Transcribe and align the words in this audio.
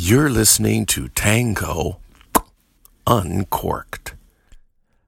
You're 0.00 0.30
listening 0.30 0.86
to 0.86 1.08
Tango 1.08 1.98
Uncorked. 3.04 4.14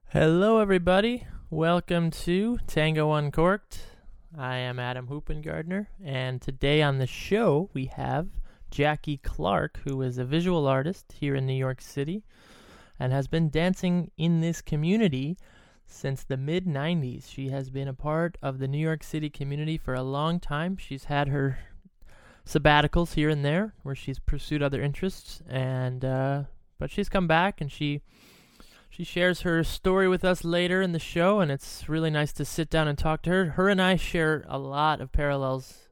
Hello, 0.09 0.59
everybody. 0.59 1.25
Welcome 1.49 2.11
to 2.11 2.57
Tango 2.67 3.13
Uncorked. 3.13 3.85
I 4.37 4.57
am 4.57 4.79
Adam 4.79 5.07
Hoopengardner, 5.07 5.87
and 6.03 6.41
today 6.41 6.81
on 6.81 6.97
the 6.97 7.07
show 7.07 7.69
we 7.73 7.85
have 7.85 8.27
Jackie 8.69 9.15
Clark, 9.15 9.79
who 9.85 10.01
is 10.01 10.17
a 10.17 10.25
visual 10.25 10.67
artist 10.67 11.13
here 11.17 11.35
in 11.35 11.45
New 11.45 11.53
York 11.53 11.79
City 11.79 12.25
and 12.99 13.13
has 13.13 13.27
been 13.27 13.49
dancing 13.49 14.11
in 14.17 14.41
this 14.41 14.61
community 14.61 15.37
since 15.85 16.21
the 16.21 16.35
mid 16.35 16.65
90s. 16.65 17.29
She 17.29 17.47
has 17.47 17.69
been 17.69 17.87
a 17.87 17.93
part 17.93 18.37
of 18.41 18.59
the 18.59 18.67
New 18.67 18.77
York 18.77 19.03
City 19.03 19.29
community 19.29 19.77
for 19.77 19.93
a 19.93 20.03
long 20.03 20.41
time. 20.41 20.75
She's 20.75 21.05
had 21.05 21.29
her 21.29 21.59
sabbaticals 22.51 23.13
here 23.13 23.29
and 23.29 23.45
there 23.45 23.73
where 23.83 23.95
she's 23.95 24.19
pursued 24.19 24.61
other 24.61 24.81
interests 24.81 25.41
and 25.47 26.03
uh, 26.03 26.43
but 26.77 26.91
she's 26.91 27.09
come 27.09 27.27
back 27.27 27.61
and 27.61 27.71
she 27.71 28.01
she 28.89 29.03
shares 29.05 29.41
her 29.41 29.63
story 29.63 30.07
with 30.07 30.25
us 30.25 30.43
later 30.43 30.81
in 30.81 30.91
the 30.91 30.99
show 30.99 31.39
and 31.39 31.49
it's 31.49 31.87
really 31.87 32.09
nice 32.09 32.33
to 32.33 32.43
sit 32.43 32.69
down 32.69 32.89
and 32.89 32.97
talk 32.97 33.21
to 33.21 33.29
her. 33.29 33.45
Her 33.51 33.69
and 33.69 33.81
i 33.81 33.95
share 33.95 34.43
a 34.49 34.57
lot 34.57 34.99
of 34.99 35.11
parallels 35.11 35.89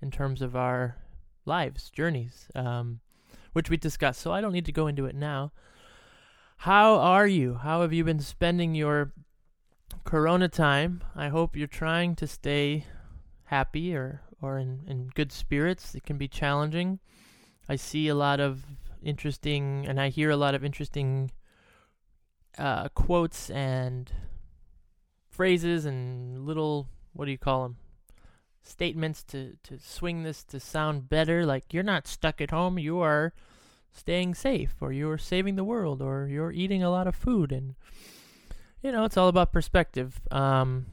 in 0.00 0.10
terms 0.10 0.40
of 0.40 0.56
our 0.56 0.96
lives 1.44 1.90
journeys 1.90 2.48
um, 2.54 3.00
which 3.52 3.68
we 3.68 3.76
discussed 3.76 4.20
so 4.20 4.32
i 4.32 4.40
don't 4.40 4.52
need 4.52 4.66
to 4.66 4.72
go 4.72 4.86
into 4.86 5.06
it 5.06 5.14
now. 5.14 5.52
How 6.64 6.96
are 6.96 7.26
you? 7.26 7.54
How 7.54 7.80
have 7.80 7.94
you 7.94 8.04
been 8.04 8.20
spending 8.20 8.74
your 8.74 9.14
corona 10.04 10.46
time? 10.46 11.02
I 11.16 11.28
hope 11.28 11.56
you're 11.56 11.66
trying 11.66 12.16
to 12.16 12.26
stay 12.26 12.84
happy 13.44 13.96
or 13.96 14.20
or 14.42 14.58
in, 14.58 14.80
in 14.86 15.10
good 15.14 15.32
spirits. 15.32 15.94
It 15.94 16.04
can 16.04 16.18
be 16.18 16.28
challenging. 16.28 16.98
I 17.68 17.76
see 17.76 18.08
a 18.08 18.14
lot 18.14 18.40
of 18.40 18.64
interesting, 19.02 19.86
and 19.88 20.00
I 20.00 20.08
hear 20.08 20.30
a 20.30 20.36
lot 20.36 20.54
of 20.54 20.64
interesting 20.64 21.30
uh, 22.58 22.88
quotes 22.88 23.50
and 23.50 24.10
phrases 25.28 25.86
and 25.86 26.46
little, 26.46 26.88
what 27.12 27.26
do 27.26 27.30
you 27.30 27.38
call 27.38 27.62
them? 27.62 27.76
Statements 28.62 29.22
to, 29.24 29.56
to 29.62 29.78
swing 29.78 30.22
this 30.22 30.44
to 30.44 30.60
sound 30.60 31.08
better. 31.08 31.46
Like, 31.46 31.72
you're 31.72 31.82
not 31.82 32.06
stuck 32.06 32.40
at 32.40 32.50
home, 32.50 32.78
you 32.78 32.98
are 33.00 33.32
staying 33.92 34.34
safe, 34.34 34.74
or 34.80 34.92
you're 34.92 35.18
saving 35.18 35.56
the 35.56 35.64
world, 35.64 36.02
or 36.02 36.28
you're 36.28 36.52
eating 36.52 36.82
a 36.82 36.90
lot 36.90 37.06
of 37.06 37.14
food. 37.14 37.52
And, 37.52 37.74
you 38.82 38.92
know, 38.92 39.04
it's 39.04 39.16
all 39.16 39.28
about 39.28 39.52
perspective. 39.52 40.20
Um, 40.30 40.86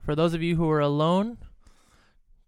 for 0.00 0.14
those 0.14 0.34
of 0.34 0.42
you 0.42 0.56
who 0.56 0.70
are 0.70 0.80
alone, 0.80 1.38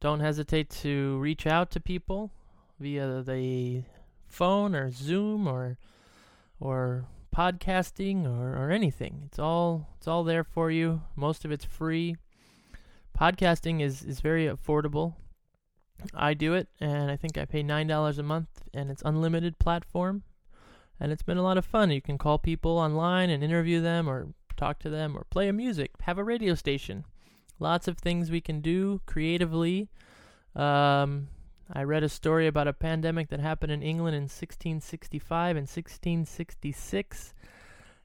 don't 0.00 0.20
hesitate 0.20 0.70
to 0.70 1.18
reach 1.18 1.46
out 1.46 1.70
to 1.72 1.80
people 1.80 2.30
via 2.78 3.22
the 3.22 3.82
phone 4.28 4.74
or 4.74 4.90
Zoom 4.90 5.46
or 5.46 5.78
or 6.60 7.06
podcasting 7.34 8.24
or, 8.27 8.56
or 8.56 8.70
anything. 8.70 9.22
It's 9.27 9.38
all 9.38 9.88
it's 9.96 10.08
all 10.08 10.24
there 10.24 10.44
for 10.44 10.70
you. 10.70 11.02
Most 11.16 11.44
of 11.44 11.52
it's 11.52 11.64
free. 11.64 12.16
Podcasting 13.18 13.80
is, 13.80 14.02
is 14.02 14.20
very 14.20 14.46
affordable. 14.46 15.14
I 16.14 16.34
do 16.34 16.55
it 16.55 16.68
and 16.80 17.10
I 17.10 17.16
think 17.16 17.36
I 17.36 17.44
pay 17.44 17.62
nine 17.62 17.88
dollars 17.88 18.18
a 18.18 18.22
month 18.22 18.62
and 18.72 18.90
it's 18.90 19.02
unlimited 19.05 19.58
platform. 19.58 20.22
And 21.00 21.12
it's 21.12 21.22
been 21.22 21.38
a 21.38 21.42
lot 21.42 21.58
of 21.58 21.64
fun. 21.64 21.90
You 21.90 22.02
can 22.02 22.18
call 22.18 22.38
people 22.38 22.77
online 22.77 23.30
and 23.30 23.42
interview 23.42 23.80
them 23.80 24.08
or 24.08 24.28
talk 24.56 24.80
to 24.80 24.90
them 24.90 25.16
or 25.16 25.24
play 25.30 25.48
a 25.48 25.52
music, 25.52 25.92
have 26.02 26.18
a 26.18 26.24
radio 26.24 26.55
station. 26.55 27.05
Lots 27.59 27.89
of 27.89 27.98
things 27.98 28.31
we 28.31 28.41
can 28.41 28.61
do 28.61 29.01
creatively. 29.06 29.89
Um, 30.55 31.28
I 31.73 31.83
read 31.83 32.03
a 32.03 32.09
story 32.09 32.47
about 32.47 32.69
a 32.69 32.73
pandemic 32.73 33.28
that 33.28 33.41
happened 33.41 33.73
in 33.73 33.83
England 33.83 34.17
in 34.17 34.23
1665 34.23 35.56
and 35.56 35.69
1666. 35.69 37.34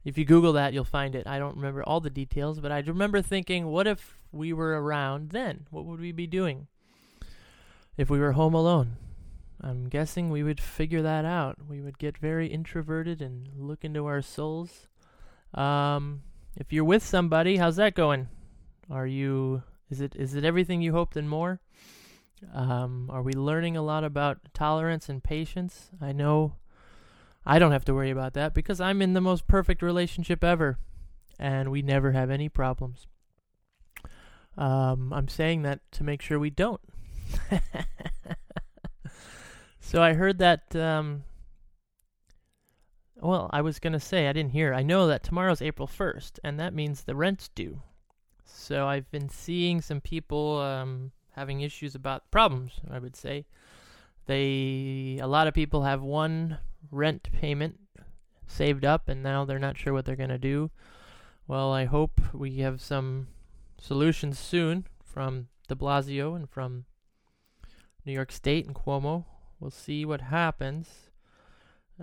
If 0.04 0.18
you 0.18 0.26
Google 0.26 0.54
that, 0.54 0.74
you'll 0.74 0.84
find 0.84 1.16
it. 1.16 1.28
I 1.28 1.40
don't 1.40 1.56
remember 1.56 1.84
all 1.84 2.02
the 2.02 2.10
details, 2.10 2.60
but 2.60 2.72
I 2.72 2.80
remember 2.80 3.22
thinking, 3.22 3.68
what 3.68 3.88
if 3.88 4.18
we 4.32 4.52
were 4.52 4.82
around 4.82 5.30
then? 5.30 5.68
What 5.70 5.86
would 5.86 6.02
we 6.02 6.12
be 6.12 6.28
doing 6.28 6.68
if 7.96 8.10
we 8.10 8.20
were 8.20 8.34
home 8.34 8.54
alone? 8.54 8.98
I'm 9.62 9.88
guessing 9.88 10.30
we 10.30 10.44
would 10.44 10.60
figure 10.60 11.02
that 11.04 11.24
out. 11.24 11.58
We 11.70 11.80
would 11.80 11.98
get 11.98 12.18
very 12.18 12.48
introverted 12.48 13.22
and 13.22 13.48
look 13.56 13.86
into 13.86 14.06
our 14.08 14.22
souls. 14.22 14.88
Um, 15.54 16.24
if 16.58 16.74
you're 16.74 16.84
with 16.84 17.06
somebody, 17.06 17.58
how's 17.58 17.78
that 17.78 17.96
going? 17.96 18.28
Are 18.90 19.08
you 19.08 19.64
is 19.90 20.02
it 20.02 20.16
is 20.16 20.36
it 20.36 20.44
everything 20.44 20.82
you 20.82 20.92
hoped 20.92 21.16
and 21.16 21.30
more? 21.30 21.60
Um, 22.54 23.10
are 23.12 23.22
we 23.22 23.34
learning 23.34 23.78
a 23.78 23.82
lot 23.82 24.04
about 24.04 24.40
tolerance 24.54 25.08
and 25.08 25.24
patience? 25.24 25.90
I 26.02 26.12
know 26.12 26.56
I 27.46 27.60
don't 27.60 27.72
have 27.72 27.86
to 27.86 27.94
worry 27.94 28.10
about 28.10 28.34
that 28.34 28.54
because 28.54 28.82
I'm 28.82 29.02
in 29.02 29.14
the 29.14 29.22
most 29.22 29.48
perfect 29.48 29.82
relationship 29.82 30.44
ever, 30.44 30.78
and 31.40 31.72
we 31.72 31.82
never 31.82 32.12
have 32.12 32.30
any 32.30 32.50
problems. 32.50 33.08
Um, 34.58 35.12
I'm 35.14 35.28
saying 35.28 35.64
that 35.64 35.80
to 35.94 36.04
make 36.04 36.22
sure 36.22 36.38
we 36.40 36.50
don't. 36.50 36.82
so 39.80 40.02
I 40.02 40.14
heard 40.14 40.38
that. 40.40 40.76
Um, 40.76 41.24
well, 43.20 43.50
I 43.54 43.62
was 43.62 43.80
gonna 43.80 44.00
say 44.00 44.28
I 44.28 44.34
didn't 44.34 44.52
hear. 44.52 44.74
I 44.74 44.84
know 44.84 45.08
that 45.08 45.24
tomorrow's 45.24 45.62
April 45.62 45.88
1st, 45.88 46.40
and 46.44 46.60
that 46.60 46.74
means 46.74 47.04
the 47.04 47.16
rent's 47.16 47.48
due. 47.50 47.82
So 48.56 48.88
I've 48.88 49.10
been 49.12 49.30
seeing 49.30 49.82
some 49.82 50.00
people 50.00 50.60
um, 50.62 51.12
having 51.32 51.62
issues 51.62 51.96
about 51.96 52.30
problems. 52.32 52.80
I 52.90 53.00
would 53.00 53.16
say 53.16 53.46
they 54.28 55.20
a 55.22 55.28
lot 55.28 55.48
of 55.48 55.54
people 55.54 55.84
have 55.84 56.02
one 56.02 56.60
rent 56.92 57.30
payment 57.34 57.80
saved 58.48 58.86
up, 58.86 59.10
and 59.10 59.22
now 59.22 59.44
they're 59.44 59.60
not 59.60 59.78
sure 59.78 59.92
what 59.92 60.06
they're 60.06 60.16
gonna 60.16 60.38
do. 60.38 60.72
Well, 61.48 61.74
I 61.74 61.86
hope 61.86 62.22
we 62.32 62.58
have 62.58 62.80
some 62.80 63.28
solutions 63.80 64.40
soon 64.40 64.86
from 65.04 65.48
De 65.68 65.76
Blasio 65.76 66.36
and 66.36 66.50
from 66.50 66.86
New 68.06 68.14
York 68.14 68.32
State 68.32 68.66
and 68.66 68.76
Cuomo. 68.76 69.26
We'll 69.60 69.72
see 69.72 70.06
what 70.06 70.22
happens. 70.22 71.10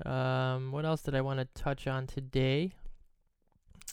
Um, 0.04 0.72
what 0.72 0.84
else 0.84 1.02
did 1.02 1.14
I 1.14 1.20
want 1.20 1.40
to 1.40 1.62
touch 1.62 1.86
on 1.86 2.06
today? 2.06 2.72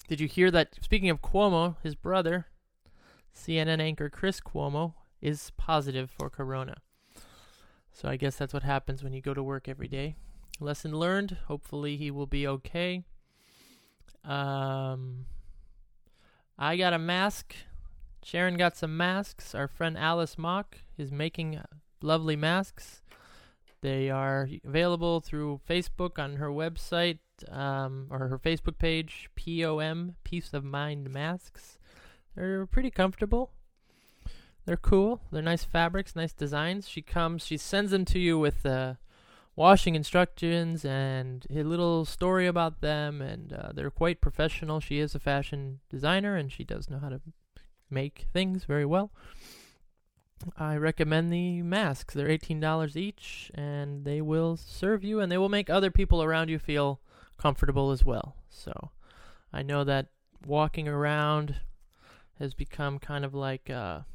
Did 0.07 0.21
you 0.21 0.27
hear 0.27 0.49
that? 0.51 0.75
Speaking 0.81 1.09
of 1.09 1.21
Cuomo, 1.21 1.75
his 1.83 1.95
brother, 1.95 2.47
CNN 3.35 3.81
anchor 3.81 4.09
Chris 4.09 4.39
Cuomo, 4.39 4.93
is 5.21 5.51
positive 5.57 6.09
for 6.09 6.29
corona. 6.29 6.77
So 7.91 8.07
I 8.07 8.15
guess 8.15 8.37
that's 8.37 8.53
what 8.53 8.63
happens 8.63 9.03
when 9.03 9.11
you 9.11 9.21
go 9.21 9.33
to 9.33 9.43
work 9.43 9.67
every 9.67 9.87
day. 9.87 10.15
Lesson 10.59 10.93
learned. 10.93 11.37
Hopefully 11.47 11.97
he 11.97 12.09
will 12.09 12.25
be 12.25 12.47
okay. 12.47 13.03
Um, 14.23 15.25
I 16.57 16.77
got 16.77 16.93
a 16.93 16.99
mask. 16.99 17.53
Sharon 18.23 18.55
got 18.55 18.77
some 18.77 18.95
masks. 18.95 19.53
Our 19.53 19.67
friend 19.67 19.97
Alice 19.97 20.37
Mock 20.37 20.77
is 20.97 21.11
making 21.11 21.59
lovely 22.01 22.35
masks. 22.35 23.01
They 23.81 24.09
are 24.09 24.49
available 24.65 25.19
through 25.19 25.61
Facebook 25.67 26.17
on 26.17 26.37
her 26.37 26.49
website 26.49 27.19
um, 27.49 28.07
or 28.09 28.27
her 28.27 28.39
Facebook 28.39 28.77
page, 28.77 29.29
POM, 29.35 30.15
Peace 30.23 30.53
of 30.53 30.63
Mind 30.63 31.11
Masks. 31.11 31.77
They're 32.35 32.65
pretty 32.65 32.91
comfortable. 32.91 33.51
They're 34.65 34.77
cool. 34.77 35.21
They're 35.31 35.41
nice 35.41 35.63
fabrics, 35.63 36.15
nice 36.15 36.33
designs. 36.33 36.87
She 36.89 37.01
comes, 37.01 37.45
she 37.45 37.57
sends 37.57 37.91
them 37.91 38.05
to 38.05 38.19
you 38.19 38.37
with 38.37 38.65
uh, 38.65 38.95
washing 39.55 39.95
instructions 39.95 40.85
and 40.85 41.47
a 41.49 41.63
little 41.63 42.05
story 42.05 42.47
about 42.47 42.81
them, 42.81 43.21
and 43.21 43.53
uh, 43.53 43.71
they're 43.73 43.89
quite 43.89 44.21
professional. 44.21 44.79
She 44.79 44.99
is 44.99 45.15
a 45.15 45.19
fashion 45.19 45.79
designer 45.89 46.35
and 46.35 46.51
she 46.51 46.63
does 46.63 46.89
know 46.89 46.99
how 46.99 47.09
to 47.09 47.21
make 47.89 48.27
things 48.33 48.65
very 48.65 48.85
well. 48.85 49.11
I 50.57 50.75
recommend 50.75 51.31
the 51.31 51.61
masks. 51.61 52.13
They're 52.13 52.27
$18 52.27 52.95
each, 52.95 53.51
and 53.55 54.05
they 54.05 54.21
will 54.21 54.57
serve 54.57 55.03
you 55.03 55.19
and 55.19 55.31
they 55.31 55.37
will 55.37 55.49
make 55.49 55.69
other 55.69 55.91
people 55.91 56.21
around 56.21 56.49
you 56.49 56.59
feel 56.59 56.99
comfortable 57.37 57.91
as 57.91 58.03
well. 58.03 58.35
So 58.49 58.91
I 59.53 59.63
know 59.63 59.83
that 59.83 60.07
walking 60.45 60.87
around 60.87 61.55
has 62.39 62.53
become 62.53 62.99
kind 62.99 63.25
of 63.25 63.33
like 63.33 63.69
a 63.69 64.05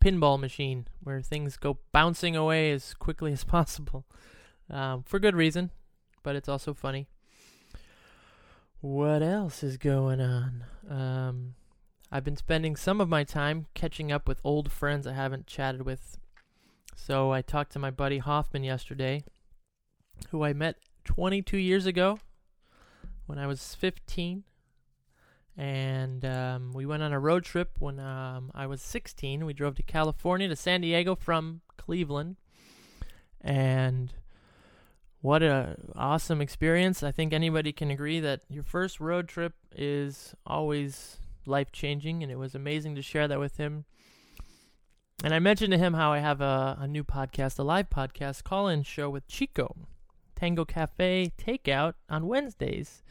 pinball 0.00 0.38
machine 0.38 0.86
where 1.02 1.20
things 1.20 1.56
go 1.56 1.78
bouncing 1.92 2.36
away 2.36 2.70
as 2.70 2.94
quickly 2.94 3.32
as 3.34 3.44
possible 3.44 4.04
um, 4.68 5.02
for 5.02 5.18
good 5.18 5.34
reason, 5.34 5.70
but 6.22 6.36
it's 6.36 6.48
also 6.48 6.74
funny. 6.74 7.06
What 8.80 9.22
else 9.22 9.62
is 9.62 9.76
going 9.76 10.20
on? 10.20 10.64
Um, 10.88 11.54
I've 12.10 12.24
been 12.24 12.36
spending 12.36 12.76
some 12.76 13.00
of 13.00 13.08
my 13.08 13.24
time 13.24 13.66
catching 13.74 14.10
up 14.10 14.26
with 14.26 14.40
old 14.42 14.72
friends 14.72 15.06
I 15.06 15.12
haven't 15.12 15.46
chatted 15.46 15.82
with. 15.82 16.16
So 16.96 17.30
I 17.32 17.42
talked 17.42 17.72
to 17.72 17.78
my 17.78 17.90
buddy 17.90 18.18
Hoffman 18.18 18.64
yesterday, 18.64 19.22
who 20.30 20.42
I 20.42 20.52
met 20.52 20.76
22 21.04 21.58
years 21.58 21.86
ago 21.86 22.18
when 23.30 23.38
I 23.38 23.46
was 23.46 23.76
15. 23.76 24.42
And 25.56 26.24
um, 26.24 26.72
we 26.72 26.84
went 26.84 27.04
on 27.04 27.12
a 27.12 27.20
road 27.20 27.44
trip 27.44 27.76
when 27.78 28.00
um, 28.00 28.50
I 28.54 28.66
was 28.66 28.82
16. 28.82 29.46
We 29.46 29.52
drove 29.52 29.76
to 29.76 29.84
California 29.84 30.48
to 30.48 30.56
San 30.56 30.80
Diego 30.80 31.14
from 31.14 31.60
Cleveland. 31.76 32.36
And 33.40 34.12
what 35.20 35.44
a 35.44 35.76
awesome 35.94 36.40
experience. 36.40 37.04
I 37.04 37.12
think 37.12 37.32
anybody 37.32 37.72
can 37.72 37.90
agree 37.90 38.18
that 38.18 38.40
your 38.48 38.64
first 38.64 38.98
road 38.98 39.28
trip 39.28 39.54
is 39.76 40.34
always 40.44 41.18
life 41.46 41.70
changing, 41.70 42.24
and 42.24 42.32
it 42.32 42.38
was 42.38 42.56
amazing 42.56 42.96
to 42.96 43.02
share 43.02 43.28
that 43.28 43.38
with 43.38 43.58
him. 43.58 43.84
And 45.22 45.32
I 45.32 45.38
mentioned 45.38 45.70
to 45.72 45.78
him 45.78 45.94
how 45.94 46.12
I 46.12 46.18
have 46.18 46.40
a, 46.40 46.78
a 46.80 46.88
new 46.88 47.04
podcast, 47.04 47.60
a 47.60 47.62
live 47.62 47.90
podcast 47.90 48.42
call 48.42 48.66
in 48.66 48.82
show 48.82 49.08
with 49.08 49.28
Chico, 49.28 49.76
Tango 50.40 50.64
Cafe 50.64 51.32
Takeout 51.36 51.94
on 52.08 52.26
Wednesdays. 52.26 53.02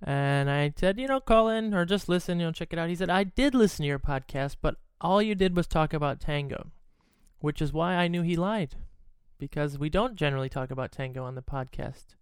And 0.00 0.48
I 0.48 0.72
said, 0.76 1.00
you 1.00 1.08
know, 1.08 1.18
call 1.18 1.48
in 1.48 1.74
or 1.74 1.84
just 1.84 2.08
listen, 2.08 2.38
you 2.38 2.46
know, 2.46 2.52
check 2.52 2.72
it 2.72 2.78
out. 2.78 2.88
He 2.88 2.94
said, 2.94 3.10
I 3.10 3.24
did 3.24 3.56
listen 3.56 3.82
to 3.82 3.88
your 3.88 3.98
podcast, 3.98 4.56
but 4.62 4.76
all 5.00 5.20
you 5.20 5.34
did 5.34 5.56
was 5.56 5.66
talk 5.66 5.92
about 5.92 6.20
tango, 6.20 6.70
which 7.40 7.60
is 7.60 7.72
why 7.72 7.94
I 7.94 8.06
knew 8.06 8.22
he 8.22 8.36
lied 8.36 8.76
because 9.38 9.78
we 9.78 9.90
don't 9.90 10.14
generally 10.14 10.48
talk 10.48 10.70
about 10.70 10.92
tango 10.92 11.24
on 11.24 11.34
the 11.34 11.42
podcast. 11.42 12.14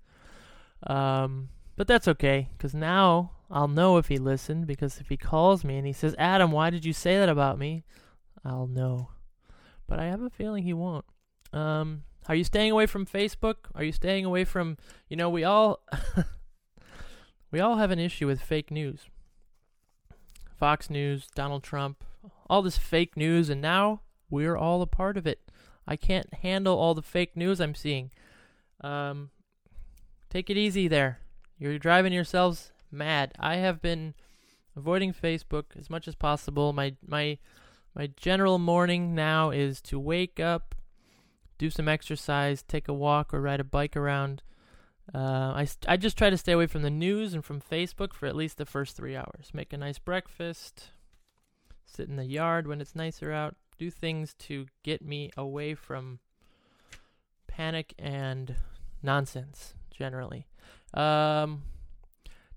Um, 0.87 1.51
but 1.77 1.87
that's 1.87 2.09
okay 2.09 2.49
because 2.57 2.75
now 2.75 3.33
I'll 3.51 3.69
know 3.69 3.99
if 3.99 4.09
he 4.09 4.17
listened 4.17 4.67
because 4.67 4.99
if 4.99 5.11
he 5.11 5.19
calls 5.19 5.63
me 5.63 5.77
and 5.77 5.87
he 5.87 5.93
says, 5.93 6.15
Adam, 6.19 6.53
why 6.53 6.71
did 6.71 6.87
you 6.87 6.95
say 6.95 7.19
that 7.19 7.29
about 7.29 7.59
me? 7.59 7.85
I'll 8.43 8.67
know. 8.67 9.11
But 9.87 9.99
I 9.99 10.07
have 10.07 10.23
a 10.23 10.31
feeling 10.31 10.63
he 10.63 10.73
won't. 10.73 11.05
Um, 11.53 12.05
are 12.29 12.35
you 12.35 12.45
staying 12.45 12.73
away 12.73 12.87
from 12.87 13.07
Facebook? 13.07 13.57
Are 13.75 13.85
you 13.85 13.93
staying 13.93 14.25
away 14.25 14.45
from, 14.45 14.77
you 15.09 15.17
know, 15.17 15.31
we 15.31 15.45
all 15.45 15.81
we 17.51 17.61
all 17.61 17.77
have 17.77 17.91
an 17.91 17.99
issue 17.99 18.27
with 18.27 18.41
fake 18.41 18.71
news. 18.71 19.07
Fox 20.59 20.89
News, 20.89 21.29
Donald 21.35 21.63
Trump, 21.63 22.03
all 22.49 22.63
this 22.63 22.79
fake 22.79 23.17
news 23.17 23.51
and 23.51 23.61
now 23.61 24.01
we're 24.31 24.57
all 24.57 24.83
a 24.83 24.87
part 24.87 25.17
of 25.17 25.27
it. 25.27 25.41
I 25.87 25.97
can't 25.97 26.33
handle 26.35 26.77
all 26.79 26.95
the 26.95 27.03
fake 27.03 27.37
news 27.37 27.61
I'm 27.61 27.75
seeing. 27.75 28.11
Um, 28.81 29.31
take 30.31 30.51
it 30.51 30.57
easy 30.57 30.89
there. 30.89 31.21
You're 31.59 31.79
driving 31.79 32.13
yourselves 32.13 32.73
mad. 32.91 33.33
I 33.39 33.57
have 33.57 33.81
been 33.81 34.15
avoiding 34.77 35.13
Facebook 35.13 35.65
as 35.79 35.89
much 35.89 36.07
as 36.07 36.15
possible. 36.15 36.73
My 36.73 36.95
my 37.07 37.39
my 37.95 38.09
general 38.17 38.59
morning 38.59 39.15
now 39.15 39.51
is 39.51 39.81
to 39.83 39.99
wake 39.99 40.39
up, 40.39 40.75
do 41.59 41.71
some 41.71 41.89
exercise, 41.89 42.63
take 42.63 42.89
a 42.89 42.93
walk, 42.93 43.33
or 43.33 43.41
ride 43.41 43.61
a 43.61 43.65
bike 43.65 43.97
around. 43.97 44.43
Uh, 45.15 45.19
I, 45.55 45.69
I 45.87 45.97
just 45.97 46.19
try 46.19 46.31
to 46.31 46.37
stay 46.37 46.53
away 46.53 46.67
from 46.67 46.83
the 46.83 46.91
news 46.91 47.33
and 47.33 47.45
from 47.45 47.61
Facebook 47.61 48.13
for 48.13 48.27
at 48.27 48.37
least 48.37 48.59
the 48.59 48.67
first 48.67 48.97
three 48.97 49.17
hours. 49.17 49.51
Make 49.53 49.73
a 49.73 49.77
nice 49.77 49.99
breakfast, 49.99 50.91
sit 51.85 52.09
in 52.09 52.17
the 52.17 52.25
yard 52.25 52.67
when 52.67 52.81
it's 52.81 52.97
nicer 52.97 53.33
out, 53.33 53.55
do 53.79 53.91
things 53.91 54.35
to 54.35 54.67
get 54.83 55.03
me 55.03 55.31
away 55.37 55.75
from 55.75 56.19
panic 57.47 57.95
and 57.99 58.57
nonsense 59.03 59.75
generally. 59.91 60.47
Um, 60.93 61.63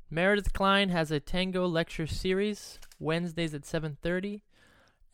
Meredith 0.10 0.54
Klein 0.54 0.90
has 0.90 1.12
a 1.12 1.19
tango 1.19 1.68
lecture 1.68 2.07
series 2.07 2.80
Wednesdays 3.00 3.54
at 3.54 3.63
7:30 3.63 4.42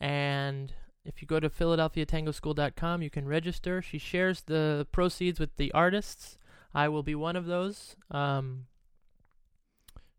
and 0.00 0.72
if 1.06 1.22
you 1.22 1.28
go 1.28 1.40
to 1.40 1.48
philadelphiatangoschool.com 1.48 3.02
you 3.02 3.10
can 3.10 3.26
register. 3.26 3.80
She 3.80 3.98
shares 3.98 4.42
the 4.42 4.86
proceeds 4.92 5.40
with 5.40 5.56
the 5.56 5.72
artists. 5.72 6.38
I 6.74 6.88
will 6.88 7.02
be 7.02 7.14
one 7.14 7.36
of 7.36 7.46
those. 7.46 7.96
Um, 8.10 8.66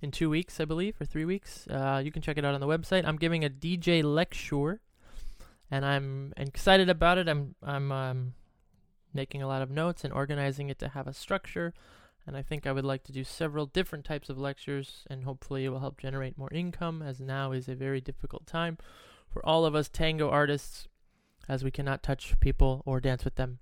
in 0.01 0.11
two 0.11 0.29
weeks, 0.29 0.59
I 0.59 0.65
believe, 0.65 0.99
or 1.01 1.05
three 1.05 1.25
weeks. 1.25 1.67
Uh, 1.67 2.01
you 2.03 2.11
can 2.11 2.21
check 2.21 2.37
it 2.37 2.45
out 2.45 2.53
on 2.53 2.61
the 2.61 2.67
website. 2.67 3.05
I'm 3.05 3.17
giving 3.17 3.43
a 3.43 3.49
DJ 3.49 4.03
lecture 4.03 4.81
and 5.69 5.85
I'm 5.85 6.33
excited 6.37 6.89
about 6.89 7.17
it. 7.17 7.27
I'm 7.27 7.55
I'm 7.61 7.91
um, 7.91 8.33
making 9.13 9.41
a 9.41 9.47
lot 9.47 9.61
of 9.61 9.69
notes 9.69 10.03
and 10.03 10.13
organizing 10.13 10.69
it 10.69 10.79
to 10.79 10.89
have 10.89 11.07
a 11.07 11.13
structure. 11.13 11.73
And 12.25 12.35
I 12.35 12.41
think 12.41 12.67
I 12.67 12.73
would 12.73 12.85
like 12.85 13.03
to 13.05 13.13
do 13.13 13.23
several 13.23 13.65
different 13.65 14.03
types 14.03 14.29
of 14.29 14.37
lectures, 14.37 15.05
and 15.09 15.23
hopefully 15.23 15.63
it 15.63 15.69
will 15.69 15.79
help 15.79 15.97
generate 15.97 16.37
more 16.37 16.51
income, 16.51 17.01
as 17.01 17.21
now 17.21 17.53
is 17.53 17.69
a 17.69 17.75
very 17.75 18.01
difficult 18.01 18.45
time 18.45 18.77
for 19.37 19.45
all 19.45 19.65
of 19.65 19.75
us 19.75 19.87
tango 19.87 20.29
artists, 20.31 20.87
as 21.47 21.63
we 21.63 21.69
cannot 21.69 22.01
touch 22.01 22.39
people 22.39 22.81
or 22.87 22.99
dance 22.99 23.23
with 23.23 23.35
them. 23.35 23.59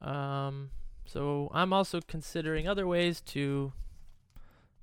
Um, 0.00 0.70
so 1.04 1.50
I'm 1.52 1.72
also 1.74 2.00
considering 2.00 2.66
other 2.66 2.86
ways 2.86 3.20
to 3.32 3.74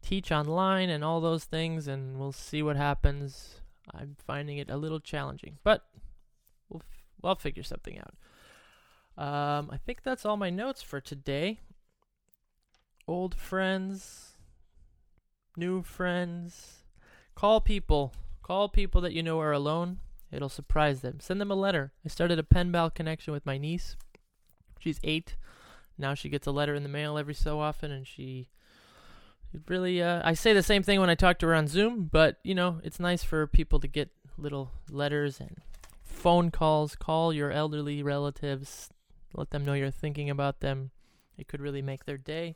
teach 0.04 0.32
online 0.32 0.90
and 0.90 1.04
all 1.04 1.20
those 1.20 1.46
things, 1.46 1.88
and 1.88 2.20
we'll 2.20 2.32
see 2.32 2.62
what 2.62 2.76
happens. 2.76 3.62
I'm 3.92 4.16
finding 4.24 4.60
it 4.60 4.70
a 4.70 4.78
little 4.78 5.00
challenging, 5.00 5.58
but 5.64 5.84
we'll 6.70 6.84
f- 6.84 7.04
we'll 7.22 7.36
figure 7.36 7.64
something 7.64 7.98
out. 7.98 8.14
Um, 9.18 9.70
I 9.72 9.78
think 9.78 10.04
that's 10.04 10.26
all 10.26 10.38
my 10.38 10.52
notes 10.52 10.84
for 10.84 11.02
today. 11.02 11.60
Old 13.08 13.34
friends, 13.34 14.34
new 15.58 15.82
friends, 15.82 16.84
call 17.34 17.62
people, 17.62 18.14
call 18.44 18.70
people 18.70 19.02
that 19.02 19.14
you 19.14 19.24
know 19.24 19.40
are 19.40 19.52
alone. 19.52 20.00
It'll 20.34 20.50
surprise 20.50 21.02
them. 21.02 21.20
Send 21.20 21.40
them 21.40 21.52
a 21.52 21.56
letter. 21.56 21.94
I 22.04 22.10
started 22.10 22.40
a 22.40 22.44
pen 22.44 22.72
pal 22.72 22.90
connection 22.90 23.34
with 23.34 23.46
my 23.46 23.58
niece. 23.58 23.96
She's 24.80 25.00
eight. 25.04 25.36
Now 25.98 26.16
she 26.16 26.30
gets 26.30 26.48
a 26.48 26.52
letter 26.52 26.74
in 26.74 26.84
the 26.84 26.90
mail 26.90 27.18
every 27.18 27.36
so 27.36 27.60
often, 27.60 27.92
and 27.92 28.08
she 28.08 28.50
really. 29.68 30.02
Uh, 30.02 30.22
I 30.26 30.34
say 30.34 30.54
the 30.54 30.64
same 30.64 30.84
thing 30.84 31.00
when 31.00 31.10
I 31.10 31.16
talk 31.16 31.40
to 31.40 31.48
her 31.48 31.56
on 31.56 31.68
Zoom, 31.68 32.10
but 32.12 32.38
you 32.44 32.56
know, 32.56 32.82
it's 32.84 33.00
nice 33.00 33.24
for 33.24 33.46
people 33.46 33.80
to 33.80 33.88
get 33.88 34.10
little 34.38 34.72
letters 34.90 35.40
and 35.40 35.58
phone 36.04 36.50
calls. 36.50 36.96
Call 36.96 37.32
your 37.32 37.52
elderly 37.52 38.02
relatives. 38.02 38.90
Let 39.36 39.52
them 39.52 39.66
know 39.66 39.74
you're 39.74 39.92
thinking 39.92 40.30
about 40.30 40.60
them. 40.62 40.92
It 41.38 41.48
could 41.48 41.62
really 41.62 41.82
make 41.82 42.06
their 42.06 42.18
day. 42.18 42.56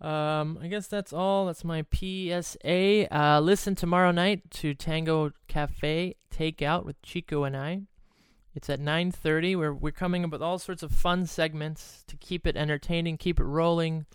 Um, 0.00 0.58
I 0.62 0.68
guess 0.68 0.86
that's 0.86 1.12
all. 1.12 1.46
That's 1.46 1.64
my 1.64 1.84
PSA. 1.92 3.14
Uh, 3.14 3.40
listen 3.40 3.74
tomorrow 3.74 4.12
night 4.12 4.50
to 4.52 4.74
Tango 4.74 5.32
Cafe 5.48 6.14
Takeout 6.32 6.84
with 6.84 7.00
Chico 7.02 7.44
and 7.44 7.56
I. 7.56 7.82
It's 8.54 8.70
at 8.70 8.80
9:30. 8.80 9.56
We're 9.56 9.74
we're 9.74 9.92
coming 9.92 10.24
up 10.24 10.30
with 10.30 10.42
all 10.42 10.58
sorts 10.58 10.82
of 10.82 10.92
fun 10.92 11.26
segments 11.26 12.04
to 12.06 12.16
keep 12.16 12.46
it 12.46 12.56
entertaining, 12.56 13.16
keep 13.16 13.40
it 13.40 13.44
rolling. 13.44 14.06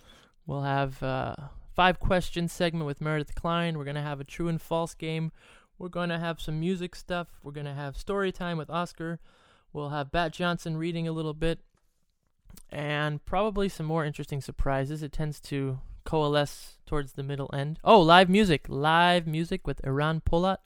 We'll 0.46 0.64
have 0.64 1.02
uh, 1.04 1.36
five 1.74 2.00
question 2.00 2.48
segment 2.48 2.86
with 2.86 3.02
Meredith 3.02 3.36
Klein. 3.36 3.78
We're 3.78 3.86
gonna 3.86 4.02
have 4.02 4.20
a 4.20 4.26
true 4.26 4.48
and 4.48 4.62
false 4.62 4.94
game 4.94 5.32
we're 5.78 5.90
to 6.10 6.20
have 6.20 6.40
some 6.40 6.60
music 6.60 6.96
stuff. 6.96 7.28
We're 7.44 7.52
to 7.66 7.74
have 7.74 7.98
story 7.98 8.32
time 8.32 8.58
with 8.58 8.70
Oscar. 8.70 9.20
We'll 9.72 9.90
have 9.90 10.12
Bat 10.12 10.34
Johnson 10.34 10.78
reading 10.78 11.08
a 11.08 11.12
little 11.12 11.34
bit. 11.34 11.60
And 12.70 13.24
probably 13.26 13.70
some 13.70 13.86
more 13.86 14.06
interesting 14.06 14.42
surprises. 14.42 15.04
It 15.04 15.12
tends 15.12 15.40
to 15.42 15.80
coalesce 16.04 16.78
towards 16.86 17.14
the 17.14 17.24
middle 17.24 17.50
end. 17.54 17.80
Oh, 17.84 18.02
live 18.02 18.30
music. 18.30 18.66
Live 18.68 19.28
music 19.28 19.68
with 19.68 19.86
Iran 19.86 20.22
Polat. 20.22 20.60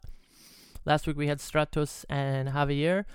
Last 0.85 1.05
week 1.05 1.17
we 1.17 1.27
had 1.27 1.39
Stratos 1.39 2.05
and 2.09 2.49
Javier. 2.49 3.05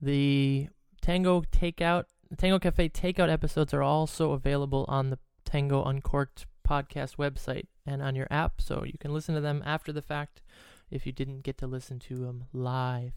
The 0.00 0.68
Tango 1.02 1.42
Takeout, 1.42 2.04
Tango 2.36 2.58
Cafe 2.58 2.88
Takeout 2.88 3.30
episodes 3.30 3.74
are 3.74 3.82
also 3.82 4.32
available 4.32 4.84
on 4.88 5.10
the 5.10 5.18
Tango 5.44 5.84
Uncorked 5.84 6.46
podcast 6.66 7.16
website 7.16 7.66
and 7.86 8.02
on 8.02 8.14
your 8.14 8.26
app, 8.30 8.60
so 8.60 8.84
you 8.84 8.98
can 8.98 9.12
listen 9.12 9.34
to 9.34 9.40
them 9.40 9.62
after 9.64 9.92
the 9.92 10.02
fact 10.02 10.42
if 10.90 11.06
you 11.06 11.12
didn't 11.12 11.42
get 11.42 11.58
to 11.58 11.66
listen 11.66 11.98
to 11.98 12.16
them 12.16 12.44
live. 12.52 13.12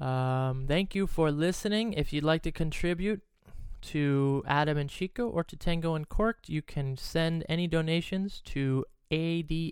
Um, 0.00 0.66
thank 0.66 0.94
you 0.94 1.06
for 1.06 1.30
listening. 1.30 1.92
If 1.92 2.12
you'd 2.12 2.24
like 2.24 2.42
to 2.42 2.52
contribute 2.52 3.22
to 3.86 4.42
Adam 4.46 4.78
and 4.78 4.88
Chico 4.90 5.28
or 5.28 5.44
to 5.44 5.56
Tango 5.56 5.94
Uncorked, 5.94 6.48
you 6.48 6.62
can 6.62 6.96
send 6.96 7.44
any 7.48 7.66
donations 7.66 8.40
to 8.46 8.84
A-D-A-M-A-N-D-C-I-K-O 9.10 9.66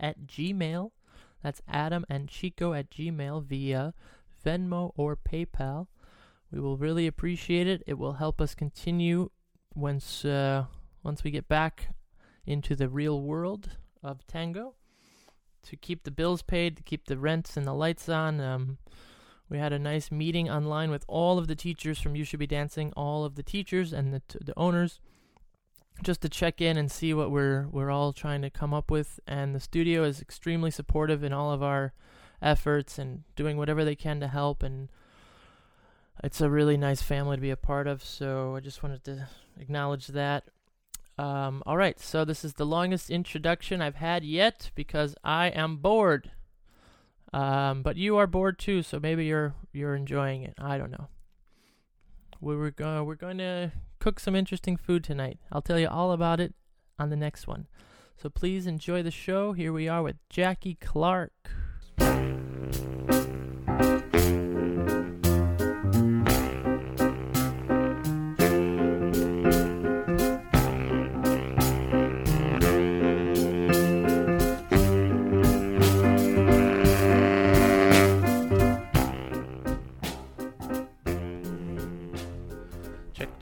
at 0.00 0.26
Gmail. 0.26 0.90
That's 1.42 1.62
Adam 1.68 2.04
and 2.08 2.28
Chico 2.28 2.72
at 2.72 2.90
Gmail 2.90 3.44
via 3.44 3.94
Venmo 4.44 4.92
or 4.96 5.16
PayPal. 5.16 5.86
We 6.50 6.60
will 6.60 6.76
really 6.76 7.06
appreciate 7.06 7.66
it. 7.66 7.82
It 7.86 7.98
will 7.98 8.14
help 8.14 8.40
us 8.40 8.54
continue 8.54 9.30
once 9.74 10.24
uh, 10.24 10.64
once 11.02 11.24
we 11.24 11.30
get 11.30 11.48
back 11.48 11.94
into 12.46 12.76
the 12.76 12.88
real 12.88 13.20
world 13.20 13.70
of 14.02 14.26
tango 14.26 14.74
to 15.64 15.76
keep 15.76 16.04
the 16.04 16.10
bills 16.10 16.42
paid, 16.42 16.76
to 16.76 16.82
keep 16.82 17.06
the 17.06 17.18
rents 17.18 17.56
and 17.56 17.66
the 17.66 17.72
lights 17.72 18.08
on. 18.08 18.40
Um, 18.40 18.78
we 19.54 19.60
had 19.60 19.72
a 19.72 19.78
nice 19.78 20.10
meeting 20.10 20.50
online 20.50 20.90
with 20.90 21.04
all 21.06 21.38
of 21.38 21.46
the 21.46 21.54
teachers 21.54 22.00
from 22.00 22.16
You 22.16 22.24
Should 22.24 22.40
Be 22.40 22.46
Dancing, 22.48 22.92
all 22.96 23.24
of 23.24 23.36
the 23.36 23.42
teachers 23.44 23.92
and 23.92 24.12
the 24.12 24.20
t- 24.26 24.40
the 24.44 24.52
owners, 24.58 24.98
just 26.02 26.22
to 26.22 26.28
check 26.28 26.60
in 26.60 26.76
and 26.76 26.90
see 26.90 27.14
what 27.14 27.30
we're 27.30 27.68
we're 27.68 27.92
all 27.92 28.12
trying 28.12 28.42
to 28.42 28.50
come 28.50 28.74
up 28.74 28.90
with. 28.90 29.20
And 29.28 29.54
the 29.54 29.60
studio 29.60 30.02
is 30.02 30.20
extremely 30.20 30.72
supportive 30.72 31.22
in 31.22 31.32
all 31.32 31.52
of 31.52 31.62
our 31.62 31.92
efforts 32.42 32.98
and 32.98 33.22
doing 33.36 33.56
whatever 33.56 33.84
they 33.84 33.94
can 33.94 34.18
to 34.18 34.26
help. 34.26 34.64
And 34.64 34.88
it's 36.24 36.40
a 36.40 36.50
really 36.50 36.76
nice 36.76 37.00
family 37.00 37.36
to 37.36 37.40
be 37.40 37.50
a 37.50 37.56
part 37.56 37.86
of. 37.86 38.02
So 38.02 38.56
I 38.56 38.60
just 38.60 38.82
wanted 38.82 39.04
to 39.04 39.28
acknowledge 39.60 40.08
that. 40.08 40.48
Um, 41.16 41.62
all 41.64 41.76
right, 41.76 42.00
so 42.00 42.24
this 42.24 42.44
is 42.44 42.54
the 42.54 42.66
longest 42.66 43.08
introduction 43.08 43.80
I've 43.80 43.94
had 43.94 44.24
yet 44.24 44.72
because 44.74 45.14
I 45.22 45.46
am 45.46 45.76
bored. 45.76 46.32
Um, 47.34 47.82
but 47.82 47.96
you 47.96 48.16
are 48.18 48.28
bored 48.28 48.60
too, 48.60 48.84
so 48.84 49.00
maybe 49.00 49.24
you're 49.24 49.54
you're 49.72 49.96
enjoying 49.96 50.44
it. 50.44 50.54
I 50.56 50.78
don't 50.78 50.92
know. 50.92 51.08
we 52.40 52.54
were 52.54 52.72
we're 52.78 53.16
going 53.16 53.38
to 53.38 53.72
cook 53.98 54.20
some 54.20 54.36
interesting 54.36 54.76
food 54.76 55.02
tonight. 55.02 55.40
I'll 55.50 55.60
tell 55.60 55.80
you 55.80 55.88
all 55.88 56.12
about 56.12 56.38
it 56.38 56.54
on 56.96 57.10
the 57.10 57.16
next 57.16 57.48
one. 57.48 57.66
So 58.16 58.30
please 58.30 58.68
enjoy 58.68 59.02
the 59.02 59.10
show. 59.10 59.52
Here 59.52 59.72
we 59.72 59.88
are 59.88 60.00
with 60.00 60.16
Jackie 60.30 60.78
Clark. 60.80 61.32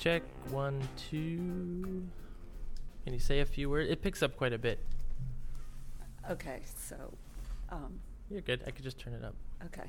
Check. 0.02 0.24
One, 0.50 0.80
two. 0.96 2.02
Can 3.04 3.12
you 3.12 3.20
say 3.20 3.38
a 3.38 3.44
few 3.46 3.70
words? 3.70 3.88
It 3.88 4.02
picks 4.02 4.20
up 4.20 4.36
quite 4.36 4.52
a 4.52 4.58
bit. 4.58 4.80
Okay, 6.28 6.62
so, 6.76 6.96
um, 7.70 8.00
You're 8.28 8.40
good. 8.40 8.64
I 8.66 8.72
could 8.72 8.82
just 8.82 8.98
turn 8.98 9.14
it 9.14 9.24
up. 9.24 9.36
okay, 9.66 9.88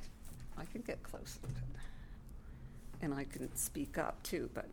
I 0.55 0.65
can 0.65 0.82
get 0.82 1.01
close. 1.01 1.39
And 3.01 3.12
I 3.12 3.24
can 3.24 3.55
speak 3.55 3.98
up 3.98 4.22
too, 4.22 4.51
but, 4.53 4.67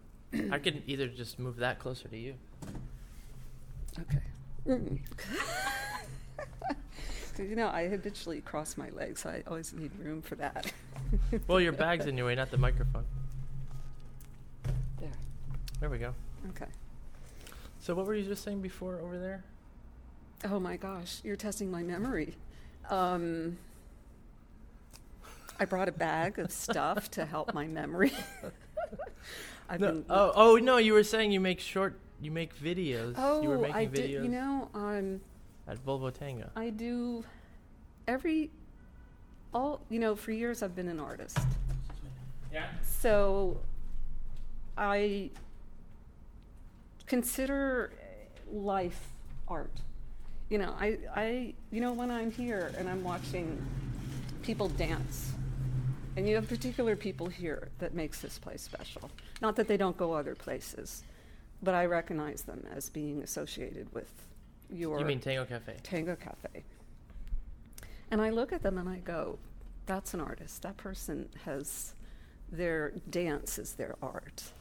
I 0.52 0.59
can 0.59 0.82
either 0.87 1.09
just 1.09 1.38
move 1.38 1.56
that 1.56 1.78
closer 1.78 2.06
to 2.09 2.18
you. 2.18 2.35
okay. 3.99 4.20
Mm. 4.68 4.99
You 7.38 7.56
know, 7.56 7.68
I 7.68 7.88
habitually 7.88 8.42
cross 8.42 8.76
my 8.76 8.90
legs, 8.90 9.23
so 9.23 9.30
I 9.30 9.42
always 9.47 9.73
need 9.73 9.90
room 9.99 10.20
for 10.20 10.35
that. 10.35 10.70
Well, 11.47 11.61
your 11.61 11.73
bag's 11.73 12.04
in 12.04 12.18
your 12.18 12.26
way, 12.26 12.35
not 12.35 12.50
the 12.50 12.59
microphone. 12.59 13.06
There, 15.80 15.88
There 15.88 15.90
we 15.90 15.99
go. 15.99 16.14
okay. 16.50 16.70
So, 17.80 17.94
what 17.94 18.06
were 18.06 18.14
you 18.14 18.25
just 18.25 18.44
saying 18.44 18.60
before 18.60 18.96
over 18.99 19.18
there? 19.18 19.42
Oh 20.44 20.60
my 20.60 20.76
gosh, 20.76 21.20
you're 21.25 21.37
testing 21.37 21.70
my 21.70 21.82
memory. 21.82 22.34
Um, 22.90 23.56
I 25.58 25.64
brought 25.64 25.88
a 25.88 25.92
bag 25.92 26.38
of 26.38 26.50
stuff 26.50 27.10
to 27.12 27.25
help 27.26 27.52
my 27.54 27.66
memory. 27.66 28.12
I've 29.68 29.80
No, 29.80 29.92
been, 29.92 30.04
oh, 30.10 30.32
oh 30.34 30.56
no! 30.56 30.78
You 30.78 30.94
were 30.94 31.04
saying 31.04 31.32
you 31.32 31.40
make 31.40 31.60
short, 31.60 31.99
you 32.20 32.30
make 32.30 32.58
videos. 32.58 33.14
oh, 33.16 33.42
you 33.42 33.49
were 33.49 33.58
making 33.58 33.76
I 33.76 33.87
videos 33.87 33.94
did. 33.94 34.10
You 34.25 34.28
know, 34.30 34.68
um, 34.75 35.20
at 35.68 35.84
Volvo 35.84 36.12
Tango. 36.12 36.50
I 36.56 36.70
do 36.70 37.25
every 38.08 38.50
all 39.54 39.80
you 39.88 39.99
know 39.99 40.16
for 40.16 40.32
years 40.32 40.62
I've 40.62 40.75
been 40.75 40.88
an 40.88 41.00
artist. 41.00 41.38
Yeah. 42.52 42.66
So 42.82 43.60
I 44.76 45.30
consider 47.11 47.90
life 48.52 49.09
art. 49.49 49.76
You 50.49 50.59
know, 50.59 50.75
I 50.79 50.99
I 51.14 51.55
you 51.73 51.81
know 51.81 51.93
when 51.93 52.11
I'm 52.11 52.31
here 52.31 52.73
and 52.79 52.88
I'm 52.88 53.02
watching 53.02 53.61
people 54.43 54.69
dance 54.69 55.33
and 56.17 56.29
you 56.29 56.37
have 56.37 56.49
particular 56.49 56.95
people 56.95 57.26
here 57.26 57.69
that 57.81 57.95
makes 57.95 58.21
this 58.21 58.38
place 58.38 58.62
special. 58.62 59.11
Not 59.43 59.57
that 59.57 59.67
they 59.67 59.76
don't 59.76 59.97
go 59.97 60.12
other 60.12 60.37
places, 60.37 61.02
but 61.62 61.75
I 61.75 61.87
recognize 61.87 62.43
them 62.43 62.64
as 62.73 62.88
being 62.88 63.23
associated 63.23 63.93
with 63.93 64.11
your 64.73 65.00
You 65.00 65.05
mean 65.05 65.19
Tango 65.19 65.45
Cafe? 65.45 65.75
Tango 65.83 66.14
Cafe. 66.14 66.62
And 68.12 68.21
I 68.21 68.31
look 68.31 68.52
at 68.52 68.62
them 68.62 68.79
and 68.79 68.88
I 68.88 68.99
go, 68.99 69.38
that's 69.87 70.14
an 70.14 70.21
artist. 70.21 70.62
That 70.62 70.76
person 70.76 71.29
has 71.45 71.95
their 72.52 72.93
dance 73.11 73.59
is 73.59 73.75
their 73.75 73.97
art. 74.00 74.52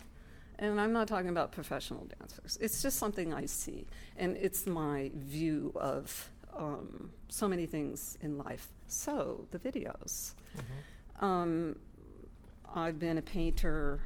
And 0.60 0.80
I'm 0.80 0.92
not 0.92 1.08
talking 1.08 1.30
about 1.30 1.54
professional 1.54 2.06
dancers. 2.20 2.58
It's 2.62 2.82
just 2.82 2.98
something 2.98 3.34
I 3.34 3.46
see. 3.46 3.88
And 4.18 4.36
it's 4.36 4.68
my 4.68 5.10
view 5.16 5.72
of 5.76 6.30
um, 6.54 7.12
so 7.30 7.48
many 7.48 7.66
things 7.66 8.18
in 8.22 8.38
life. 8.38 8.68
So, 8.88 9.48
the 9.52 9.60
videos. 9.60 10.34
Um, 11.22 11.78
I've 12.76 13.00
been 13.00 13.18
a 13.18 13.22
painter 13.22 14.02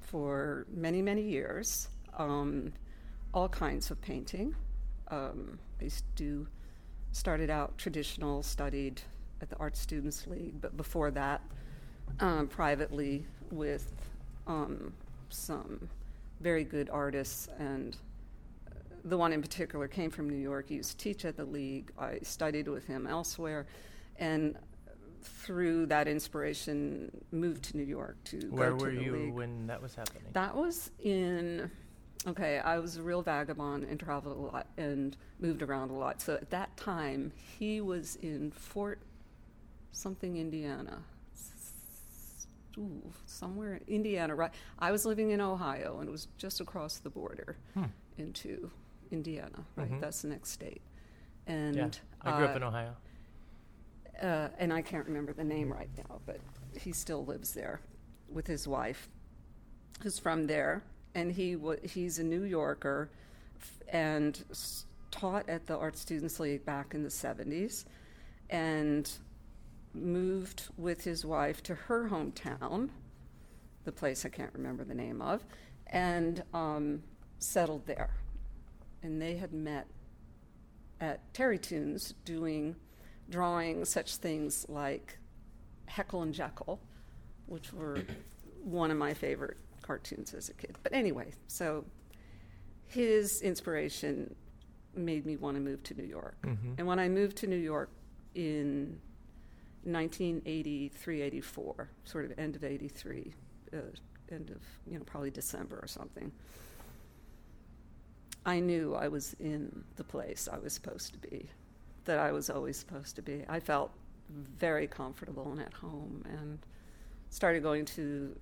for 0.00 0.66
many, 0.74 1.00
many 1.00 1.22
years, 1.22 1.88
um, 2.18 2.72
all 3.32 3.48
kinds 3.48 3.90
of 3.92 4.00
painting. 4.00 4.54
Um, 5.08 5.58
I 5.80 5.84
used 5.84 6.04
to 6.16 6.22
do, 6.24 6.48
started 7.12 7.48
out 7.48 7.78
traditional, 7.78 8.42
studied 8.42 9.00
at 9.40 9.50
the 9.50 9.56
Art 9.56 9.76
Students 9.76 10.26
League, 10.26 10.60
but 10.60 10.76
before 10.76 11.12
that, 11.12 11.42
um, 12.20 12.48
privately 12.48 13.24
with 13.50 13.92
um, 14.46 14.92
some 15.32 15.88
very 16.40 16.64
good 16.64 16.90
artists. 16.90 17.48
And 17.58 17.96
the 19.04 19.16
one 19.16 19.32
in 19.32 19.42
particular 19.42 19.88
came 19.88 20.10
from 20.10 20.28
New 20.28 20.36
York. 20.36 20.68
He 20.68 20.76
used 20.76 20.92
to 20.92 20.96
teach 20.96 21.24
at 21.24 21.36
the 21.36 21.44
league. 21.44 21.92
I 21.98 22.18
studied 22.22 22.68
with 22.68 22.86
him 22.86 23.06
elsewhere. 23.06 23.66
And 24.16 24.56
through 25.22 25.86
that 25.86 26.08
inspiration, 26.08 27.10
moved 27.30 27.64
to 27.64 27.76
New 27.76 27.84
York 27.84 28.16
to 28.24 28.38
Where 28.50 28.70
go 28.72 28.78
to 28.78 28.84
the 28.84 28.90
League. 28.90 29.10
Where 29.10 29.12
were 29.12 29.26
you 29.26 29.32
when 29.32 29.66
that 29.68 29.80
was 29.80 29.94
happening? 29.94 30.24
That 30.32 30.54
was 30.54 30.90
in, 31.00 31.70
okay, 32.26 32.58
I 32.58 32.78
was 32.78 32.96
a 32.96 33.02
real 33.02 33.22
vagabond 33.22 33.84
and 33.84 33.98
traveled 33.98 34.36
a 34.36 34.40
lot 34.40 34.66
and 34.76 35.16
moved 35.40 35.62
around 35.62 35.90
a 35.90 35.94
lot. 35.94 36.20
So 36.20 36.34
at 36.34 36.50
that 36.50 36.76
time, 36.76 37.32
he 37.58 37.80
was 37.80 38.16
in 38.16 38.50
Fort 38.50 39.00
something, 39.92 40.36
Indiana. 40.36 41.02
Ooh, 42.78 43.12
somewhere 43.26 43.74
in 43.74 43.82
Indiana, 43.96 44.34
right? 44.34 44.50
I 44.78 44.90
was 44.92 45.04
living 45.04 45.30
in 45.30 45.40
Ohio 45.40 45.98
and 46.00 46.08
it 46.08 46.12
was 46.12 46.28
just 46.38 46.60
across 46.60 46.98
the 46.98 47.10
border 47.10 47.56
Hmm. 47.74 47.84
into 48.18 48.70
Indiana, 49.10 49.64
right? 49.76 49.90
Mhm. 49.90 50.00
That's 50.00 50.22
the 50.22 50.28
next 50.28 50.50
state. 50.50 50.80
And 51.46 51.76
yeah, 51.76 51.90
I 52.22 52.36
grew 52.38 52.46
uh, 52.46 52.50
up 52.50 52.56
in 52.56 52.62
Ohio. 52.62 52.96
uh, 54.22 54.48
and 54.58 54.72
I 54.72 54.82
can't 54.82 55.06
remember 55.06 55.32
the 55.32 55.44
name 55.44 55.72
right 55.72 55.90
now, 55.98 56.20
but 56.26 56.40
he 56.78 56.92
still 56.92 57.24
lives 57.24 57.52
there 57.54 57.80
with 58.30 58.46
his 58.46 58.66
wife, 58.68 59.08
who's 60.02 60.18
from 60.18 60.46
there, 60.46 60.82
and 61.14 61.32
he 61.32 61.56
wa 61.56 61.74
he's 61.82 62.18
a 62.18 62.24
New 62.24 62.44
Yorker, 62.44 63.10
f- 63.60 63.82
and 63.88 64.42
s- 64.50 64.86
taught 65.10 65.48
at 65.48 65.66
the 65.66 65.76
Art 65.76 65.96
Students 65.98 66.40
League 66.40 66.64
back 66.64 66.94
in 66.94 67.02
the 67.02 67.10
'70s, 67.10 67.84
and 68.48 69.10
moved 69.94 70.68
with 70.76 71.04
his 71.04 71.24
wife 71.24 71.62
to 71.64 71.74
her 71.74 72.08
hometown, 72.08 72.90
the 73.84 73.92
place 73.92 74.24
I 74.24 74.28
can't 74.28 74.52
remember 74.54 74.84
the 74.84 74.94
name 74.94 75.20
of, 75.20 75.44
and 75.86 76.42
um, 76.54 77.02
settled 77.38 77.86
there, 77.86 78.10
and 79.02 79.20
they 79.20 79.36
had 79.36 79.52
met 79.52 79.86
at 81.00 81.32
Terrytoons 81.34 82.14
doing 82.24 82.76
drawing 83.28 83.84
such 83.84 84.16
things 84.16 84.66
like 84.68 85.18
Heckle 85.86 86.22
and 86.22 86.34
Jeckle, 86.34 86.78
which 87.46 87.72
were 87.72 87.98
one 88.62 88.90
of 88.90 88.96
my 88.96 89.14
favorite 89.14 89.56
cartoons 89.82 90.32
as 90.32 90.48
a 90.48 90.54
kid. 90.54 90.76
But 90.82 90.92
anyway, 90.92 91.32
so 91.48 91.84
his 92.86 93.40
inspiration 93.42 94.34
made 94.94 95.26
me 95.26 95.36
want 95.36 95.56
to 95.56 95.60
move 95.60 95.82
to 95.84 95.94
New 95.94 96.04
York. 96.04 96.36
Mhm. 96.42 96.74
And 96.78 96.86
when 96.86 96.98
I 96.98 97.08
moved 97.08 97.36
to 97.38 97.46
New 97.46 97.56
York 97.56 97.90
in 98.34 99.00
1983, 99.84 101.22
84, 101.22 101.90
sort 102.04 102.24
of 102.24 102.38
end 102.38 102.56
of 102.56 102.64
83, 102.64 103.34
uh, 103.72 103.76
end 104.30 104.50
of, 104.50 104.62
you 104.86 104.98
know, 104.98 105.04
probably 105.04 105.30
December 105.30 105.78
or 105.82 105.88
something, 105.88 106.30
I 108.44 108.60
knew 108.60 108.94
I 108.94 109.08
was 109.08 109.34
in 109.38 109.84
the 109.96 110.04
place 110.04 110.48
I 110.50 110.58
was 110.58 110.72
supposed 110.72 111.12
to 111.12 111.18
be, 111.18 111.48
that 112.04 112.18
I 112.18 112.32
was 112.32 112.50
always 112.50 112.76
supposed 112.76 113.16
to 113.16 113.22
be. 113.22 113.44
I 113.48 113.60
felt 113.60 113.92
very 114.28 114.86
comfortable 114.86 115.50
and 115.52 115.60
at 115.60 115.72
home 115.74 116.24
and 116.28 116.58
started 117.30 117.62
going 117.62 117.84
to, 117.84 118.36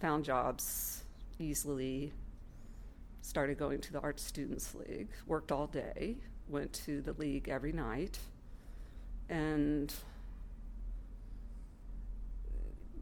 found 0.00 0.24
jobs 0.24 1.04
easily, 1.38 2.12
started 3.20 3.58
going 3.58 3.80
to 3.80 3.92
the 3.92 4.00
Art 4.00 4.20
Students 4.20 4.74
League, 4.74 5.08
worked 5.26 5.52
all 5.52 5.66
day, 5.66 6.16
went 6.48 6.72
to 6.72 7.00
the 7.00 7.12
league 7.14 7.48
every 7.48 7.72
night, 7.72 8.18
and 9.28 9.92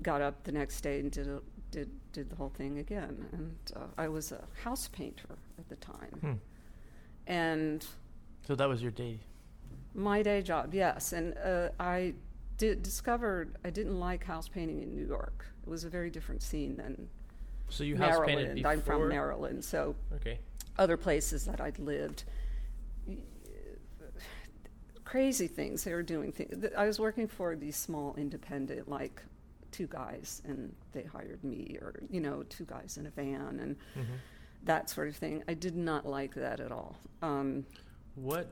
got 0.03 0.21
up 0.21 0.43
the 0.45 0.53
next 0.53 0.81
day 0.83 1.01
and 1.01 1.11
did 1.11 1.29
a, 1.29 1.41
did 1.71 1.91
did 2.13 2.29
the 2.31 2.37
whole 2.37 2.51
thing 2.51 2.79
again. 2.79 3.27
And 3.33 3.57
uh, 3.77 3.87
I 3.97 4.09
was 4.09 4.33
a 4.33 4.43
house 4.63 4.89
painter 4.89 5.29
at 5.59 5.69
the 5.69 5.77
time, 5.77 6.19
Hmm. 6.21 6.33
and 7.27 7.87
So 8.47 8.55
that 8.55 8.69
was 8.69 8.83
your 8.83 8.91
day. 8.91 9.19
my 9.95 10.23
day 10.23 10.43
job, 10.43 10.75
yes. 10.75 11.13
And 11.13 11.37
uh, 11.39 11.71
I 11.81 12.15
did 12.59 12.83
discovered 12.83 13.57
I 13.65 13.71
didn't 13.71 13.99
like 13.99 14.25
house 14.25 14.49
painting 14.49 14.83
in 14.83 14.91
New 14.91 15.07
York. 15.07 15.47
It 15.67 15.71
was 15.71 15.85
a 15.85 15.89
very 15.89 16.11
different 16.11 16.43
scene 16.43 16.77
than 16.77 17.09
So 17.71 17.85
you 17.85 17.97
house 17.97 18.19
painted 18.27 18.35
Maryland. 18.37 18.55
before. 18.57 18.73
I'm 18.73 18.83
from 18.83 19.09
Maryland, 19.09 19.65
so 19.65 19.95
Okay. 20.17 20.39
other 20.79 20.97
places 20.97 21.45
that 21.47 21.61
I'd 21.61 21.79
lived. 21.79 22.25
Crazy 25.05 25.47
things 25.47 25.85
they 25.85 25.93
were 25.93 26.03
doing. 26.03 26.33
Things. 26.33 26.65
I 26.77 26.87
was 26.87 26.99
working 26.99 27.29
for 27.29 27.55
these 27.57 27.77
small 27.77 28.15
independent, 28.17 28.89
like 28.89 29.23
two 29.73 29.87
guys 29.89 30.43
and 30.45 30.73
they 30.93 31.03
hired 31.03 31.43
me, 31.43 31.77
or 31.81 31.95
you 32.11 32.21
know, 32.21 32.45
two 32.45 32.65
guys 32.65 32.97
in 32.99 33.07
a 33.07 33.11
van 33.11 33.59
and 33.61 33.77
hmm 33.95 34.15
that 34.65 34.89
sort 34.89 35.09
of 35.09 35.17
thing. 35.17 35.43
I 35.49 35.55
did 35.55 35.77
not 35.77 36.07
like 36.07 36.35
that 36.37 36.61
at 36.61 36.71
all. 36.71 36.97
Um, 37.21 37.67
What 38.15 38.49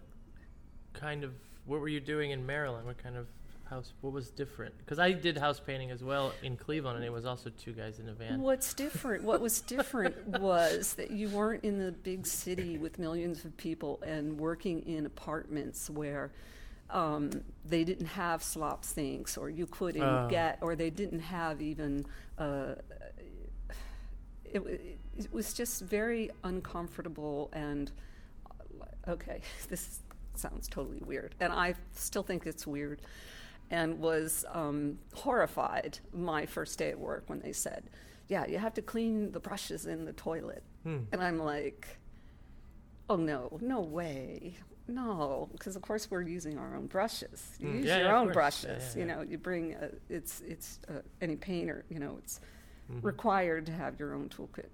kind 0.92 1.22
of 1.22 1.32
what 1.66 1.78
were 1.80 1.88
you 1.88 2.00
doing 2.00 2.32
in 2.32 2.44
Maryland? 2.44 2.84
What 2.86 2.98
kind 2.98 3.16
of 3.16 3.28
house? 3.68 3.92
What 4.00 4.12
was 4.12 4.30
different? 4.30 4.76
Because 4.78 4.98
I 4.98 5.12
did 5.12 5.38
house 5.38 5.60
painting 5.60 5.92
as 5.92 6.02
well 6.02 6.32
in 6.42 6.56
Cleveland, 6.56 6.96
and 6.96 7.04
it 7.04 7.12
was 7.12 7.24
also 7.26 7.50
two 7.50 7.72
guys 7.72 8.00
in 8.00 8.08
a 8.08 8.12
van. 8.12 8.40
What's 8.40 8.74
different? 8.74 9.22
What 9.22 9.40
was 9.40 9.60
different 9.60 10.26
was 10.40 10.94
that 10.94 11.12
you 11.12 11.28
weren't 11.28 11.62
in 11.62 11.78
the 11.78 11.92
big 11.92 12.26
city 12.26 12.76
with 12.76 12.98
millions 12.98 13.44
of 13.44 13.56
people 13.56 14.00
and 14.04 14.36
working 14.36 14.80
in 14.88 15.06
apartments 15.06 15.88
where 15.88 16.32
um, 16.92 17.30
they 17.64 17.84
didn't 17.84 18.06
have 18.06 18.42
slop 18.42 18.84
sinks, 18.84 19.36
or 19.36 19.48
you 19.50 19.66
couldn't 19.66 20.02
Oh. 20.02 20.28
get, 20.30 20.58
or 20.60 20.74
they 20.76 20.90
didn't 20.90 21.20
have 21.20 21.60
even. 21.62 22.04
Uh, 22.38 22.74
it, 24.44 24.60
it 25.16 25.32
was 25.32 25.52
just 25.54 25.82
very 25.82 26.30
uncomfortable 26.44 27.50
and 27.52 27.92
uh, 28.50 29.10
okay. 29.12 29.40
This 29.68 30.00
sounds 30.34 30.68
totally 30.68 31.00
weird, 31.04 31.34
and 31.40 31.52
I 31.52 31.74
still 31.92 32.22
think 32.22 32.46
it's 32.46 32.66
weird. 32.66 33.00
And 33.72 34.00
was 34.00 34.44
um, 34.52 34.98
horrified 35.14 36.00
my 36.12 36.44
first 36.46 36.76
day 36.78 36.90
at 36.90 36.98
work 36.98 37.24
when 37.28 37.38
they 37.40 37.52
said, 37.52 37.84
"Yeah, 38.26 38.44
you 38.46 38.58
have 38.58 38.74
to 38.74 38.82
clean 38.82 39.30
the 39.30 39.38
brushes 39.38 39.86
in 39.86 40.04
the 40.06 40.12
toilet." 40.12 40.64
Hmm. 40.82 40.98
And 41.12 41.22
I'm 41.22 41.38
like, 41.38 41.98
"Oh 43.08 43.14
no, 43.16 43.58
no 43.60 43.80
way, 43.80 44.56
no!" 44.90 45.48
Because 45.52 45.76
of 45.76 45.82
course 45.82 46.10
we're 46.10 46.22
using 46.22 46.58
our 46.58 46.74
own 46.76 46.86
brushes. 46.86 47.56
You 47.58 47.68
Mm, 47.68 47.76
use 47.78 47.86
yeah, 47.86 47.98
your 47.98 48.06
yeah, 48.08 48.16
own 48.16 48.32
brushes. 48.32 48.94
Yeah, 48.94 49.00
You 49.00 49.06
know, 49.06 49.22
you 49.22 49.38
bring 49.38 49.74
a, 49.74 49.90
it's 50.08 50.40
it's 50.40 50.80
uh, 50.88 51.00
any 51.20 51.36
painter. 51.36 51.84
You 51.88 51.98
know, 52.00 52.16
it's 52.18 52.40
Mhm. 52.92 53.02
required 53.04 53.66
to 53.66 53.72
have 53.72 53.98
your 54.00 54.14
own 54.14 54.28
toolkit. 54.28 54.68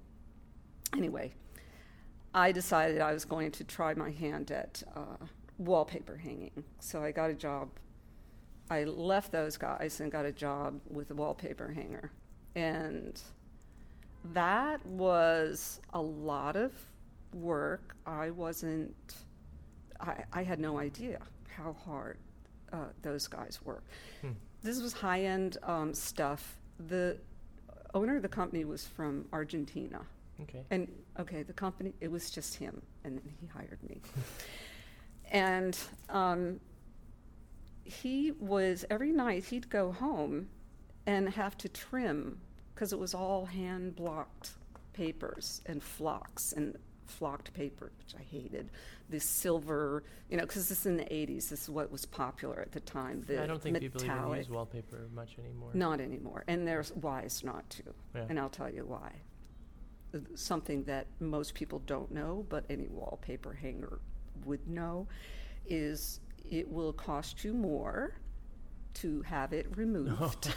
Anyway, 0.96 1.32
I 2.34 2.52
decided 2.52 3.00
I 3.00 3.12
was 3.12 3.24
going 3.24 3.50
to 3.52 3.64
try 3.64 3.94
my 3.94 4.10
hand 4.10 4.50
at 4.50 4.82
uh, 4.94 5.16
wallpaper 5.58 6.16
hanging. 6.16 6.64
So 6.80 7.02
I 7.02 7.12
got 7.12 7.30
a 7.30 7.34
job. 7.34 7.68
I 8.70 8.84
left 8.84 9.32
those 9.32 9.56
guys 9.56 10.00
and 10.00 10.10
got 10.10 10.24
a 10.26 10.32
job 10.32 10.80
with 10.90 11.10
a 11.10 11.14
wallpaper 11.14 11.68
hanger. 11.72 12.10
And 12.54 13.20
that 14.32 14.84
was 14.86 15.80
a 15.92 16.00
lot 16.00 16.56
of 16.56 16.72
work. 17.32 17.96
I 18.06 18.30
wasn't, 18.30 18.96
I, 20.00 20.24
I 20.32 20.42
had 20.42 20.60
no 20.60 20.78
idea 20.78 21.20
how 21.56 21.72
hard 21.72 22.18
uh, 22.72 22.86
those 23.02 23.26
guys 23.26 23.60
work. 23.64 23.84
Hmm. 24.20 24.32
This 24.62 24.80
was 24.80 24.92
high 24.92 25.22
end 25.22 25.58
um, 25.62 25.94
stuff. 25.94 26.56
The 26.88 27.18
owner 27.94 28.16
of 28.16 28.22
the 28.22 28.28
company 28.28 28.64
was 28.64 28.86
from 28.86 29.26
Argentina. 29.32 30.00
Okay. 30.42 30.64
And 30.70 30.88
okay, 31.18 31.42
the 31.42 31.52
company, 31.52 31.94
it 32.00 32.10
was 32.10 32.30
just 32.30 32.56
him, 32.56 32.82
and 33.04 33.16
then 33.16 33.32
he 33.40 33.46
hired 33.46 33.78
me. 33.88 34.00
and 35.30 35.78
um, 36.10 36.60
he 37.84 38.32
was, 38.32 38.84
every 38.90 39.12
night 39.12 39.44
he'd 39.44 39.70
go 39.70 39.92
home 39.92 40.48
and 41.06 41.28
have 41.30 41.56
to 41.58 41.68
trim, 41.68 42.38
because 42.74 42.92
it 42.92 42.98
was 42.98 43.14
all 43.14 43.46
hand 43.46 43.96
blocked 43.96 44.50
papers 44.92 45.62
and 45.66 45.82
flocks 45.82 46.52
and 46.52 46.76
flocked 47.06 47.52
paper, 47.54 47.92
which 47.98 48.14
I 48.18 48.22
hated. 48.22 48.70
This 49.08 49.24
silver, 49.24 50.02
you 50.28 50.36
know, 50.36 50.42
because 50.42 50.68
this 50.68 50.80
is 50.80 50.86
in 50.86 50.96
the 50.96 51.04
80s, 51.04 51.48
this 51.48 51.62
is 51.62 51.70
what 51.70 51.90
was 51.90 52.04
popular 52.04 52.60
at 52.60 52.72
the 52.72 52.80
time. 52.80 53.24
The 53.26 53.42
I 53.42 53.46
don't 53.46 53.62
think 53.62 53.78
people 53.78 54.04
even 54.04 54.34
use 54.34 54.48
wallpaper 54.50 55.08
much 55.14 55.36
anymore. 55.38 55.70
not 55.74 56.00
anymore. 56.00 56.44
And 56.48 56.66
there's 56.66 56.92
wise 56.92 57.42
not 57.44 57.68
to. 57.70 57.82
Yeah. 58.14 58.24
And 58.28 58.38
I'll 58.38 58.48
tell 58.48 58.70
you 58.70 58.84
why. 58.84 59.12
Uh, 60.14 60.18
Something 60.34 60.84
that 60.84 61.06
most 61.20 61.54
people 61.54 61.80
don't 61.86 62.10
know, 62.10 62.44
but 62.48 62.64
any 62.68 62.88
wallpaper 62.88 63.52
hanger 63.54 64.00
would 64.44 64.66
know, 64.68 65.06
is 65.66 66.20
it 66.50 66.70
will 66.70 66.92
cost 66.92 67.44
you 67.44 67.52
more 67.52 68.14
to 68.94 69.20
have 69.22 69.52
it 69.52 69.66
removed 69.76 70.48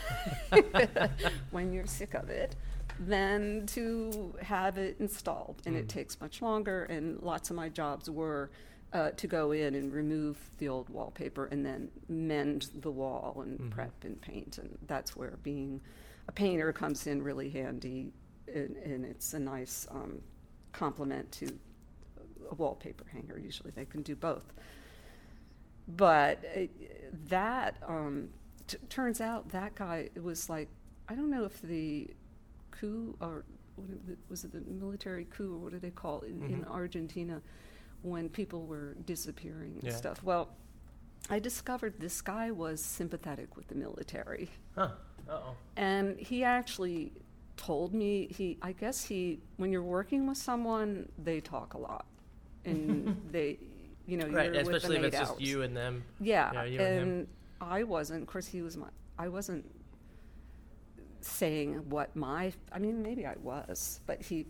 when 1.51 1.73
you're 1.73 1.85
sick 1.85 2.13
of 2.13 2.29
it 2.29 2.55
than 2.99 3.65
to 3.67 4.35
have 4.41 4.77
it 4.77 4.97
installed. 4.99 5.62
And 5.65 5.75
it 5.75 5.85
Mm. 5.85 5.89
takes 5.89 6.19
much 6.19 6.41
longer, 6.41 6.83
and 6.85 7.21
lots 7.21 7.49
of 7.49 7.55
my 7.55 7.69
jobs 7.69 8.09
were 8.09 8.49
uh, 8.91 9.12
to 9.12 9.27
go 9.27 9.51
in 9.51 9.75
and 9.75 9.93
remove 9.93 10.49
the 10.57 10.67
old 10.67 10.89
wallpaper 10.89 11.45
and 11.45 11.63
then 11.63 11.91
mend 12.07 12.71
the 12.81 12.89
wall 12.91 13.39
and 13.45 13.59
Mhm. 13.59 13.69
prep 13.69 14.03
and 14.03 14.19
paint. 14.19 14.57
And 14.57 14.79
that's 14.88 15.15
where 15.15 15.38
being 15.43 15.79
a 16.27 16.31
painter 16.31 16.73
comes 16.73 17.05
in 17.05 17.21
really 17.21 17.51
handy, 17.51 18.12
and, 18.51 18.75
and 18.77 19.05
it's 19.05 19.35
a 19.35 19.39
nice 19.39 19.85
um, 19.91 20.23
complement 20.71 21.31
to 21.33 21.59
a 22.49 22.55
wallpaper 22.55 23.05
hanger. 23.12 23.38
Usually 23.38 23.69
they 23.69 23.85
can 23.85 24.01
do 24.01 24.15
both. 24.15 24.51
But 25.88 26.43
uh, 26.55 26.62
that 27.27 27.75
um, 27.88 28.29
t- 28.67 28.77
turns 28.89 29.21
out 29.21 29.49
that 29.49 29.75
guy 29.75 30.09
was 30.19 30.49
like 30.49 30.67
I 31.07 31.13
don't 31.15 31.29
know 31.29 31.43
if 31.45 31.62
the 31.62 32.09
coup 32.79 33.15
or 33.19 33.43
what 33.75 33.89
it- 34.09 34.17
was 34.29 34.43
it 34.43 34.51
the 34.51 34.61
military 34.61 35.25
coup 35.25 35.55
or 35.55 35.57
what 35.59 35.71
do 35.71 35.79
they 35.79 35.91
call 35.91 36.21
it 36.21 36.29
in, 36.29 36.43
in 36.43 36.61
Mhm. 36.63 36.67
Argentina 36.69 37.41
when 38.01 38.29
people 38.29 38.65
were 38.65 38.93
disappearing 39.05 39.73
and 39.75 39.83
Yeah. 39.83 39.95
stuff. 39.95 40.23
Well, 40.23 40.49
I 41.29 41.39
discovered 41.39 41.99
this 41.99 42.21
guy 42.21 42.51
was 42.51 42.83
sympathetic 42.83 43.55
with 43.57 43.67
the 43.67 43.75
military. 43.75 44.49
Huh. 44.75 44.91
Uh 45.27 45.31
oh. 45.31 45.55
And 45.75 46.17
he 46.19 46.43
actually 46.43 47.11
told 47.57 47.93
me 47.93 48.27
he 48.27 48.57
I 48.61 48.71
guess 48.71 49.03
he 49.05 49.41
when 49.57 49.71
you're 49.71 49.83
working 49.83 50.27
with 50.27 50.37
someone, 50.37 51.09
they 51.23 51.39
talk 51.41 51.73
a 51.73 51.77
lot. 51.77 52.05
And 52.65 53.15
they 53.31 53.59
you 54.07 54.17
know, 54.17 54.27
Right, 54.27 54.45
you're 54.51 54.63
with 54.65 54.75
especially 54.75 54.97
if 54.97 55.03
it's 55.03 55.15
hours. 55.17 55.27
just 55.29 55.41
you 55.41 55.61
and 55.61 55.75
them. 55.77 56.03
Yeah, 56.19 56.51
Yeah, 56.53 56.63
you 56.63 56.79
and 56.79 57.01
and 57.01 57.27
I 57.61 57.83
wasn't. 57.83 58.21
Of 58.23 58.27
course, 58.27 58.47
he 58.47 58.61
was 58.61 58.75
my. 58.75 58.87
I 59.19 59.27
wasn't 59.27 59.65
saying 61.21 61.89
what 61.89 62.15
my. 62.15 62.53
I 62.71 62.79
mean, 62.79 63.01
maybe 63.01 63.25
I 63.25 63.36
was, 63.41 63.99
but 64.05 64.21
he 64.21 64.45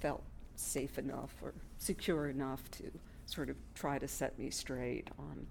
felt 0.00 0.22
safe 0.54 0.98
enough 0.98 1.34
or 1.42 1.54
secure 1.78 2.28
enough 2.28 2.70
to 2.72 2.84
sort 3.26 3.50
of 3.50 3.56
try 3.74 3.98
to 3.98 4.08
set 4.08 4.38
me 4.38 4.50
straight 4.50 5.08
on, 5.18 5.46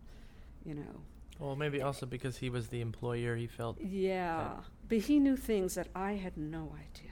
you 0.66 0.74
know. 0.76 1.02
Well, 1.40 1.56
maybe 1.56 1.82
also 1.82 2.06
because 2.06 2.38
he 2.38 2.50
was 2.50 2.70
the 2.70 2.82
employer, 2.82 3.36
he 3.36 3.48
felt. 3.48 3.80
Yeah, 3.82 4.52
but 4.88 5.00
he 5.00 5.20
knew 5.20 5.36
things 5.36 5.76
that 5.76 5.90
I 5.94 6.14
had 6.14 6.38
no 6.38 6.74
idea. 6.74 7.12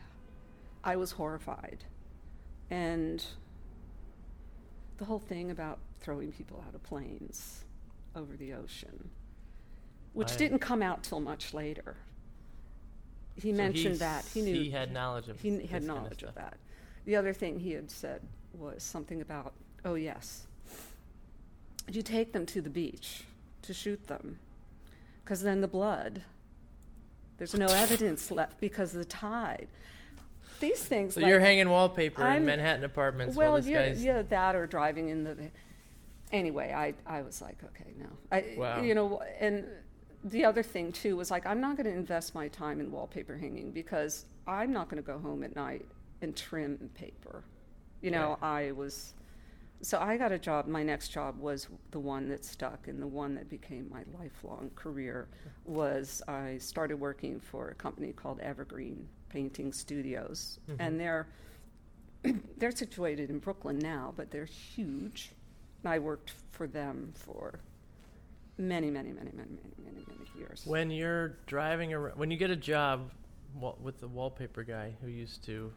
I 0.84 0.96
was 0.96 1.12
horrified, 1.12 1.84
and 2.70 3.24
the 4.98 5.06
whole 5.06 5.20
thing 5.20 5.52
about 5.52 5.80
throwing 6.00 6.32
people 6.32 6.64
out 6.68 6.74
of 6.76 6.84
planes 6.84 7.66
over 8.16 8.36
the 8.38 8.54
ocean, 8.54 9.10
which 10.14 10.34
I- 10.34 10.38
didn't 10.38 10.60
come 10.60 10.82
out 10.82 11.04
till 11.04 11.20
much 11.20 11.54
later. 11.54 11.98
He 13.36 13.52
So 13.52 13.58
mentioned 13.58 13.96
that 14.00 14.26
he 14.34 14.42
knew 14.42 14.54
He 14.54 14.70
had 14.70 14.92
knowledge 14.92 15.28
of. 15.28 15.40
he 15.42 15.50
this 15.52 15.62
had 15.70 15.82
kinda 15.82 15.88
knowledge 15.88 16.24
of 16.24 16.32
stuff. 16.32 16.36
that. 16.36 16.58
The 17.06 17.16
other 17.16 17.34
thing 17.34 17.60
he 17.60 17.72
had 17.72 17.90
said 17.92 18.22
was 18.54 18.84
something 18.84 19.22
about, 19.22 19.54
oh 19.84 19.96
yes, 19.96 20.46
you 21.92 22.02
take 22.02 22.32
them 22.32 22.46
to 22.48 22.62
the 22.62 22.70
beach 22.70 23.24
to 23.64 23.74
shoot 23.74 24.08
them, 24.08 24.40
because 25.24 25.42
then 25.42 25.62
the 25.62 25.68
blood, 25.68 26.22
there's 27.38 27.56
no 27.56 27.66
evidence 27.68 28.30
left 28.32 28.60
because 28.60 28.94
of 28.94 29.00
the 29.00 29.06
tide. 29.06 29.68
These 30.60 30.84
things. 30.84 31.16
So 31.16 31.22
like, 31.22 31.30
you're 31.30 31.40
hanging 31.42 31.68
wallpaper 31.70 32.22
in 32.22 32.28
I'm- 32.28 32.46
Manhattan 32.46 32.84
apartments 32.86 33.36
well, 33.36 33.52
while 33.54 33.62
this 33.62 33.70
yeah, 33.70 33.88
guy's. 33.90 34.04
yeah, 34.04 34.22
that 34.22 34.56
or 34.56 34.66
driving 34.68 35.10
in 35.10 35.24
the. 35.26 35.36
Anyway, 36.32 36.72
I 36.72 36.94
I 37.06 37.22
was 37.22 37.42
like, 37.42 37.58
okay, 37.64 37.94
no, 37.98 38.06
I 38.32 38.56
Wow. 38.58 38.82
you 38.82 38.96
know, 38.96 39.22
and 39.40 39.66
the 40.24 40.46
other 40.46 40.64
thing 40.64 40.92
too 40.92 41.16
was 41.18 41.30
like, 41.32 41.46
I'm 41.46 41.60
not 41.60 41.76
going 41.78 41.86
to 41.86 41.92
invest 41.94 42.34
my 42.34 42.48
time 42.48 42.80
in 42.80 42.92
wallpaper 42.92 43.38
hanging 43.38 43.72
because 43.72 44.26
I'm 44.48 44.72
not 44.72 44.90
going 44.90 45.02
to 45.02 45.06
go 45.06 45.20
home 45.20 45.44
at 45.44 45.56
night 45.56 45.86
and 46.22 46.36
trim 46.36 46.90
paper. 46.94 47.44
You 48.02 48.12
know, 48.12 48.38
I 48.42 48.72
was. 48.74 49.14
So 49.82 50.00
I 50.00 50.16
got 50.18 50.32
a 50.32 50.40
job. 50.40 50.66
My 50.68 50.82
next 50.84 51.10
job 51.10 51.38
was 51.40 51.68
the 51.92 52.00
one 52.00 52.30
that 52.30 52.46
stuck, 52.46 52.88
and 52.88 53.02
the 53.02 53.08
one 53.08 53.36
that 53.36 53.50
became 53.50 53.90
my 53.92 54.04
lifelong 54.18 54.72
career 54.76 55.28
was 55.66 56.22
I 56.28 56.58
started 56.58 56.96
working 57.00 57.40
for 57.40 57.70
a 57.70 57.76
company 57.76 58.14
called 58.14 58.40
Evergreen 58.40 59.08
Painting 59.30 59.74
Studios, 59.74 60.60
Mhm. 60.70 60.76
and 60.80 61.00
they're 61.00 61.28
they're 62.58 62.72
situated 62.72 63.30
in 63.30 63.40
Brooklyn 63.40 63.78
now, 63.80 64.14
but 64.16 64.32
they're 64.32 64.46
huge. 64.46 65.32
And 65.84 65.92
I 65.92 66.00
worked 66.00 66.32
for 66.52 66.68
them 66.68 67.12
for 67.14 67.60
many, 68.58 68.90
many, 68.90 69.12
many, 69.12 69.32
many, 69.32 69.50
many, 69.52 69.74
many, 69.84 70.06
many 70.08 70.30
years. 70.38 70.64
When 70.66 70.92
you're 70.92 71.38
driving 71.48 71.94
around, 71.94 72.18
when 72.18 72.32
you 72.32 72.38
get 72.38 72.50
a 72.50 72.56
job 72.56 73.12
with 73.82 74.00
the 74.00 74.08
wallpaper 74.08 74.64
guy 74.64 74.94
who 75.02 75.08
used 75.08 75.44
to 75.46 75.72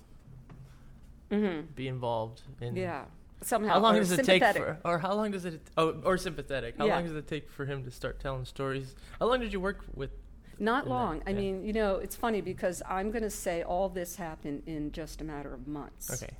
hmm 1.31 1.61
be 1.75 1.89
involved 1.89 2.43
in. 2.61 2.77
Yeah. 2.77 3.05
Somehow. 3.43 3.75
How 3.75 3.79
long 3.81 3.97
does 3.97 4.11
it 4.13 4.25
take 4.25 4.43
for, 4.57 4.79
or 4.85 4.99
how 4.99 5.13
long 5.15 5.31
does 5.31 5.45
it, 5.45 5.61
oh, 5.77 6.01
or 6.05 6.17
sympathetic? 6.17 6.77
How 6.79 6.87
Yeah. 6.87 6.95
long 6.97 7.05
does 7.07 7.15
it 7.17 7.27
take 7.27 7.51
for 7.51 7.67
him 7.67 7.85
to 7.85 7.91
start 7.91 8.19
telling 8.19 8.45
stories? 8.47 8.95
How 9.19 9.27
long 9.27 9.41
did 9.41 9.53
you 9.53 9.61
work 9.61 9.85
with 9.95 10.11
Not 10.59 10.85
in 10.85 10.89
that- 10.89 10.95
long. 10.95 11.23
I 11.27 11.31
yeah. 11.31 11.37
mean, 11.37 11.65
you 11.65 11.75
know, 11.75 11.97
it's 11.97 12.17
funny 12.17 12.41
because 12.41 12.83
I'm 12.89 13.11
going 13.11 13.25
to 13.25 13.31
say 13.31 13.63
all 13.63 13.91
this 13.91 14.17
happened 14.17 14.63
in 14.67 14.91
just 14.93 15.21
a 15.21 15.25
matter 15.25 15.53
of 15.53 15.67
months. 15.69 16.23
Okay. 16.23 16.33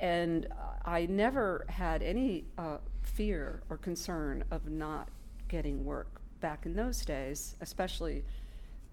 And 0.00 0.48
I 0.84 1.06
never 1.06 1.64
had 1.70 2.02
any 2.02 2.44
uh, 2.58 2.78
fear 3.02 3.62
or 3.70 3.78
concern 3.78 4.44
of 4.50 4.68
not 4.68 5.08
getting 5.48 5.84
work 5.84 6.20
back 6.40 6.66
in 6.66 6.74
those 6.74 7.04
days, 7.04 7.56
especially 7.60 8.24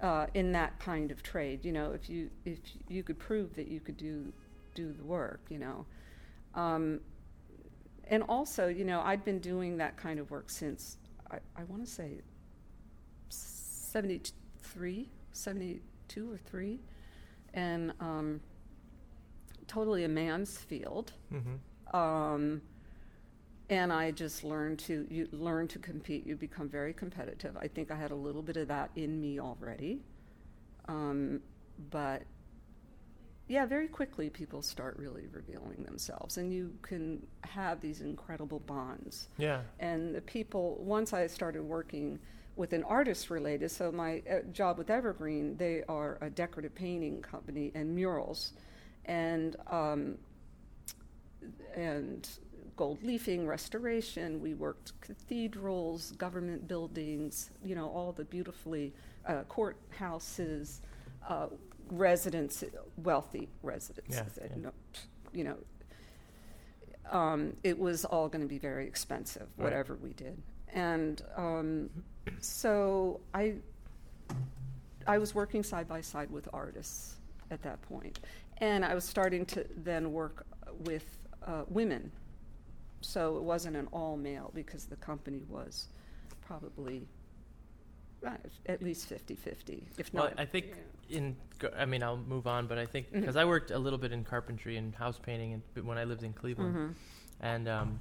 uh, 0.01 0.27
in 0.33 0.51
that 0.51 0.79
kind 0.79 1.11
of 1.11 1.23
trade. 1.23 1.65
You 1.65 1.71
know, 1.71 1.91
if 1.91 2.09
you 2.09 2.29
if 2.45 2.59
you 2.87 3.03
could 3.03 3.19
prove 3.19 3.55
that 3.55 3.67
you 3.67 3.79
could 3.79 3.97
do 3.97 4.31
do 4.75 4.93
the 4.93 5.03
work, 5.03 5.41
you 5.49 5.59
know. 5.59 5.85
Um, 6.55 6.99
and 8.07 8.23
also, 8.23 8.67
you 8.67 8.83
know, 8.83 9.01
I'd 9.01 9.23
been 9.23 9.39
doing 9.39 9.77
that 9.77 9.95
kind 9.95 10.19
of 10.19 10.31
work 10.31 10.49
since 10.49 10.97
I, 11.29 11.37
I 11.55 11.63
want 11.63 11.85
to 11.85 11.89
say 11.89 12.19
73, 13.29 15.09
72 15.31 16.31
or 16.31 16.37
3. 16.37 16.79
And 17.53 17.93
um, 17.99 18.41
totally 19.67 20.03
a 20.03 20.09
man's 20.09 20.57
field. 20.57 21.13
Mm-hmm. 21.33 21.95
Um, 21.95 22.61
and 23.71 23.91
I 23.91 24.11
just 24.11 24.43
learned 24.43 24.79
to 24.79 25.07
you 25.09 25.27
learn 25.31 25.67
to 25.69 25.79
compete. 25.79 26.27
You 26.27 26.35
become 26.35 26.69
very 26.69 26.93
competitive. 26.93 27.55
I 27.57 27.67
think 27.67 27.89
I 27.89 27.95
had 27.95 28.11
a 28.11 28.15
little 28.15 28.41
bit 28.41 28.57
of 28.57 28.67
that 28.67 28.91
in 28.95 29.19
me 29.19 29.39
already, 29.39 30.01
um, 30.87 31.39
but 31.89 32.23
yeah, 33.47 33.65
very 33.65 33.87
quickly 33.87 34.29
people 34.29 34.61
start 34.61 34.97
really 34.97 35.27
revealing 35.31 35.83
themselves, 35.83 36.37
and 36.37 36.53
you 36.53 36.73
can 36.81 37.25
have 37.41 37.79
these 37.79 38.01
incredible 38.01 38.59
bonds. 38.59 39.29
Yeah. 39.37 39.61
And 39.79 40.13
the 40.13 40.21
people, 40.21 40.77
once 40.81 41.13
I 41.13 41.27
started 41.27 41.63
working 41.63 42.19
with 42.57 42.73
an 42.73 42.83
artist 42.83 43.29
related, 43.29 43.71
so 43.71 43.91
my 43.91 44.21
uh, 44.29 44.39
job 44.51 44.77
with 44.77 44.89
Evergreen, 44.89 45.55
they 45.55 45.83
are 45.87 46.17
a 46.21 46.29
decorative 46.29 46.75
painting 46.75 47.21
company 47.21 47.71
and 47.73 47.95
murals, 47.95 48.53
and 49.05 49.55
um, 49.67 50.17
and 51.73 52.29
gold 52.81 53.03
leafing, 53.03 53.45
restoration. 53.45 54.41
We 54.41 54.55
worked 54.55 54.99
cathedrals, 55.01 56.13
government 56.13 56.67
buildings, 56.67 57.51
you 57.63 57.75
know, 57.75 57.87
all 57.87 58.11
the 58.11 58.25
beautifully 58.25 58.91
uh, 59.27 59.43
courthouses, 59.47 60.79
uh, 61.29 61.45
residents, 61.91 62.63
wealthy 62.97 63.47
residences. 63.61 64.39
Yeah, 64.41 64.47
yeah. 64.59 64.67
uh, 64.69 64.71
You 65.31 65.43
know, 65.43 65.57
um, 67.11 67.55
it 67.63 67.77
was 67.77 68.03
all 68.03 68.27
going 68.27 68.41
to 68.41 68.47
be 68.47 68.57
very 68.57 68.87
expensive, 68.87 69.47
Right. 69.57 69.65
whatever 69.65 69.93
we 70.01 70.13
did. 70.13 70.41
And 70.73 71.21
um, 71.37 71.87
so 72.39 73.19
I, 73.35 73.57
I 75.05 75.19
was 75.19 75.35
working 75.35 75.61
side 75.61 75.87
by 75.87 76.01
side 76.01 76.31
with 76.31 76.49
artists 76.51 77.17
at 77.51 77.61
that 77.61 77.79
point, 77.83 78.21
and 78.57 78.83
I 78.83 78.95
was 78.95 79.03
starting 79.03 79.45
to 79.53 79.67
then 79.77 80.11
work 80.11 80.47
with 80.79 81.05
uh, 81.45 81.65
women. 81.67 82.11
So 83.01 83.37
it 83.37 83.43
wasn't 83.43 83.75
an 83.75 83.87
all 83.91 84.15
male 84.17 84.51
because 84.53 84.85
the 84.85 84.95
company 84.95 85.43
was 85.49 85.87
probably 86.41 87.07
uh, 88.25 88.31
at 88.67 88.81
least 88.83 89.07
50 89.07 89.35
50, 89.35 89.87
if 89.97 90.13
Well, 90.13 90.25
not. 90.25 90.39
I 90.39 90.45
think 90.45 90.75
in 91.09 91.35
I 91.77 91.85
mean 91.85 92.03
I'll 92.03 92.17
move 92.17 92.47
on, 92.47 92.67
but 92.67 92.77
I 92.77 92.85
think 92.85 93.11
because 93.11 93.35
I 93.35 93.45
worked 93.45 93.71
a 93.71 93.79
little 93.79 93.99
bit 93.99 94.11
in 94.11 94.23
carpentry 94.23 94.77
and 94.77 94.93
house 94.95 95.19
painting 95.21 95.53
and 95.75 95.85
when 95.85 95.97
I 95.97 96.03
lived 96.03 96.23
in 96.23 96.33
Cleveland, 96.33 96.75
Mhm. 96.75 96.93
and 97.41 97.67
um, 97.67 97.99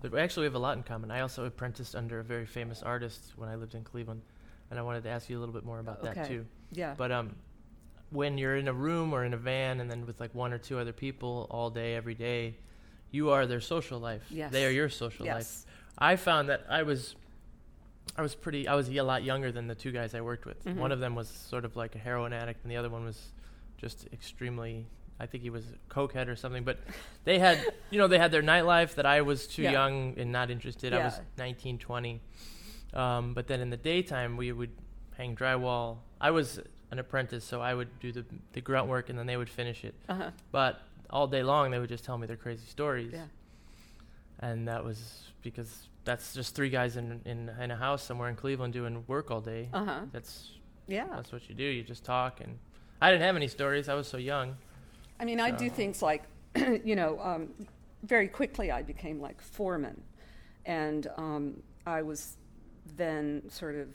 but 0.00 0.10
we 0.10 0.18
actually 0.18 0.44
have 0.46 0.54
a 0.56 0.58
lot 0.58 0.76
in 0.76 0.82
common. 0.82 1.10
I 1.10 1.20
also 1.20 1.44
apprenticed 1.44 1.94
under 1.94 2.18
a 2.18 2.24
very 2.24 2.44
famous 2.46 2.82
artist 2.82 3.32
when 3.36 3.48
I 3.48 3.54
lived 3.54 3.74
in 3.74 3.84
Cleveland, 3.84 4.22
and 4.70 4.78
I 4.78 4.82
wanted 4.82 5.04
to 5.04 5.10
ask 5.10 5.30
you 5.30 5.38
a 5.38 5.40
little 5.40 5.54
bit 5.54 5.64
more 5.64 5.78
about 5.78 6.02
that 6.02 6.26
too. 6.26 6.44
Yeah. 6.72 6.94
But 6.96 7.12
um, 7.12 7.36
when 8.10 8.36
you're 8.38 8.56
in 8.56 8.66
a 8.68 8.72
room 8.72 9.12
or 9.14 9.24
in 9.24 9.32
a 9.32 9.36
van 9.38 9.80
and 9.80 9.88
then 9.90 10.04
with 10.06 10.18
like 10.20 10.34
one 10.34 10.52
or 10.52 10.58
two 10.58 10.78
other 10.78 10.92
people 10.92 11.46
all 11.50 11.70
day 11.70 11.94
every 11.94 12.14
day, 12.16 12.56
you 13.12 13.30
are 13.30 13.46
their 13.46 13.60
social 13.60 14.00
life. 14.00 14.22
Yes. 14.30 14.50
They 14.50 14.66
are 14.66 14.70
your 14.70 14.88
social 14.88 15.26
life. 15.26 15.64
I 15.96 16.16
found 16.16 16.48
that 16.48 16.64
I 16.68 16.82
was 16.82 17.14
I 18.16 18.22
was 18.22 18.34
pretty 18.34 18.66
I 18.66 18.74
was 18.74 18.88
a 18.88 19.00
lot 19.02 19.22
younger 19.22 19.52
than 19.52 19.68
the 19.68 19.74
two 19.76 19.92
guys 19.92 20.14
I 20.14 20.20
worked 20.22 20.44
with. 20.46 20.64
Mhm. 20.64 20.76
One 20.76 20.90
of 20.92 20.98
them 20.98 21.14
was 21.14 21.28
sort 21.28 21.64
of 21.64 21.76
like 21.76 21.94
a 21.94 21.98
heroin 21.98 22.32
addict 22.32 22.62
and 22.64 22.70
the 22.72 22.76
other 22.76 22.90
one 22.90 23.04
was 23.04 23.28
just 23.78 24.08
extremely 24.12 24.86
I 25.20 25.26
think 25.26 25.42
he 25.44 25.50
was 25.50 25.64
a 25.66 25.92
cokehead 25.94 26.26
or 26.26 26.34
something, 26.34 26.64
but 26.64 26.78
they 27.24 27.38
had 27.38 27.64
you 27.90 27.98
know, 27.98 28.08
they 28.08 28.18
had 28.18 28.32
their 28.32 28.42
nightlife 28.42 28.94
that 28.96 29.06
I 29.06 29.20
was 29.20 29.46
too 29.46 29.62
Yeah. 29.62 29.72
young 29.72 30.14
and 30.18 30.32
not 30.32 30.50
interested. 30.50 30.92
I 30.92 31.04
was 31.04 31.16
Yeah. 31.18 31.22
19, 31.38 31.78
20. 31.78 32.20
Um, 32.94 33.34
but 33.34 33.46
then 33.46 33.60
in 33.60 33.70
the 33.70 33.76
daytime 33.76 34.36
we 34.36 34.50
would 34.52 34.70
hang 35.16 35.36
drywall. 35.36 35.98
I 36.20 36.30
was 36.30 36.60
an 36.90 36.98
apprentice, 36.98 37.44
so 37.44 37.60
I 37.60 37.72
would 37.74 37.88
do 38.00 38.12
the 38.12 38.24
the 38.52 38.60
grunt 38.60 38.88
work 38.88 39.08
and 39.10 39.18
then 39.18 39.26
they 39.26 39.36
would 39.36 39.48
finish 39.50 39.84
it. 39.84 39.94
Uh-huh. 40.08 40.30
But 40.50 40.80
all 41.12 41.26
day 41.26 41.42
long 41.42 41.70
they 41.70 41.78
would 41.78 41.88
just 41.90 42.04
tell 42.04 42.16
me 42.18 42.26
their 42.26 42.36
crazy 42.36 42.64
stories 42.66 43.12
Yeah. 43.12 43.26
and 44.40 44.66
that 44.68 44.82
was 44.84 45.24
because 45.42 45.88
that's 46.04 46.34
just 46.34 46.54
three 46.54 46.70
guys 46.70 46.96
in 46.96 47.20
in, 47.24 47.48
in 47.60 47.70
a 47.70 47.76
house 47.76 48.02
somewhere 48.02 48.28
in 48.28 48.36
Cleveland 48.36 48.72
doing 48.72 49.04
work 49.06 49.30
all 49.30 49.40
day. 49.40 49.68
Uh 49.72 49.84
huh. 49.84 50.00
That's 50.12 50.50
Yeah. 50.88 51.06
that's 51.14 51.30
what 51.32 51.48
you 51.48 51.54
do. 51.54 51.64
You 51.64 51.82
just 51.84 52.04
talk, 52.04 52.40
and 52.40 52.58
I 53.00 53.10
didn't 53.10 53.22
have 53.22 53.36
any 53.36 53.48
stories. 53.48 53.88
I 53.88 53.94
was 53.94 54.08
so 54.08 54.16
young. 54.16 54.56
I 55.20 55.24
mean, 55.24 55.38
I 55.40 55.52
do 55.52 55.70
things 55.70 56.02
like, 56.02 56.22
you 56.84 56.96
know, 56.96 57.20
um, 57.20 57.48
very 58.02 58.26
quickly 58.26 58.72
I 58.72 58.82
became 58.82 59.20
like 59.20 59.40
foreman. 59.40 60.02
And 60.66 61.06
um, 61.16 61.62
I 61.86 62.02
was 62.02 62.36
then 62.96 63.42
sort 63.48 63.76
of 63.76 63.88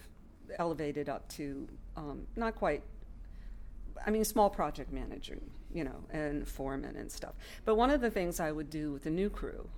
elevated 0.60 1.10
up 1.10 1.28
to 1.30 1.68
um, 1.98 2.26
not 2.38 2.56
quite, 2.56 2.84
I 4.06 4.10
mean, 4.12 4.24
small 4.24 4.50
project 4.50 4.94
manager, 4.94 5.38
you 5.78 5.84
know, 5.84 6.04
and 6.10 6.48
foreman 6.48 6.96
and 6.96 7.12
stuff. 7.12 7.36
But 7.64 7.76
one 7.76 7.92
of 7.92 8.02
the 8.02 8.10
things 8.10 8.40
I 8.40 8.52
would 8.52 8.70
do 8.72 8.92
with 8.94 9.04
the 9.04 9.12
new 9.12 9.30
crew, 9.30 9.70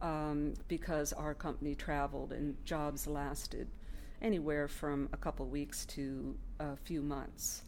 um, 0.00 0.54
because 0.68 1.12
our 1.12 1.34
company 1.34 1.74
traveled 1.74 2.32
and 2.32 2.56
jobs 2.64 3.08
lasted 3.08 3.66
anywhere 4.20 4.68
from 4.68 5.08
a 5.12 5.16
couple 5.16 5.46
weeks 5.46 5.84
to 5.86 6.36
a 6.60 6.76
few 6.76 7.02
months 7.02 7.64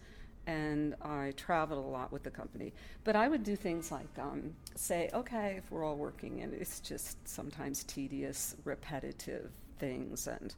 and 0.46 0.94
I 1.00 1.32
traveled 1.36 1.84
a 1.84 1.88
lot 1.88 2.12
with 2.12 2.22
the 2.22 2.30
company. 2.30 2.74
But 3.02 3.16
I 3.16 3.28
would 3.28 3.42
do 3.42 3.56
things 3.56 3.90
like 3.90 4.18
um, 4.18 4.54
say, 4.74 5.10
okay, 5.14 5.56
if 5.58 5.70
we're 5.70 5.84
all 5.84 5.96
working, 5.96 6.42
and 6.42 6.52
it's 6.52 6.80
just 6.80 7.26
sometimes 7.26 7.84
tedious, 7.84 8.54
repetitive 8.64 9.50
things, 9.78 10.26
and 10.26 10.54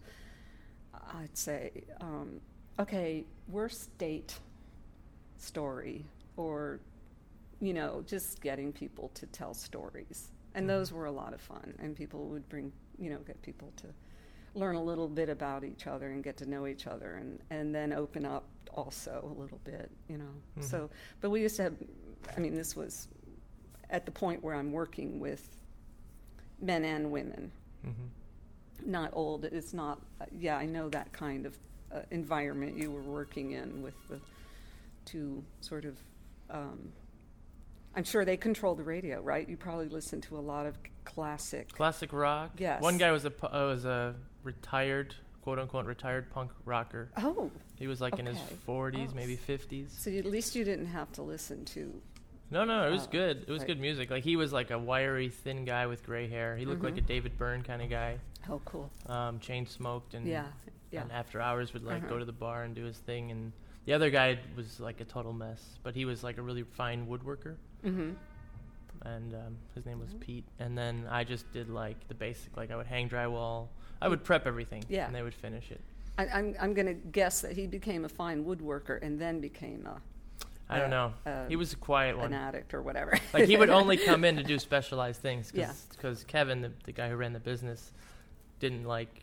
I'd 1.15 1.37
say, 1.37 1.71
um, 2.01 2.41
okay, 2.81 3.25
worst 3.49 3.97
date 3.99 4.39
story, 5.39 6.05
or 6.37 6.81
you 7.61 7.73
know, 7.73 8.03
just 8.07 8.41
getting 8.41 8.73
people 8.73 9.11
to 9.15 9.27
tell 9.27 9.55
stories, 9.55 10.31
and 10.55 10.69
those 10.69 10.93
were 10.93 11.07
a 11.07 11.11
lot 11.13 11.33
of 11.35 11.41
fun, 11.41 11.75
and 11.79 11.95
people 11.97 12.27
would 12.29 12.49
bring, 12.49 12.73
you 12.99 13.11
know, 13.11 13.19
get 13.19 13.41
people 13.43 13.73
to 13.77 13.87
learn 14.55 14.77
a 14.77 14.83
little 14.83 15.09
bit 15.09 15.29
about 15.29 15.65
each 15.65 15.87
other 15.87 16.11
and 16.11 16.25
get 16.25 16.37
to 16.39 16.49
know 16.49 16.67
each 16.67 16.87
other 16.87 17.17
and, 17.17 17.39
and 17.51 17.75
then 17.75 17.93
open 17.93 18.25
up 18.25 18.45
also 18.73 19.21
a 19.37 19.41
little 19.41 19.61
bit, 19.65 19.91
you 20.09 20.17
know. 20.17 20.33
Mhm. 20.59 20.65
So, 20.65 20.89
but 21.21 21.29
we 21.31 21.43
used 21.43 21.57
to 21.57 21.65
have, 21.65 21.75
I 22.37 22.41
mean, 22.41 22.55
this 22.55 22.75
was 22.75 23.09
at 23.91 24.07
the 24.07 24.11
point 24.13 24.43
where 24.43 24.55
I'm 24.55 24.73
working 24.73 25.21
with 25.21 25.57
men 26.61 26.85
and 26.85 27.11
women, 27.11 27.53
Mm-hmm. 27.87 28.91
not 28.91 29.11
old. 29.13 29.45
It's 29.45 29.73
not, 29.75 30.01
yeah, 30.37 30.57
I 30.57 30.65
know 30.67 30.89
that 30.89 31.13
kind 31.13 31.47
of 31.47 31.57
uh, 31.93 32.01
environment 32.11 32.77
you 32.77 32.91
were 32.91 33.03
working 33.03 33.53
in 33.53 33.81
with 33.83 33.95
the 34.09 34.19
two 35.05 35.45
sort 35.61 35.85
of, 35.85 35.97
um, 36.51 36.91
I'm 37.97 38.05
sure 38.05 38.25
they 38.25 38.37
control 38.37 38.75
the 38.75 38.83
radio, 38.85 39.21
right? 39.23 39.49
You 39.49 39.57
probably 39.57 39.89
listen 39.89 40.21
to 40.23 40.37
a 40.37 40.41
lot 40.41 40.67
of 40.67 40.77
classic. 41.05 41.73
Classic 41.73 42.13
rock. 42.13 42.51
Yes. 42.59 42.83
One 42.83 42.99
guy 42.99 43.11
was 43.11 43.25
a 43.25 43.33
uh, 43.43 43.67
was 43.67 43.85
a 43.85 44.15
retired 44.43 45.15
quote 45.43 45.59
unquote 45.59 45.87
retired 45.87 46.31
punk 46.31 46.51
rocker. 46.65 47.09
Oh, 47.17 47.51
He 47.77 47.87
was 47.87 48.01
like 48.01 48.19
in 48.19 48.27
his 48.27 48.39
40s, 48.67 49.09
Oh. 49.11 49.15
maybe 49.15 49.37
50s. 49.37 49.91
so 49.99 50.11
at 50.11 50.25
least 50.27 50.55
you 50.55 50.65
didn't 50.65 50.87
have 50.87 51.11
to 51.13 51.23
listen 51.23 51.65
to. 51.67 52.01
No, 52.51 52.65
no, 52.65 52.87
it 52.87 52.91
was 52.91 53.07
Oh, 53.07 53.11
good. 53.11 53.45
It 53.47 53.51
was 53.51 53.61
right. 53.61 53.67
good 53.69 53.81
music. 53.81 54.11
Like 54.11 54.23
he 54.25 54.37
was 54.37 54.53
like 54.53 54.71
a 54.71 54.79
wiry, 54.79 55.29
thin 55.31 55.65
guy 55.65 55.87
with 55.87 56.05
gray 56.05 56.29
hair. 56.29 56.57
He 56.57 56.65
looked 56.65 56.83
like 56.85 56.97
a. 56.97 57.01
David 57.01 57.37
Byrne 57.39 57.63
kind 57.63 57.83
of 57.83 57.89
guy. 57.91 58.19
Oh, 58.49 58.61
cool. 58.65 58.91
Um, 59.07 59.41
chain 59.41 59.67
smoked 59.67 60.15
and 60.15 60.27
Yeah, 60.27 60.45
yeah. 60.91 61.03
and 61.03 61.11
after 61.13 61.41
hours 61.41 61.73
would 61.73 61.83
like 61.83 62.03
Uh-huh. 62.03 62.11
go 62.11 62.19
to 62.19 62.25
the 62.25 62.33
bar 62.33 62.63
and 62.63 62.75
do 62.75 62.85
his 62.85 62.99
thing 62.99 63.31
and 63.33 63.53
the 63.87 63.93
other 63.93 64.11
guy 64.11 64.39
was 64.57 64.79
like 64.81 65.01
a 65.01 65.05
total 65.05 65.33
mess 65.33 65.79
but 65.83 65.95
he 65.95 66.05
was 66.05 66.23
like 66.25 66.39
a 66.39 66.43
really 66.43 66.63
fine 66.63 67.07
woodworker 67.07 67.57
Mm-hmm. 67.85 68.11
and 69.03 69.35
um, 69.35 69.57
his 69.75 69.85
name 69.87 70.01
was 70.01 70.11
Mhm. 70.11 70.21
pete 70.21 70.45
and 70.59 70.77
then 70.77 71.07
i 71.11 71.23
just 71.25 71.51
did 71.53 71.69
like 71.69 72.09
the 72.09 72.15
basic 72.15 72.57
like 72.57 72.71
i 72.71 72.77
would 72.77 72.87
hang 72.87 73.09
drywall 73.09 73.69
i 74.01 74.09
would 74.09 74.25
prep 74.25 74.47
everything 74.47 74.85
Yeah. 74.89 75.07
and 75.07 75.15
they 75.15 75.23
would 75.23 75.35
finish 75.35 75.71
it 75.71 75.81
I, 76.19 76.27
I'm, 76.29 76.57
I'm 76.59 76.73
going 76.75 76.87
to 76.87 76.95
guess 76.95 77.43
that 77.43 77.53
he 77.53 77.67
became 77.67 78.05
a 78.07 78.09
fine 78.09 78.45
woodworker 78.45 79.01
and 79.03 79.21
then 79.21 79.41
became 79.41 79.87
a, 79.87 80.01
i 80.69 80.79
don't 80.79 80.91
know 80.91 81.13
uh, 81.27 81.47
he 81.47 81.57
was 81.57 81.73
a 81.75 81.77
quiet 81.77 82.17
one. 82.17 82.27
an 82.27 82.35
addict 82.35 82.73
or 82.75 82.83
whatever. 82.83 83.19
like 83.35 83.45
he 83.47 83.57
would 83.57 83.71
only 83.71 83.97
come 84.09 84.25
in 84.25 84.37
to 84.37 84.43
do 84.43 84.59
specialized 84.59 85.21
things 85.21 85.53
Yeah. 85.55 85.73
because 85.91 86.25
kevin 86.25 86.63
the, 86.63 86.73
the 86.85 86.93
guy 86.93 87.09
who 87.11 87.17
ran 87.17 87.33
the 87.35 87.41
business 87.41 87.93
didn't 88.59 88.85
like 88.85 89.23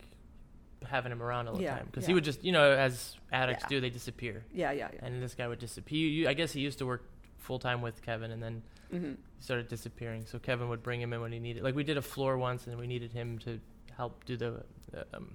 having 0.86 1.12
him 1.12 1.22
around 1.24 1.48
all 1.48 1.56
the 1.56 1.64
Yeah, 1.64 1.76
time 1.78 1.86
because 1.88 2.04
yeah. 2.04 2.08
he 2.10 2.14
would 2.14 2.26
just, 2.26 2.44
you 2.44 2.52
know, 2.52 2.72
as 2.74 3.16
addicts 3.32 3.64
Yeah. 3.64 3.70
do, 3.70 3.80
they 3.80 3.90
disappear. 3.90 4.44
Yeah, 4.54 4.72
yeah, 4.74 4.90
yeah. 4.94 5.00
And 5.06 5.24
this 5.24 5.34
guy 5.34 5.48
would 5.48 5.60
disappear. 5.60 6.28
I 6.30 6.34
guess 6.34 6.52
he 6.52 6.60
used 6.60 6.78
to 6.80 6.86
work 6.86 7.06
full 7.44 7.60
time 7.60 7.82
with 7.82 8.02
Kevin, 8.02 8.32
and 8.32 8.42
then 8.42 8.62
hmm 8.92 9.14
he 9.38 9.42
started 9.44 9.68
disappearing. 9.68 10.26
So 10.26 10.40
Kevin 10.40 10.70
would 10.70 10.82
bring 10.82 11.02
him 11.02 11.12
in 11.14 11.22
when 11.22 11.32
he 11.32 11.40
needed. 11.40 11.64
Like 11.64 11.76
we 11.76 11.84
did 11.84 11.98
a 11.98 12.02
floor 12.02 12.38
once, 12.38 12.66
and 12.68 12.78
we 12.80 12.88
needed 12.88 13.12
him 13.12 13.38
to 13.40 13.60
help 13.98 14.24
do 14.26 14.36
the, 14.38 14.64
the 14.92 15.06
um, 15.14 15.30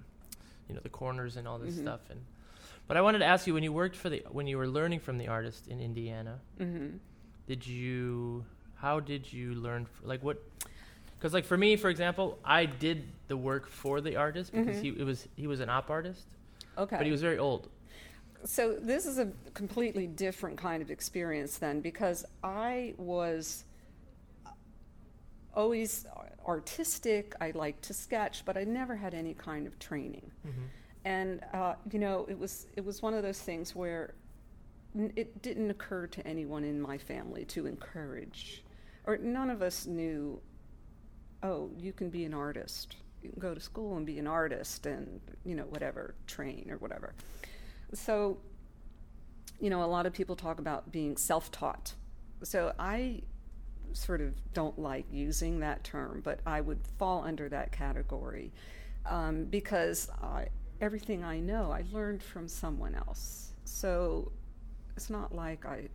you 0.68 0.74
know, 0.74 0.80
the 0.82 0.88
corners 0.88 1.36
and 1.36 1.46
all 1.46 1.58
this 1.58 1.74
Mhm. 1.74 1.82
stuff. 1.82 2.00
And 2.10 2.20
but 2.88 2.96
I 2.96 3.02
wanted 3.02 3.18
to 3.18 3.26
ask 3.26 3.46
you 3.46 3.52
when 3.54 3.62
you 3.62 3.72
worked 3.72 3.96
for 3.96 4.08
the 4.08 4.22
when 4.30 4.46
you 4.46 4.56
were 4.58 4.66
learning 4.66 5.00
from 5.00 5.18
the 5.18 5.28
artist 5.28 5.68
in 5.68 5.80
Indiana, 5.80 6.38
hmm 6.58 6.96
did 7.46 7.66
you 7.66 8.44
how 8.76 9.00
did 9.00 9.30
you 9.32 9.54
learn 9.54 9.82
f- 9.82 10.00
like 10.04 10.22
what 10.22 10.38
because 11.16 11.32
like 11.34 11.44
for 11.44 11.56
me 11.56 11.76
for 11.76 11.88
example 11.90 12.38
i 12.44 12.64
did 12.66 13.02
the 13.28 13.36
work 13.36 13.68
for 13.68 14.00
the 14.02 14.14
artist 14.16 14.52
because 14.52 14.76
Mhm. 14.76 14.82
he 14.82 14.88
it 15.00 15.04
was 15.04 15.26
he 15.36 15.46
was 15.46 15.60
an 15.60 15.68
op 15.70 15.88
artist 15.90 16.26
Okay. 16.76 16.96
but 16.96 17.04
he 17.06 17.10
was 17.10 17.22
very 17.22 17.38
old 17.38 17.68
So 18.44 18.74
this 18.74 19.05
is 19.07 19.18
a 19.18 19.29
completely 19.55 20.07
different 20.07 20.57
kind 20.59 20.83
of 20.83 20.90
experience 20.90 21.59
then, 21.59 21.81
because 21.81 22.24
I 22.42 22.94
was 22.96 23.64
always 25.55 26.07
artistic. 26.46 27.35
I 27.40 27.51
liked 27.51 27.83
to 27.83 27.94
sketch, 27.94 28.44
but 28.44 28.57
I 28.57 28.64
never 28.64 28.96
had 28.96 29.12
any 29.12 29.35
kind 29.35 29.66
of 29.66 29.79
training. 29.79 30.31
And 31.05 31.40
uh, 31.53 31.74
you 31.92 31.98
know, 31.98 32.27
it 32.29 32.38
was 32.38 32.66
it 32.77 32.85
was 32.85 33.03
one 33.03 33.14
of 33.14 33.22
those 33.22 33.40
things 33.40 33.74
where 33.74 34.14
it 34.94 35.42
didn't 35.42 35.70
occur 35.70 36.07
to 36.07 36.27
anyone 36.27 36.64
in 36.64 36.81
my 36.81 36.98
family 36.98 37.44
to 37.46 37.66
encourage, 37.66 38.64
or 39.07 39.16
none 39.18 39.51
of 39.51 39.62
us 39.62 39.87
knew. 39.87 40.40
Oh, 41.42 41.70
you 41.79 41.92
can 41.92 42.11
be 42.11 42.24
an 42.24 42.35
artist. 42.35 42.96
You 43.22 43.31
can 43.31 43.40
go 43.40 43.55
to 43.55 43.61
school 43.61 43.96
and 43.96 44.05
be 44.05 44.18
an 44.18 44.27
artist, 44.27 44.87
and 44.87 45.20
you 45.44 45.55
know 45.55 45.64
whatever, 45.64 46.14
train 46.27 46.68
or 46.70 46.79
whatever. 46.79 47.14
So, 47.94 48.38
you 49.61 49.70
know, 49.70 49.83
a 49.83 49.87
lot 49.87 50.07
of 50.07 50.12
people 50.12 50.37
talk 50.37 50.59
about 50.59 50.92
being 50.92 51.16
self 51.16 51.51
taught. 51.51 51.94
So 52.42 52.72
I 52.79 53.22
sort 53.92 54.20
of 54.20 54.35
don't 54.53 54.79
like 54.79 55.07
using 55.11 55.61
that 55.61 55.83
term, 55.85 56.20
but 56.22 56.40
I 56.46 56.61
would 56.61 56.81
fall 56.98 57.24
under 57.24 57.48
that 57.48 57.72
category 57.72 58.53
um, 59.07 59.44
because 59.44 60.09
I, 60.22 60.48
everything 60.81 61.24
I 61.24 61.40
know 61.40 61.70
I 61.72 61.85
learned 61.92 62.22
from 62.22 62.48
someone 62.48 62.94
else. 62.94 63.53
So 63.64 64.33
it's 64.96 65.11
not 65.11 65.35
like 65.35 65.64
I. 65.64 65.88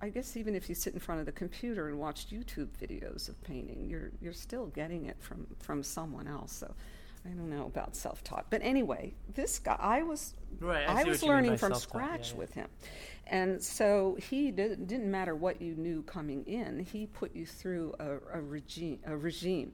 I 0.00 0.08
guess 0.08 0.38
even 0.38 0.54
if 0.54 0.70
you 0.70 0.74
sit 0.74 0.94
in 0.94 1.00
front 1.00 1.20
of 1.20 1.26
the 1.26 1.32
computer 1.32 1.90
and 1.90 1.98
watch 1.98 2.30
YouTube 2.30 2.68
videos 2.80 3.28
of 3.28 3.38
painting, 3.44 3.84
you're 3.90 4.10
you're 4.18 4.32
still 4.32 4.68
getting 4.68 5.04
it 5.04 5.18
from 5.20 5.46
from 5.58 5.82
someone 5.82 6.26
else. 6.26 6.52
So 6.52 6.74
I 7.26 7.30
don't 7.30 7.50
know 7.50 7.66
about 7.66 7.94
self-taught, 7.94 8.46
but 8.50 8.62
anyway, 8.62 9.14
this 9.34 9.58
guy 9.58 9.76
I 9.78 10.02
was 10.02 10.34
right 10.58 10.88
I, 10.88 11.02
see 11.02 11.10
was 11.10 11.22
what 11.22 11.26
you 11.26 11.32
mean 11.32 11.36
learning 11.42 11.58
from 11.58 11.72
self-taught, 11.72 12.00
yeah, 12.00 12.06
scratch 12.06 12.32
yeah. 12.32 12.38
with 12.38 12.54
him. 12.54 12.68
And 13.26 13.62
so 13.62 14.16
he 14.20 14.50
did, 14.50 14.86
didn't 14.88 15.10
matter 15.10 15.36
what 15.36 15.62
you 15.62 15.74
knew 15.76 16.02
coming 16.02 16.44
in, 16.46 16.80
he 16.80 17.06
put 17.06 17.34
you 17.34 17.46
through 17.46 17.94
a, 18.00 18.38
a, 18.38 18.40
regime, 18.40 18.98
a 19.06 19.16
regime. 19.16 19.72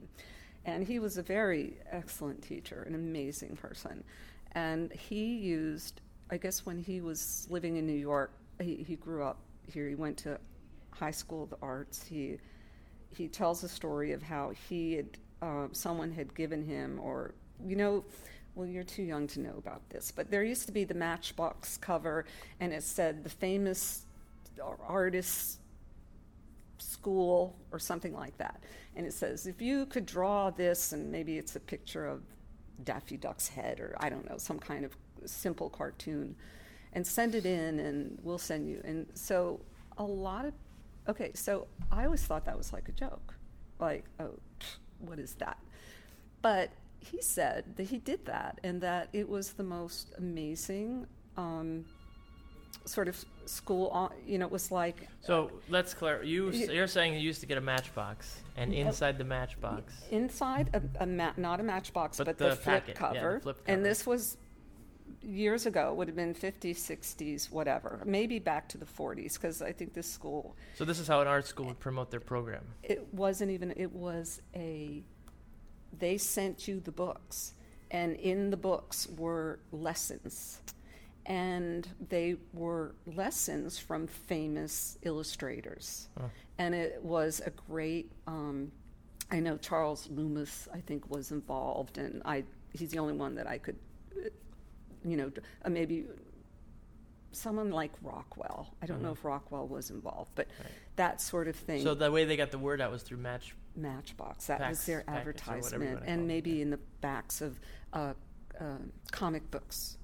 And 0.65 0.85
he 0.85 0.99
was 0.99 1.17
a 1.17 1.23
very 1.23 1.77
excellent 1.91 2.43
teacher, 2.43 2.83
an 2.83 2.93
amazing 2.93 3.55
person. 3.55 4.03
And 4.51 4.91
he 4.91 5.35
used, 5.35 6.01
I 6.29 6.37
guess, 6.37 6.65
when 6.65 6.77
he 6.77 7.01
was 7.01 7.47
living 7.49 7.77
in 7.77 7.87
New 7.87 7.93
York, 7.93 8.31
he, 8.61 8.75
he 8.87 8.95
grew 8.95 9.23
up 9.23 9.39
here, 9.71 9.87
he 9.87 9.95
went 9.95 10.17
to 10.17 10.39
High 10.91 11.11
School 11.11 11.43
of 11.43 11.49
the 11.49 11.57
Arts. 11.61 12.05
He, 12.05 12.37
he 13.09 13.27
tells 13.27 13.63
a 13.63 13.69
story 13.69 14.11
of 14.11 14.21
how 14.21 14.51
he 14.69 14.93
had, 14.93 15.17
uh, 15.41 15.67
someone 15.71 16.11
had 16.11 16.33
given 16.35 16.63
him, 16.63 16.99
or, 17.01 17.33
you 17.65 17.75
know, 17.75 18.03
well, 18.55 18.67
you're 18.67 18.83
too 18.83 19.03
young 19.03 19.27
to 19.27 19.39
know 19.39 19.53
about 19.57 19.87
this, 19.89 20.11
but 20.11 20.31
there 20.31 20.43
used 20.43 20.65
to 20.65 20.71
be 20.71 20.83
the 20.83 20.95
Matchbox 20.95 21.77
cover, 21.77 22.25
and 22.59 22.73
it 22.73 22.83
said 22.83 23.23
the 23.23 23.29
famous 23.29 24.05
artist 24.87 25.59
school 26.79 27.55
or 27.71 27.77
something 27.79 28.13
like 28.13 28.35
that. 28.37 28.63
And 28.95 29.05
it 29.05 29.13
says, 29.13 29.45
if 29.45 29.61
you 29.61 29.85
could 29.85 30.07
draw 30.07 30.49
this, 30.49 30.91
and 30.91 31.11
maybe 31.11 31.37
it's 31.37 31.55
a 31.55 31.59
picture 31.59 32.07
of 32.07 32.23
Daffy 32.83 33.17
Duck's 33.17 33.47
head, 33.47 33.79
or 33.79 33.95
I 33.99 34.09
don't 34.09 34.27
know, 34.27 34.37
some 34.37 34.57
kind 34.57 34.83
of 34.83 34.97
simple 35.25 35.69
cartoon, 35.69 36.35
and 36.93 37.05
send 37.05 37.35
it 37.35 37.45
in, 37.45 37.79
and 37.79 38.17
we'll 38.23 38.39
send 38.39 38.67
you. 38.67 38.81
And 38.83 39.05
so 39.13 39.59
a 39.99 40.03
lot 40.03 40.45
of, 40.45 40.53
okay, 41.07 41.31
so 41.35 41.67
I 41.91 42.05
always 42.05 42.23
thought 42.23 42.45
that 42.45 42.57
was 42.57 42.73
like 42.73 42.89
a 42.89 42.91
joke. 42.93 43.35
Like, 43.79 44.05
oh, 44.19 44.39
what 44.99 45.19
is 45.19 45.33
that? 45.35 45.57
But 46.41 46.71
he 46.99 47.21
said 47.21 47.75
that 47.75 47.83
he 47.83 47.97
did 47.97 48.25
that 48.25 48.59
and 48.63 48.81
that 48.81 49.09
it 49.13 49.27
was 49.27 49.53
the 49.53 49.63
most 49.63 50.13
amazing 50.17 51.07
um, 51.35 51.85
sort 52.85 53.07
of 53.07 53.23
school. 53.45 53.87
On, 53.89 54.11
you 54.25 54.37
know, 54.37 54.45
it 54.45 54.51
was 54.51 54.71
like 54.71 55.07
so 55.21 55.51
let's 55.69 55.93
clear 55.93 56.23
You 56.23 56.51
you're 56.51 56.87
saying 56.87 57.13
you 57.13 57.19
used 57.19 57.41
to 57.41 57.45
get 57.47 57.57
a 57.57 57.61
matchbox 57.61 58.39
and 58.55 58.73
inside 58.73 59.17
the 59.17 59.23
matchbox 59.23 59.93
inside 60.11 60.69
a, 60.73 61.03
a 61.03 61.05
ma- 61.05 61.33
not 61.37 61.59
a 61.59 61.63
matchbox, 61.63 62.17
But 62.17 62.27
but, 62.27 62.37
the 62.37 62.49
the, 62.49 62.55
flip 62.55 62.85
packet, 62.85 62.97
yeah, 62.99 63.11
the 63.11 63.19
cover. 63.19 63.55
And 63.67 63.85
this 63.85 64.05
was 64.05 64.37
years 65.27 65.65
ago. 65.65 65.93
Would 65.93 66.07
have 66.07 66.15
been 66.15 66.33
50s, 66.33 66.77
60s, 66.77 67.51
whatever. 67.51 68.01
Maybe 68.05 68.39
back 68.39 68.67
to 68.69 68.77
the 68.77 68.85
40s 68.85 69.33
because 69.33 69.61
I 69.61 69.71
think 69.71 69.93
this 69.93 70.09
school 70.09 70.55
so 70.75 70.85
this 70.85 70.99
is 70.99 71.07
how 71.07 71.21
an 71.21 71.27
art 71.27 71.45
school 71.45 71.65
would 71.67 71.79
promote 71.79 72.09
their 72.11 72.19
program 72.19 72.63
it 72.83 73.05
wasn't 73.13 73.51
even 73.51 73.71
it 73.75 73.91
was 73.91 74.41
a 74.55 75.03
they 75.99 76.17
sent 76.17 76.67
you 76.67 76.79
the 76.79 76.91
books 76.91 77.53
and 77.91 78.15
in 78.17 78.49
the 78.49 78.57
books 78.57 79.07
were 79.17 79.59
lessons 79.71 80.61
and 81.25 81.87
they 82.09 82.35
were 82.53 82.95
lessons 83.05 83.77
from 83.77 84.07
famous 84.07 84.97
illustrators 85.03 86.07
Oh. 86.19 86.29
and 86.57 86.73
it 86.75 86.99
was 87.03 87.41
a 87.45 87.49
great 87.69 88.11
um, 88.27 88.71
i 89.31 89.39
know 89.39 89.57
charles 89.57 90.07
loomis 90.09 90.67
i 90.73 90.79
think 90.79 91.09
was 91.09 91.31
involved 91.31 91.97
and 91.97 92.21
i 92.25 92.43
he's 92.73 92.91
the 92.91 92.99
only 92.99 93.13
one 93.13 93.35
that 93.35 93.47
i 93.47 93.57
could 93.57 93.77
you 95.07 95.17
know 95.17 95.31
uh, 95.65 95.69
maybe 95.69 96.05
someone 97.31 97.69
like 97.71 97.91
rockwell 98.01 98.73
i 98.81 98.85
don't 98.85 99.01
know 99.01 99.09
Mhm. 99.09 99.17
if 99.17 99.25
rockwell 99.25 99.67
was 99.67 99.89
involved 99.89 100.31
but 100.35 100.47
Right. 100.59 100.71
that 100.95 101.21
sort 101.21 101.47
of 101.47 101.55
thing 101.55 101.83
so 101.83 101.93
the 101.93 102.11
way 102.11 102.25
they 102.25 102.37
got 102.37 102.51
the 102.51 102.57
word 102.57 102.81
out 102.81 102.91
was 102.91 103.03
through 103.03 103.17
match 103.19 103.55
Matchbox. 103.75 104.47
That 104.47 104.57
Packs- 104.57 104.79
was 104.79 104.85
their 104.87 105.01
packets 105.03 105.47
or 105.47 105.51
whatever 105.51 105.83
you 105.83 105.89
advertisement, 105.91 106.09
and 106.09 106.27
maybe 106.27 106.49
yeah. 106.49 106.61
in 106.63 106.69
the 106.71 106.79
backs 106.99 107.41
of 107.41 107.59
uh, 107.93 108.15
uh, 108.59 108.77
comic 109.11 109.51
books, 109.51 109.99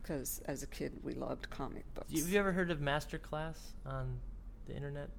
because 0.00 0.38
as 0.46 0.62
a 0.62 0.66
kid 0.68 1.00
we 1.02 1.12
loved 1.12 1.50
comic 1.50 1.92
books. 1.94 2.12
have 2.16 2.28
you 2.28 2.38
ever 2.38 2.52
heard 2.52 2.70
of 2.70 2.78
masterclass 2.78 3.56
on 3.84 4.20
the 4.66 4.76
internet 4.76 5.10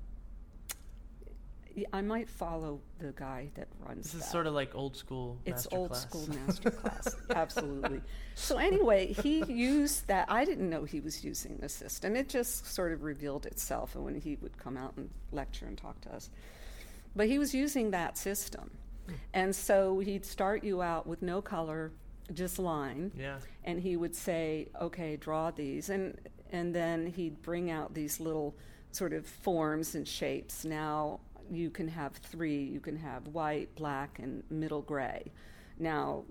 I 1.93 2.01
might 2.01 2.29
follow 2.29 2.79
the 2.99 3.13
guy 3.15 3.51
that 3.55 3.67
runs. 3.85 4.05
this 4.05 4.13
is 4.15 4.21
that. 4.21 4.31
sort 4.31 4.47
of 4.47 4.53
like 4.53 4.73
old 4.73 4.95
school 4.95 5.37
It's 5.45 5.67
old 5.71 5.95
school 5.95 6.27
master 6.47 6.71
class, 6.71 7.15
absolutely. 7.29 8.01
So 8.35 8.57
anyway, 8.57 9.13
he 9.13 9.43
used 9.45 10.07
that. 10.07 10.25
I 10.29 10.45
didn't 10.45 10.69
know 10.69 10.83
he 10.83 10.99
was 10.99 11.23
using 11.23 11.57
the 11.57 11.69
system. 11.69 12.15
It 12.15 12.29
just 12.29 12.73
sort 12.73 12.91
of 12.91 13.03
revealed 13.03 13.45
itself 13.45 13.95
when 13.95 14.15
he 14.15 14.37
would 14.41 14.57
come 14.57 14.77
out 14.77 14.93
and 14.97 15.09
lecture 15.31 15.65
and 15.65 15.77
talk 15.77 15.99
to 16.01 16.13
us. 16.13 16.29
But 17.15 17.27
he 17.27 17.39
was 17.39 17.53
using 17.53 17.91
that 17.91 18.17
system, 18.17 18.71
hmm. 19.07 19.13
and 19.33 19.55
so 19.55 19.99
he'd 19.99 20.25
start 20.25 20.63
you 20.63 20.81
out 20.81 21.07
with 21.07 21.21
no 21.21 21.41
color, 21.41 21.91
just 22.33 22.59
line, 22.59 23.11
yeah 23.17 23.37
and 23.67 23.79
he 23.81 23.97
would 23.97 24.15
say, 24.15 24.69
"Okay, 24.81 25.17
draw 25.17 25.51
these," 25.51 25.89
and 25.89 26.17
and 26.51 26.73
then 26.73 27.05
he'd 27.05 27.41
bring 27.41 27.69
out 27.69 27.93
these 27.93 28.19
little 28.19 28.55
sort 28.91 29.13
of 29.13 29.25
forms 29.27 29.93
and 29.93 30.07
shapes. 30.07 30.65
Now 30.65 31.19
you 31.51 31.69
can 31.69 31.87
have 31.87 32.13
three. 32.13 32.63
You 32.63 32.79
can 32.79 32.97
have 32.97 33.27
white, 33.27 33.73
black, 33.75 34.19
and 34.19 34.43
middle 34.49 34.81
gray. 34.81 35.31
Now 35.79 36.25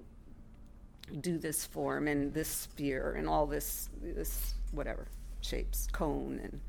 do 1.20 1.38
this 1.38 1.64
form 1.64 2.08
and 2.08 2.34
this 2.34 2.48
sphere 2.48 3.14
and 3.16 3.28
all 3.28 3.46
this 3.46 3.88
this 4.02 4.54
whatever 4.72 5.06
shapes, 5.40 5.86
cone 5.92 6.40
and 6.42 6.60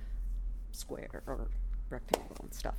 square 0.72 1.24
or 1.26 1.48
rectangle 1.90 2.38
and 2.42 2.54
stuff. 2.54 2.76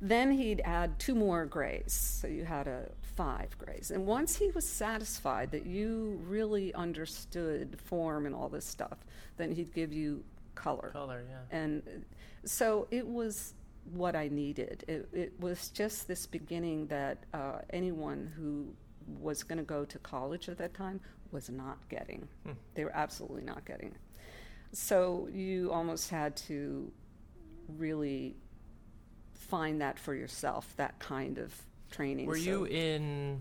Then 0.00 0.32
he'd 0.32 0.60
add 0.64 0.98
two 0.98 1.14
more 1.14 1.46
grays, 1.46 1.92
so 1.92 2.26
you 2.26 2.44
had 2.44 2.66
a 2.66 2.88
five 3.16 3.56
grays. 3.58 3.90
And 3.92 4.06
once 4.06 4.36
he 4.36 4.50
was 4.50 4.68
satisfied 4.68 5.50
that 5.52 5.66
you 5.66 6.20
really 6.26 6.74
understood 6.74 7.78
form 7.84 8.26
and 8.26 8.34
all 8.34 8.48
this 8.48 8.64
stuff, 8.64 8.98
then 9.36 9.52
he'd 9.52 9.72
give 9.72 9.92
you 9.92 10.24
color. 10.54 10.90
color 10.92 11.22
yeah 11.28 11.56
And 11.56 12.04
so 12.44 12.88
it 12.90 13.06
was 13.06 13.54
what 13.92 14.14
I 14.16 14.28
needed. 14.28 14.84
It, 14.88 15.08
it 15.12 15.32
was 15.40 15.68
just 15.68 16.06
this 16.08 16.26
beginning 16.26 16.86
that 16.88 17.24
uh, 17.34 17.58
anyone 17.70 18.32
who 18.36 18.74
was 19.20 19.42
going 19.42 19.58
to 19.58 19.64
go 19.64 19.84
to 19.84 19.98
college 19.98 20.48
at 20.48 20.58
that 20.58 20.74
time 20.74 21.00
was 21.32 21.50
not 21.50 21.78
getting. 21.88 22.28
Hmm. 22.44 22.52
They 22.74 22.84
were 22.84 22.94
absolutely 22.94 23.42
not 23.42 23.64
getting. 23.64 23.94
So 24.72 25.28
you 25.32 25.70
almost 25.72 26.10
had 26.10 26.36
to 26.48 26.90
really 27.76 28.36
find 29.34 29.80
that 29.80 29.98
for 29.98 30.14
yourself, 30.14 30.72
that 30.76 30.98
kind 30.98 31.38
of 31.38 31.54
training. 31.90 32.26
Were 32.26 32.36
So- 32.38 32.42
you 32.42 32.64
in? 32.66 33.40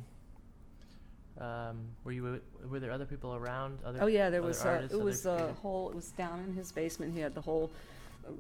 Um, 1.38 1.88
were 2.04 2.12
you 2.12 2.42
were 2.70 2.80
there 2.80 2.92
other 2.92 3.06
people 3.06 3.34
around? 3.34 3.80
Other 3.84 4.00
Oh 4.04 4.06
yeah, 4.08 4.30
there 4.30 4.44
was 4.44 4.64
a, 4.64 4.68
artists, 4.70 4.94
it 4.94 5.02
was 5.02 5.26
a 5.26 5.36
creative- 5.36 5.56
whole. 5.58 5.90
It 5.90 5.96
was 5.96 6.12
down 6.12 6.40
in 6.42 6.54
his 6.54 6.72
basement. 6.72 7.14
He 7.16 7.20
had 7.20 7.34
the 7.34 7.42
whole, 7.42 7.72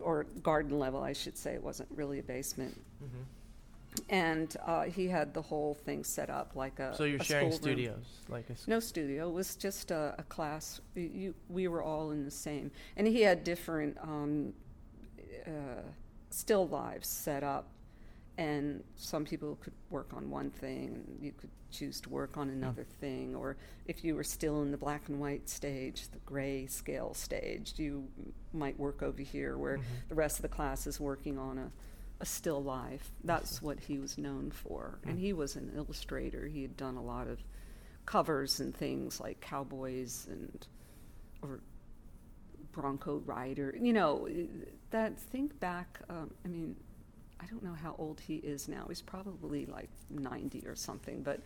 or 0.01 0.25
garden 0.43 0.77
level, 0.79 1.01
I 1.03 1.13
should 1.13 1.37
say. 1.37 1.53
It 1.53 1.63
wasn't 1.63 1.89
really 1.91 2.19
a 2.19 2.23
basement, 2.23 2.79
Mhm. 3.03 3.25
and 4.09 4.55
uh, 4.65 4.83
he 4.83 5.07
had 5.07 5.33
the 5.33 5.41
whole 5.41 5.73
thing 5.73 6.03
set 6.03 6.29
up 6.29 6.55
like 6.55 6.79
a. 6.79 6.95
So 6.95 7.03
you're 7.03 7.19
a 7.19 7.23
sharing 7.23 7.51
studios, 7.51 8.05
like 8.29 8.49
a 8.49 8.53
s- 8.53 8.67
No 8.67 8.79
studio. 8.79 9.27
It 9.29 9.33
was 9.33 9.55
just 9.55 9.91
a, 9.91 10.15
a 10.17 10.23
class. 10.23 10.79
You, 10.95 11.01
you, 11.03 11.35
we 11.49 11.67
were 11.67 11.81
all 11.83 12.11
in 12.11 12.23
the 12.25 12.31
same, 12.31 12.71
and 12.97 13.05
he 13.07 13.21
had 13.21 13.43
different 13.43 13.97
um, 14.01 14.53
uh, 15.45 15.81
still 16.29 16.67
lives 16.67 17.07
set 17.07 17.43
up, 17.43 17.65
and 18.41 18.83
some 18.95 19.23
people 19.25 19.55
could 19.61 19.73
work 19.89 20.13
on 20.13 20.29
one 20.31 20.49
thing, 20.49 20.95
and 20.95 21.19
you 21.21 21.31
could 21.31 21.49
choose 21.69 22.01
to 22.01 22.09
work 22.09 22.37
on 22.37 22.49
another 22.49 22.83
thing, 22.99 23.35
or 23.35 23.55
if 23.85 24.03
you 24.03 24.15
were 24.15 24.23
still 24.23 24.61
in 24.63 24.71
the 24.71 24.77
black 24.77 25.07
and 25.09 25.19
white 25.19 25.47
stage, 25.47 26.07
the 26.09 26.17
gray 26.25 26.65
scale 26.65 27.13
stage, 27.13 27.73
you 27.77 28.07
might 28.53 28.77
work 28.79 29.03
over 29.03 29.21
here, 29.21 29.57
where 29.57 29.77
Mhm. 29.77 29.83
the 30.09 30.15
rest 30.15 30.37
of 30.37 30.41
the 30.41 30.47
class 30.49 30.87
is 30.87 30.99
working 30.99 31.37
on 31.37 31.57
a, 31.59 31.71
a 32.19 32.25
still 32.25 32.63
life. 32.63 33.11
That's 33.23 33.61
what 33.61 33.79
he 33.79 33.99
was 33.99 34.17
known 34.17 34.49
for. 34.51 34.99
And 35.03 35.17
Mm. 35.17 35.21
he 35.21 35.33
was 35.33 35.55
an 35.55 35.71
illustrator. 35.75 36.47
He 36.47 36.61
had 36.63 36.75
done 36.77 36.97
a 36.97 37.03
lot 37.03 37.27
of 37.27 37.39
covers 38.05 38.59
and 38.59 38.75
things 38.75 39.19
like 39.19 39.39
cowboys 39.41 40.27
and 40.27 40.67
or 41.43 41.59
Bronco 42.71 43.19
Rider. 43.19 43.75
You 43.79 43.93
know, 43.93 44.27
that 44.91 45.17
think 45.19 45.59
back. 45.59 46.01
Um, 46.09 46.31
I 46.45 46.47
mean, 46.47 46.75
I 47.41 47.45
don't 47.47 47.63
know 47.63 47.73
how 47.73 47.95
old 47.97 48.19
he 48.19 48.35
is 48.35 48.67
now. 48.67 48.85
He's 48.87 49.01
probably 49.01 49.65
like 49.65 49.89
ninety 50.09 50.63
or 50.67 50.75
something, 50.75 51.23
but 51.23 51.39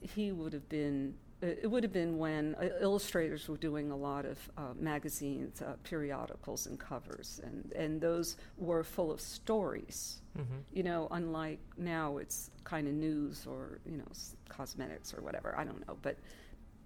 he 0.00 0.32
would 0.32 0.52
have 0.52 0.68
been. 0.68 1.14
uh, 1.42 1.46
It 1.46 1.70
would 1.70 1.82
have 1.82 1.92
been 1.92 2.16
when 2.18 2.54
uh, 2.54 2.68
illustrators 2.80 3.48
were 3.48 3.56
doing 3.58 3.90
a 3.90 3.96
lot 3.96 4.24
of 4.24 4.38
uh, 4.56 4.72
magazines, 4.78 5.60
uh, 5.60 5.74
periodicals, 5.84 6.66
and 6.66 6.78
covers, 6.78 7.40
and 7.44 7.72
and 7.72 8.00
those 8.00 8.36
were 8.58 8.82
full 8.84 9.10
of 9.10 9.20
stories 9.20 10.22
Mhm. 10.38 10.62
you 10.70 10.82
know, 10.82 11.08
unlike 11.12 11.58
now 11.78 12.18
it's 12.18 12.50
kind 12.64 12.86
of 12.86 12.92
news 12.92 13.46
or, 13.46 13.78
you 13.86 13.96
know, 13.96 14.04
cosmetics 14.50 15.14
or 15.14 15.22
whatever, 15.22 15.54
I 15.58 15.64
don't 15.64 15.80
know. 15.88 15.96
But 16.02 16.18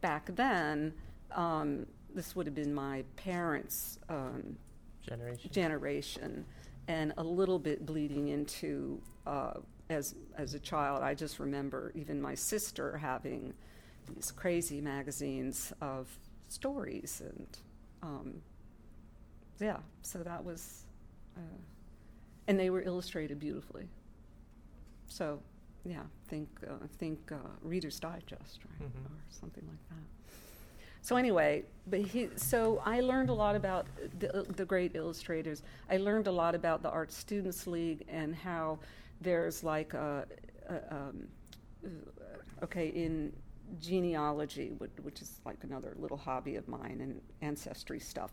back 0.01 0.31
then, 0.37 0.95
um, 1.33 1.85
this 2.14 2.37
would 2.37 2.47
have 2.47 2.55
been 2.55 2.73
my 2.73 3.03
parents' 3.16 3.99
um, 4.09 4.57
generation. 5.03 5.51
generation 5.53 6.45
and 6.88 7.12
a 7.16 7.23
little 7.23 7.59
bit 7.59 7.85
bleeding 7.87 8.29
into, 8.29 9.01
uh, 9.27 9.55
as, 9.88 10.14
as 10.37 10.55
a 10.55 10.59
child, 10.59 11.03
I 11.03 11.14
just 11.14 11.38
remember 11.38 11.93
even 11.95 12.21
my 12.21 12.35
sister 12.35 12.97
having 12.97 13.53
these 14.14 14.31
crazy 14.31 14.81
magazines 14.81 15.73
of 15.81 16.09
stories 16.49 17.23
and, 17.25 17.59
um, 18.03 18.43
yeah, 19.61 19.77
so 20.03 20.19
that 20.23 20.45
was, 20.45 20.85
uh, 21.37 21.40
and 22.49 22.59
they 22.59 22.71
were 22.71 22.83
illustrated 22.83 23.38
beautifully. 23.38 23.88
So, 25.07 25.40
yeah, 25.85 26.03
think 26.29 26.49
uh, 26.69 26.87
think 26.99 27.31
uh, 27.33 27.37
Reader's 27.62 27.99
Digest, 28.01 28.61
right, 28.64 28.88
Mhm. 28.88 29.05
or 29.07 29.11
something 29.31 29.64
like 29.66 29.88
that. 29.90 30.05
So 31.03 31.17
anyway, 31.17 31.65
but 31.87 32.01
he. 32.01 32.29
So 32.37 32.83
I 32.85 33.01
learned 33.01 33.31
a 33.31 33.35
lot 33.35 33.57
about 33.57 33.87
the, 34.19 34.47
the 34.57 34.65
great 34.65 34.95
illustrators. 34.95 35.63
I 35.91 35.97
learned 35.97 36.27
a 36.27 36.33
lot 36.33 36.55
about 36.55 36.83
the 36.83 36.91
Art 36.91 37.13
Students 37.13 37.67
League 37.67 38.05
and 38.09 38.35
how 38.35 38.79
there's 39.21 39.65
like 39.65 39.95
a, 39.95 40.27
a 40.69 40.95
um, 40.95 41.27
okay 42.63 42.89
in 42.89 43.33
genealogy, 43.81 44.73
which, 44.79 44.91
which 45.03 45.23
is 45.23 45.41
like 45.45 45.59
another 45.63 45.95
little 45.99 46.17
hobby 46.17 46.57
of 46.57 46.67
mine, 46.69 46.99
and 47.01 47.21
ancestry 47.43 48.01
stuff. 48.01 48.33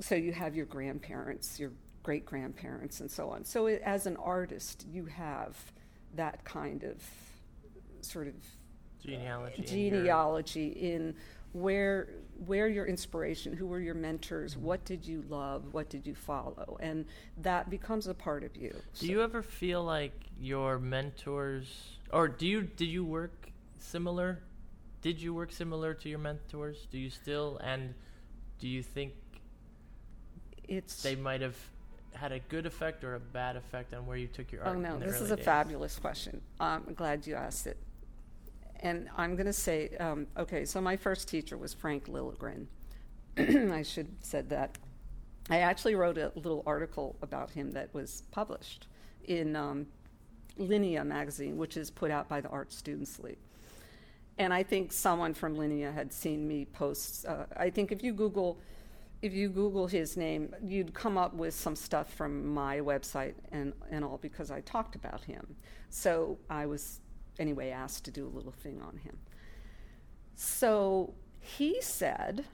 So 0.00 0.14
you 0.14 0.32
have 0.32 0.56
your 0.56 0.66
grandparents, 0.66 1.60
your 1.60 1.72
great 2.02 2.24
grandparents, 2.24 3.00
and 3.00 3.10
so 3.10 3.28
on. 3.30 3.44
So 3.44 3.66
it, 3.66 3.82
as 3.84 4.06
an 4.06 4.16
artist, 4.16 4.86
you 4.90 5.04
have 5.06 5.56
that 6.14 6.44
kind 6.44 6.84
of 6.84 7.02
sort 8.00 8.26
of 8.26 8.34
genealogy. 9.04 9.56
in 9.58 9.66
genealogy 9.66 10.68
in 10.68 11.14
where 11.52 12.08
where 12.46 12.68
your 12.68 12.86
inspiration, 12.86 13.54
who 13.54 13.66
were 13.66 13.80
your 13.80 13.94
mentors, 13.94 14.56
what 14.56 14.84
did 14.86 15.06
you 15.06 15.22
love, 15.28 15.74
what 15.74 15.90
did 15.90 16.06
you 16.06 16.14
follow, 16.14 16.78
and 16.80 17.04
that 17.36 17.68
becomes 17.68 18.06
a 18.06 18.14
part 18.14 18.44
of 18.44 18.56
you. 18.56 18.74
Do 18.98 19.06
you 19.06 19.22
ever 19.22 19.42
feel 19.42 19.84
like 19.84 20.12
your 20.40 20.78
mentors, 20.78 21.98
or 22.12 22.28
do 22.28 22.46
you 22.46 22.62
did 22.62 22.88
you 22.88 23.04
work 23.04 23.50
similar? 23.78 24.40
Did 25.02 25.20
you 25.20 25.34
work 25.34 25.52
similar 25.52 25.94
to 25.94 26.08
your 26.08 26.18
mentors? 26.18 26.86
Do 26.90 26.98
you 26.98 27.10
still, 27.10 27.58
and 27.62 27.94
do 28.58 28.68
you 28.68 28.82
think 28.82 29.14
it's 30.68 31.02
they 31.02 31.16
might 31.16 31.40
have 31.40 31.56
had 32.12 32.32
a 32.32 32.38
good 32.38 32.66
effect 32.66 33.04
or 33.04 33.14
a 33.14 33.20
bad 33.20 33.56
effect 33.56 33.94
on 33.94 34.06
where 34.06 34.16
you 34.16 34.26
took 34.26 34.52
your 34.52 34.64
art? 34.64 34.76
Oh 34.76 34.78
no, 34.78 34.98
this 34.98 35.20
is 35.20 35.30
a 35.30 35.36
days? 35.36 35.44
fabulous 35.44 35.98
question. 35.98 36.40
Um, 36.58 36.84
I'm 36.88 36.94
glad 36.94 37.26
you 37.26 37.34
asked 37.34 37.66
it. 37.66 37.76
And 38.80 39.08
I'm 39.16 39.36
going 39.36 39.46
to 39.46 39.52
say, 39.52 39.90
um, 40.00 40.26
okay, 40.36 40.64
so 40.64 40.80
my 40.80 40.96
first 40.96 41.28
teacher 41.28 41.56
was 41.56 41.74
Frank 41.74 42.06
Lilligren. 42.06 42.66
I 43.38 43.82
should 43.82 44.06
have 44.06 44.14
said 44.20 44.48
that. 44.50 44.78
I 45.50 45.58
actually 45.58 45.94
wrote 45.94 46.16
a 46.16 46.32
little 46.34 46.62
article 46.66 47.16
about 47.22 47.50
him 47.50 47.72
that 47.72 47.92
was 47.92 48.22
published 48.30 48.86
in 49.24 49.54
um, 49.56 49.86
magazine, 50.58 51.56
which 51.56 51.76
is 51.76 51.90
put 51.90 52.10
out 52.10 52.28
by 52.28 52.40
the 52.40 52.48
Art 52.48 52.72
Students 52.72 53.18
League. 53.18 53.38
And 54.38 54.54
I 54.54 54.62
think 54.62 54.92
someone 54.92 55.34
from 55.34 55.56
Linea 55.56 55.92
had 55.92 56.12
seen 56.12 56.48
me 56.48 56.64
post. 56.64 57.26
Uh, 57.26 57.44
I 57.56 57.68
think 57.68 57.92
if 57.92 58.02
you 58.02 58.12
Google, 58.12 58.58
if 59.20 59.34
you 59.34 59.50
Google 59.50 59.86
his 59.86 60.16
name, 60.16 60.54
you'd 60.62 60.94
come 60.94 61.18
up 61.18 61.34
with 61.34 61.52
some 61.52 61.76
stuff 61.76 62.12
from 62.14 62.46
my 62.46 62.78
website 62.78 63.34
and 63.52 63.74
and 63.90 64.02
all 64.02 64.18
because 64.18 64.50
I 64.50 64.62
talked 64.62 64.94
about 64.94 65.24
him. 65.24 65.56
So 65.90 66.38
I 66.48 66.64
was 66.64 67.00
anyway 67.40 67.70
asked 67.70 68.04
to 68.04 68.10
do 68.10 68.26
a 68.26 68.28
little 68.28 68.52
thing 68.52 68.80
on 68.80 68.98
him. 68.98 69.18
So 70.36 71.14
he 71.40 71.80
said, 71.80 72.44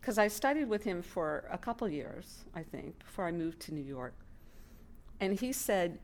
because 0.00 0.18
I 0.18 0.28
studied 0.28 0.68
with 0.68 0.84
him 0.84 1.02
for 1.02 1.46
a 1.50 1.58
couple 1.58 1.88
years, 1.88 2.44
I 2.54 2.62
think, 2.62 2.98
before 2.98 3.26
I 3.26 3.32
moved 3.32 3.60
to 3.60 3.74
New 3.74 3.84
York, 3.84 4.14
and 5.20 5.38
he 5.38 5.52
said, 5.52 5.98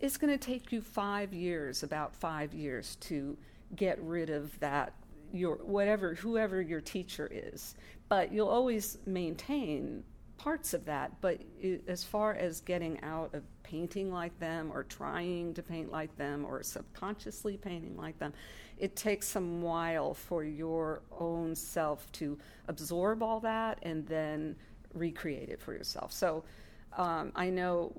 it's 0.00 0.16
going 0.16 0.36
to 0.36 0.44
take 0.44 0.72
you 0.72 0.80
five 0.80 1.32
years, 1.32 1.82
about 1.82 2.14
five 2.14 2.52
years, 2.52 2.96
to 2.96 3.36
get 3.76 3.98
rid 4.02 4.30
of 4.30 4.58
that 4.60 4.92
your 5.32 5.56
whatever 5.56 6.14
whoever 6.14 6.60
your 6.60 6.80
teacher 6.80 7.28
is, 7.32 7.74
but 8.08 8.32
you'll 8.32 8.48
always 8.48 8.98
maintain 9.06 10.04
parts 10.36 10.74
of 10.74 10.84
that. 10.86 11.20
But 11.20 11.40
i 11.62 11.80
as 11.88 12.04
far 12.04 12.34
as 12.34 12.60
getting 12.60 13.00
out 13.02 13.34
of 13.34 13.42
painting 13.62 14.12
like 14.12 14.38
them, 14.38 14.70
or 14.72 14.84
trying 14.84 15.54
to 15.54 15.62
paint 15.62 15.90
like 15.90 16.16
them, 16.16 16.44
or 16.44 16.62
subconsciously 16.62 17.56
painting 17.56 17.96
like 17.96 18.18
them, 18.18 18.32
it 18.78 18.96
takes 18.96 19.26
some 19.28 19.62
while 19.62 20.14
for 20.14 20.44
your 20.44 21.02
own 21.18 21.54
self 21.54 22.10
to 22.12 22.38
absorb 22.68 23.22
all 23.22 23.40
that 23.40 23.78
and 23.82 24.06
then 24.06 24.56
recreate 24.92 25.48
it 25.48 25.60
for 25.60 25.72
yourself. 25.72 26.12
So 26.12 26.44
um, 26.96 27.32
I 27.34 27.50
know 27.50 27.92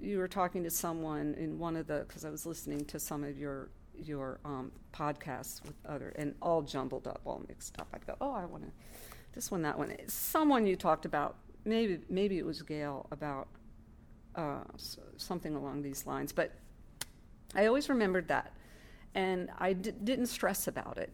you 0.00 0.18
were 0.18 0.28
talking 0.28 0.62
to 0.64 0.70
someone 0.70 1.34
in 1.38 1.58
one 1.58 1.76
of 1.76 1.86
the 1.86 2.04
because 2.06 2.24
I 2.24 2.30
was 2.30 2.46
listening 2.46 2.84
to 2.86 2.98
some 2.98 3.24
of 3.24 3.38
your 3.38 3.70
your 3.98 4.40
um, 4.44 4.70
podcasts 4.92 5.62
with 5.64 5.74
other 5.88 6.12
and 6.16 6.34
all 6.42 6.60
jumbled 6.60 7.06
up, 7.06 7.20
all 7.24 7.42
mixed 7.48 7.80
up. 7.80 7.88
I'd 7.94 8.06
go, 8.06 8.14
oh, 8.20 8.32
I 8.32 8.44
want 8.44 8.64
to 8.64 8.70
this 9.36 9.50
one, 9.50 9.62
that 9.62 9.78
one. 9.78 9.94
Someone 10.08 10.66
you 10.66 10.76
talked 10.76 11.04
about, 11.04 11.36
maybe 11.66 11.98
maybe 12.08 12.38
it 12.38 12.46
was 12.46 12.62
Gail 12.62 13.06
about 13.10 13.48
uh, 14.34 14.60
something 15.16 15.54
along 15.54 15.82
these 15.82 16.06
lines, 16.06 16.32
but 16.32 16.52
I 17.54 17.66
always 17.66 17.88
remembered 17.88 18.28
that, 18.28 18.52
and 19.14 19.50
I 19.58 19.72
d- 19.72 19.92
didn't 20.04 20.26
stress 20.26 20.68
about 20.68 20.98
it. 20.98 21.10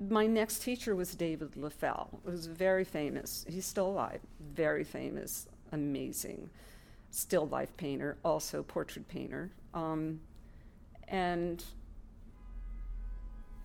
My 0.00 0.26
next 0.26 0.60
teacher 0.60 0.96
was 0.96 1.14
David 1.14 1.52
Leffel, 1.52 2.08
who 2.24 2.30
was 2.30 2.46
very 2.46 2.84
famous. 2.84 3.46
He's 3.48 3.64
still 3.64 3.86
alive, 3.86 4.20
very 4.40 4.84
famous, 4.84 5.46
amazing 5.72 6.50
still 7.10 7.46
life 7.48 7.76
painter, 7.76 8.18
also 8.24 8.62
portrait 8.62 9.08
painter. 9.08 9.50
Um, 9.74 10.20
and 11.08 11.64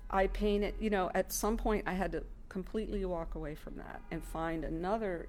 I 0.09 0.27
painted, 0.27 0.75
you 0.79 0.89
know, 0.89 1.11
at 1.13 1.31
some 1.31 1.57
point 1.57 1.83
I 1.87 1.93
had 1.93 2.11
to 2.13 2.23
completely 2.57 3.03
walk 3.03 3.33
away 3.35 3.55
from 3.55 3.75
that 3.77 3.99
and 4.11 4.23
find 4.23 4.63
another 4.63 5.27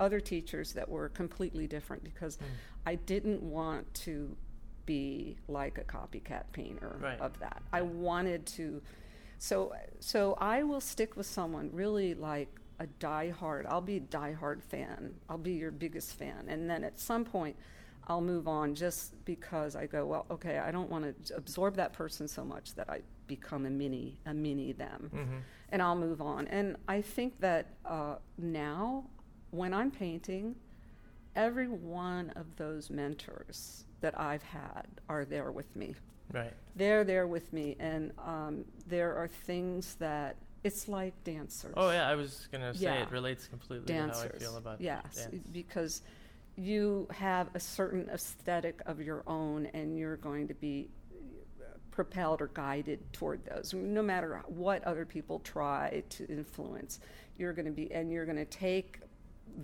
other 0.00 0.20
teachers 0.20 0.72
that 0.72 0.88
were 0.88 1.08
completely 1.10 1.66
different 1.66 2.02
because 2.02 2.36
Hmm. 2.36 2.44
I 2.86 2.94
didn't 2.96 3.42
want 3.42 3.92
to 4.06 4.34
be 4.86 5.36
like 5.48 5.76
a 5.78 5.84
copycat 5.84 6.44
painter 6.52 6.96
Right. 7.00 7.20
of 7.20 7.38
that. 7.40 7.62
I 7.72 7.82
wanted 7.82 8.46
to 8.58 8.80
so 9.38 9.72
so 10.00 10.34
I 10.40 10.62
will 10.62 10.80
stick 10.80 11.14
with 11.16 11.26
someone 11.26 11.70
really 11.72 12.14
like 12.14 12.48
a 12.80 12.86
diehard. 12.98 13.66
I'll 13.66 13.80
be 13.94 13.98
a 13.98 14.00
diehard 14.00 14.62
fan. 14.62 15.14
I'll 15.28 15.38
be 15.52 15.52
your 15.52 15.70
biggest 15.70 16.14
fan. 16.14 16.46
And 16.48 16.68
then 16.70 16.82
at 16.84 16.98
some 16.98 17.24
point 17.24 17.56
I'll 18.08 18.20
move 18.34 18.48
on 18.48 18.74
just 18.74 19.02
because 19.24 19.76
I 19.76 19.86
go, 19.86 20.04
well, 20.06 20.26
okay, 20.30 20.58
I 20.58 20.72
don't 20.72 20.90
want 20.90 21.04
to 21.26 21.36
absorb 21.36 21.76
that 21.76 21.92
person 21.92 22.26
so 22.26 22.44
much 22.44 22.74
that 22.74 22.88
I 22.90 23.02
become 23.28 23.64
a 23.66 23.70
mini, 23.70 24.18
a 24.26 24.34
mini 24.34 24.72
them, 24.72 25.10
Mm-hmm. 25.14 25.38
And 25.72 25.82
I'll 25.82 25.96
move 25.96 26.20
on. 26.20 26.46
And 26.48 26.76
I 26.86 27.00
think 27.00 27.40
that 27.40 27.66
uh, 27.84 28.16
now, 28.38 29.04
when 29.50 29.74
I'm 29.74 29.90
painting, 29.90 30.54
every 31.34 31.66
one 31.68 32.30
of 32.36 32.46
those 32.56 32.90
mentors 32.90 33.84
that 34.02 34.18
I've 34.20 34.42
had 34.42 34.86
are 35.08 35.24
there 35.24 35.50
with 35.50 35.74
me. 35.74 35.94
Right. 36.32 36.52
They're 36.76 37.04
there 37.04 37.26
with 37.26 37.52
me, 37.52 37.76
and 37.80 38.12
um, 38.24 38.64
there 38.86 39.16
are 39.16 39.28
things 39.28 39.96
that 39.96 40.36
it's 40.62 40.88
like 40.88 41.12
dancers. 41.24 41.74
Oh 41.76 41.90
yeah, 41.90 42.08
I 42.08 42.14
was 42.14 42.48
gonna 42.52 42.72
say 42.74 42.84
Yeah. 42.84 43.02
it 43.02 43.10
relates 43.10 43.46
completely 43.48 43.86
dancers. 43.86 44.22
to 44.22 44.28
how 44.28 44.34
I 44.34 44.38
feel 44.38 44.56
about 44.56 44.80
yes, 44.80 45.26
dance. 45.30 45.44
because 45.52 46.02
you 46.56 47.08
have 47.10 47.48
a 47.54 47.60
certain 47.60 48.08
aesthetic 48.10 48.80
of 48.86 49.00
your 49.00 49.22
own, 49.26 49.66
and 49.74 49.98
you're 49.98 50.16
going 50.18 50.48
to 50.48 50.54
be 50.54 50.88
propelled 51.96 52.40
or 52.42 52.48
guided 52.48 53.00
toward 53.12 53.44
those. 53.44 53.72
No 53.72 54.02
matter 54.02 54.42
what 54.48 54.82
other 54.82 55.04
people 55.06 55.38
try 55.40 56.02
to 56.10 56.26
influence, 56.28 56.98
you're 57.38 57.52
going 57.52 57.66
to 57.66 57.70
be, 57.70 57.92
and 57.92 58.10
you're 58.10 58.24
going 58.24 58.36
to 58.38 58.44
take 58.46 58.98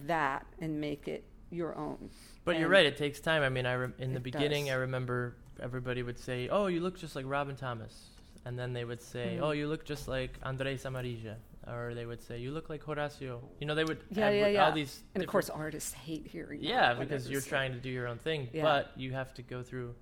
that 0.07 0.47
and 0.61 0.81
make 0.81 1.09
it 1.09 1.24
your 1.51 1.74
own. 1.76 2.11
But 2.45 2.59
you're 2.59 2.68
right. 2.68 2.87
It 2.87 2.97
takes 2.97 3.18
time. 3.20 3.43
I 3.43 3.49
mean, 3.49 3.66
I 3.66 3.74
rem- 3.74 3.95
in 3.99 4.12
the 4.14 4.20
beginning, 4.20 4.66
does. 4.66 4.74
I 4.74 4.76
remember 4.76 5.35
everybody 5.61 6.03
would 6.03 6.18
say, 6.18 6.49
"Oh, 6.49 6.66
you 6.66 6.81
look 6.81 6.99
just 6.99 7.16
like 7.16 7.24
Robin 7.26 7.57
Thomas," 7.57 8.11
and 8.45 8.59
then 8.59 8.72
they 8.74 8.85
would 8.85 9.01
say, 9.03 9.37
Mhm. 9.39 9.43
"Oh, 9.43 9.51
you 9.53 9.66
look 9.66 9.85
just 9.85 10.07
like 10.09 10.33
Andres 10.43 10.85
Amarilla," 10.85 11.37
or 11.66 11.95
they 11.95 12.05
would 12.05 12.20
say, 12.22 12.39
"You 12.39 12.51
look 12.53 12.68
like 12.68 12.83
Horacio." 12.85 13.41
You 13.61 13.66
know, 13.66 13.74
they 13.74 13.85
would 13.85 13.99
Yeah, 14.11 14.29
have 14.31 14.53
yeah, 14.53 14.66
all 14.66 14.72
these. 14.72 15.03
And 15.14 15.22
of 15.24 15.29
course, 15.31 15.49
artists 15.49 15.93
hate 15.95 16.26
hearing. 16.26 16.62
yeah, 16.62 16.93
because 16.95 17.31
you're 17.31 17.41
trying 17.41 17.72
to 17.72 17.79
do 17.79 17.89
your 17.89 18.07
own 18.09 18.18
thing, 18.18 18.49
Yeah. 18.53 18.62
but 18.62 18.93
you 18.97 19.12
have 19.12 19.33
to 19.35 19.43
go 19.43 19.62
through. 19.62 19.95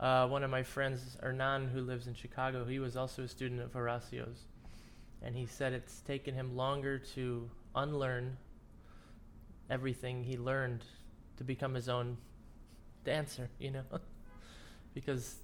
Uh, 0.00 0.26
one 0.26 0.42
of 0.42 0.50
my 0.50 0.62
friends, 0.62 1.18
Hernan, 1.22 1.68
who 1.68 1.82
lives 1.82 2.06
in 2.06 2.14
Chicago, 2.14 2.64
he 2.64 2.78
was 2.78 2.96
also 2.96 3.22
a 3.24 3.28
student 3.28 3.60
of 3.60 3.72
Horacio's, 3.74 4.46
and 5.22 5.36
he 5.36 5.44
said 5.44 5.74
it's 5.74 6.00
taken 6.00 6.34
him 6.34 6.56
longer 6.56 6.98
to 7.14 7.50
unlearn 7.74 8.38
everything 9.68 10.24
he 10.24 10.36
learned 10.38 10.84
to 11.36 11.44
become 11.44 11.74
his 11.74 11.88
own 11.88 12.16
dancer. 13.04 13.50
You 13.58 13.72
know, 13.72 13.82
because 14.94 15.36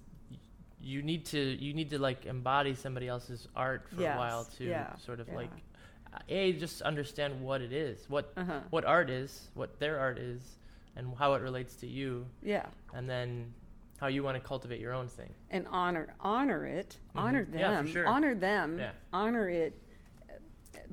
you 0.81 1.03
need 1.03 1.25
to 1.27 1.39
you 1.39 1.73
need 1.73 1.91
to 1.91 1.99
like 1.99 2.25
embody 2.25 2.73
somebody 2.73 3.07
else's 3.07 3.47
art 3.55 3.87
for 3.95 4.01
a 4.01 4.17
while 4.17 4.43
to 4.57 4.63
yeah, 4.65 4.95
sort 4.97 5.19
of 5.19 5.27
yeah. 5.27 5.35
like 5.35 5.51
a 6.29 6.53
just 6.53 6.81
understand 6.81 7.39
what 7.41 7.61
it 7.61 7.71
is, 7.71 8.09
what 8.09 8.33
Uh-huh. 8.35 8.59
what 8.71 8.85
art 8.85 9.11
is, 9.11 9.49
what 9.53 9.79
their 9.79 9.99
art 9.99 10.17
is, 10.17 10.41
and 10.95 11.13
how 11.15 11.33
it 11.35 11.41
relates 11.43 11.75
to 11.75 11.87
you, 11.87 12.25
Yeah. 12.41 12.65
and 12.95 13.07
then 13.07 13.53
how 13.97 14.07
you 14.07 14.23
want 14.23 14.35
to 14.35 14.47
cultivate 14.47 14.79
your 14.79 14.93
own 14.93 15.07
thing. 15.07 15.33
and 15.49 15.65
honor 15.69 16.13
honor 16.19 16.65
it 16.65 16.97
honor 17.15 17.45
Mhm. 17.45 17.59
Yeah, 17.59 17.69
them 17.71 17.87
sure. 17.87 18.07
honor 18.07 18.35
them 18.35 18.77
Yeah. 18.79 18.91
honor 19.11 19.49
it 19.49 19.73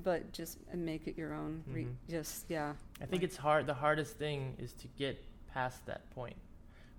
but 0.03 0.33
just 0.33 0.59
make 0.75 1.07
it 1.07 1.17
your 1.17 1.33
own 1.35 1.63
Re- 1.69 1.85
Mhm. 1.85 1.95
just 2.09 2.47
yeah 2.51 2.75
I 3.01 3.07
think 3.07 3.23
it's 3.23 3.37
hard. 3.37 3.67
The 3.67 3.75
hardest 3.75 4.17
thing 4.17 4.57
is 4.59 4.73
to 4.75 4.89
get 4.99 5.23
past 5.53 5.85
that 5.87 6.09
point, 6.11 6.37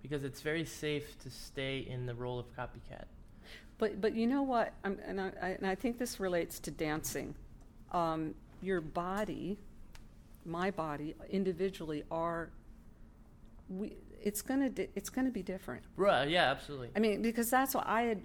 because 0.01 0.23
it's 0.23 0.41
very 0.41 0.63
safe 0.65 1.17
to 1.19 1.29
stay 1.29 1.79
in 1.79 2.05
the 2.05 2.13
role 2.15 2.37
of 2.39 2.45
copycat. 2.55 3.05
but 3.77 3.99
but 3.99 4.13
you 4.13 4.27
know 4.27 4.43
what 4.43 4.73
I'm, 4.83 4.97
and, 5.05 5.19
I, 5.19 5.31
I, 5.41 5.49
and 5.49 5.67
I 5.67 5.75
think 5.75 5.97
this 5.97 6.19
relates 6.19 6.59
to 6.61 6.71
dancing 6.71 7.35
um, 7.91 8.33
your 8.61 8.79
body 8.81 9.57
my 10.45 10.69
body 10.71 11.15
individually 11.29 12.03
are 12.11 12.49
we 13.69 13.97
it's 14.25 14.41
gonna 14.41 14.69
di- 14.69 14.89
it's 14.95 15.09
gonna 15.09 15.29
be 15.29 15.43
different 15.43 15.83
Right? 15.95 16.27
Yeah, 16.27 16.51
absolutely. 16.51 16.89
I 16.95 16.99
mean, 16.99 17.21
because 17.21 17.49
that's 17.49 17.73
what 17.73 17.87
I 17.87 18.01
had. 18.01 18.21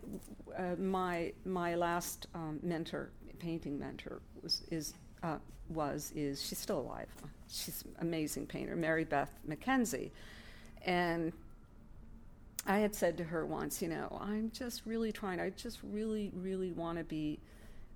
Uh, 0.58 0.74
my 0.76 1.32
my 1.44 1.76
last 1.76 2.26
um, 2.34 2.58
mentor, 2.62 3.10
painting 3.38 3.78
mentor, 3.78 4.20
was 4.42 4.62
is 4.70 4.94
uh, 5.22 5.36
was 5.68 6.12
is 6.16 6.42
she's 6.44 6.58
still 6.58 6.80
alive. 6.80 7.08
She's 7.48 7.82
an 7.82 7.94
amazing 8.00 8.46
painter, 8.46 8.74
Mary 8.74 9.04
Beth 9.04 9.30
McKenzie, 9.48 10.10
and 10.84 11.32
I 12.66 12.78
had 12.78 12.94
said 12.94 13.16
to 13.18 13.24
her 13.24 13.46
once, 13.46 13.80
you 13.80 13.88
know, 13.88 14.18
I'm 14.20 14.50
just 14.52 14.86
really 14.86 15.12
trying. 15.12 15.40
I 15.40 15.50
just 15.50 15.78
really, 15.82 16.30
really 16.34 16.72
want 16.72 16.98
to 16.98 17.04
be 17.04 17.40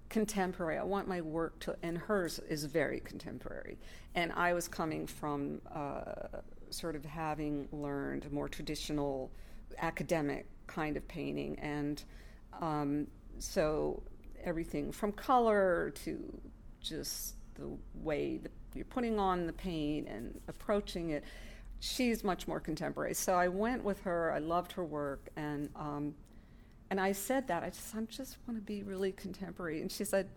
contemporary. 0.09 0.79
I 0.79 0.85
want 0.85 1.09
my 1.09 1.21
work 1.21 1.59
to, 1.61 1.77
and 1.83 1.99
hers 1.99 2.39
is 2.49 2.65
very 2.65 3.01
contemporary. 3.01 3.79
And 4.15 4.33
I 4.33 4.55
was 4.55 4.69
coming 4.69 5.07
from 5.07 5.61
uh, 5.75 6.41
sort 6.75 6.97
of 6.97 7.05
having 7.05 7.69
learned 7.73 8.31
more 8.33 8.49
traditional 8.49 9.31
academic 9.79 10.47
kind 10.67 10.97
of 10.97 11.07
painting, 11.09 11.59
and 11.59 12.05
um, 12.61 13.07
so 13.39 14.03
everything 14.43 14.93
from 14.93 15.13
color 15.13 15.93
to 16.05 16.41
just 16.81 17.37
the 17.55 17.69
way 17.95 18.39
that 18.39 18.53
you're 18.75 18.85
putting 18.85 19.19
on 19.19 19.47
the 19.47 19.53
paint 19.53 20.09
and 20.09 20.41
approaching 20.49 21.11
it. 21.11 21.25
She's 21.81 22.25
much 22.25 22.49
more 22.49 22.61
contemporary. 22.61 23.15
So 23.15 23.35
I 23.35 23.49
went 23.49 23.85
with 23.85 24.01
her. 24.03 24.33
I 24.33 24.39
loved 24.39 24.73
her 24.73 24.85
work, 24.85 25.29
and 25.37 25.69
um, 25.77 26.15
and 26.91 27.01
I 27.01 27.13
said 27.13 27.49
that 27.49 27.63
I 27.63 27.71
just 27.71 27.95
I 27.95 28.01
just 28.03 28.39
want 28.47 28.59
to 28.59 28.65
be 28.65 28.83
really 28.83 29.13
contemporary. 29.13 29.81
And 29.81 29.91
she 29.91 30.05
said, 30.05 30.29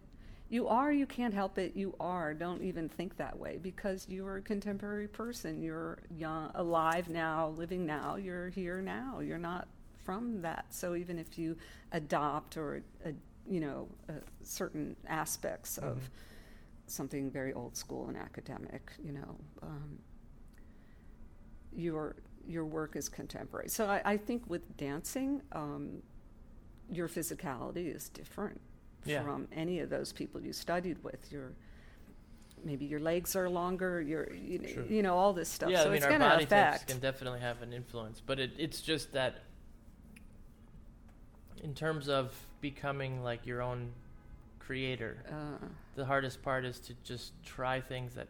"You 0.50 0.68
are. 0.68 0.92
You 0.92 1.06
can't 1.06 1.34
help 1.34 1.58
it. 1.58 1.76
You 1.76 1.96
are. 2.00 2.34
Don't 2.34 2.64
even 2.64 2.88
think 2.90 3.18
that 3.18 3.38
way 3.38 3.58
because 3.62 4.08
you're 4.10 4.38
a 4.38 4.42
contemporary 4.42 5.08
person. 5.08 5.62
You're 5.62 6.00
young, 6.10 6.52
alive 6.56 7.10
now, 7.10 7.50
living 7.50 7.86
now. 7.86 8.16
You're 8.16 8.50
here 8.50 8.82
now. 8.82 9.20
You're 9.20 9.38
not 9.38 9.68
from 10.04 10.42
that. 10.42 10.66
So 10.70 10.96
even 10.96 11.20
if 11.20 11.38
you 11.38 11.58
adopt 11.92 12.58
or 12.58 12.82
uh, 13.06 13.10
you 13.50 13.60
know 13.60 13.88
uh, 14.10 14.14
certain 14.44 14.96
aspects 15.08 15.78
of 15.78 15.98
Mhm. 15.98 16.10
something 16.88 17.30
very 17.32 17.54
old 17.54 17.76
school 17.76 18.08
and 18.08 18.18
academic, 18.18 18.92
you 19.04 19.12
know." 19.14 19.36
Um, 19.62 20.00
your 21.74 22.16
your 22.48 22.66
work 22.66 22.96
is 22.96 23.10
contemporary. 23.10 23.68
So 23.70 23.86
I, 23.88 24.02
I 24.06 24.18
think 24.18 24.50
with 24.50 24.78
dancing, 24.78 25.42
um, 25.52 26.02
your 26.90 27.10
physicality 27.10 27.94
is 27.94 28.08
different 28.08 28.62
Yeah. 29.08 29.24
from 29.24 29.48
any 29.52 29.80
of 29.80 29.90
those 29.90 30.12
people 30.14 30.42
you 30.42 30.54
studied 30.54 31.04
with. 31.04 31.32
Your 31.32 31.52
maybe 32.64 32.86
your 32.86 33.00
legs 33.00 33.36
are 33.36 33.50
longer. 33.50 34.02
Your 34.02 34.34
you, 34.34 34.60
know, 34.60 34.86
you 34.90 35.02
know 35.04 35.18
all 35.18 35.34
this 35.34 35.50
stuff. 35.50 35.70
Yeah, 35.70 35.84
so 35.84 35.86
I 35.86 35.88
mean, 35.88 35.96
it's 35.98 36.06
our 36.06 36.10
going 36.18 36.22
to 36.22 36.44
affect. 36.44 36.88
can 36.88 37.00
definitely 37.00 37.40
have 37.40 37.62
an 37.62 37.74
influence, 37.74 38.22
but 38.26 38.40
it, 38.40 38.52
it's 38.58 38.82
just 38.82 39.14
that 39.14 39.44
in 41.64 41.74
terms 41.74 42.10
of 42.10 42.34
becoming 42.62 43.24
like 43.24 43.46
your 43.46 43.62
own 43.62 43.92
creator, 44.60 45.24
Uh, 45.32 45.66
the 45.96 46.06
hardest 46.06 46.42
part 46.42 46.66
is 46.66 46.80
to 46.80 46.94
just 47.04 47.32
try 47.44 47.80
things 47.80 48.16
that 48.16 48.28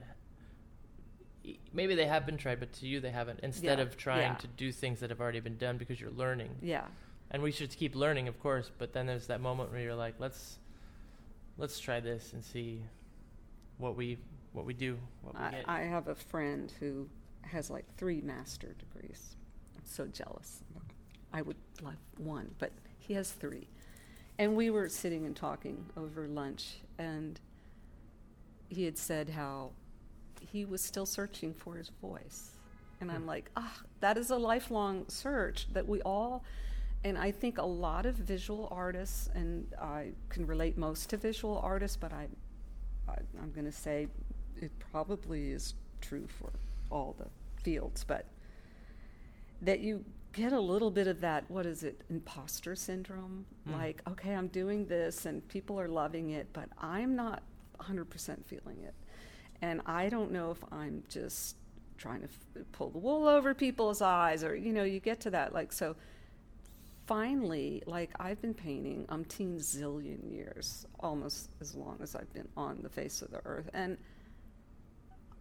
maybe 1.74 1.96
they 1.96 2.06
have 2.06 2.26
been 2.26 2.38
tried, 2.38 2.60
but 2.60 2.72
to 2.74 2.88
you 2.88 3.00
they 3.00 3.10
haven't. 3.12 3.40
Instead 3.42 3.80
Yeah, 3.80 3.84
of 3.86 3.98
trying 3.98 4.34
yeah. 4.34 4.36
to 4.36 4.48
do 4.48 4.72
things 4.72 5.00
that 5.00 5.10
have 5.10 5.20
already 5.20 5.40
been 5.40 5.58
done 5.58 5.78
because 5.78 6.00
you're 6.00 6.12
learning, 6.12 6.58
yeah, 6.62 6.86
and 7.32 7.42
we 7.42 7.52
should 7.52 7.72
keep 7.76 7.96
learning, 7.96 8.28
of 8.28 8.40
course. 8.40 8.70
But 8.78 8.94
then 8.94 9.08
there's 9.08 9.28
that 9.28 9.42
moment 9.42 9.72
where 9.72 9.82
you're 9.82 9.96
like, 9.96 10.16
let's 10.20 10.60
let's 11.58 11.80
try 11.80 12.00
this 12.00 12.34
and 12.34 12.44
see 12.44 12.82
what 13.78 13.96
we 13.96 14.18
what 14.54 14.66
we 14.66 14.74
do, 14.74 14.98
what 15.22 15.36
we 15.36 15.42
I, 15.42 15.52
get. 15.52 15.66
I 15.68 15.82
have 15.82 16.08
a 16.08 16.16
friend 16.16 16.72
who 16.80 17.08
has 17.42 17.70
like 17.70 17.86
three 17.98 18.22
master 18.22 18.76
degrees. 18.80 19.36
I'm 19.76 19.86
so 19.86 20.06
jealous. 20.08 20.64
I 21.34 21.42
would 21.42 21.58
love 21.82 21.96
one, 22.18 22.54
but 22.58 22.72
he 22.98 23.14
has 23.14 23.32
three. 23.32 23.68
And 24.40 24.56
we 24.56 24.70
were 24.70 24.90
sitting 24.90 25.26
and 25.26 25.36
talking 25.36 25.86
over 25.96 26.28
lunch, 26.28 26.78
and 26.98 27.40
he 28.70 28.86
had 28.86 28.98
said 28.98 29.30
how 29.30 29.72
he 30.52 30.66
was 30.66 30.82
still 30.82 31.06
searching 31.06 31.54
for 31.54 31.76
his 31.76 31.90
voice. 32.02 32.52
And 33.02 33.12
I'm 33.12 33.22
Hmm. 33.24 33.28
like, 33.28 33.52
ah, 33.56 33.82
that 34.00 34.18
is 34.18 34.30
a 34.32 34.38
lifelong 34.38 35.06
search 35.08 35.68
that 35.74 35.88
we 35.88 36.02
all, 36.02 36.44
and 37.04 37.18
I 37.18 37.32
think 37.32 37.58
a 37.58 37.66
lot 37.66 38.06
of 38.06 38.16
visual 38.16 38.68
artists, 38.72 39.30
and 39.34 39.68
I 39.82 40.12
can 40.30 40.46
relate 40.48 40.78
most 40.78 41.10
to 41.12 41.18
visual 41.18 41.60
artists, 41.64 41.98
but 41.98 42.12
I, 42.14 42.28
I 43.08 43.16
I'm 43.42 43.52
going 43.52 43.66
to 43.66 43.72
say 43.72 44.08
it 44.62 44.72
probably 44.92 45.52
is 45.52 45.74
true 46.02 46.28
for 46.28 46.52
all 46.90 47.16
the 47.18 47.28
fields, 47.64 48.04
but 48.04 48.26
that 49.62 49.80
you 49.80 50.04
get 50.34 50.54
a 50.54 50.60
little 50.60 50.92
bit 50.92 51.08
of 51.08 51.20
that 51.22 51.50
what 51.50 51.66
is 51.66 51.82
it 51.84 52.02
imposter 52.10 52.76
syndrome 52.76 53.44
Mm. 53.68 53.74
like 53.74 54.02
okay 54.08 54.34
i'm 54.36 54.48
doing 54.50 54.86
this 54.86 55.26
and 55.26 55.46
people 55.48 55.80
are 55.80 55.88
loving 55.88 56.30
it 56.30 56.48
but 56.54 56.70
i'm 56.78 57.16
not 57.16 57.42
100% 57.80 58.46
feeling 58.46 58.78
it 58.84 58.94
and 59.64 59.82
i 59.88 60.10
don't 60.10 60.32
know 60.32 60.52
if 60.52 60.64
i'm 60.72 61.02
just 61.10 61.56
trying 61.98 62.20
to 62.22 62.28
f- 62.28 62.64
pull 62.72 62.90
the 62.92 63.00
wool 63.00 63.28
over 63.28 63.56
people's 63.56 64.02
eyes 64.02 64.44
or 64.44 64.56
you 64.56 64.72
know 64.74 64.84
you 64.84 65.00
get 65.00 65.20
to 65.22 65.32
that 65.32 65.54
like 65.54 65.72
so 65.72 65.96
finally 67.08 67.82
like 67.88 68.12
i've 68.20 68.40
been 68.42 68.54
painting 68.54 69.06
umpteen 69.10 69.56
zillion 69.56 70.32
years 70.32 70.86
almost 71.00 71.50
as 71.62 71.74
long 71.74 71.98
as 72.02 72.16
i've 72.16 72.32
been 72.34 72.48
on 72.56 72.80
the 72.84 72.90
face 72.90 73.22
of 73.22 73.32
the 73.32 73.42
earth 73.46 73.70
and 73.74 73.98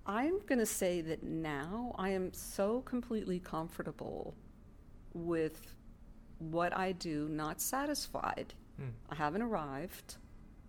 I'm 0.07 0.39
going 0.47 0.61
to 0.61 0.67
say 0.67 1.01
that 1.01 1.25
now 1.25 1.95
I 1.99 2.11
am 2.11 2.33
so 2.33 2.81
completely 2.83 3.41
comfortable 3.41 4.35
with 5.15 5.75
what 6.39 6.77
I 6.77 6.93
do, 6.93 7.29
not 7.29 7.61
satisfied. 7.61 8.55
Hmm. 8.77 8.91
I 9.11 9.17
haven't 9.17 9.43
arrived 9.43 10.17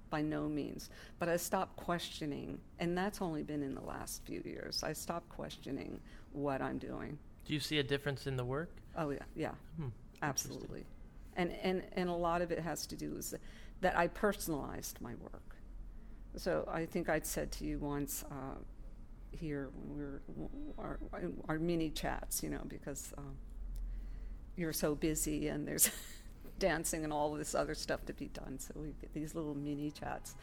by 0.09 0.21
no 0.21 0.47
means, 0.47 0.89
but 1.19 1.29
I 1.29 1.37
stopped 1.37 1.75
questioning, 1.75 2.59
and 2.79 2.97
that's 2.97 3.21
only 3.21 3.43
been 3.43 3.61
in 3.61 3.75
the 3.75 3.81
last 3.81 4.23
few 4.25 4.41
years. 4.43 4.81
I 4.83 4.93
stopped 4.93 5.29
questioning 5.29 5.99
what 6.31 6.61
I'm 6.61 6.79
doing. 6.79 7.19
Do 7.45 7.53
you 7.53 7.59
see 7.59 7.77
a 7.77 7.83
difference 7.83 8.25
in 8.25 8.37
the 8.37 8.45
work? 8.45 8.71
Oh 8.97 9.11
yeah, 9.11 9.19
yeah, 9.35 9.51
Hmm. 9.77 9.89
Absolutely. 10.22 10.86
And 11.36 11.51
and 11.63 11.84
and 11.93 12.09
a 12.09 12.13
lot 12.13 12.41
of 12.41 12.51
it 12.51 12.59
has 12.59 12.86
to 12.88 12.95
do 12.95 13.11
with 13.11 13.34
that 13.82 13.97
I 13.97 14.07
personalized 14.07 14.99
my 15.01 15.13
work. 15.15 15.55
So 16.36 16.68
I 16.72 16.86
think 16.86 17.09
I'd 17.09 17.26
said 17.26 17.51
to 17.53 17.65
you 17.65 17.80
once 17.80 18.24
uh, 18.30 18.55
here 19.32 19.70
when 19.74 19.97
we 19.97 20.03
were 20.03 20.22
our, 20.78 20.99
our 21.47 21.59
mini 21.59 21.89
chats, 21.89 22.43
you 22.43 22.49
know, 22.49 22.61
because 22.68 23.13
um, 23.18 23.36
you're 24.55 24.74
so 24.74 24.95
busy 24.95 25.47
and 25.47 25.68
there's 25.68 25.89
dancing 26.59 27.03
and 27.03 27.13
all 27.13 27.34
this 27.34 27.55
other 27.55 27.76
stuff 27.76 28.05
to 28.05 28.13
be 28.13 28.28
done. 28.28 28.59
So 28.59 28.74
we 28.76 28.93
get 29.01 29.13
these 29.13 29.36
little 29.36 29.55
mini 29.55 29.91
chats. 29.91 30.36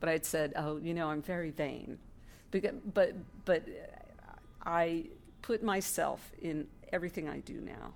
But 0.00 0.08
I'd 0.08 0.24
said, 0.24 0.52
oh, 0.56 0.76
you 0.76 0.94
know, 0.94 1.08
I'm 1.08 1.22
very 1.22 1.50
vain, 1.50 1.98
because, 2.52 2.74
but 2.94 3.14
but 3.44 3.64
I 4.64 5.06
put 5.42 5.62
myself 5.62 6.30
in 6.40 6.68
everything 6.92 7.28
I 7.28 7.40
do 7.40 7.60
now. 7.60 7.94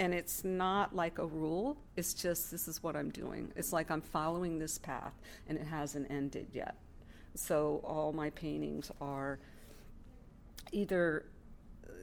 And 0.00 0.14
it's 0.14 0.44
not 0.44 0.96
like 0.96 1.18
a 1.18 1.26
rule, 1.26 1.76
it's 1.94 2.14
just 2.14 2.50
this 2.50 2.66
is 2.66 2.82
what 2.82 2.96
I'm 2.96 3.10
doing. 3.10 3.52
It's 3.54 3.70
like 3.70 3.90
I'm 3.90 4.00
following 4.00 4.58
this 4.58 4.78
path 4.78 5.12
and 5.46 5.58
it 5.58 5.66
hasn't 5.66 6.10
ended 6.10 6.48
yet. 6.54 6.74
So 7.34 7.82
all 7.84 8.14
my 8.14 8.30
paintings 8.30 8.90
are 9.02 9.38
either 10.72 11.26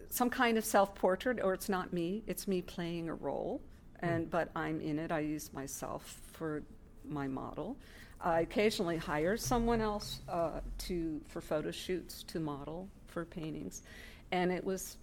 some 0.10 0.30
kind 0.30 0.60
of 0.60 0.64
self 0.64 0.94
portrait 0.94 1.40
or 1.44 1.56
it's 1.56 1.70
not 1.70 1.92
me, 1.92 2.24
it's 2.28 2.48
me 2.48 2.62
playing 2.62 3.10
a 3.10 3.16
role. 3.16 3.64
And 4.02 4.30
but 4.30 4.52
I'm 4.56 4.80
in 4.80 5.00
it. 5.00 5.12
I 5.12 5.22
use 5.22 5.52
myself 5.52 6.22
for 6.34 6.62
my 7.04 7.28
model. 7.28 7.78
I 8.22 8.42
occasionally 8.42 8.98
hire 8.98 9.38
someone 9.38 9.82
else 9.82 10.22
uh, 10.30 10.60
to 10.80 11.20
for 11.28 11.42
photo 11.42 11.72
shoots 11.72 12.22
to 12.24 12.40
model 12.40 12.90
for 13.08 13.26
paintings, 13.26 13.82
and 14.32 14.52
it 14.52 14.64
was 14.64 14.98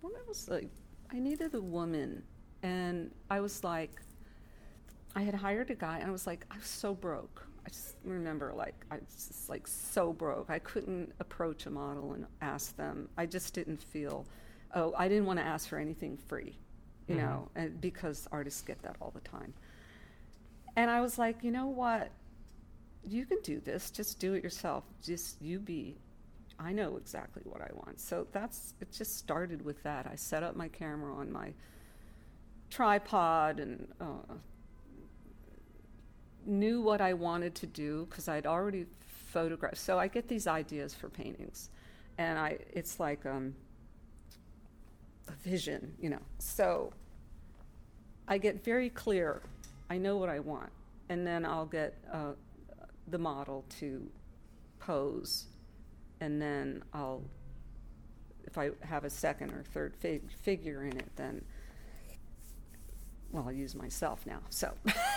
well, 0.00 0.12
it 0.12 0.28
was 0.28 0.48
like 0.48 0.68
I 1.12 1.18
needed 1.18 1.54
a 1.54 1.60
woman, 1.60 2.22
and 2.66 3.10
I 3.30 3.40
was 3.40 3.62
like, 3.62 4.02
I 5.14 5.22
had 5.22 5.34
hired 5.34 5.70
a 5.70 5.74
guy, 5.74 5.98
and 5.98 6.08
I 6.08 6.12
was 6.12 6.26
like, 6.26 6.44
I 6.50 6.56
was 6.56 6.66
so 6.66 6.94
broke. 6.94 7.46
I 7.64 7.68
just 7.68 7.96
remember 8.04 8.52
like 8.54 8.74
I 8.92 8.96
was 8.96 9.28
just 9.28 9.48
like 9.48 9.66
so 9.66 10.12
broke. 10.12 10.50
I 10.50 10.58
couldn't 10.60 11.12
approach 11.20 11.66
a 11.66 11.70
model 11.70 12.12
and 12.12 12.26
ask 12.40 12.76
them. 12.76 13.08
I 13.16 13.26
just 13.26 13.54
didn't 13.54 13.82
feel. 13.82 14.24
Oh, 14.74 14.94
I 14.96 15.08
didn't 15.08 15.26
want 15.26 15.38
to 15.40 15.44
ask 15.44 15.68
for 15.68 15.78
anything 15.78 16.16
free, 16.16 16.58
you 17.08 17.14
Mhm. 17.16 17.18
know, 17.18 17.48
and 17.56 17.80
because 17.80 18.28
artists 18.30 18.62
get 18.62 18.82
that 18.82 18.96
all 19.00 19.10
the 19.10 19.20
time. 19.20 19.52
And 20.76 20.90
I 20.90 21.00
was 21.00 21.18
like, 21.18 21.42
you 21.42 21.50
know 21.50 21.66
what? 21.66 22.10
You 23.08 23.24
can 23.26 23.38
do 23.42 23.60
this. 23.60 23.90
Just 23.90 24.18
do 24.20 24.34
it 24.34 24.44
yourself. 24.44 24.84
Just 25.02 25.40
you 25.40 25.58
be. 25.58 25.96
I 26.58 26.72
know 26.72 26.96
exactly 26.96 27.42
what 27.46 27.60
I 27.62 27.70
want. 27.74 28.00
So 28.00 28.26
that's 28.32 28.74
it. 28.80 28.92
Just 28.92 29.16
started 29.16 29.62
with 29.64 29.82
that. 29.84 30.06
I 30.06 30.14
set 30.16 30.42
up 30.42 30.54
my 30.56 30.68
camera 30.68 31.14
on 31.14 31.32
my 31.32 31.52
tripod 32.70 33.60
and 33.60 33.86
uh, 34.00 34.34
knew 36.44 36.80
what 36.80 37.00
I 37.00 37.12
wanted 37.12 37.54
to 37.56 37.66
do 37.66 38.06
because 38.08 38.28
I'd 38.28 38.46
already 38.46 38.86
photographed. 39.00 39.78
So 39.78 39.98
I 39.98 40.08
get 40.08 40.28
these 40.28 40.46
ideas 40.46 40.94
for 40.94 41.08
paintings, 41.08 41.70
and 42.18 42.38
I 42.38 42.58
it's 42.72 42.98
like 43.00 43.26
um, 43.26 43.54
a 45.28 45.32
vision, 45.32 45.92
you 46.00 46.10
know. 46.10 46.22
So 46.38 46.92
I 48.28 48.38
get 48.38 48.64
very 48.64 48.90
clear. 48.90 49.42
I 49.90 49.98
know 49.98 50.16
what 50.16 50.28
I 50.28 50.40
want, 50.40 50.70
and 51.08 51.26
then 51.26 51.44
I'll 51.44 51.66
get 51.66 51.94
uh, 52.12 52.32
the 53.08 53.18
model 53.18 53.64
to 53.80 54.08
pose, 54.78 55.46
and 56.20 56.40
then 56.40 56.82
I'll, 56.92 57.22
if 58.44 58.58
I 58.58 58.70
have 58.82 59.04
a 59.04 59.10
second 59.10 59.50
or 59.50 59.62
third 59.72 59.94
fig- 59.96 60.30
figure 60.30 60.84
in 60.84 60.96
it, 60.96 61.10
then 61.16 61.44
well, 63.32 63.44
I'll 63.46 63.52
use 63.52 63.74
myself 63.74 64.24
now. 64.26 64.40
So, 64.50 64.72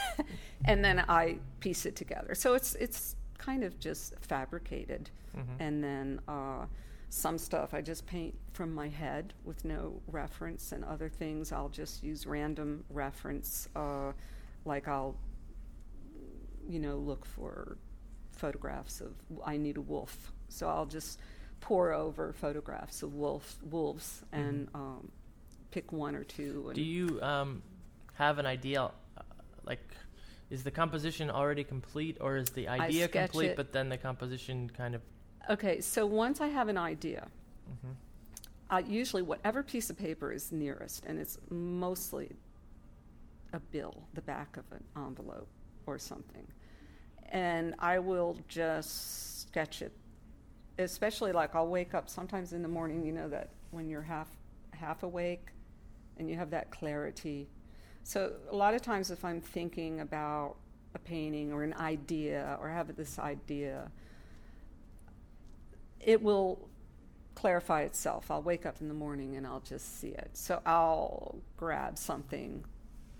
and 0.66 0.84
then 0.84 1.00
I 1.08 1.38
piece 1.60 1.86
it 1.86 1.96
together. 1.96 2.36
So 2.36 2.54
it's 2.54 2.76
it's 2.76 3.16
kind 3.38 3.64
of 3.64 3.80
just 3.80 4.14
fabricated, 4.22 5.10
Mhm. 5.36 5.46
and 5.60 5.84
then 5.84 6.20
uh, 6.28 6.66
some 7.10 7.38
stuff 7.38 7.74
I 7.74 7.82
just 7.82 8.06
paint 8.06 8.36
from 8.54 8.74
my 8.74 8.88
head 8.90 9.34
with 9.46 9.64
no 9.66 10.02
reference, 10.08 10.72
and 10.72 10.84
other 10.84 11.10
things 11.10 11.52
I'll 11.52 11.70
just 11.70 12.04
use 12.04 12.26
random 12.28 12.84
reference. 12.90 13.70
Uh, 13.76 14.12
like 14.66 14.88
I'll, 14.88 15.16
you 16.68 16.80
know, 16.80 16.98
look 16.98 17.26
for 17.26 17.78
photographs 18.32 19.02
of 19.02 19.14
I 19.46 19.58
need 19.58 19.78
a 19.78 19.82
wolf, 19.82 20.32
so 20.50 20.68
I'll 20.68 20.86
just 20.86 21.20
pour 21.62 21.92
over 21.94 22.32
photographs 22.34 23.04
of 23.04 23.14
wolf 23.16 23.58
wolves 23.70 24.24
and 24.32 24.68
um, 24.74 25.12
pick 25.72 25.92
one 25.92 26.16
or 26.16 26.24
two. 26.24 26.66
And 26.68 26.76
Do 26.76 26.82
you 26.82 27.22
um, 27.22 27.62
have 28.20 28.38
an 28.38 28.46
idea? 28.46 28.92
Like, 29.64 29.80
is 30.50 30.64
the 30.64 30.72
composition 30.72 31.30
already 31.32 31.64
complete, 31.64 32.18
or 32.20 32.36
is 32.36 32.50
the 32.50 32.68
idea 32.68 33.08
complete, 33.08 33.52
it. 33.52 33.56
but 33.56 33.72
then 33.72 33.88
the 33.88 33.98
composition 33.98 34.70
kind 34.76 34.94
of? 34.94 35.02
Okay, 35.50 35.80
so 35.80 36.06
once 36.06 36.42
I 36.42 36.48
have 36.48 36.68
an 36.68 36.78
idea, 36.78 37.28
Mhm. 37.72 37.96
uh, 38.70 38.82
usually 38.86 39.22
whatever 39.22 39.64
piece 39.64 39.90
of 39.90 39.98
paper 39.98 40.34
is 40.34 40.52
nearest, 40.52 41.06
and 41.06 41.18
it's 41.18 41.38
mostly 41.50 42.36
a 43.54 43.60
bill, 43.60 44.04
the 44.14 44.22
back 44.22 44.58
of 44.58 44.66
an 44.72 44.84
envelope 44.98 45.48
or 45.86 45.98
something, 45.98 46.46
and 47.30 47.74
I 47.80 48.00
will 48.00 48.38
just 48.48 49.42
sketch 49.42 49.82
it. 49.82 49.94
Especially 50.78 51.32
like 51.32 51.56
I'll 51.56 51.68
wake 51.68 51.94
up 51.94 52.10
sometimes 52.10 52.52
in 52.54 52.62
the 52.62 52.68
morning, 52.68 53.06
you 53.06 53.14
know 53.14 53.30
that 53.30 53.50
when 53.72 53.88
you're 53.88 54.02
half 54.02 54.30
half 54.72 55.04
awake, 55.04 55.52
and 56.18 56.30
you 56.30 56.36
have 56.36 56.50
that 56.50 56.70
clarity. 56.70 57.48
So 58.04 58.34
a 58.50 58.56
lot 58.56 58.74
of 58.74 58.82
times, 58.82 59.12
if 59.12 59.24
I'm 59.24 59.42
thinking 59.42 60.00
about 60.00 60.56
a 60.96 61.00
painting 61.00 61.54
or 61.54 61.64
an 61.64 61.74
idea 61.76 62.58
or 62.60 62.70
have 62.70 62.96
this 62.96 63.20
idea, 63.20 63.92
it 66.00 66.22
will 66.22 66.68
clarify 67.36 67.82
itself. 67.84 68.32
I'll 68.32 68.42
wake 68.42 68.66
up 68.66 68.82
in 68.82 68.88
the 68.88 68.94
morning 68.94 69.36
and 69.36 69.46
I'll 69.46 69.62
just 69.62 70.00
see 70.00 70.10
it. 70.10 70.32
So 70.34 70.62
I'll 70.66 71.38
grab 71.56 71.98
something. 71.98 72.64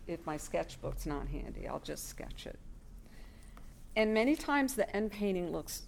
If 0.08 0.26
my 0.26 0.38
sketchbook's 0.38 1.06
not 1.06 1.28
handy, 1.28 1.68
I'll 1.68 1.80
just 1.80 2.10
sketch 2.10 2.48
it. 2.48 2.60
And 3.96 4.14
many 4.14 4.36
times 4.36 4.76
the 4.76 4.94
end 4.96 5.12
painting 5.12 5.52
looks 5.52 5.84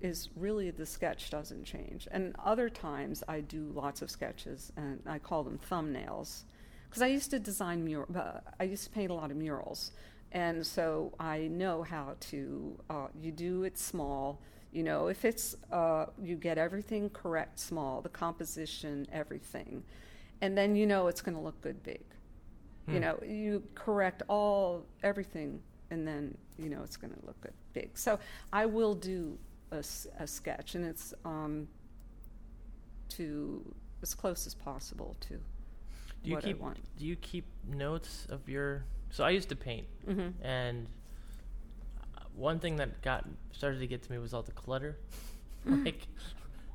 is 0.00 0.28
really 0.36 0.70
the 0.70 0.86
sketch 0.86 1.30
doesn't 1.30 1.64
change. 1.64 2.08
And 2.10 2.34
other 2.44 2.68
times 2.68 3.22
I 3.28 3.40
do 3.40 3.70
lots 3.74 4.02
of 4.02 4.10
sketches 4.10 4.72
and 4.76 5.00
I 5.06 5.18
call 5.18 5.42
them 5.42 5.58
thumbnails 5.70 6.42
because 6.94 7.02
I 7.02 7.08
used 7.08 7.30
to 7.32 7.40
design 7.40 7.84
mur- 7.84 8.06
uh, 8.16 8.38
I 8.60 8.64
used 8.64 8.84
to 8.84 8.90
paint 8.90 9.10
a 9.10 9.14
lot 9.14 9.32
of 9.32 9.36
murals. 9.36 9.90
And 10.30 10.64
so 10.64 11.12
I 11.18 11.48
know 11.48 11.82
how 11.82 12.14
to 12.30 12.78
uh, 12.88 13.08
you 13.20 13.32
do 13.32 13.64
it 13.64 13.76
small, 13.76 14.40
you 14.72 14.84
know, 14.84 15.08
if 15.08 15.24
it's 15.24 15.56
uh, 15.72 16.06
you 16.22 16.36
get 16.36 16.56
everything 16.56 17.10
correct 17.10 17.58
small, 17.58 18.00
the 18.00 18.08
composition, 18.08 19.08
everything. 19.12 19.82
And 20.40 20.56
then 20.56 20.76
you 20.76 20.86
know 20.86 21.08
it's 21.08 21.20
going 21.20 21.34
to 21.36 21.40
look 21.42 21.60
good 21.62 21.82
big. 21.82 22.04
You 22.90 23.00
Hmm. 23.00 23.00
know, 23.00 23.18
you 23.26 23.64
correct 23.74 24.22
all 24.28 24.86
everything 25.02 25.60
and 25.90 26.06
then 26.06 26.36
you 26.58 26.68
know 26.68 26.82
it's 26.84 26.96
going 26.96 27.12
to 27.12 27.26
look 27.26 27.40
good 27.40 27.54
big. 27.72 27.98
So 27.98 28.20
I 28.52 28.66
will 28.66 28.94
do 28.94 29.36
a 29.72 29.82
sketch, 29.82 30.76
and 30.76 30.84
it's 30.84 31.12
um, 31.24 31.66
to 33.08 33.74
as 34.02 34.14
close 34.14 34.46
as 34.46 34.54
possible 34.54 35.16
to 35.22 35.40
Do 36.24 36.30
you 36.30 36.36
what 36.36 36.44
keep? 36.44 36.60
I 36.60 36.64
want. 36.64 36.78
Do 36.98 37.06
you 37.06 37.16
keep 37.16 37.44
notes 37.68 38.26
of 38.30 38.48
your? 38.48 38.84
So 39.10 39.22
I 39.24 39.30
used 39.30 39.48
to 39.50 39.56
paint, 39.56 39.86
hmm 40.04 40.28
and 40.42 40.86
uh, 42.16 42.22
one 42.34 42.58
thing 42.58 42.76
that 42.76 43.02
got 43.02 43.24
started 43.52 43.78
to 43.80 43.86
get 43.86 44.02
to 44.02 44.10
me 44.10 44.18
was 44.18 44.34
all 44.34 44.42
the 44.42 44.52
clutter. 44.52 44.96
like, 45.66 46.06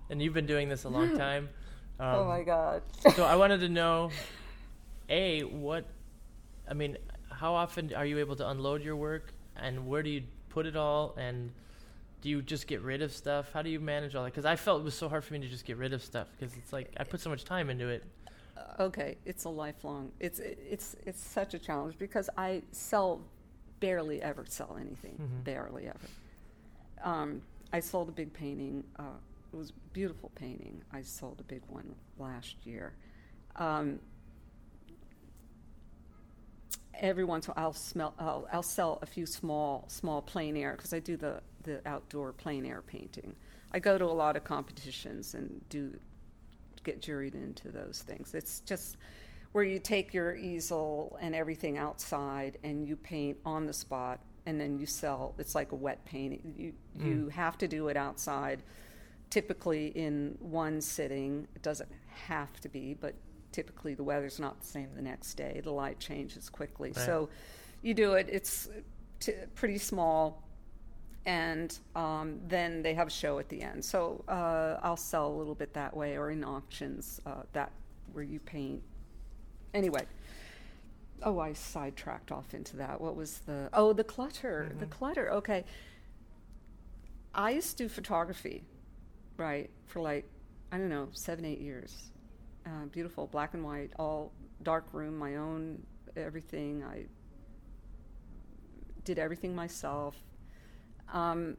and 0.10 0.22
you've 0.22 0.34
been 0.34 0.46
doing 0.48 0.70
this 0.70 0.84
a 0.84 0.90
long 0.90 1.18
time. 1.18 1.50
Um, 2.00 2.08
oh 2.16 2.26
my 2.26 2.44
god! 2.44 2.84
so 3.16 3.24
I 3.26 3.36
wanted 3.36 3.60
to 3.62 3.70
know, 3.70 4.12
a 5.10 5.42
what, 5.42 5.86
I 6.70 6.74
mean, 6.74 6.98
how 7.30 7.54
often 7.54 7.94
are 7.94 8.06
you 8.06 8.20
able 8.20 8.36
to 8.38 8.50
unload 8.50 8.84
your 8.84 8.96
work, 8.96 9.34
and 9.56 9.88
where 9.88 10.02
do 10.02 10.10
you 10.10 10.24
put 10.50 10.66
it 10.66 10.76
all, 10.76 11.16
and 11.18 11.52
do 12.22 12.30
you 12.30 12.42
just 12.42 12.68
get 12.68 12.82
rid 12.82 13.02
of 13.02 13.14
stuff? 13.14 13.52
How 13.54 13.62
do 13.62 13.70
you 13.70 13.80
manage 13.80 14.16
all 14.16 14.24
that? 14.24 14.32
Because 14.32 14.46
I 14.46 14.56
felt 14.56 14.82
it 14.82 14.84
was 14.84 14.96
so 14.96 15.08
hard 15.08 15.24
for 15.24 15.34
me 15.34 15.40
to 15.40 15.48
just 15.48 15.66
get 15.66 15.78
rid 15.78 15.94
of 15.94 16.04
stuff 16.04 16.28
because 16.38 16.56
it's 16.58 16.74
like 16.74 16.94
I 16.98 17.04
put 17.04 17.22
so 17.22 17.30
much 17.30 17.46
time 17.46 17.70
into 17.70 17.88
it. 17.88 18.04
Okay, 18.80 19.18
it's 19.26 19.44
a 19.46 19.50
lifelong. 19.50 20.12
It's 20.20 20.40
it's 20.40 20.96
it's 21.06 21.22
such 21.22 21.54
a 21.54 21.60
challenge 21.60 21.98
because 21.98 22.30
I 22.38 22.62
sell 22.72 23.22
barely 23.80 24.22
ever 24.22 24.46
sell 24.48 24.78
anything. 24.80 25.18
Mhm. 25.18 25.44
Barely 25.44 25.88
ever. 25.88 26.08
Um, 27.04 27.42
I 27.72 27.80
sold 27.80 28.10
a 28.10 28.12
big 28.12 28.34
painting 28.34 28.84
uh, 28.98 29.04
it 29.54 29.58
was 29.58 29.70
a 29.72 29.74
beautiful 29.94 30.32
painting. 30.36 30.82
I 30.94 31.02
sold 31.02 31.40
a 31.40 31.44
big 31.44 31.62
one 31.68 31.96
last 32.18 32.56
year. 32.66 32.94
Um, 33.56 34.00
every 36.94 37.24
once 37.24 37.48
in 37.48 37.52
a 37.52 37.54
while, 37.56 37.66
I'll 37.66 37.74
smell. 37.74 38.14
I'll, 38.20 38.48
I'll 38.52 38.64
sell 38.64 39.00
a 39.02 39.06
few 39.06 39.26
small 39.26 39.86
small 39.88 40.22
plein 40.22 40.56
air 40.56 40.74
because 40.76 40.94
I 40.94 41.00
do 41.00 41.18
the 41.18 41.42
the 41.64 41.82
outdoor 41.88 42.32
plein 42.34 42.66
air 42.66 42.82
painting. 42.82 43.36
I 43.72 43.80
go 43.80 43.98
to 43.98 44.06
a 44.06 44.08
lot 44.08 44.36
of 44.36 44.44
competitions 44.44 45.34
and 45.36 45.62
do 45.70 46.00
get 46.84 47.02
juried 47.02 47.34
into 47.36 47.70
those 47.70 48.04
things. 48.06 48.34
It's 48.34 48.62
just 48.62 48.98
where 49.52 49.64
you 49.64 49.80
take 49.80 50.14
your 50.14 50.36
easel 50.36 51.18
and 51.22 51.34
everything 51.36 51.78
outside 51.78 52.58
and 52.64 52.88
you 52.88 52.96
paint 52.96 53.38
on 53.46 53.66
the 53.66 53.74
spot 53.74 54.20
and 54.46 54.60
then 54.60 54.78
you 54.80 54.86
sell. 54.86 55.34
It's 55.38 55.56
like 55.56 55.72
a 55.72 55.76
wet 55.76 56.04
painting. 56.06 56.54
You 56.58 56.74
Mm. 56.98 57.06
you 57.06 57.30
have 57.30 57.58
to 57.60 57.68
do 57.68 57.88
it 57.88 57.98
outside. 57.98 58.64
Typically 59.30 59.88
in 59.88 60.36
one 60.40 60.82
sitting 60.82 61.48
it 61.56 61.62
doesn't 61.62 61.92
have 62.08 62.60
to 62.62 62.70
be 62.70 62.96
but 62.96 63.14
typically 63.52 63.94
the 63.96 64.04
weather's 64.04 64.40
not 64.40 64.60
the 64.60 64.66
same 64.66 64.90
the 64.96 65.02
next 65.02 65.36
day. 65.36 65.62
The 65.64 65.72
light 65.72 66.00
changes 66.00 66.50
quickly. 66.50 66.90
Right. 66.96 67.06
so 67.06 67.30
you 67.82 67.94
do 67.94 68.14
it. 68.14 68.28
It's 68.30 68.70
t- 69.20 69.34
pretty 69.56 69.78
small 69.78 70.44
and 71.30 71.78
um, 71.96 72.40
then 72.48 72.82
they 72.82 72.96
have 72.96 73.08
a 73.08 73.12
show 73.12 73.38
at 73.38 73.48
the 73.50 73.62
end. 73.62 73.86
So 73.86 74.24
uh, 74.28 74.80
i'll 74.82 74.98
sell 74.98 75.28
a 75.28 75.36
little 75.42 75.54
bit 75.56 75.74
that 75.76 75.96
way 75.96 76.18
or 76.18 76.32
in 76.32 76.44
auctions 76.44 77.22
uh, 77.26 77.44
that 77.54 77.72
where 78.14 78.24
you 78.24 78.40
paint. 78.40 78.82
Anyway 79.74 80.06
oh 81.24 81.38
i 81.38 81.52
sidetracked 81.54 82.32
off 82.32 82.54
into 82.54 82.78
that. 82.78 83.00
What 83.00 83.16
was 83.16 83.40
the 83.40 83.70
oh 83.74 83.94
the 83.94 84.04
clutter 84.04 84.72
the 84.80 84.86
Mhm. 84.86 84.90
clutter. 84.90 85.32
Okay. 85.40 85.64
I 87.36 87.52
used 87.52 87.78
to 87.78 87.84
do 87.84 87.90
photography 87.90 88.64
right 89.38 89.70
for 89.86 90.02
like 90.02 90.26
i 90.72 90.78
don't 90.78 90.90
know 90.90 91.08
seven 91.12 91.46
eight 91.46 91.62
years. 91.62 92.12
Uh, 92.66 92.86
beautiful 92.92 93.28
black 93.28 93.54
and 93.54 93.64
white 93.64 93.92
all 94.00 94.32
dark 94.64 94.86
room 94.94 95.16
my 95.18 95.36
own 95.36 95.62
everything. 96.16 96.84
I 96.84 97.06
did 99.04 99.20
everything 99.20 99.54
myself 99.56 100.16
um, 101.14 101.58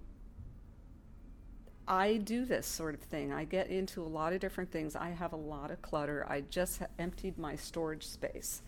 I 1.88 2.18
do 2.18 2.44
this 2.44 2.66
sort 2.66 2.94
of 2.94 3.00
thing. 3.00 3.32
I 3.32 3.44
get 3.44 3.68
into 3.68 4.02
a 4.02 4.06
lot 4.06 4.32
of 4.32 4.40
different 4.40 4.70
things. 4.70 4.94
I 4.94 5.10
have 5.10 5.32
a 5.32 5.36
lot 5.36 5.70
of 5.70 5.82
clutter. 5.82 6.24
I 6.28 6.42
just 6.42 6.82
emptied 6.98 7.36
my 7.36 7.56
storage 7.56 8.06
space 8.06 8.62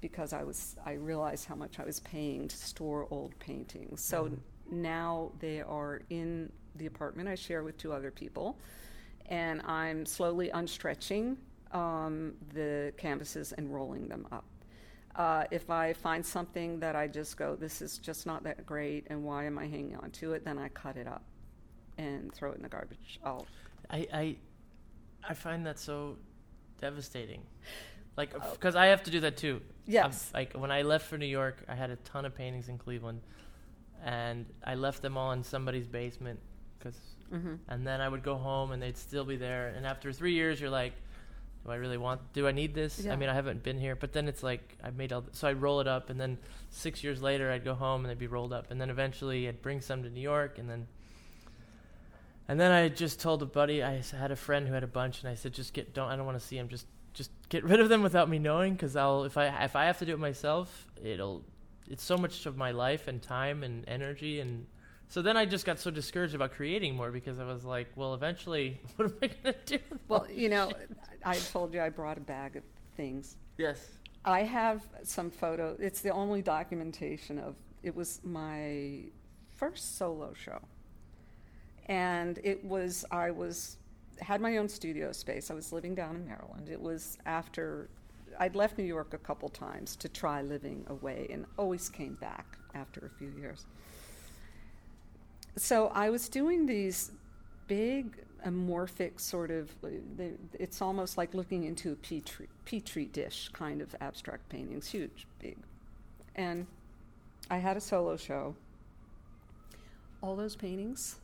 because 0.00 0.32
I 0.32 0.42
was 0.42 0.76
I 0.84 0.92
realized 0.92 1.46
how 1.46 1.54
much 1.54 1.78
I 1.78 1.84
was 1.84 2.00
paying 2.00 2.48
to 2.48 2.56
store 2.56 3.06
old 3.10 3.38
paintings. 3.38 4.00
So 4.00 4.26
Mhm. 4.28 4.38
now 4.70 5.32
they 5.38 5.60
are 5.60 6.00
in 6.10 6.50
the 6.76 6.86
apartment 6.86 7.28
I 7.28 7.34
share 7.34 7.62
with 7.62 7.76
two 7.78 7.92
other 7.92 8.10
people, 8.10 8.58
and 9.26 9.60
I'm 9.62 10.06
slowly 10.06 10.50
unstretching 10.50 11.36
um, 11.72 12.36
the 12.54 12.92
canvases 12.96 13.52
and 13.52 13.72
rolling 13.74 14.08
them 14.08 14.26
up. 14.30 14.44
Uh, 15.16 15.44
if 15.50 15.70
I 15.70 15.94
find 15.94 16.24
something 16.24 16.78
that 16.80 16.94
I 16.94 17.06
just 17.08 17.36
go, 17.38 17.56
this 17.56 17.80
is 17.80 17.96
just 17.98 18.26
not 18.26 18.44
that 18.44 18.66
great, 18.66 19.06
and 19.08 19.24
why 19.24 19.44
am 19.46 19.58
I 19.58 19.66
hanging 19.66 19.96
on 19.96 20.10
to 20.12 20.34
it? 20.34 20.44
Then 20.44 20.58
I 20.58 20.68
cut 20.68 20.96
it 20.98 21.06
up 21.06 21.24
and 21.96 22.32
throw 22.34 22.52
it 22.52 22.56
in 22.56 22.62
the 22.62 22.68
garbage. 22.68 23.18
I'll 23.24 23.46
I, 23.90 24.06
I 24.12 24.36
I 25.28 25.34
find 25.34 25.64
that 25.66 25.78
so 25.78 26.16
devastating. 26.80 27.42
Like, 28.16 28.34
Oh. 28.34 28.50
because 28.52 28.76
I 28.76 28.86
have 28.86 29.02
to 29.04 29.10
do 29.10 29.20
that 29.20 29.36
too. 29.38 29.60
yes, 29.86 30.30
I'm- 30.34 30.40
like 30.40 30.52
when 30.54 30.70
I 30.70 30.82
left 30.82 31.06
for 31.06 31.16
New 31.18 31.26
York, 31.26 31.64
I 31.68 31.74
had 31.74 31.90
a 31.90 31.96
ton 31.96 32.24
of 32.26 32.34
paintings 32.34 32.68
in 32.68 32.76
Cleveland, 32.78 33.22
and 34.04 34.44
I 34.64 34.74
left 34.74 35.00
them 35.02 35.16
all 35.16 35.32
in 35.32 35.42
somebody's 35.42 35.86
basement. 35.86 36.38
Cause, 36.80 36.98
hmm 37.30 37.54
and 37.68 37.86
then 37.86 38.00
I 38.02 38.08
would 38.08 38.22
go 38.22 38.36
home, 38.36 38.72
and 38.72 38.82
they'd 38.82 38.96
still 38.98 39.24
be 39.24 39.36
there. 39.36 39.68
And 39.68 39.86
after 39.86 40.12
three 40.12 40.34
years, 40.34 40.60
you're 40.60 40.70
like, 40.70 40.92
"Do 41.66 41.72
I 41.72 41.76
really 41.76 41.98
want? 41.98 42.20
Do 42.32 42.46
I 42.46 42.52
need 42.52 42.74
this? 42.74 43.00
Yeah. 43.00 43.12
I 43.12 43.16
mean, 43.16 43.28
I 43.28 43.34
haven't 43.34 43.62
been 43.62 43.78
here." 43.78 43.94
But 43.96 44.12
then 44.12 44.28
it's 44.28 44.42
like 44.42 44.76
I 44.82 44.90
made 44.90 45.12
all. 45.12 45.22
th- 45.22 45.34
so 45.34 45.48
I'd 45.48 45.60
roll 45.60 45.80
it 45.80 45.88
up, 45.88 46.08
and 46.08 46.20
then 46.20 46.38
six 46.70 47.04
years 47.04 47.20
later, 47.20 47.50
I'd 47.50 47.64
go 47.64 47.74
home, 47.74 48.04
and 48.04 48.10
they'd 48.10 48.18
be 48.18 48.26
rolled 48.26 48.52
up, 48.52 48.70
and 48.70 48.80
then 48.80 48.88
eventually, 48.88 49.48
I'd 49.48 49.60
bring 49.60 49.80
some 49.80 50.02
to 50.02 50.10
New 50.10 50.20
York, 50.20 50.58
and 50.58 50.70
then. 50.70 50.86
And 52.48 52.60
then 52.60 52.70
I 52.70 52.88
just 52.88 53.20
told 53.20 53.42
a 53.42 53.46
buddy. 53.46 53.82
I 53.82 54.02
had 54.16 54.30
a 54.30 54.36
friend 54.36 54.68
who 54.68 54.74
had 54.74 54.84
a 54.84 54.88
bunch, 54.88 55.22
and 55.22 55.28
I 55.28 55.34
said, 55.34 55.52
"Just 55.52 55.74
get 55.74 55.92
don't. 55.92 56.08
I 56.08 56.16
don't 56.16 56.26
want 56.26 56.38
to 56.38 56.46
see 56.46 56.56
them. 56.56 56.68
Just 56.68 56.86
just 57.12 57.30
get 57.48 57.64
rid 57.64 57.80
of 57.80 57.88
them 57.88 58.02
without 58.02 58.28
me 58.28 58.38
knowing, 58.38 58.74
because 58.74 58.94
I'll 58.94 59.24
if 59.24 59.36
I 59.36 59.46
if 59.64 59.74
I 59.74 59.86
have 59.86 59.98
to 59.98 60.06
do 60.06 60.12
it 60.12 60.18
myself, 60.18 60.86
it'll 61.02 61.42
it's 61.88 62.04
so 62.04 62.16
much 62.16 62.46
of 62.46 62.56
my 62.56 62.70
life 62.70 63.08
and 63.08 63.22
time 63.22 63.62
and 63.62 63.84
energy 63.88 64.40
and 64.40 64.66
so 65.08 65.22
then 65.22 65.36
I 65.36 65.44
just 65.44 65.64
got 65.64 65.78
so 65.78 65.90
discouraged 65.90 66.34
about 66.34 66.52
creating 66.52 66.96
more 66.96 67.10
because 67.10 67.38
I 67.38 67.44
was 67.44 67.64
like, 67.64 67.88
well, 67.96 68.14
eventually, 68.14 68.80
what 68.96 69.06
am 69.06 69.14
I 69.22 69.30
gonna 69.42 69.56
do? 69.64 69.78
Well, 70.08 70.26
you 70.32 70.48
know, 70.48 70.72
I 71.24 71.36
told 71.36 71.72
you 71.72 71.80
I 71.80 71.88
brought 71.88 72.18
a 72.18 72.20
bag 72.22 72.56
of 72.56 72.62
things. 72.96 73.36
Yes. 73.58 73.90
I 74.24 74.42
have 74.42 74.82
some 75.04 75.30
photo. 75.30 75.76
It's 75.78 76.00
the 76.00 76.10
only 76.10 76.42
documentation 76.42 77.38
of. 77.38 77.54
It 77.82 77.94
was 77.94 78.20
my 78.24 79.04
first 79.54 79.96
solo 79.96 80.32
show, 80.34 80.60
and 81.86 82.40
it 82.42 82.64
was 82.64 83.04
I 83.12 83.30
was 83.30 83.76
had 84.20 84.40
my 84.40 84.56
own 84.56 84.68
studio 84.68 85.12
space. 85.12 85.50
I 85.50 85.54
was 85.54 85.72
living 85.72 85.94
down 85.94 86.16
in 86.16 86.26
Maryland. 86.26 86.68
It 86.68 86.80
was 86.80 87.18
after 87.26 87.88
I'd 88.40 88.56
left 88.56 88.76
New 88.78 88.84
York 88.84 89.14
a 89.14 89.18
couple 89.18 89.48
times 89.48 89.94
to 89.96 90.08
try 90.08 90.42
living 90.42 90.84
away, 90.88 91.28
and 91.30 91.46
always 91.56 91.88
came 91.88 92.14
back 92.14 92.58
after 92.74 93.06
a 93.06 93.18
few 93.18 93.32
years. 93.38 93.66
So 95.56 95.88
I 95.88 96.10
was 96.10 96.28
doing 96.28 96.66
these 96.66 97.12
big 97.66 98.18
amorphic 98.46 99.18
sort 99.18 99.50
of 99.50 99.70
it's 100.52 100.80
almost 100.80 101.16
like 101.16 101.34
looking 101.34 101.64
into 101.64 101.92
a 101.92 101.96
petri, 101.96 102.48
petri 102.64 103.06
dish 103.06 103.48
kind 103.52 103.80
of 103.80 103.94
abstract 104.00 104.48
paintings 104.48 104.88
huge 104.88 105.26
big. 105.40 105.56
And 106.34 106.66
i 107.50 107.58
had 107.58 107.76
a 107.76 107.80
solo 107.80 108.16
show. 108.16 108.54
All 110.20 110.36
those 110.36 110.56
paintings 110.56 111.16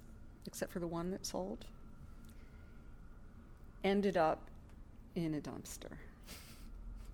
except 0.47 0.73
for 0.73 0.81
the 0.81 0.87
one 0.87 1.11
that 1.11 1.27
sold 1.27 1.67
ended 3.85 4.17
up 4.17 4.49
in 5.15 5.35
a 5.35 5.41
dumpster 5.41 5.99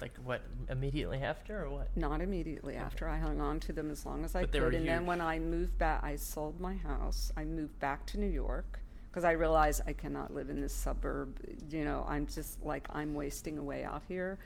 Like 0.01 0.17
what? 0.25 0.43
Immediately 0.71 1.19
after 1.23 1.65
or 1.65 1.71
what? 1.71 1.97
not 1.97 2.21
immediately 2.21 2.77
after. 2.77 3.09
I 3.09 3.19
hung 3.19 3.41
on 3.41 3.59
to 3.61 3.73
them 3.73 3.91
as 3.91 4.07
long 4.07 4.25
as 4.25 4.35
i 4.37 4.43
But 4.43 4.53
they 4.53 4.61
could. 4.61 4.75
and 4.75 4.87
then 4.89 4.99
huge. 5.01 5.09
when 5.09 5.21
i 5.21 5.39
moved 5.39 5.77
back 5.79 6.03
i 6.05 6.15
sold 6.17 6.61
my 6.61 6.77
house. 6.77 7.33
I 7.37 7.45
moved 7.45 7.79
back 7.81 8.07
to 8.07 8.21
new 8.21 8.27
york 8.29 8.79
because 9.11 9.25
i 9.25 9.33
realized 9.33 9.83
i 9.87 9.93
cannot 9.93 10.33
live 10.33 10.51
in 10.51 10.61
this 10.61 10.73
suburb. 10.75 11.39
You 11.71 11.85
know 11.85 12.05
i'm 12.09 12.27
just 12.27 12.63
like 12.65 12.87
i'm 12.91 13.15
wasting 13.15 13.59
away 13.59 13.83
out 13.85 14.03
here. 14.07 14.39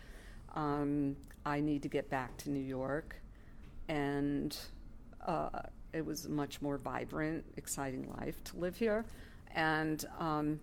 Um, 0.55 1.17
i 1.45 1.61
need 1.61 1.83
to 1.83 1.89
get 1.89 2.09
back 2.09 2.37
to 2.39 2.51
new 2.51 2.61
york. 2.61 3.17
And 3.89 4.57
uh, 5.27 5.51
it 5.93 6.07
was 6.07 6.25
a 6.25 6.31
much 6.31 6.63
more 6.63 6.79
vibrant 6.79 7.45
exciting 7.59 8.11
life 8.19 8.43
to 8.45 8.57
live 8.57 8.77
here. 8.77 9.05
And 9.55 10.03
um, 10.19 10.61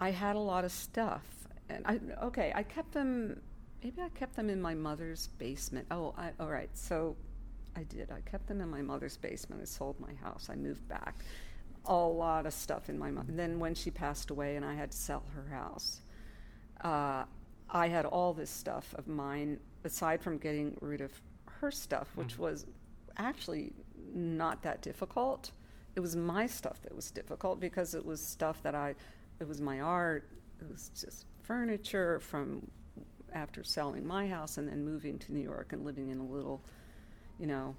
I 0.00 0.10
had 0.12 0.36
a 0.36 0.40
lot 0.40 0.64
of 0.64 0.72
stuff, 0.72 1.24
and 1.68 1.86
I 1.86 2.00
okay. 2.26 2.52
I 2.54 2.62
kept 2.62 2.92
them. 2.92 3.40
Maybe 3.82 4.02
I 4.02 4.08
kept 4.10 4.34
them 4.36 4.50
in 4.50 4.60
my 4.60 4.74
mother's 4.74 5.28
basement. 5.38 5.86
Oh, 5.90 6.14
I, 6.18 6.30
all 6.40 6.48
right. 6.50 6.70
So 6.74 7.16
I 7.76 7.84
did. 7.84 8.10
I 8.10 8.20
kept 8.28 8.48
them 8.48 8.60
in 8.60 8.68
my 8.68 8.82
mother's 8.82 9.16
basement. 9.16 9.62
I 9.62 9.66
sold 9.66 10.00
my 10.00 10.12
house. 10.22 10.48
I 10.50 10.56
moved 10.56 10.86
back. 10.88 11.14
A 11.86 11.94
lot 11.94 12.44
of 12.44 12.52
stuff 12.52 12.88
in 12.88 12.98
my 12.98 13.10
mom. 13.10 13.26
Then 13.28 13.58
when 13.60 13.74
she 13.74 13.90
passed 13.90 14.30
away, 14.30 14.56
and 14.56 14.64
I 14.64 14.74
had 14.74 14.90
to 14.90 14.96
sell 14.96 15.22
her 15.34 15.54
house, 15.54 16.00
uh, 16.82 17.24
I 17.70 17.88
had 17.88 18.04
all 18.04 18.32
this 18.32 18.50
stuff 18.50 18.94
of 18.98 19.06
mine. 19.06 19.60
Aside 19.84 20.20
from 20.22 20.38
getting 20.38 20.76
rid 20.80 21.00
of 21.00 21.12
her 21.60 21.70
stuff, 21.70 22.08
which 22.16 22.34
Mhm. 22.36 22.38
was 22.38 22.66
actually 23.16 23.72
not 24.12 24.62
that 24.62 24.82
difficult. 24.82 25.52
It 25.94 26.00
was 26.00 26.16
my 26.16 26.46
stuff 26.46 26.80
that 26.82 26.94
was 26.94 27.10
difficult 27.10 27.60
because 27.60 27.94
it 27.94 28.04
was 28.04 28.20
stuff 28.20 28.62
that 28.62 28.74
I 28.74 28.94
it 29.40 29.46
was 29.46 29.60
my 29.60 29.80
art 29.80 30.28
it 30.60 30.68
was 30.68 30.90
just 30.90 31.26
furniture 31.48 32.20
from 32.20 32.70
after 33.32 33.64
selling 33.64 34.06
my 34.06 34.28
house 34.28 34.58
and 34.58 34.68
then 34.68 34.84
moving 34.84 35.18
to 35.18 35.32
new 35.32 35.40
york 35.40 35.72
and 35.72 35.84
living 35.84 36.10
in 36.10 36.18
a 36.18 36.24
little 36.24 36.62
you 37.38 37.46
know 37.46 37.74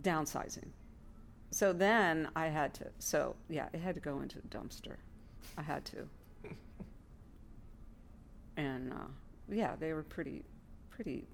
downsizing. 0.00 0.68
So 1.50 1.72
then 1.72 2.28
i 2.36 2.46
had 2.46 2.72
to 2.74 2.86
so 3.00 3.34
yeah 3.48 3.68
it 3.72 3.80
had 3.80 3.96
to 3.96 4.00
go 4.00 4.20
into 4.20 4.38
the 4.40 4.48
dumpster. 4.48 4.96
I 5.58 5.62
had 5.62 5.84
to. 5.86 6.08
And 8.56 8.92
uh, 8.92 9.10
yeah 9.50 9.74
they 9.78 9.92
were 9.92 10.02
pretty 10.02 10.44
pretty 10.90 11.26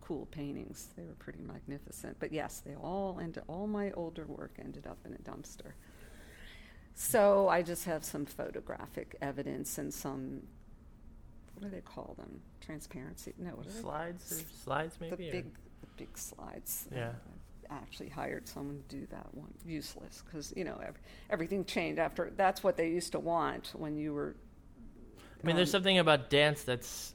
cool 0.00 0.26
paintings. 0.26 0.90
They 0.96 1.02
were 1.04 1.16
pretty 1.18 1.42
magnificent. 1.42 2.16
But 2.18 2.32
yes 2.32 2.62
they 2.64 2.74
all 2.74 3.18
ended 3.22 3.44
all 3.48 3.66
my 3.66 3.92
older 3.92 4.24
work 4.26 4.52
ended 4.58 4.86
up 4.86 4.98
in 5.04 5.14
a 5.14 5.18
dumpster. 5.18 5.72
So 6.98 7.46
I 7.48 7.60
just 7.60 7.84
have 7.84 8.04
some 8.06 8.24
photographic 8.24 9.16
evidence 9.20 9.76
and 9.76 9.92
some, 9.92 10.40
what 11.58 11.70
do 11.70 11.74
they 11.74 11.80
call 11.82 12.14
them? 12.18 12.40
Transparency? 12.60 13.32
No, 13.38 13.50
what 13.50 13.66
are 13.66 13.70
they? 13.70 13.80
Slides 13.80 14.32
or 14.32 14.56
slides 14.62 14.96
The 14.96 15.04
maybe? 15.10 15.28
or- 15.28 15.32
big, 15.32 15.44
the 15.80 15.86
big 15.96 16.16
slides. 16.18 16.86
Yeah. 16.94 17.12
I 17.68 17.74
actually 17.76 18.10
hired 18.10 18.46
someone 18.46 18.80
to 18.88 18.96
do 18.96 19.06
that 19.10 19.26
one. 19.34 19.52
Useless 19.64 20.22
because 20.24 20.52
you 20.56 20.62
know 20.64 20.78
ev- 20.86 21.00
everything 21.30 21.64
changed 21.64 21.98
after. 21.98 22.30
That's 22.36 22.62
what 22.62 22.76
they 22.76 22.88
used 22.90 23.10
to 23.12 23.18
want 23.18 23.72
when 23.74 23.96
you 23.96 24.12
were. 24.14 24.36
I 25.42 25.46
mean, 25.46 25.56
there's 25.56 25.70
um, 25.70 25.78
something 25.78 25.98
about 25.98 26.30
dance 26.30 26.62
that's 26.62 27.12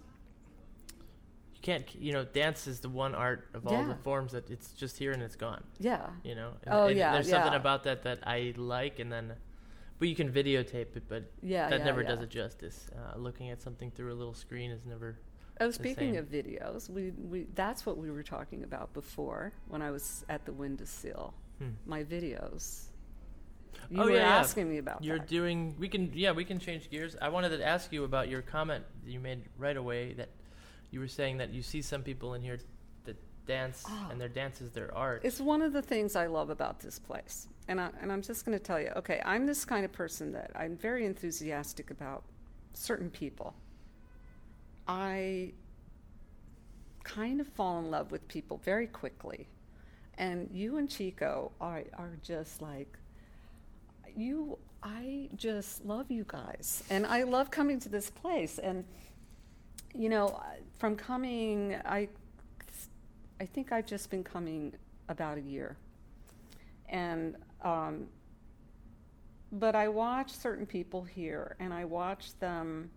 you 1.55 1.59
can't. 1.61 1.85
You 1.95 2.11
know, 2.11 2.25
dance 2.25 2.67
is 2.67 2.81
the 2.81 2.89
one 2.89 3.15
art 3.15 3.47
of 3.53 3.65
all 3.65 3.85
the 3.85 3.95
forms 4.03 4.33
that 4.33 4.49
it's 4.49 4.73
just 4.73 4.97
here 4.97 5.11
and 5.13 5.23
it's 5.23 5.37
gone. 5.37 5.63
Yeah. 5.79 6.07
You 6.23 6.35
know. 6.35 6.51
And, 6.65 6.73
Oh, 6.73 6.87
and 6.87 6.97
yeah, 6.97 7.13
There's 7.13 7.29
something 7.29 7.53
yeah. 7.53 7.57
about 7.57 7.83
that 7.85 8.03
that 8.03 8.19
I 8.27 8.53
like, 8.57 8.99
and 8.99 9.09
then, 9.09 9.33
but 10.01 10.09
you 10.09 10.15
can 10.15 10.31
videotape 10.33 10.95
it, 10.97 11.03
but 11.07 11.31
Yeah. 11.43 11.69
that 11.69 11.79
yeah, 11.79 11.85
never 11.85 12.01
yeah. 12.01 12.07
does 12.09 12.21
it 12.21 12.29
justice. 12.31 12.87
Uh, 12.97 13.19
looking 13.19 13.51
at 13.51 13.61
something 13.61 13.91
through 13.91 14.11
a 14.11 14.17
little 14.17 14.33
screen 14.33 14.71
is 14.71 14.83
never. 14.83 15.19
Oh, 15.59 15.69
speaking 15.69 16.17
of 16.17 16.25
videos, 16.25 16.89
we, 16.89 17.11
we 17.11 17.45
that's 17.53 17.85
what 17.85 17.97
we 17.99 18.09
were 18.09 18.23
talking 18.23 18.63
about 18.63 18.93
before 18.93 19.53
when 19.67 19.83
I 19.83 19.91
was 19.91 20.25
at 20.27 20.43
the 20.45 20.51
windowsill. 20.53 21.35
Hmm. 21.59 21.69
My 21.85 22.03
videos. 22.03 22.85
You 23.91 24.01
Oh, 24.01 24.05
were 24.05 24.11
yeah, 24.13 24.37
asking 24.39 24.69
me 24.71 24.79
about 24.79 25.03
You're 25.03 25.19
that. 25.19 25.27
doing. 25.27 25.75
We 25.77 25.87
can. 25.87 26.11
Yeah, 26.15 26.31
we 26.31 26.45
can 26.45 26.57
change 26.57 26.89
gears. 26.89 27.15
I 27.21 27.29
wanted 27.29 27.49
to 27.49 27.63
ask 27.63 27.93
you 27.93 28.03
about 28.05 28.27
your 28.27 28.41
comment 28.41 28.83
that 29.05 29.11
you 29.11 29.19
made 29.19 29.43
right 29.59 29.77
away 29.77 30.13
that 30.13 30.29
you 30.89 30.99
were 30.99 31.07
saying 31.07 31.37
that 31.37 31.51
you 31.53 31.61
see 31.61 31.83
some 31.83 32.01
people 32.01 32.33
in 32.33 32.41
here 32.41 32.57
that 33.05 33.17
dance 33.45 33.83
Ah. 33.87 34.09
and 34.11 34.19
their 34.19 34.29
dance 34.29 34.61
is 34.61 34.71
their 34.71 34.93
art. 34.97 35.21
It's 35.23 35.39
one 35.39 35.61
of 35.61 35.73
the 35.73 35.81
things 35.83 36.15
I 36.15 36.25
love 36.25 36.49
about 36.49 36.79
this 36.79 36.97
place. 36.97 37.47
And, 37.67 37.79
I, 37.79 37.89
and 38.01 38.11
I'm 38.11 38.21
just 38.21 38.45
going 38.45 38.57
to 38.57 38.63
tell 38.63 38.79
you 38.79 38.89
okay, 38.97 39.21
I'm 39.23 39.45
this 39.45 39.65
kind 39.65 39.85
of 39.85 39.91
person 39.91 40.31
that 40.33 40.51
I'm 40.55 40.75
very 40.77 41.05
enthusiastic 41.05 41.91
about 41.91 42.23
certain 42.73 43.09
people. 43.09 43.53
I 44.87 45.53
kind 47.03 47.39
of 47.41 47.47
fall 47.47 47.79
in 47.79 47.89
love 47.89 48.11
with 48.11 48.27
people 48.27 48.59
very 48.63 48.87
quickly. 48.87 49.47
And 50.17 50.49
you 50.51 50.77
and 50.77 50.89
Chico 50.89 51.51
are, 51.59 51.83
are 51.97 52.17
just 52.21 52.61
like, 52.61 52.97
you, 54.15 54.57
I 54.83 55.29
just 55.35 55.85
love 55.85 56.11
you 56.11 56.25
guys. 56.27 56.83
And 56.89 57.05
I 57.05 57.23
love 57.23 57.49
coming 57.49 57.79
to 57.79 57.89
this 57.89 58.09
place. 58.09 58.59
And, 58.59 58.83
you 59.95 60.09
know, 60.09 60.41
from 60.77 60.95
coming, 60.95 61.75
I, 61.85 62.09
I 63.39 63.45
think 63.45 63.71
I've 63.71 63.85
just 63.85 64.09
been 64.09 64.23
coming 64.23 64.73
about 65.07 65.37
a 65.37 65.41
year. 65.41 65.77
And, 66.89 67.35
um, 67.61 68.07
but 69.51 69.75
I 69.75 69.87
watch 69.89 70.31
certain 70.31 70.65
people 70.65 71.03
here 71.03 71.55
and 71.59 71.73
I 71.73 71.85
watch 71.85 72.37
them 72.39 72.89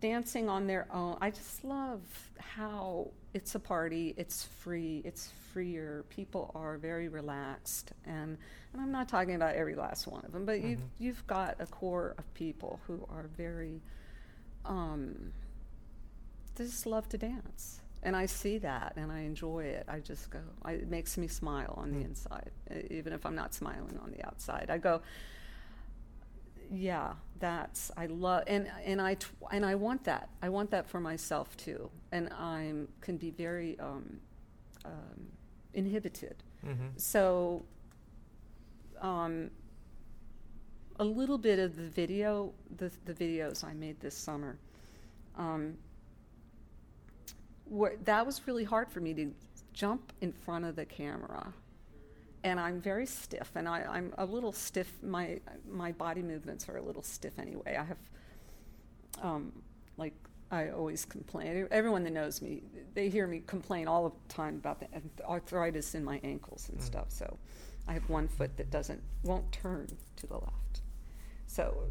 dancing 0.00 0.48
on 0.48 0.66
their 0.66 0.86
own. 0.92 1.16
I 1.20 1.30
just 1.30 1.64
love 1.64 2.00
how 2.38 3.08
it's 3.32 3.54
a 3.54 3.60
party, 3.60 4.14
it's 4.18 4.44
free, 4.44 5.00
it's 5.04 5.30
freer. 5.52 6.04
People 6.10 6.50
are 6.54 6.76
very 6.76 7.08
relaxed 7.08 7.92
and 8.04 8.36
and 8.74 8.82
I'm 8.82 8.92
not 8.92 9.08
talking 9.08 9.34
about 9.34 9.54
every 9.54 9.74
last 9.74 10.06
one 10.06 10.22
of 10.26 10.32
them, 10.32 10.44
but 10.44 10.60
you've 10.60 10.80
Mhm. 10.80 10.88
you've 10.98 11.26
got 11.26 11.56
a 11.58 11.66
core 11.66 12.14
of 12.18 12.34
people 12.34 12.80
who 12.86 13.06
are 13.08 13.28
very 13.36 13.80
um 14.66 15.32
they 16.56 16.64
just 16.64 16.84
love 16.86 17.08
to 17.10 17.16
dance. 17.18 17.80
And 18.02 18.14
I 18.16 18.26
see 18.26 18.58
that 18.58 18.92
and 18.96 19.10
I 19.10 19.20
enjoy 19.20 19.64
it. 19.64 19.84
I 19.88 19.98
just 20.00 20.30
go, 20.30 20.38
I, 20.64 20.72
it 20.72 20.88
makes 20.88 21.18
me 21.18 21.26
smile 21.26 21.74
on 21.76 21.90
the 21.92 21.98
Mm. 21.98 22.04
inside, 22.10 22.50
even 22.90 23.12
if 23.12 23.26
I'm 23.26 23.34
not 23.34 23.52
smiling 23.54 23.98
on 24.02 24.12
the 24.12 24.24
outside. 24.24 24.70
I 24.70 24.78
go, 24.78 25.02
yeah, 26.70 27.14
that's 27.40 27.90
I 27.96 28.06
love 28.06 28.44
and 28.46 28.70
and 28.84 29.00
I 29.00 29.14
tw- 29.14 29.32
and 29.50 29.64
I 29.64 29.74
want 29.74 30.04
that. 30.04 30.28
I 30.42 30.48
want 30.50 30.70
that 30.70 30.86
for 30.88 31.00
myself 31.00 31.56
too. 31.56 31.90
And 32.12 32.28
I'm 32.34 32.88
can 33.00 33.16
be 33.16 33.30
very 33.30 33.78
um, 33.80 34.20
um, 34.84 35.26
inhibited. 35.72 36.36
mm-hmm. 36.66 36.88
So, 36.96 37.64
um, 39.00 39.50
a 41.00 41.04
little 41.04 41.38
bit 41.38 41.58
of 41.58 41.76
the 41.76 41.88
video, 41.88 42.52
the 42.76 42.90
the 43.06 43.14
videos 43.14 43.64
I 43.64 43.72
made 43.72 44.00
this 44.00 44.14
summer, 44.16 44.58
um, 45.36 45.78
were, 47.70 47.96
that 48.04 48.24
was 48.26 48.46
really 48.46 48.64
hard 48.64 48.88
for 48.90 49.00
me 49.00 49.14
to 49.14 49.32
jump 49.72 50.12
in 50.20 50.32
front 50.32 50.64
of 50.64 50.76
the 50.76 50.84
camera, 50.84 51.52
and 52.44 52.58
I'm 52.60 52.80
very 52.80 53.06
stiff, 53.06 53.50
and 53.54 53.68
I, 53.68 53.84
I'm 53.88 54.12
a 54.18 54.24
little 54.24 54.52
stiff. 54.52 54.92
My 55.02 55.40
my 55.70 55.92
body 55.92 56.22
movements 56.22 56.68
are 56.68 56.76
a 56.76 56.82
little 56.82 57.02
stiff 57.02 57.38
anyway. 57.38 57.76
I 57.78 57.84
have, 57.84 57.98
um, 59.22 59.52
like 59.96 60.14
I 60.50 60.70
always 60.70 61.04
complain. 61.04 61.66
Everyone 61.70 62.04
that 62.04 62.12
knows 62.12 62.40
me, 62.40 62.62
they 62.94 63.08
hear 63.08 63.26
me 63.26 63.42
complain 63.46 63.86
all 63.88 64.08
the 64.08 64.34
time 64.34 64.54
about 64.56 64.80
the 64.80 64.86
arthritis 65.24 65.94
in 65.94 66.04
my 66.04 66.20
ankles 66.24 66.68
and 66.70 66.78
Mm. 66.78 66.82
stuff. 66.82 67.10
So 67.10 67.36
I 67.86 67.92
have 67.92 68.08
one 68.08 68.28
foot 68.28 68.56
that 68.56 68.70
doesn't 68.70 69.02
won't 69.24 69.50
turn 69.52 69.88
to 70.16 70.26
the 70.26 70.34
left. 70.38 70.82
So 71.46 71.84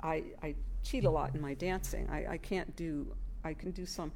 I 0.00 0.24
I 0.42 0.54
cheat 0.82 1.04
a 1.04 1.10
lot 1.10 1.34
in 1.34 1.40
my 1.40 1.54
dancing. 1.54 2.08
I, 2.10 2.34
I 2.34 2.38
can't 2.38 2.74
do 2.76 3.14
I 3.42 3.54
can 3.54 3.70
do 3.72 3.84
some 3.86 4.12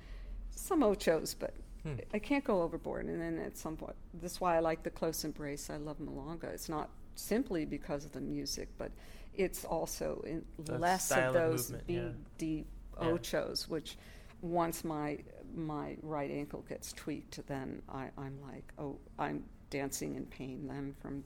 some 0.58 0.80
ochos, 0.82 1.34
but 1.38 1.54
Hmm. 1.84 1.94
I 2.12 2.18
can't 2.18 2.42
go 2.42 2.62
overboard. 2.62 3.06
And 3.06 3.20
then 3.20 3.38
at 3.38 3.56
some 3.56 3.76
point, 3.76 3.94
that's 4.20 4.40
why 4.40 4.56
I 4.56 4.58
like 4.58 4.82
the 4.82 4.90
close 4.90 5.24
embrace. 5.24 5.70
I 5.70 5.76
love 5.76 5.98
milonga. 5.98 6.44
It's 6.44 6.68
not 6.68 6.90
simply 7.14 7.64
because 7.64 8.04
of 8.04 8.10
the 8.12 8.20
music, 8.20 8.68
but 8.78 8.90
it's 9.34 9.64
also 9.64 10.24
less 10.66 11.12
of 11.12 11.32
those 11.34 11.70
movement, 11.70 11.86
big, 11.86 11.96
yeah. 11.96 12.08
deep 12.36 12.66
Yeah. 13.00 13.06
ochos, 13.10 13.68
which 13.68 13.96
once 14.42 14.84
my 14.84 15.18
my 15.54 15.96
right 16.02 16.30
ankle 16.30 16.62
gets 16.68 16.92
tweaked, 16.92 17.46
then 17.46 17.80
I, 17.88 18.10
I'm 18.18 18.38
like, 18.42 18.72
oh, 18.78 18.98
I'm 19.18 19.44
dancing 19.70 20.16
in 20.16 20.26
pain 20.26 20.66
then 20.66 20.94
from, 21.00 21.24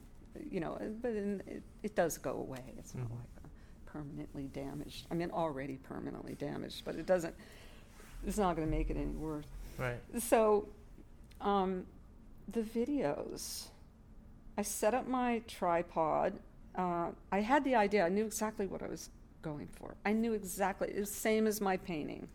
you 0.49 0.59
know, 0.59 0.77
but 1.01 1.11
in, 1.11 1.41
it, 1.47 1.63
it 1.81 1.95
does 1.95 2.17
go 2.19 2.31
away. 2.33 2.75
It's 2.77 2.93
not 2.95 3.07
Mhm. 3.07 3.11
like 3.11 3.51
permanently 3.85 4.47
damaged. 4.47 5.07
I 5.11 5.15
mean, 5.15 5.31
already 5.31 5.77
permanently 5.77 6.35
damaged, 6.35 6.83
but 6.85 6.95
it 6.95 7.05
doesn't. 7.07 7.35
It's 8.25 8.37
not 8.37 8.55
going 8.55 8.69
to 8.69 8.75
make 8.75 8.89
it 8.89 8.97
any 8.97 9.05
worse. 9.07 9.45
Right. 9.77 9.99
So, 10.19 10.67
um, 11.41 11.85
the 12.51 12.61
videos, 12.61 13.67
I 14.57 14.61
set 14.61 14.93
up 14.93 15.07
my 15.07 15.41
tripod. 15.47 16.33
Uh, 16.75 17.09
I 17.31 17.39
had 17.39 17.63
the 17.63 17.75
idea. 17.75 18.05
I 18.05 18.09
knew 18.09 18.25
exactly 18.25 18.67
what 18.67 18.81
I 18.81 18.87
was 18.87 19.09
going 19.41 19.67
for. 19.67 19.95
I 20.05 20.13
knew 20.13 20.33
exactly. 20.33 20.89
It 20.89 20.99
was 20.99 21.09
the 21.09 21.15
same 21.15 21.47
as 21.47 21.61
my 21.61 21.77
painting. 21.77 22.27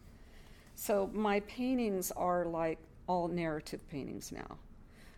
So 0.75 1.11
my 1.13 1.41
paintings 1.41 2.11
are 2.13 2.45
like 2.45 2.79
all 3.07 3.29
narrative 3.29 3.81
paintings 3.89 4.31
now. 4.31 4.59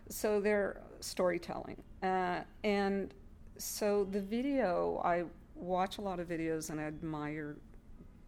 So 0.09 0.41
they're 0.41 0.81
storytelling. 1.01 1.81
Uh, 2.01 2.41
and 2.63 3.13
so 3.57 4.07
the 4.11 4.21
video, 4.21 5.01
I 5.03 5.25
watch 5.55 5.99
a 5.99 6.01
lot 6.01 6.19
of 6.19 6.27
videos 6.27 6.69
and 6.69 6.79
I 6.79 6.85
admire 6.85 7.57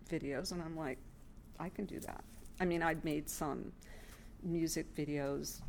videos, 0.10 0.52
and 0.52 0.62
I'm 0.62 0.78
like, 0.78 1.00
I 1.60 1.70
can 1.70 1.86
do 1.86 2.00
that. 2.02 2.24
I 2.60 2.66
mean, 2.66 2.84
I'd 2.84 3.04
made 3.04 3.30
some 3.30 3.72
music 4.44 4.94
videos 4.96 5.62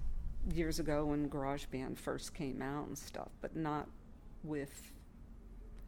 years 0.52 0.78
ago 0.78 1.06
when 1.06 1.28
GarageBand 1.28 1.96
first 1.96 2.34
came 2.34 2.60
out 2.60 2.86
and 2.86 2.96
stuff, 2.96 3.30
but 3.40 3.56
not 3.56 3.88
with, 4.42 4.92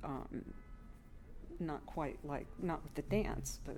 um, 0.03 0.45
not 1.61 1.85
quite 1.87 2.19
like, 2.25 2.47
not 2.59 2.83
with 2.83 2.95
the 2.95 3.03
dance, 3.03 3.61
but 3.65 3.77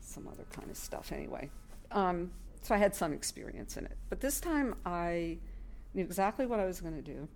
some 0.00 0.26
other 0.26 0.44
kind 0.52 0.70
of 0.70 0.76
stuff 0.76 1.12
anyway. 1.12 1.48
Um, 1.92 2.32
so 2.60 2.74
I 2.74 2.78
had 2.78 2.94
some 2.94 3.12
experience 3.12 3.76
in 3.76 3.84
it. 3.84 3.96
But 4.08 4.20
this 4.20 4.40
time 4.40 4.74
I 4.84 5.38
knew 5.94 6.02
exactly 6.02 6.46
what 6.46 6.60
I 6.60 6.64
was 6.64 6.80
going 6.80 6.94
to 6.94 7.02
do. 7.02 7.28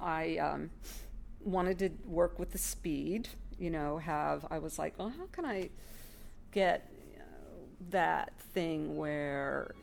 I 0.00 0.36
um, 0.38 0.70
wanted 1.40 1.78
to 1.78 1.90
work 2.04 2.38
with 2.38 2.50
the 2.50 2.58
speed, 2.58 3.28
you 3.58 3.70
know, 3.70 3.98
have, 3.98 4.46
I 4.50 4.58
was 4.58 4.78
like, 4.78 4.98
well, 4.98 5.12
how 5.16 5.26
can 5.32 5.44
I 5.44 5.70
get 6.52 6.90
that 7.90 8.32
thing 8.54 8.96
where 8.96 9.74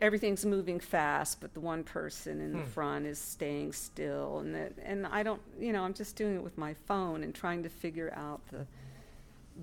everything's 0.00 0.46
moving 0.46 0.78
fast, 0.78 1.40
but 1.40 1.52
the 1.54 1.60
one 1.60 1.82
person 1.82 2.40
in 2.40 2.52
the 2.52 2.58
Hmm. 2.60 2.64
front 2.70 3.06
is 3.06 3.18
staying 3.18 3.72
still, 3.72 4.38
and 4.38 4.54
that, 4.54 4.72
and 4.84 5.06
I 5.06 5.22
don't, 5.24 5.42
you 5.58 5.72
know, 5.72 5.82
I'm 5.82 5.92
just 5.94 6.14
doing 6.16 6.36
it 6.36 6.42
with 6.42 6.56
my 6.56 6.74
phone 6.74 7.24
and 7.24 7.34
trying 7.34 7.64
to 7.64 7.68
figure 7.68 8.12
out 8.14 8.40
the, 8.48 8.64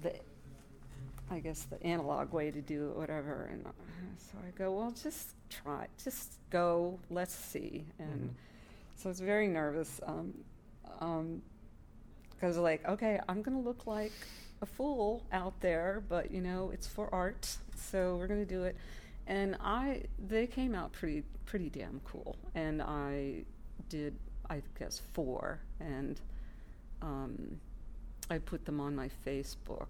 the, 0.01 0.13
I 1.31 1.39
guess 1.39 1.63
the 1.63 1.81
analog 1.83 2.33
way 2.33 2.51
to 2.51 2.61
do 2.61 2.89
it, 2.89 2.97
whatever. 2.97 3.47
And 3.51 3.65
uh, 3.65 3.69
so 4.17 4.37
I 4.45 4.51
go, 4.57 4.73
well, 4.73 4.91
just 4.91 5.29
try, 5.49 5.87
just 6.03 6.33
go, 6.49 6.99
let's 7.09 7.33
see, 7.35 7.85
and. 7.99 8.29
Mhm. 8.29 8.33
So 8.97 9.09
I 9.09 9.11
was 9.11 9.19
very 9.19 9.47
nervous. 9.49 9.99
Um, 10.05 10.33
um, 11.01 11.41
because 12.29 12.57
like, 12.57 12.87
okay, 12.87 13.19
I'm 13.27 13.41
gonna 13.41 13.59
look 13.59 13.85
like 13.87 14.13
a 14.61 14.65
fool 14.65 15.23
out 15.31 15.59
there, 15.61 16.03
but 16.07 16.31
you 16.31 16.41
know, 16.41 16.71
it's 16.73 16.87
for 16.87 17.13
art, 17.13 17.57
so 17.75 18.15
we're 18.17 18.27
gonna 18.27 18.45
do 18.45 18.63
it. 18.63 18.75
And 19.27 19.57
I, 19.59 20.03
they 20.27 20.45
came 20.47 20.75
out 20.75 20.91
pretty, 20.91 21.23
pretty 21.45 21.69
damn 21.69 21.99
cool. 22.05 22.35
And 22.53 22.81
I 22.81 23.43
did, 23.89 24.15
I 24.49 24.61
guess, 24.77 25.01
four, 25.13 25.59
and 25.79 26.21
um, 27.01 27.59
I 28.29 28.37
put 28.37 28.65
them 28.65 28.79
on 28.79 28.95
my 28.95 29.09
Facebook. 29.25 29.87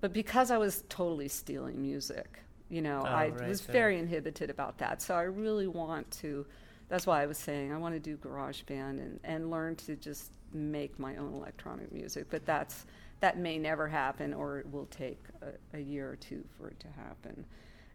But 0.00 0.12
because 0.14 0.50
I 0.50 0.56
was 0.58 0.84
totally 0.88 1.28
stealing 1.28 1.80
music, 1.82 2.38
You 2.70 2.80
know, 2.82 3.00
Oh, 3.04 3.08
I 3.08 3.28
right, 3.28 3.48
was 3.48 3.60
so- 3.60 3.72
very 3.72 3.98
inhibited 3.98 4.48
about 4.48 4.78
that. 4.78 5.02
So 5.02 5.14
I 5.14 5.22
really 5.22 5.66
want 5.66 6.10
to. 6.22 6.46
That's 6.88 7.06
why 7.06 7.22
I 7.22 7.26
was 7.26 7.36
saying 7.38 7.72
I 7.72 7.76
want 7.78 7.94
to 7.94 8.00
do 8.00 8.16
GarageBand 8.16 8.98
and, 9.00 9.20
and 9.22 9.50
learn 9.50 9.76
to 9.76 9.96
just 9.96 10.30
make 10.52 10.98
my 10.98 11.16
own 11.16 11.34
electronic 11.34 11.92
music. 11.92 12.26
But 12.30 12.46
that's 12.46 12.86
that 13.20 13.38
may 13.38 13.58
never 13.58 13.86
happen, 13.86 14.32
or 14.32 14.58
it 14.58 14.72
will 14.72 14.86
take 14.86 15.18
a, 15.42 15.76
a 15.76 15.80
year 15.80 16.10
or 16.10 16.16
two 16.16 16.42
for 16.56 16.68
it 16.68 16.80
to 16.80 16.88
happen. 16.88 17.44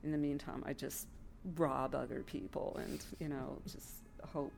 In 0.03 0.12
the 0.12 0.18
meantime, 0.18 0.64
I 0.66 0.74
just 0.74 1.08
rob 1.58 1.93
other 1.93 2.24
people 2.24 2.80
and 2.84 3.03
you 3.20 3.28
know 3.28 3.60
just 3.72 4.01
hope 4.34 4.51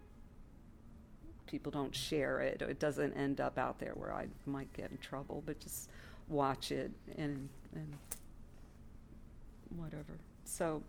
people 1.45 1.69
don't 1.69 1.93
share 1.93 2.39
it 2.39 2.61
or 2.61 2.69
it 2.69 2.79
doesn't 2.79 3.11
end 3.13 3.41
up 3.41 3.57
out 3.57 3.77
there 3.77 3.91
where 3.95 4.13
I 4.13 4.27
might 4.45 4.71
get 4.73 4.91
in 4.91 4.97
trouble. 4.97 5.43
But 5.45 5.59
just 5.59 5.89
watch 6.27 6.71
it 6.71 6.91
and 7.17 7.49
and 7.73 7.93
whatever. 9.75 10.17
So, 10.43 10.81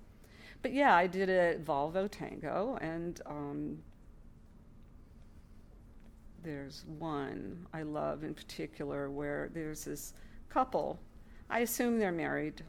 but 0.62 0.72
yeah, 0.72 0.94
I 0.94 1.06
did 1.06 1.28
a 1.28 1.58
Volvo 1.58 2.10
Tango, 2.10 2.78
and 2.80 3.20
um, 3.26 3.78
there's 6.42 6.84
one 6.98 7.66
I 7.72 7.82
love 7.82 8.24
in 8.24 8.34
particular 8.34 9.10
where 9.10 9.50
there's 9.52 9.84
this 9.84 10.14
couple. 10.48 10.98
I 11.50 11.60
assume 11.60 11.98
they're 11.98 12.12
married. 12.12 12.62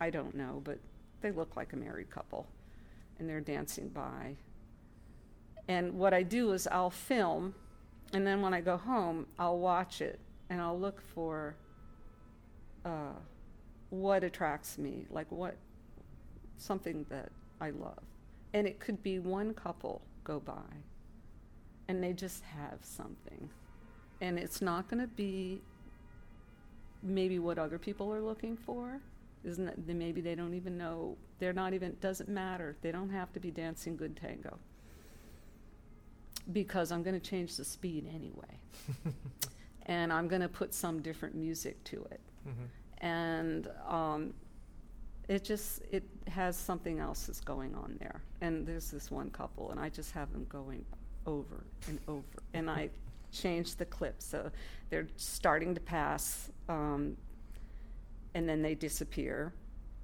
I 0.00 0.10
don't 0.10 0.34
know, 0.34 0.60
but 0.64 0.78
they 1.20 1.30
look 1.30 1.56
like 1.56 1.72
a 1.72 1.76
married 1.76 2.10
couple, 2.10 2.46
and 3.18 3.28
they're 3.28 3.40
dancing 3.40 3.88
by. 3.88 4.36
And 5.68 5.94
what 5.94 6.14
I 6.14 6.22
do 6.22 6.52
is 6.52 6.66
I'll 6.66 6.90
film, 6.90 7.54
and 8.12 8.26
then 8.26 8.40
when 8.40 8.54
I 8.54 8.60
go 8.60 8.76
home, 8.76 9.26
I'll 9.38 9.58
watch 9.58 10.00
it 10.00 10.18
and 10.48 10.60
I'll 10.60 10.78
look 10.78 11.00
for 11.00 11.54
uh, 12.84 13.14
what 13.90 14.24
attracts 14.24 14.78
me, 14.78 15.06
like 15.10 15.30
what 15.30 15.56
something 16.56 17.06
that 17.08 17.30
I 17.60 17.70
love. 17.70 18.02
And 18.52 18.66
it 18.66 18.80
could 18.80 19.02
be 19.02 19.20
one 19.20 19.54
couple 19.54 20.02
go 20.24 20.40
by 20.40 20.54
and 21.90 22.02
they 22.02 22.12
just 22.12 22.44
have 22.44 22.78
something. 22.82 23.50
And 24.20 24.38
it's 24.38 24.62
not 24.62 24.88
going 24.88 25.00
to 25.02 25.08
be 25.08 25.60
maybe 27.02 27.38
what 27.38 27.58
other 27.58 27.78
people 27.78 28.12
are 28.12 28.20
looking 28.20 28.56
for. 28.56 29.00
Isn't 29.44 29.66
it? 29.66 29.78
Maybe 29.86 30.20
they 30.20 30.34
don't 30.36 30.54
even 30.54 30.78
know. 30.78 31.16
They're 31.40 31.52
not 31.52 31.74
even, 31.74 31.96
doesn't 32.00 32.28
matter. 32.28 32.76
They 32.80 32.92
don't 32.92 33.10
have 33.10 33.32
to 33.32 33.40
be 33.40 33.50
dancing 33.50 33.96
good 33.96 34.16
tango. 34.16 34.58
Because 36.52 36.92
I'm 36.92 37.02
going 37.02 37.18
to 37.18 37.30
change 37.30 37.56
the 37.56 37.64
speed 37.64 38.06
anyway. 38.14 38.54
and 39.86 40.12
I'm 40.12 40.28
going 40.28 40.42
to 40.42 40.48
put 40.48 40.72
some 40.72 41.02
different 41.02 41.34
music 41.34 41.82
to 41.84 42.06
it 42.10 42.20
Mm-hmm. 42.48 43.06
and 43.06 43.68
um, 43.86 44.32
it 45.28 45.44
just 45.44 45.82
it 45.90 46.04
has 46.26 46.56
something 46.56 46.98
else 47.00 47.26
that's 47.26 47.40
going 47.40 47.74
on 47.74 47.96
there. 48.00 48.22
And 48.40 48.66
there's 48.66 48.90
this 48.90 49.10
one 49.10 49.28
couple, 49.30 49.70
and 49.70 49.78
I 49.78 49.90
just 49.90 50.12
have 50.12 50.32
them 50.32 50.46
going 50.48 50.84
over 51.26 51.64
and 51.88 51.98
over, 52.08 52.24
and 52.54 52.70
I 52.70 52.90
change 53.32 53.76
the 53.76 53.84
clip 53.84 54.16
so 54.18 54.50
they're 54.88 55.06
starting 55.16 55.74
to 55.74 55.80
pass, 55.80 56.50
um, 56.68 57.16
and 58.34 58.48
then 58.48 58.62
they 58.62 58.74
disappear, 58.74 59.52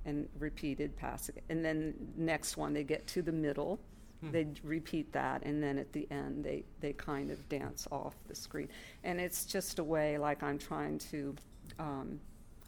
and 0.05 0.29
repeated 0.39 0.97
pass. 0.97 1.31
And 1.49 1.64
then 1.64 1.95
next 2.17 2.57
one 2.57 2.73
they 2.73 2.85
get 2.85 3.07
to 3.09 3.23
the 3.23 3.33
middle. 3.33 3.81
Hmm. 4.21 4.31
They 4.31 4.47
repeat 4.62 5.12
that, 5.12 5.43
and 5.43 5.62
then 5.62 5.79
at 5.79 5.93
the 5.93 6.07
end, 6.11 6.45
they, 6.45 6.64
they 6.81 6.93
kind 6.93 7.31
of 7.31 7.47
dance 7.49 7.87
off 7.91 8.14
the 8.29 8.35
screen. 8.35 8.69
And 9.05 9.21
it's 9.21 9.45
just 9.45 9.79
a 9.79 9.85
way, 9.85 10.17
like 10.17 10.43
I'm 10.43 10.59
trying 10.59 10.99
to 11.11 11.35
um, 11.79 12.21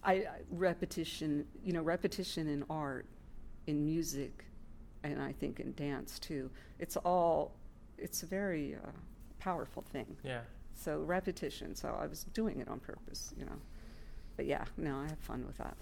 I 0.02 0.26
repetition, 0.50 1.44
you 1.64 1.72
know, 1.72 1.82
repetition 1.82 2.48
in 2.48 2.64
art, 2.70 3.06
in 3.66 3.84
music, 3.84 4.44
and 5.02 5.20
I 5.20 5.32
think 5.32 5.60
in 5.60 5.74
dance 5.74 6.18
too. 6.18 6.50
It's 6.78 6.96
all, 6.96 7.52
it's 7.98 8.22
a 8.22 8.26
very 8.26 8.74
uh, 8.74 8.90
powerful 9.38 9.82
thing. 9.82 10.16
Yeah. 10.24 10.40
So 10.74 11.00
repetition. 11.00 11.74
So 11.74 11.96
I 12.00 12.06
was 12.06 12.24
doing 12.34 12.60
it 12.60 12.68
on 12.68 12.80
purpose, 12.80 13.32
you 13.38 13.44
know. 13.44 13.56
But 14.36 14.46
yeah, 14.46 14.64
no, 14.76 14.96
I 14.98 15.08
have 15.08 15.18
fun 15.18 15.44
with 15.46 15.58
that. 15.58 15.76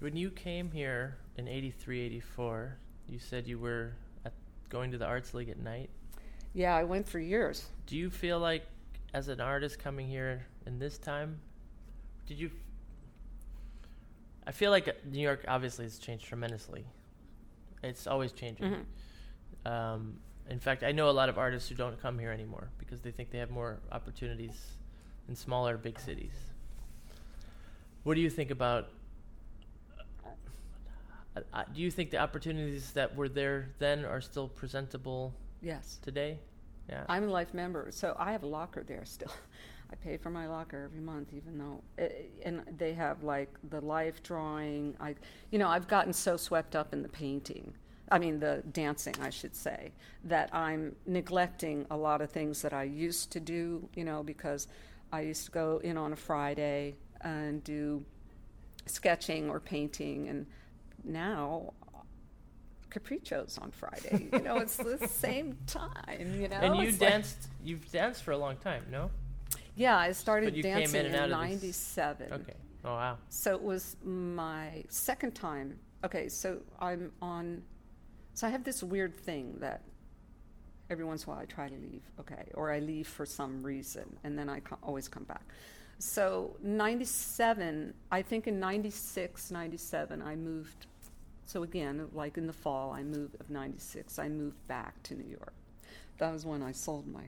When 0.00 0.16
you 0.16 0.30
came 0.30 0.70
here 0.70 1.16
in 1.36 1.48
83, 1.48 2.00
84, 2.02 2.76
you 3.08 3.18
said 3.18 3.46
you 3.46 3.58
were 3.58 3.92
at, 4.24 4.32
going 4.68 4.90
to 4.92 4.98
the 4.98 5.06
Arts 5.06 5.34
League 5.34 5.48
at 5.48 5.58
night. 5.58 5.90
Yeah, 6.52 6.76
I 6.76 6.84
went 6.84 7.08
for 7.08 7.18
years. 7.18 7.66
Do 7.86 7.96
you 7.96 8.10
feel 8.10 8.38
like, 8.38 8.66
as 9.14 9.28
an 9.28 9.40
artist 9.40 9.78
coming 9.78 10.06
here 10.08 10.46
in 10.66 10.78
this 10.78 10.98
time, 10.98 11.40
did 12.26 12.38
you? 12.38 12.50
I 14.46 14.52
feel 14.52 14.70
like 14.70 14.86
uh, 14.88 14.92
New 15.10 15.20
York 15.20 15.44
obviously 15.48 15.84
has 15.84 15.98
changed 15.98 16.26
tremendously. 16.26 16.84
It's 17.82 18.06
always 18.06 18.32
changing. 18.32 18.84
Mhm. 19.64 19.70
Um, 19.70 20.18
in 20.50 20.58
fact, 20.58 20.82
I 20.84 20.92
know 20.92 21.08
a 21.08 21.12
lot 21.12 21.28
of 21.28 21.38
artists 21.38 21.68
who 21.68 21.74
don't 21.74 22.00
come 22.00 22.18
here 22.18 22.30
anymore 22.30 22.68
because 22.78 23.00
they 23.00 23.10
think 23.10 23.30
they 23.30 23.38
have 23.38 23.50
more 23.50 23.78
opportunities 23.92 24.72
in 25.28 25.34
smaller, 25.34 25.76
big 25.76 25.98
cities. 25.98 26.32
What 28.04 28.14
do 28.14 28.20
you 28.20 28.30
think 28.30 28.50
about? 28.50 28.88
Uh, 31.36 31.40
uh, 31.52 31.64
do 31.74 31.80
you 31.80 31.90
think 31.90 32.10
the 32.10 32.18
opportunities 32.18 32.92
that 32.92 33.14
were 33.16 33.28
there 33.28 33.70
then 33.78 34.04
are 34.04 34.20
still 34.20 34.48
presentable 34.48 35.34
Yes. 35.60 35.98
today? 36.02 36.38
Yeah. 36.88 37.04
I'm 37.08 37.24
a 37.24 37.30
life 37.30 37.52
member, 37.52 37.88
so 37.90 38.14
I 38.18 38.30
have 38.32 38.44
a 38.44 38.46
locker 38.46 38.84
there 38.84 39.04
still. 39.04 39.32
I 39.90 39.94
pay 39.96 40.16
for 40.16 40.30
my 40.30 40.46
locker 40.48 40.82
every 40.84 41.00
month, 41.00 41.32
even 41.32 41.58
though, 41.58 41.80
uh, 42.02 42.08
and 42.44 42.62
they 42.76 42.92
have 42.94 43.22
like 43.22 43.50
the 43.70 43.80
life 43.80 44.22
drawing. 44.22 44.96
I, 45.00 45.14
you 45.50 45.58
know, 45.58 45.68
I've 45.68 45.86
gotten 45.88 46.12
so 46.12 46.36
swept 46.36 46.74
up 46.74 46.92
in 46.92 47.02
the 47.02 47.08
painting. 47.08 47.72
I 48.10 48.18
mean, 48.18 48.38
the 48.38 48.62
dancing, 48.72 49.14
I 49.20 49.30
should 49.30 49.54
say, 49.56 49.92
that 50.24 50.54
I'm 50.54 50.94
neglecting 51.06 51.86
a 51.90 51.96
lot 51.96 52.20
of 52.20 52.30
things 52.30 52.62
that 52.62 52.72
I 52.72 52.84
used 52.84 53.32
to 53.32 53.40
do. 53.40 53.88
You 53.94 54.04
know, 54.04 54.22
because 54.22 54.68
I 55.12 55.22
used 55.22 55.44
to 55.46 55.50
go 55.50 55.80
in 55.82 55.96
on 55.96 56.12
a 56.12 56.16
Friday 56.16 56.96
and 57.22 57.62
do 57.64 58.04
sketching 58.86 59.50
or 59.50 59.58
painting, 59.60 60.28
and 60.28 60.46
now 61.04 61.72
caprichos 62.90 63.60
on 63.60 63.70
Friday. 63.72 64.28
You 64.32 64.38
know, 64.40 64.56
it's 64.58 64.76
the 64.76 64.98
same 65.08 65.56
time. 65.66 66.40
You 66.40 66.48
know, 66.48 66.56
and 66.56 66.76
you 66.76 66.88
It's 66.88 67.00
like- 67.00 67.10
danced. 67.10 67.48
You've 67.64 67.90
danced 67.90 68.22
for 68.22 68.30
a 68.32 68.38
long 68.38 68.56
time, 68.58 68.84
no? 68.90 69.10
yeah, 69.74 69.96
I 69.98 70.12
started 70.12 70.46
But 70.46 70.56
you 70.56 70.62
came 70.62 70.76
in 70.76 70.80
dancing 70.92 71.06
in 71.06 71.12
this- 71.12 71.30
'97. 71.30 72.32
Okay. 72.32 72.54
Oh 72.84 72.94
wow. 72.94 73.18
So 73.28 73.54
it 73.54 73.62
was 73.62 73.96
my 74.04 74.84
second 74.88 75.34
time. 75.34 75.78
Okay, 76.04 76.28
so 76.28 76.60
I'm 76.80 77.10
on. 77.20 77.62
So 78.36 78.46
I 78.46 78.50
have 78.50 78.64
this 78.64 78.82
weird 78.82 79.16
thing 79.16 79.56
that 79.60 79.80
every 80.90 81.06
once 81.06 81.24
in 81.24 81.30
a 81.30 81.32
while 81.32 81.42
I 81.42 81.46
try 81.46 81.70
to 81.70 81.74
leave. 81.74 82.02
Okay, 82.20 82.50
or 82.52 82.70
I 82.70 82.80
leave 82.80 83.08
for 83.08 83.24
some 83.24 83.62
reason, 83.62 84.04
and 84.24 84.38
then 84.38 84.50
I 84.50 84.60
always 84.82 85.08
come 85.08 85.24
back. 85.24 85.40
So 85.98 86.54
'97, 86.62 87.94
I 88.12 88.20
think 88.20 88.46
in 88.46 88.60
'96, 88.60 89.50
'97, 89.50 90.20
I 90.20 90.36
moved. 90.36 90.86
So 91.46 91.62
again, 91.62 92.08
like 92.12 92.36
in 92.36 92.46
the 92.46 92.52
fall, 92.52 92.92
I 92.92 93.02
moved 93.02 93.40
of 93.40 93.48
'96. 93.48 94.18
I 94.18 94.28
moved 94.28 94.68
back 94.68 95.02
to 95.04 95.14
New 95.14 95.30
York. 95.30 95.54
That 96.18 96.30
was 96.30 96.44
when 96.44 96.62
I 96.62 96.72
sold 96.72 97.06
my 97.06 97.24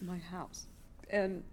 my 0.00 0.16
house, 0.16 0.68
and 1.10 1.44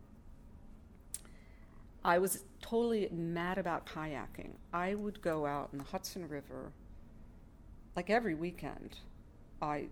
I 2.05 2.19
was 2.19 2.45
totally 2.61 3.09
mad 3.11 3.57
about 3.57 3.85
kayaking. 3.85 4.51
I 4.71 4.95
would 4.95 5.21
go 5.21 5.45
out 5.45 5.71
in 5.73 5.77
the 5.77 5.83
Hudson 5.83 6.25
River 6.29 6.71
like 7.97 8.11
every 8.11 8.35
weekend. 8.35 8.95
I 9.59 9.87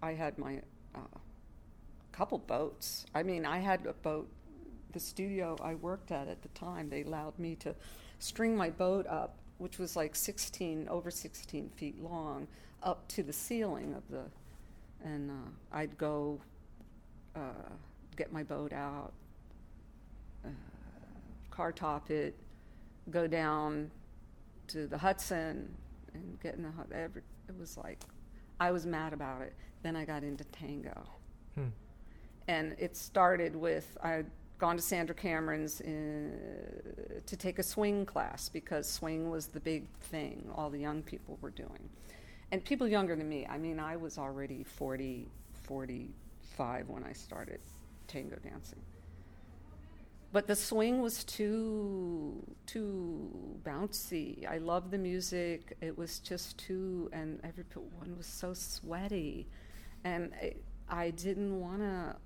I 0.00 0.12
had 0.14 0.38
my 0.38 0.60
uh, 0.94 1.18
couple 2.12 2.38
boats. 2.38 3.04
I 3.12 3.24
mean, 3.24 3.44
I 3.44 3.58
had 3.58 3.84
a 3.86 3.92
boat. 3.92 4.30
The 4.92 5.00
studio 5.00 5.56
I 5.60 5.74
worked 5.74 6.12
at 6.12 6.28
at 6.28 6.42
the 6.42 6.48
time, 6.48 6.88
they 6.88 7.02
allowed 7.02 7.38
me 7.38 7.56
to 7.56 7.74
string 8.20 8.56
my 8.56 8.70
boat 8.70 9.06
up, 9.08 9.36
which 9.58 9.78
was 9.78 9.96
like 9.96 10.14
16 10.14 10.88
over 10.88 11.10
16 11.10 11.70
feet 11.70 12.00
long, 12.00 12.46
up 12.82 13.06
to 13.08 13.22
the 13.22 13.32
ceiling 13.32 13.94
of 13.94 14.02
the, 14.10 14.24
and 15.04 15.30
uh, 15.30 15.76
I'd 15.76 15.96
go 15.98 16.40
uh, 17.36 17.70
get 18.16 18.32
my 18.32 18.42
boat 18.42 18.72
out, 18.72 19.12
uh, 20.44 20.48
car 21.50 21.72
top 21.72 22.10
it, 22.10 22.36
go 23.10 23.26
down 23.26 23.90
to 24.68 24.86
the 24.86 24.98
Hudson 24.98 25.68
and 26.14 26.40
get 26.40 26.54
in 26.54 26.62
the 26.62 26.96
every, 26.96 27.22
it 27.50 27.58
was 27.58 27.76
like 27.76 28.00
I 28.58 28.70
was 28.70 28.86
mad 28.86 29.12
about 29.12 29.42
it. 29.42 29.54
Then 29.82 29.96
I 29.96 30.04
got 30.04 30.22
into 30.22 30.44
tango. 30.44 31.02
Hmm. 31.54 31.68
And 32.48 32.76
it 32.78 32.96
started 32.96 33.56
with 33.56 33.96
I'd 34.02 34.26
gone 34.58 34.76
to 34.76 34.82
Sandra 34.82 35.14
Cameron's 35.14 35.80
in, 35.80 36.38
to 37.26 37.36
take 37.36 37.58
a 37.58 37.62
swing 37.62 38.04
class 38.04 38.48
because 38.48 38.86
swing 38.88 39.30
was 39.30 39.46
the 39.46 39.60
big 39.60 39.88
thing 40.00 40.50
all 40.54 40.68
the 40.68 40.78
young 40.78 41.02
people 41.02 41.38
were 41.40 41.50
doing. 41.50 41.88
And 42.52 42.62
people 42.64 42.86
younger 42.86 43.16
than 43.16 43.28
me, 43.28 43.46
I 43.46 43.56
mean, 43.56 43.80
I 43.80 43.96
was 43.96 44.18
already 44.18 44.64
40, 44.64 45.28
45 45.62 46.88
when 46.88 47.04
I 47.04 47.12
started 47.12 47.60
tango 48.06 48.36
dancing. 48.36 48.80
But 50.32 50.46
the 50.46 50.54
swing 50.54 51.00
was 51.00 51.24
too 51.24 52.44
too 52.66 53.58
bouncy. 53.64 54.48
I 54.48 54.58
loved 54.58 54.92
the 54.92 54.98
music. 54.98 55.76
It 55.80 55.98
was 55.98 56.20
just 56.20 56.56
too, 56.58 57.10
and 57.12 57.40
everyone 57.42 58.16
was 58.16 58.26
so 58.26 58.54
sweaty, 58.54 59.48
and 60.04 60.32
I, 60.40 60.54
I 60.88 61.10
didn't 61.10 61.58
want 61.58 61.80
to. 61.80 62.16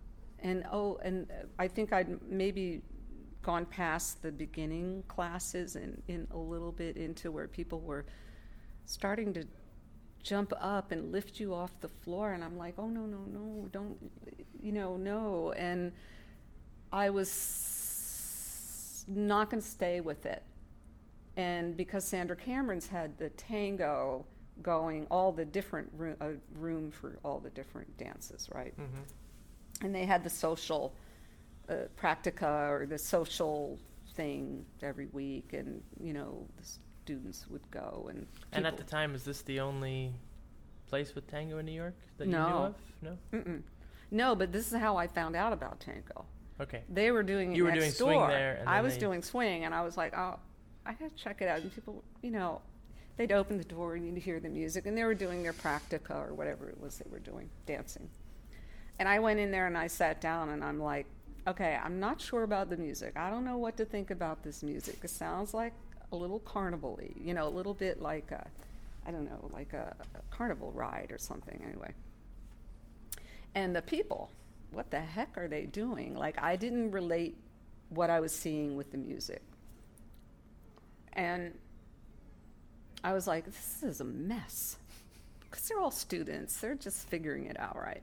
And 0.40 0.66
oh, 0.70 0.98
and 1.02 1.26
I 1.58 1.68
think 1.68 1.94
I'd 1.94 2.20
maybe 2.30 2.82
gone 3.40 3.64
past 3.66 4.22
the 4.22 4.32
beginning 4.32 5.02
classes 5.08 5.76
and 5.76 6.02
in 6.08 6.26
a 6.30 6.36
little 6.36 6.72
bit 6.72 6.96
into 6.96 7.30
where 7.30 7.46
people 7.46 7.80
were 7.80 8.04
starting 8.86 9.32
to 9.34 9.44
jump 10.22 10.52
up 10.58 10.92
and 10.92 11.12
lift 11.12 11.38
you 11.38 11.54
off 11.54 11.70
the 11.80 11.88
floor 11.88 12.32
and 12.32 12.42
I'm 12.44 12.56
like, 12.58 12.74
"Oh 12.78 12.88
no, 12.88 13.02
no, 13.06 13.18
no, 13.30 13.68
don't 13.72 13.96
you 14.62 14.72
know, 14.72 14.96
no." 14.96 15.52
And 15.52 15.92
I 16.92 17.10
was 17.10 17.28
not 19.06 19.50
going 19.50 19.62
to 19.62 19.68
stay 19.68 20.00
with 20.00 20.26
it. 20.26 20.42
And 21.36 21.76
because 21.76 22.04
Sandra 22.04 22.36
Cameron's 22.36 22.86
had 22.86 23.18
the 23.18 23.30
tango 23.30 24.24
going, 24.62 25.06
all 25.10 25.32
the 25.32 25.44
different 25.44 25.90
room, 25.96 26.16
uh, 26.20 26.28
room 26.54 26.90
for 26.90 27.18
all 27.24 27.40
the 27.40 27.50
different 27.50 27.96
dances, 27.98 28.48
right? 28.54 28.74
Mm-hmm. 28.78 29.84
And 29.84 29.94
they 29.94 30.04
had 30.04 30.22
the 30.22 30.30
social 30.30 30.94
uh, 31.68 31.74
practica 32.00 32.70
or 32.70 32.86
the 32.86 32.98
social 32.98 33.78
thing 34.14 34.64
every 34.82 35.06
week, 35.06 35.52
and 35.52 35.82
you 36.00 36.12
know 36.12 36.46
the 36.56 36.68
students 37.04 37.46
would 37.50 37.68
go 37.70 38.06
and. 38.10 38.26
And 38.52 38.66
at 38.66 38.76
the 38.76 38.84
time, 38.84 39.14
is 39.14 39.24
this 39.24 39.42
the 39.42 39.60
only 39.60 40.12
place 40.88 41.14
with 41.14 41.26
tango 41.26 41.58
in 41.58 41.66
New 41.66 41.72
York 41.72 41.96
that 42.18 42.26
you 42.26 42.32
knew 42.32 42.38
of? 42.38 42.74
No. 43.02 43.18
Mm-mm. 43.32 43.62
No, 44.10 44.36
but 44.36 44.52
this 44.52 44.72
is 44.72 44.78
how 44.78 44.96
I 44.96 45.08
found 45.08 45.34
out 45.34 45.52
about 45.52 45.80
tango. 45.80 46.24
Okay. 46.60 46.82
They 46.88 47.10
were 47.10 47.22
doing 47.22 47.52
it 47.52 47.56
You 47.56 47.64
were 47.64 47.72
doing 47.72 47.90
swing 47.90 48.20
there, 48.28 48.58
and 48.60 48.68
I 48.68 48.80
was 48.80 48.94
they- 48.94 49.00
doing 49.00 49.22
swing, 49.22 49.64
and 49.64 49.74
I 49.74 49.82
was 49.82 49.96
like, 49.96 50.16
oh, 50.16 50.38
I 50.86 50.92
had 50.92 51.16
to 51.16 51.22
check 51.22 51.42
it 51.42 51.48
out. 51.48 51.60
And 51.60 51.74
people, 51.74 52.04
you 52.22 52.30
know, 52.30 52.60
they'd 53.16 53.32
open 53.32 53.58
the 53.58 53.64
door 53.64 53.94
and 53.94 54.06
you'd 54.06 54.18
hear 54.18 54.38
the 54.40 54.48
music, 54.48 54.86
and 54.86 54.96
they 54.96 55.04
were 55.04 55.14
doing 55.14 55.42
their 55.42 55.52
practica 55.52 56.14
or 56.28 56.34
whatever 56.34 56.68
it 56.68 56.80
was 56.80 56.98
they 56.98 57.10
were 57.10 57.18
doing, 57.18 57.48
dancing. 57.66 58.08
And 58.98 59.08
I 59.08 59.18
went 59.18 59.40
in 59.40 59.50
there 59.50 59.66
and 59.66 59.76
I 59.76 59.88
sat 59.88 60.20
down, 60.20 60.50
and 60.50 60.62
I'm 60.62 60.80
like, 60.80 61.06
okay, 61.48 61.78
I'm 61.82 61.98
not 61.98 62.20
sure 62.20 62.44
about 62.44 62.70
the 62.70 62.76
music. 62.76 63.14
I 63.16 63.30
don't 63.30 63.44
know 63.44 63.58
what 63.58 63.76
to 63.78 63.84
think 63.84 64.10
about 64.10 64.42
this 64.42 64.62
music. 64.62 64.98
It 65.02 65.10
sounds 65.10 65.52
like 65.52 65.72
a 66.12 66.16
little 66.16 66.38
carnival-y, 66.38 67.10
you 67.20 67.34
know, 67.34 67.48
a 67.48 67.50
little 67.50 67.74
bit 67.74 68.00
like 68.00 68.30
a, 68.30 68.46
I 69.06 69.10
don't 69.10 69.24
know, 69.24 69.50
like 69.52 69.72
a, 69.72 69.94
a 70.14 70.34
carnival 70.34 70.70
ride 70.72 71.08
or 71.10 71.18
something. 71.18 71.60
Anyway. 71.66 71.92
And 73.54 73.74
the 73.74 73.82
people, 73.82 74.30
what 74.74 74.90
the 74.90 75.00
heck 75.00 75.36
are 75.38 75.48
they 75.48 75.66
doing? 75.66 76.14
Like, 76.14 76.42
I 76.42 76.56
didn't 76.56 76.90
relate 76.90 77.36
what 77.90 78.10
I 78.10 78.20
was 78.20 78.34
seeing 78.34 78.76
with 78.76 78.90
the 78.90 78.98
music. 78.98 79.42
And 81.12 81.56
I 83.02 83.12
was 83.12 83.26
like, 83.26 83.44
this 83.44 83.82
is 83.82 84.00
a 84.00 84.04
mess. 84.04 84.76
Because 85.40 85.68
they're 85.68 85.78
all 85.78 85.92
students, 85.92 86.56
they're 86.56 86.74
just 86.74 87.08
figuring 87.08 87.46
it 87.46 87.56
out, 87.60 87.76
right? 87.76 88.02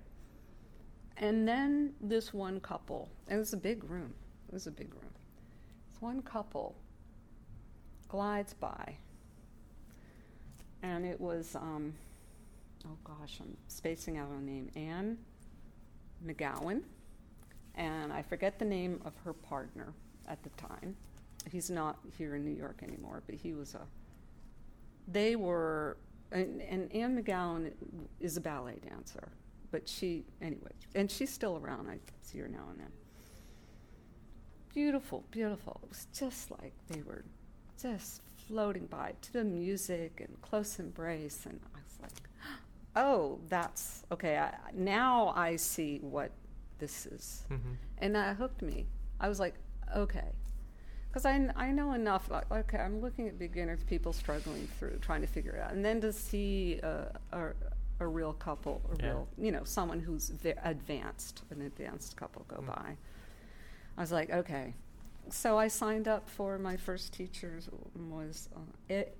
And 1.18 1.46
then 1.46 1.92
this 2.00 2.34
one 2.34 2.62
couple, 2.62 3.10
it 3.30 3.36
was 3.36 3.52
a 3.52 3.58
big 3.58 3.84
room, 3.84 4.14
it 4.48 4.54
was 4.54 4.68
a 4.68 4.72
big 4.72 4.94
room. 4.94 5.12
This 5.92 6.02
one 6.02 6.22
couple 6.22 6.76
glides 8.08 8.54
by, 8.54 8.96
and 10.82 11.06
it 11.06 11.20
was, 11.20 11.54
um, 11.58 11.94
oh 12.86 12.98
gosh, 13.04 13.40
I'm 13.42 13.58
spacing 13.68 14.18
out 14.18 14.30
on 14.30 14.46
name, 14.46 14.72
Anne 14.78 15.18
McGowan, 16.26 16.82
and 17.76 18.12
I 18.12 18.22
forget 18.22 18.60
the 18.60 18.66
name 18.66 19.02
of 19.06 19.14
her 19.24 19.34
partner 19.34 19.94
at 20.28 20.42
the 20.44 20.50
time. 20.52 20.96
He's 21.52 21.70
not 21.70 21.98
here 22.18 22.36
in 22.36 22.46
New 22.46 22.56
York 22.56 22.82
anymore, 22.84 23.24
but 23.26 23.36
he 23.36 23.54
was 23.54 23.74
a. 23.76 23.82
They 25.08 25.36
were, 25.36 25.98
and, 26.32 26.62
and 26.62 26.94
Anne 26.94 27.22
McGowan 27.22 27.72
is 28.20 28.38
a 28.38 28.42
ballet 28.42 28.80
dancer, 28.88 29.30
but 29.72 29.90
she, 29.90 30.24
anyway, 30.42 30.72
and 30.94 31.10
she's 31.10 31.32
still 31.32 31.58
around. 31.58 31.90
I 31.90 31.98
see 32.22 32.40
her 32.40 32.48
now 32.48 32.68
and 32.70 32.80
then. 32.80 32.92
Beautiful, 34.74 35.26
beautiful. 35.32 35.82
It 35.84 35.90
was 35.90 36.08
just 36.14 36.52
like 36.52 36.74
they 36.88 37.02
were 37.02 37.26
just 37.82 38.22
floating 38.48 38.86
by 38.86 39.14
to 39.22 39.34
the 39.34 39.44
music 39.44 40.22
and 40.26 40.40
close 40.42 40.80
embrace, 40.80 41.46
and 41.46 41.60
I 41.76 41.80
was 41.84 42.00
like, 42.02 42.31
oh, 42.96 43.40
that's 43.50 44.04
okay. 44.12 44.38
I, 44.38 44.54
now 44.74 45.34
I 45.36 45.56
see 45.56 46.00
what 46.02 46.32
this 46.80 47.06
is, 47.06 47.44
Mm-hmm. 47.52 47.74
and 48.00 48.16
that 48.16 48.36
hooked 48.38 48.62
me. 48.62 48.88
I 49.20 49.30
was 49.30 49.40
like, 49.40 49.56
okay, 49.96 50.30
because 51.10 51.26
I, 51.26 51.50
I 51.56 51.72
know 51.72 51.92
enough. 51.94 52.30
Like, 52.32 52.52
okay, 52.52 52.78
I'm 52.80 53.02
looking 53.02 53.28
at 53.28 53.38
beginners, 53.38 53.84
people 53.84 54.14
struggling 54.14 54.68
through, 54.80 54.98
trying 55.02 55.22
to 55.22 55.28
figure 55.28 55.54
it 55.54 55.62
out, 55.62 55.72
and 55.74 55.84
then 55.86 56.02
to 56.02 56.12
see 56.14 56.80
uh, 56.84 57.06
a 57.32 57.50
a 58.00 58.08
real 58.08 58.34
couple, 58.34 58.82
a 58.92 59.04
Yeah. 59.04 59.10
real 59.10 59.28
you 59.38 59.52
know 59.52 59.64
someone 59.64 60.00
who's 60.00 60.30
ve- 60.30 60.54
advanced, 60.64 61.44
an 61.52 61.62
advanced 61.62 62.16
couple 62.18 62.46
go 62.48 62.58
Mm. 62.58 62.68
by. 62.68 62.98
I 63.98 64.02
was 64.02 64.12
like, 64.12 64.32
okay. 64.32 64.74
So 65.30 65.58
I 65.60 65.68
signed 65.68 66.08
up 66.08 66.28
for 66.28 66.58
my 66.58 66.78
first 66.78 67.14
teacher's 67.14 67.70
was 68.10 68.50
uh, 68.56 68.60
A- 68.90 69.12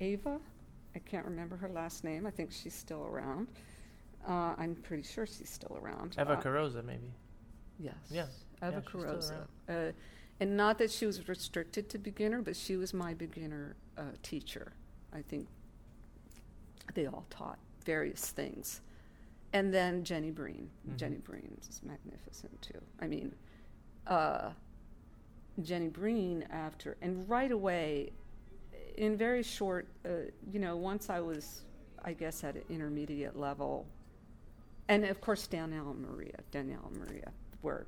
Ava. 0.00 0.38
I 0.98 1.08
can't 1.08 1.24
remember 1.26 1.56
her 1.56 1.68
last 1.68 2.02
name. 2.02 2.26
I 2.26 2.30
think 2.32 2.50
she's 2.50 2.74
still 2.74 3.04
around. 3.04 3.46
Uh, 4.26 4.54
I'm 4.58 4.74
pretty 4.74 5.04
sure 5.04 5.26
she's 5.26 5.48
still 5.48 5.78
around. 5.80 6.16
Eva 6.18 6.32
Uh, 6.32 6.40
Carosa, 6.42 6.84
maybe. 6.84 7.12
Yes. 7.78 7.94
Yeah. 8.10 8.26
Eva 8.60 8.82
Yeah, 8.84 8.90
Carosa. 8.90 9.46
Uh, 9.68 9.92
and 10.40 10.56
not 10.56 10.76
that 10.78 10.90
she 10.90 11.06
was 11.06 11.28
restricted 11.28 11.88
to 11.90 11.98
beginner, 11.98 12.42
but 12.42 12.56
she 12.56 12.76
was 12.76 12.92
my 12.92 13.14
beginner 13.14 13.76
uh, 13.96 14.02
teacher. 14.24 14.72
I 15.12 15.22
think 15.22 15.46
they 16.94 17.06
all 17.06 17.24
taught 17.30 17.58
various 17.84 18.30
things. 18.30 18.80
And 19.52 19.72
then 19.72 20.02
Jenny 20.02 20.32
Breen. 20.32 20.68
Mhm. 20.88 20.96
Jenny 20.96 21.18
Breen 21.18 21.56
is 21.70 21.80
magnificent 21.84 22.60
too. 22.60 22.80
I 23.00 23.06
mean, 23.06 23.36
uh, 24.08 24.50
Jenny 25.62 25.88
Breen 25.88 26.42
after, 26.50 26.96
and 27.00 27.28
right 27.28 27.52
away, 27.52 28.10
in 28.98 29.16
very 29.16 29.42
short, 29.42 29.86
uh, 30.04 30.08
you 30.52 30.58
know, 30.58 30.76
once 30.76 31.08
I 31.08 31.20
was, 31.20 31.62
I 32.04 32.12
guess, 32.12 32.42
at 32.42 32.56
an 32.56 32.62
intermediate 32.68 33.36
level, 33.36 33.86
and 34.88 35.04
of 35.04 35.20
course 35.20 35.46
Danielle 35.46 35.90
and 35.90 36.02
Maria, 36.02 36.38
Danielle 36.50 36.90
and 36.92 36.96
Maria, 36.98 37.30
were 37.62 37.86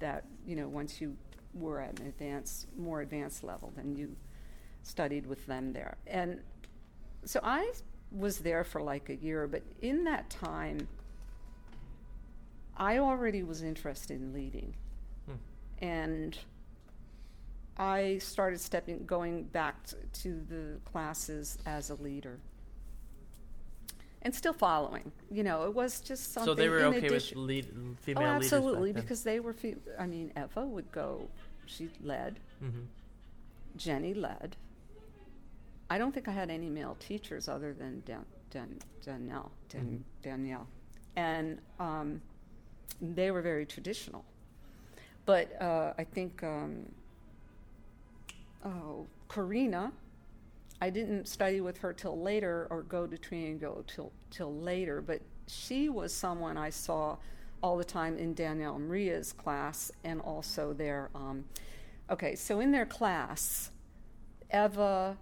that 0.00 0.24
you 0.46 0.56
know 0.56 0.68
once 0.68 1.00
you 1.00 1.16
were 1.54 1.80
at 1.80 2.00
an 2.00 2.06
advanced, 2.08 2.66
more 2.76 3.00
advanced 3.00 3.44
level, 3.44 3.72
then 3.76 3.94
you 3.94 4.14
studied 4.82 5.24
with 5.26 5.46
them 5.46 5.72
there, 5.72 5.96
and 6.06 6.40
so 7.24 7.38
I 7.42 7.72
was 8.10 8.38
there 8.38 8.64
for 8.64 8.80
like 8.82 9.08
a 9.10 9.14
year, 9.16 9.46
but 9.46 9.62
in 9.82 10.04
that 10.04 10.30
time, 10.30 10.88
I 12.76 12.98
already 12.98 13.42
was 13.44 13.62
interested 13.62 14.20
in 14.20 14.32
leading, 14.32 14.74
Hmm. 15.26 15.34
and 15.78 16.38
I 17.76 18.18
started 18.18 18.60
stepping, 18.60 19.04
going 19.04 19.44
back 19.44 19.86
t- 19.86 19.96
to 20.22 20.40
the 20.48 20.78
classes 20.84 21.58
as 21.66 21.90
a 21.90 21.94
leader. 21.96 22.38
And 24.22 24.34
still 24.34 24.52
following, 24.54 25.12
you 25.30 25.42
know, 25.42 25.64
it 25.64 25.74
was 25.74 26.00
just 26.00 26.32
something. 26.32 26.50
So 26.50 26.54
they 26.54 26.68
were 26.70 26.78
in 26.78 26.84
okay 26.94 27.06
addition- 27.08 27.38
with 27.38 27.46
lead, 27.46 27.96
female 28.00 28.22
oh, 28.22 28.26
absolutely, 28.26 28.92
then. 28.92 29.02
because 29.02 29.22
they 29.22 29.38
were. 29.40 29.52
Fe- 29.52 29.76
I 29.98 30.06
mean, 30.06 30.32
Eva 30.36 30.64
would 30.64 30.90
go. 30.92 31.28
She 31.66 31.90
led. 32.02 32.40
Mhm. 32.62 32.86
Jenny 33.76 34.14
led. 34.14 34.56
I 35.90 35.98
don't 35.98 36.12
think 36.12 36.26
I 36.28 36.32
had 36.32 36.48
any 36.48 36.70
male 36.70 36.96
teachers 37.00 37.48
other 37.48 37.74
than 37.74 38.02
Dan, 38.06 38.24
Dan, 38.50 38.78
Danielle, 39.02 39.52
Dan, 39.68 39.84
Mhm. 39.84 40.22
Danielle, 40.22 40.66
and 41.16 41.60
um, 41.78 42.22
they 43.02 43.30
were 43.30 43.42
very 43.42 43.66
traditional. 43.66 44.24
But 45.26 45.60
uh, 45.60 45.92
I 45.98 46.04
think, 46.04 46.42
um, 46.42 46.90
oh, 48.64 49.06
Karina, 49.28 49.92
I 50.80 50.90
didn't 50.90 51.28
study 51.28 51.60
with 51.60 51.78
her 51.78 51.92
till 51.92 52.20
later 52.20 52.66
or 52.70 52.82
go 52.82 53.06
to 53.06 53.16
Triangle 53.16 53.84
till 53.86 54.12
till 54.30 54.54
later, 54.54 55.00
but 55.00 55.20
she 55.46 55.88
was 55.88 56.12
someone 56.12 56.56
I 56.56 56.70
saw 56.70 57.16
all 57.62 57.76
the 57.76 57.84
time 57.84 58.18
in 58.18 58.34
Danielle 58.34 58.78
Maria's 58.78 59.32
class 59.32 59.90
and 60.04 60.20
also 60.20 60.72
their. 60.72 61.10
Um, 61.14 61.44
okay, 62.10 62.34
so 62.34 62.60
in 62.60 62.72
their 62.72 62.86
class, 62.86 63.70
Eva, 64.52 65.16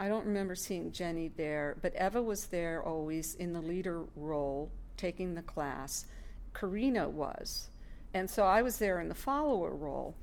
I 0.00 0.08
don't 0.08 0.26
remember 0.26 0.54
seeing 0.54 0.92
Jenny 0.92 1.30
there, 1.36 1.76
but 1.82 1.94
Eva 1.94 2.22
was 2.22 2.46
there 2.46 2.82
always 2.82 3.34
in 3.36 3.52
the 3.52 3.60
leader 3.60 4.04
role, 4.16 4.70
taking 4.96 5.34
the 5.34 5.42
class. 5.42 6.06
Karina 6.54 7.08
was, 7.08 7.68
and 8.14 8.28
so 8.28 8.44
I 8.44 8.62
was 8.62 8.78
there 8.78 9.00
in 9.00 9.08
the 9.08 9.14
follower 9.14 9.74
role, 9.74 10.14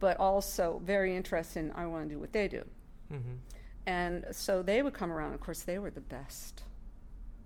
but 0.00 0.16
also 0.18 0.80
very 0.84 1.14
interested 1.16 1.60
in 1.60 1.70
I 1.72 1.86
want 1.86 2.08
to 2.08 2.14
do 2.14 2.18
what 2.18 2.32
they 2.32 2.48
do. 2.48 2.64
Mhm. 3.10 3.38
And 3.86 4.24
so 4.32 4.62
they 4.62 4.82
would 4.82 4.94
come 4.94 5.12
around. 5.12 5.34
Of 5.34 5.40
course, 5.40 5.62
they 5.62 5.78
were 5.78 5.90
the 5.90 6.00
best, 6.00 6.64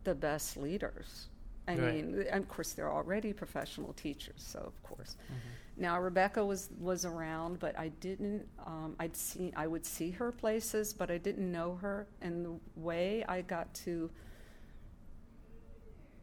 the 0.05 0.14
best 0.14 0.57
leaders. 0.57 1.28
I 1.66 1.76
Right. 1.76 1.94
mean, 2.05 2.26
and 2.30 2.42
of 2.44 2.48
course, 2.48 2.72
they're 2.72 2.92
already 2.92 3.32
professional 3.32 3.92
teachers, 3.94 4.42
so 4.42 4.59
of 4.61 4.82
course. 4.82 5.16
Mhm. 5.30 5.36
Now 5.76 6.00
Rebecca 6.00 6.44
was 6.44 6.70
was 6.78 7.05
around, 7.05 7.59
but 7.59 7.76
I 7.78 7.88
didn't. 7.88 8.46
Um, 8.64 8.94
I'd 9.00 9.16
see 9.16 9.52
I 9.57 9.66
would 9.66 9.84
see 9.86 10.11
her 10.12 10.30
places, 10.30 10.92
but 10.94 11.11
I 11.11 11.18
didn't 11.18 11.50
know 11.50 11.76
her. 11.76 12.07
And 12.20 12.44
the 12.44 12.61
way 12.80 13.24
I 13.24 13.42
got 13.42 13.72
to 13.86 14.11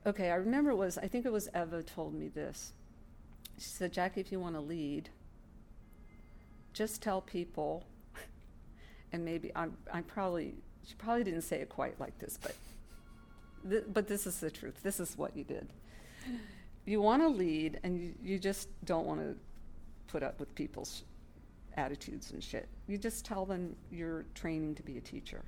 okay, 0.05 0.31
I 0.31 0.35
remember 0.35 0.71
it 0.71 0.75
was 0.75 0.97
I 0.97 1.07
think 1.07 1.25
it 1.25 1.31
was 1.31 1.47
Eva 1.55 1.83
told 1.83 2.13
me 2.13 2.27
this. 2.29 2.73
She 3.57 3.69
said, 3.69 3.91
Jackie, 3.93 4.21
if 4.21 4.31
you 4.31 4.39
want 4.39 4.55
to 4.55 4.61
lead, 4.61 5.09
just 6.73 7.01
tell 7.01 7.21
people, 7.21 7.85
and 9.11 9.23
maybe 9.23 9.51
I'm 9.55 9.77
I 9.93 10.01
probably 10.01 10.55
she 10.85 10.95
probably 10.95 11.23
didn't 11.23 11.43
say 11.43 11.57
it 11.57 11.69
quite 11.69 11.99
like 11.99 12.17
this, 12.19 12.37
but 12.41 12.55
th- 13.69 13.85
but 13.93 14.07
this 14.07 14.25
is 14.25 14.39
the 14.39 14.51
truth. 14.51 14.81
This 14.83 14.99
is 14.99 15.17
what 15.17 15.35
you 15.35 15.43
did 15.43 15.67
you 16.85 17.01
want 17.01 17.21
to 17.21 17.27
lead 17.27 17.79
and 17.83 17.99
you, 17.99 18.13
you 18.23 18.39
just 18.39 18.69
don't 18.85 19.05
want 19.05 19.19
to 19.19 19.35
put 20.07 20.23
up 20.23 20.39
with 20.39 20.53
people's 20.55 21.03
attitudes 21.77 22.31
and 22.31 22.43
shit. 22.43 22.67
You 22.87 22.97
just 22.97 23.23
tell 23.25 23.45
them 23.45 23.75
you're 23.91 24.25
training 24.33 24.75
to 24.75 24.83
be 24.83 24.97
a 24.97 25.01
teacher. 25.01 25.43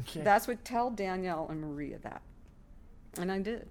Okay. 0.00 0.22
That's 0.22 0.48
what 0.48 0.64
tell 0.64 0.90
Danielle 0.90 1.46
and 1.50 1.60
Maria 1.60 1.98
that. 1.98 2.22
And 3.18 3.30
I 3.30 3.38
did. 3.38 3.68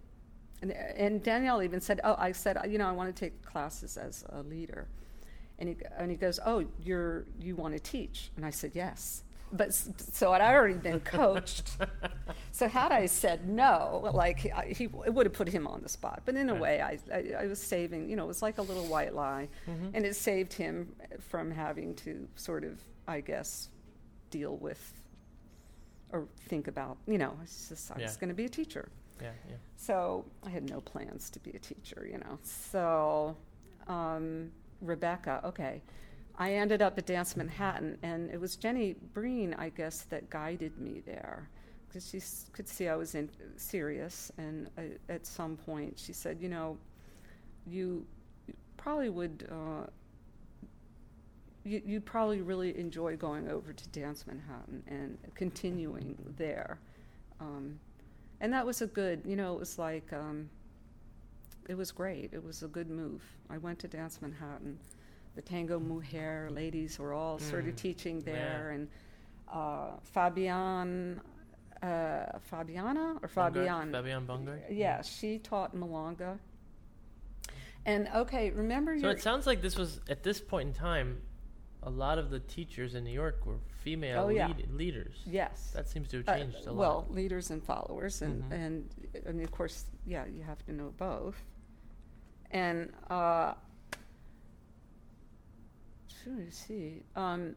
And, 0.62 0.72
and 0.72 1.24
Danielle 1.24 1.64
even 1.64 1.82
said, 1.82 2.00
"Oh, 2.04 2.16
I 2.20 2.32
said, 2.32 2.56
you 2.70 2.78
know, 2.78 2.88
I 2.88 2.92
want 2.92 3.14
to 3.14 3.20
take 3.20 3.44
classes 3.44 3.98
as 3.98 4.24
a 4.30 4.44
leader." 4.44 4.88
And 5.62 5.70
he 5.70 5.78
and 5.98 6.12
he 6.12 6.18
goes, 6.18 6.40
"Oh, 6.46 6.66
you're 6.84 7.26
you 7.40 7.56
want 7.56 7.74
to 7.76 7.80
teach?" 7.80 8.32
And 8.36 8.46
I 8.46 8.50
said, 8.50 8.72
"Yes." 8.74 9.24
but 9.54 9.74
so 9.74 10.32
I'd 10.32 10.42
already 10.42 10.76
been 10.76 11.00
coached. 11.00 11.72
so 12.52 12.68
had 12.68 12.92
I 12.92 13.06
said 13.06 13.48
no, 13.48 14.10
like 14.14 14.40
he, 14.40 14.52
he 14.74 14.84
it 15.06 15.14
would 15.14 15.26
have 15.26 15.34
put 15.34 15.50
him 15.50 15.68
on 15.68 15.82
the 15.82 15.90
spot. 15.90 16.22
But 16.26 16.36
in 16.36 16.50
a 16.50 16.56
way, 16.56 16.82
I, 16.82 16.98
I, 17.14 17.44
I 17.44 17.46
was 17.48 17.62
saving. 17.62 18.10
You 18.10 18.16
know, 18.16 18.24
it 18.24 18.28
was 18.28 18.42
like 18.42 18.58
a 18.58 18.62
little 18.62 18.86
white 18.86 19.14
lie, 19.14 19.50
mm-hmm. 19.70 19.90
and 19.94 20.06
it 20.06 20.16
saved 20.16 20.54
him 20.54 20.94
from 21.20 21.52
having 21.52 21.96
to 21.96 22.28
sort 22.36 22.64
of, 22.64 22.80
I 23.08 23.22
guess, 23.22 23.70
deal 24.30 24.58
with 24.58 24.94
or 26.12 26.28
think 26.48 26.68
about. 26.68 26.98
You 27.08 27.18
know, 27.18 27.38
it's 27.44 27.70
just 27.70 27.92
I 27.92 28.00
yeah. 28.00 28.06
was 28.06 28.18
going 28.18 28.30
to 28.30 28.36
be 28.36 28.46
a 28.46 28.50
teacher. 28.50 28.90
Yeah, 29.22 29.32
yeah. 29.50 29.56
So 29.76 30.26
I 30.46 30.50
had 30.50 30.70
no 30.70 30.82
plans 30.82 31.30
to 31.32 31.40
be 31.40 31.52
a 31.52 31.60
teacher. 31.60 32.08
You 32.10 32.20
know, 32.20 32.40
so 32.44 33.36
um, 33.88 34.52
Rebecca, 34.82 35.42
okay 35.46 35.82
I 36.42 36.54
ended 36.54 36.82
up 36.82 36.98
at 36.98 37.06
Dance 37.06 37.36
Manhattan, 37.38 38.00
and 38.02 38.32
it 38.32 38.40
was 38.40 38.56
Jenny 38.56 38.96
Breen, 39.14 39.56
I 39.60 39.70
guess, 39.70 40.02
that 40.10 40.30
guided 40.32 40.76
me 40.80 41.02
there 41.06 41.50
because 41.88 42.10
she 42.10 42.20
could 42.52 42.68
see 42.68 42.88
I 42.88 42.96
was 42.96 43.14
in, 43.14 43.30
serious. 43.58 44.32
And 44.40 44.68
at 45.08 45.28
some 45.28 45.56
point, 45.56 46.00
she 46.00 46.14
said, 46.14 46.42
"You 46.42 46.50
know, 46.50 46.78
you 47.68 48.06
probably 48.78 49.10
would." 49.10 49.48
Uh, 49.52 49.88
you, 51.64 51.80
you'd 51.86 52.06
probably 52.08 52.42
really 52.42 52.76
enjoy 52.76 53.16
going 53.16 53.48
over 53.48 53.72
to 53.72 53.88
Dance 53.90 54.26
Manhattan 54.26 54.82
and 54.88 55.16
continuing 55.36 56.18
there. 56.36 56.80
Um, 57.40 57.80
and 58.40 58.52
that 58.52 58.66
was 58.66 58.82
a 58.82 58.88
good, 58.88 59.22
you 59.24 59.36
know, 59.36 59.54
it 59.54 59.60
was 59.60 59.78
like, 59.78 60.12
um, 60.12 60.50
it 61.68 61.76
was 61.76 61.92
great. 61.92 62.32
It 62.34 62.44
was 62.44 62.64
a 62.64 62.68
good 62.68 62.90
move. 62.90 63.24
I 63.50 63.58
went 63.58 63.80
to 63.80 63.88
Dance 63.88 64.22
Manhattan 64.22 64.78
the 65.36 65.42
Tango 65.42 65.80
Mujer 65.80 66.50
ladies 66.52 67.00
were 67.00 67.14
all 67.14 67.38
mm. 67.38 67.50
sort 67.50 67.68
of 67.68 67.74
mm. 67.74 67.78
teaching 67.78 68.20
there, 68.22 68.68
yeah. 68.70 68.76
and 68.76 68.88
uh, 69.52 69.98
Fabian, 70.04 71.22
uh, 71.82 71.86
Fabiana 72.52 73.22
or 73.22 73.28
Fabian, 73.28 73.92
Fabian 73.92 74.26
Bungard. 74.26 74.62
Yeah, 74.70 75.02
she 75.02 75.40
taught 75.40 75.76
Milonga. 75.76 76.38
And 77.86 78.08
okay, 78.16 78.52
remember. 78.52 78.94
You 78.94 79.02
So 79.02 79.10
it 79.10 79.22
sounds 79.22 79.48
like 79.48 79.62
this 79.62 79.78
was 79.78 80.02
at 80.10 80.22
this 80.22 80.40
point 80.40 80.68
in 80.68 80.74
time, 80.74 81.20
a 81.84 81.90
lot 81.90 82.20
of 82.20 82.30
the 82.30 82.40
teachers 82.40 82.94
in 82.94 83.04
New 83.04 83.14
York 83.14 83.46
were 83.46 83.58
female 83.84 84.26
oh, 84.26 84.30
yeah. 84.30 84.48
lead, 84.48 84.72
leaders. 84.72 85.16
Yes, 85.26 85.72
that 85.74 85.88
seems 85.88 86.08
to 86.10 86.18
have 86.18 86.30
uh, 86.30 86.38
changed 86.38 86.68
uh, 86.68 86.70
a 86.70 86.74
lot. 86.74 86.78
Well, 86.78 87.08
leaders 87.10 87.50
and 87.50 87.64
followers, 87.64 88.22
and 88.22 88.44
mm-hmm. 88.44 88.54
and 88.54 88.96
mean, 89.34 89.44
of 89.44 89.52
course, 89.52 89.86
yeah, 90.06 90.26
you 90.26 90.44
have 90.44 90.64
to 90.66 90.74
know 90.74 90.94
both. 90.98 91.42
And 92.52 92.92
uh, 93.10 93.54
see. 96.50 97.04
Um, 97.16 97.56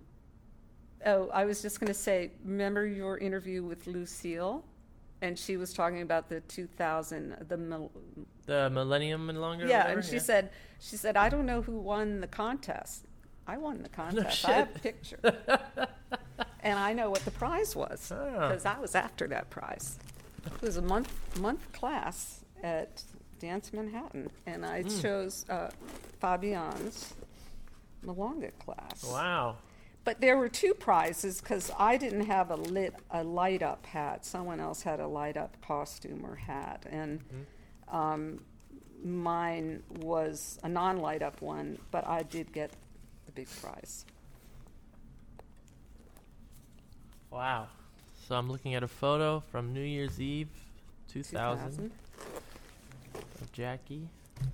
oh, 1.07 1.31
I 1.33 1.45
was 1.45 1.63
just 1.63 1.81
going 1.81 1.89
to 1.89 1.99
say, 1.99 2.33
remember 2.45 2.87
your 2.87 3.19
interview 3.19 3.63
with 3.63 3.87
Lucille? 3.87 4.65
And 5.23 5.39
she 5.39 5.57
was 5.57 5.73
talking 5.73 6.03
about 6.03 6.29
the 6.29 6.41
2000, 6.41 7.47
the 7.49 7.57
mil- 7.57 7.91
the 8.47 8.69
Millennium 8.69 9.31
and 9.31 9.41
longer. 9.41 9.67
Yeah, 9.67 9.89
and 9.89 10.05
she 10.05 10.15
yeah. 10.15 10.21
said, 10.21 10.51
she 10.81 10.97
said, 10.97 11.17
I 11.17 11.31
don't 11.31 11.47
know 11.47 11.63
who 11.63 11.79
won 11.79 12.21
the 12.21 12.27
contest. 12.27 13.07
I 13.47 13.57
won 13.57 13.83
the 13.83 13.89
contest. 14.01 14.47
No 14.47 14.53
I 14.53 14.57
have 14.57 14.77
a 14.77 14.79
picture, 14.81 15.19
and 16.61 16.79
I 16.79 16.93
know 16.93 17.09
what 17.09 17.25
the 17.25 17.31
prize 17.31 17.75
was 17.75 18.09
because 18.11 18.67
oh. 18.67 18.75
I 18.77 18.79
was 18.79 18.95
after 18.95 19.27
that 19.29 19.49
prize. 19.49 19.99
It 20.45 20.61
was 20.61 20.77
a 20.77 20.83
month 20.83 21.11
month 21.41 21.73
class 21.73 22.45
at 22.63 23.03
Dance 23.39 23.73
Manhattan, 23.73 24.31
and 24.47 24.65
I 24.65 24.83
mm. 24.83 25.03
chose 25.03 25.45
uh, 25.49 25.71
Fabian's 26.21 27.15
Milonga 28.05 28.51
class. 28.59 29.05
Wow. 29.05 29.57
But 30.05 30.21
there 30.21 30.37
were 30.37 30.51
two 30.51 30.75
prizes 30.75 31.41
because 31.41 31.71
I 31.79 31.97
didn't 31.97 32.27
have 32.27 32.51
a 32.51 32.57
lit 32.57 32.95
a 33.11 33.25
light 33.25 33.63
up 33.63 33.87
hat. 33.87 34.27
Someone 34.27 34.61
else 34.61 34.83
had 34.83 35.01
a 35.01 35.07
light 35.07 35.37
up 35.37 35.57
costume 35.67 36.25
or 36.25 36.37
hat, 36.37 36.85
and 36.91 37.21
mm-hmm. 37.21 37.97
um, 37.97 38.41
mine 39.03 39.83
was 40.01 40.59
a 40.63 40.69
non 40.69 40.99
light 40.99 41.23
up 41.23 41.41
one. 41.41 41.79
But 41.91 42.07
I 42.07 42.23
did 42.23 42.53
get 42.53 42.73
the 43.25 43.33
big 43.33 43.49
prize. 43.63 44.05
Wow. 47.31 47.69
So 48.29 48.37
I'm 48.37 48.51
looking 48.51 48.75
at 48.75 48.83
a 48.83 48.89
photo 48.89 49.41
from 49.51 49.73
New 49.73 49.83
Year's 49.83 50.21
Eve, 50.21 50.49
2000, 51.09 51.65
2000. 51.65 51.91
Of 53.15 53.53
Jackie. 53.53 54.09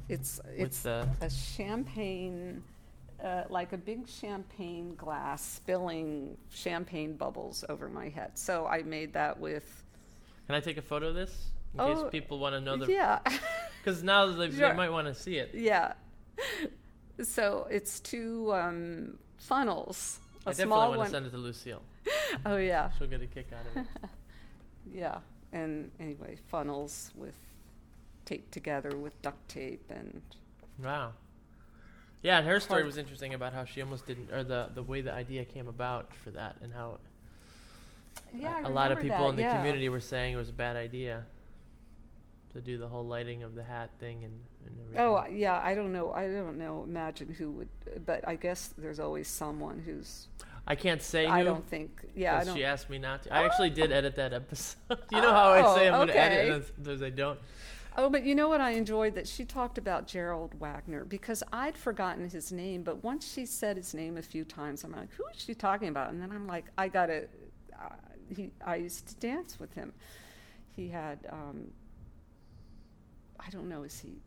It's 0.09 0.41
it's 0.57 0.85
a 0.85 1.09
champagne 1.29 2.63
uh, 3.25 3.45
like 3.49 3.73
a 3.73 3.77
big 3.77 4.09
champagne 4.09 4.95
glass 4.97 5.43
spilling 5.43 6.37
champagne 6.51 7.15
bubbles 7.15 7.65
over 7.69 7.89
my 7.89 8.09
head. 8.09 8.39
So 8.39 8.67
I 8.67 8.83
made 8.83 9.13
that 9.15 9.39
with. 9.39 9.85
Can 10.47 10.55
I 10.55 10.61
take 10.61 10.79
a 10.79 10.83
photo 10.83 11.09
of 11.09 11.15
this 11.15 11.51
in 11.75 11.81
oh, 11.81 11.95
case 11.95 12.11
people 12.11 12.39
want 12.39 12.55
to 12.55 12.61
know 12.61 12.77
the? 12.77 12.91
Yeah. 12.91 13.21
Because 13.83 14.03
now 14.03 14.27
they, 14.27 14.51
sure. 14.51 14.69
they 14.69 14.77
might 14.77 14.91
want 14.91 15.07
to 15.07 15.15
see 15.15 15.37
it. 15.37 15.53
Yeah. 15.55 15.95
So 17.23 17.67
it's 17.71 17.99
two 17.99 18.53
um, 18.53 19.17
funnels. 19.39 20.21
A 20.45 20.51
I 20.51 20.53
definitely 20.53 20.99
want 20.99 21.05
to 21.05 21.11
send 21.11 21.25
it 21.25 21.31
to 21.31 21.39
Lucille. 21.39 21.81
oh 22.45 22.57
yeah. 22.59 22.91
She'll 22.99 23.07
get 23.07 23.23
a 23.23 23.27
kick 23.27 23.49
out 23.55 23.65
of 23.71 23.83
it. 23.83 24.11
yeah, 24.93 25.19
and 25.55 25.91
anyway, 25.99 26.37
funnels 26.49 27.11
with 27.15 27.35
taped 28.31 28.53
together 28.53 28.97
with 28.97 29.21
duct 29.23 29.49
tape 29.49 29.91
and. 29.91 30.23
Wow. 30.83 31.13
Yeah, 32.23 32.39
and 32.39 32.47
her 32.47 32.61
story 32.61 32.85
was 32.85 32.97
interesting 32.99 33.35
about 33.35 33.55
how 33.55 33.65
she 33.65 33.81
almost 33.83 34.07
didn't, 34.07 34.31
or 34.31 34.45
the 34.45 34.69
the 34.75 34.83
way 34.83 35.01
the 35.01 35.13
idea 35.13 35.45
came 35.45 35.69
about 35.69 36.15
for 36.23 36.31
that, 36.31 36.57
and 36.63 36.73
how 36.73 36.99
yeah, 38.35 38.63
a, 38.63 38.69
a 38.69 38.71
lot 38.71 38.93
of 38.93 39.01
people 39.01 39.19
that, 39.19 39.31
in 39.31 39.37
the 39.37 39.43
yeah. 39.43 39.57
community 39.57 39.89
were 39.89 40.01
saying 40.01 40.35
it 40.35 40.37
was 40.37 40.51
a 40.51 40.53
bad 40.53 40.77
idea 40.77 41.25
to 42.53 42.61
do 42.61 42.77
the 42.79 42.89
whole 42.89 43.07
lighting 43.07 43.43
of 43.43 43.55
the 43.55 43.63
hat 43.63 43.91
thing 43.99 44.25
and, 44.25 44.35
and 44.67 44.77
everything. 44.81 45.01
Oh 45.01 45.25
yeah, 45.31 45.61
I 45.65 45.75
don't 45.75 45.93
know. 45.93 46.13
I 46.13 46.27
don't 46.27 46.59
know. 46.59 46.85
Imagine 46.87 47.33
who 47.33 47.51
would, 47.53 47.69
but 48.05 48.27
I 48.29 48.37
guess 48.37 48.75
there's 48.77 49.01
always 49.01 49.27
someone 49.27 49.79
who's. 49.79 50.29
I 50.67 50.75
can't 50.75 51.01
say. 51.01 51.27
I 51.27 51.43
don't 51.43 51.67
think. 51.67 52.05
Yeah, 52.15 52.39
I 52.39 52.45
don't. 52.45 52.55
She 52.55 52.65
asked 52.65 52.91
me 52.91 52.99
not 52.99 53.23
to. 53.23 53.35
I 53.35 53.45
actually 53.45 53.71
oh. 53.71 53.75
did 53.75 53.93
edit 53.93 54.17
that 54.17 54.35
episode. 54.35 54.77
you 55.11 55.23
know 55.23 55.33
how 55.33 55.51
I 55.53 55.75
say 55.75 55.89
I'm 55.89 55.95
oh, 55.95 55.99
going 55.99 56.09
to 56.09 56.19
edit, 56.19 56.55
and 56.77 56.85
those 56.85 57.03
I 57.03 57.11
don't. 57.11 57.39
Oh, 57.97 58.09
but 58.09 58.25
you 58.25 58.35
know 58.35 58.49
what 58.49 58.61
I 58.61 58.71
enjoyed 58.71 59.15
that 59.17 59.27
she 59.27 59.45
talked 59.45 59.77
about 59.77 60.07
Gerald 60.07 60.55
Wagner 60.61 61.05
because 61.05 61.43
I'd 61.53 61.77
forgotten 61.77 62.29
his 62.29 62.53
name, 62.53 62.83
but 62.83 63.03
once 63.03 63.33
she 63.33 63.45
said 63.47 63.77
his 63.77 63.95
name 63.95 64.17
a 64.17 64.23
few 64.23 64.45
times, 64.45 64.85
I'm 64.85 64.93
like, 64.93 65.13
who 65.13 65.25
is 65.35 65.41
she 65.43 65.55
talking 65.55 65.89
about? 65.89 66.11
And 66.11 66.21
then 66.23 66.31
I'm 66.31 66.47
like, 66.47 66.67
I 66.79 66.89
gotta. 66.89 67.27
Uh, 67.75 67.89
he, 68.35 68.51
I 68.65 68.77
used 68.77 69.09
to 69.09 69.15
dance 69.17 69.59
with 69.59 69.75
him. 69.75 69.93
He 70.77 70.89
had, 70.89 71.19
um, 71.31 71.67
I 73.41 73.51
don't 73.51 73.69
know, 73.69 73.83
is 73.83 73.99
he? 73.99 74.21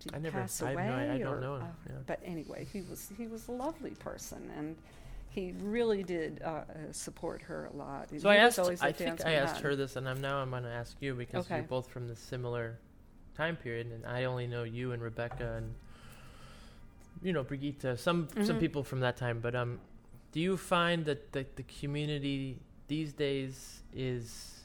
Did 0.00 0.14
I 0.14 0.18
never, 0.18 0.40
pass 0.40 0.62
away? 0.62 0.76
I, 0.76 1.06
no, 1.06 1.14
I, 1.14 1.18
don't 1.18 1.26
or, 1.26 1.40
know. 1.40 1.54
Uh, 1.54 1.64
yeah. 1.88 1.94
But 2.06 2.20
anyway, 2.24 2.66
he 2.72 2.82
was 2.82 3.10
he 3.18 3.26
was 3.26 3.48
a 3.48 3.52
lovely 3.52 3.90
person, 3.90 4.50
and 4.56 4.76
he 5.38 5.52
really 5.60 6.02
did 6.02 6.40
uh, 6.44 6.48
uh, 6.48 6.64
support 6.92 7.42
her 7.42 7.70
a 7.72 7.76
lot. 7.76 8.08
So 8.18 8.28
I 8.28 8.36
asked. 8.36 8.58
I 8.58 8.92
think 8.92 9.24
I 9.24 9.34
asked 9.34 9.60
her 9.60 9.76
this, 9.76 9.96
and 9.96 10.08
I'm 10.08 10.20
now 10.20 10.38
I'm 10.38 10.50
going 10.50 10.64
to 10.64 10.70
ask 10.70 10.96
you 11.00 11.14
because 11.14 11.46
okay. 11.46 11.56
you're 11.56 11.64
both 11.64 11.88
from 11.88 12.08
the 12.08 12.16
similar 12.16 12.78
time 13.36 13.56
period, 13.56 13.88
and 13.92 14.04
I 14.06 14.24
only 14.24 14.46
know 14.46 14.64
you 14.64 14.92
and 14.92 15.02
Rebecca 15.02 15.54
and 15.56 15.74
you 17.22 17.32
know 17.32 17.42
Brigitte, 17.42 17.98
some 17.98 18.26
mm-hmm. 18.26 18.44
some 18.44 18.58
people 18.58 18.82
from 18.82 19.00
that 19.00 19.16
time. 19.16 19.40
But 19.40 19.54
um, 19.54 19.80
do 20.32 20.40
you 20.40 20.56
find 20.56 21.04
that 21.06 21.32
the, 21.32 21.46
the 21.56 21.64
community 21.64 22.58
these 22.88 23.12
days 23.12 23.82
is 23.94 24.60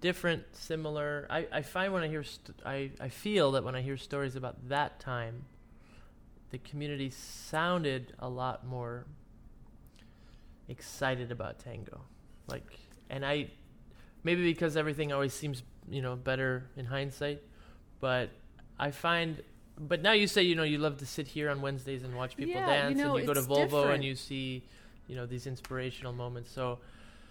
different, 0.00 0.44
similar? 0.52 1.26
I, 1.28 1.46
I 1.52 1.62
find 1.62 1.92
when 1.92 2.02
I 2.02 2.08
hear 2.08 2.24
st- 2.24 2.60
I 2.64 2.90
I 3.00 3.08
feel 3.08 3.52
that 3.52 3.64
when 3.64 3.74
I 3.74 3.82
hear 3.82 3.96
stories 3.96 4.36
about 4.36 4.68
that 4.68 5.00
time 5.00 5.44
the 6.50 6.58
community 6.58 7.10
sounded 7.10 8.12
a 8.18 8.28
lot 8.28 8.66
more 8.66 9.06
excited 10.68 11.30
about 11.32 11.58
tango. 11.58 12.00
Like, 12.46 12.78
and 13.10 13.24
I 13.24 13.50
maybe 14.24 14.42
because 14.42 14.76
everything 14.76 15.12
always 15.12 15.32
seems 15.32 15.62
you 15.90 16.02
know 16.02 16.16
better 16.16 16.64
in 16.76 16.84
hindsight, 16.86 17.42
but 18.00 18.30
I 18.78 18.90
find. 18.90 19.42
But 19.80 20.02
now 20.02 20.12
you 20.12 20.26
say 20.26 20.42
you 20.42 20.54
know 20.56 20.64
you 20.64 20.78
love 20.78 20.96
to 20.98 21.06
sit 21.06 21.28
here 21.28 21.50
on 21.50 21.60
Wednesdays 21.62 22.02
and 22.02 22.14
watch 22.16 22.36
people 22.36 22.54
Yeah, 22.54 22.88
you 22.88 22.94
dance, 22.94 22.98
know, 22.98 23.16
and 23.16 23.20
you 23.26 23.32
go 23.32 23.34
to 23.34 23.46
Volvo 23.46 23.64
different. 23.64 23.94
and 23.94 24.04
you 24.04 24.14
see, 24.16 24.64
you 25.06 25.14
know, 25.16 25.24
these 25.24 25.46
inspirational 25.46 26.12
moments. 26.12 26.50
So 26.50 26.80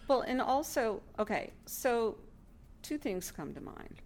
Well, 0.08 0.22
and 0.22 0.42
also, 0.42 1.02
okay, 1.20 1.52
so 1.66 2.18
two 2.84 2.98
things 2.98 3.32
come 3.32 3.54
to 3.54 3.60
mind. 3.62 4.02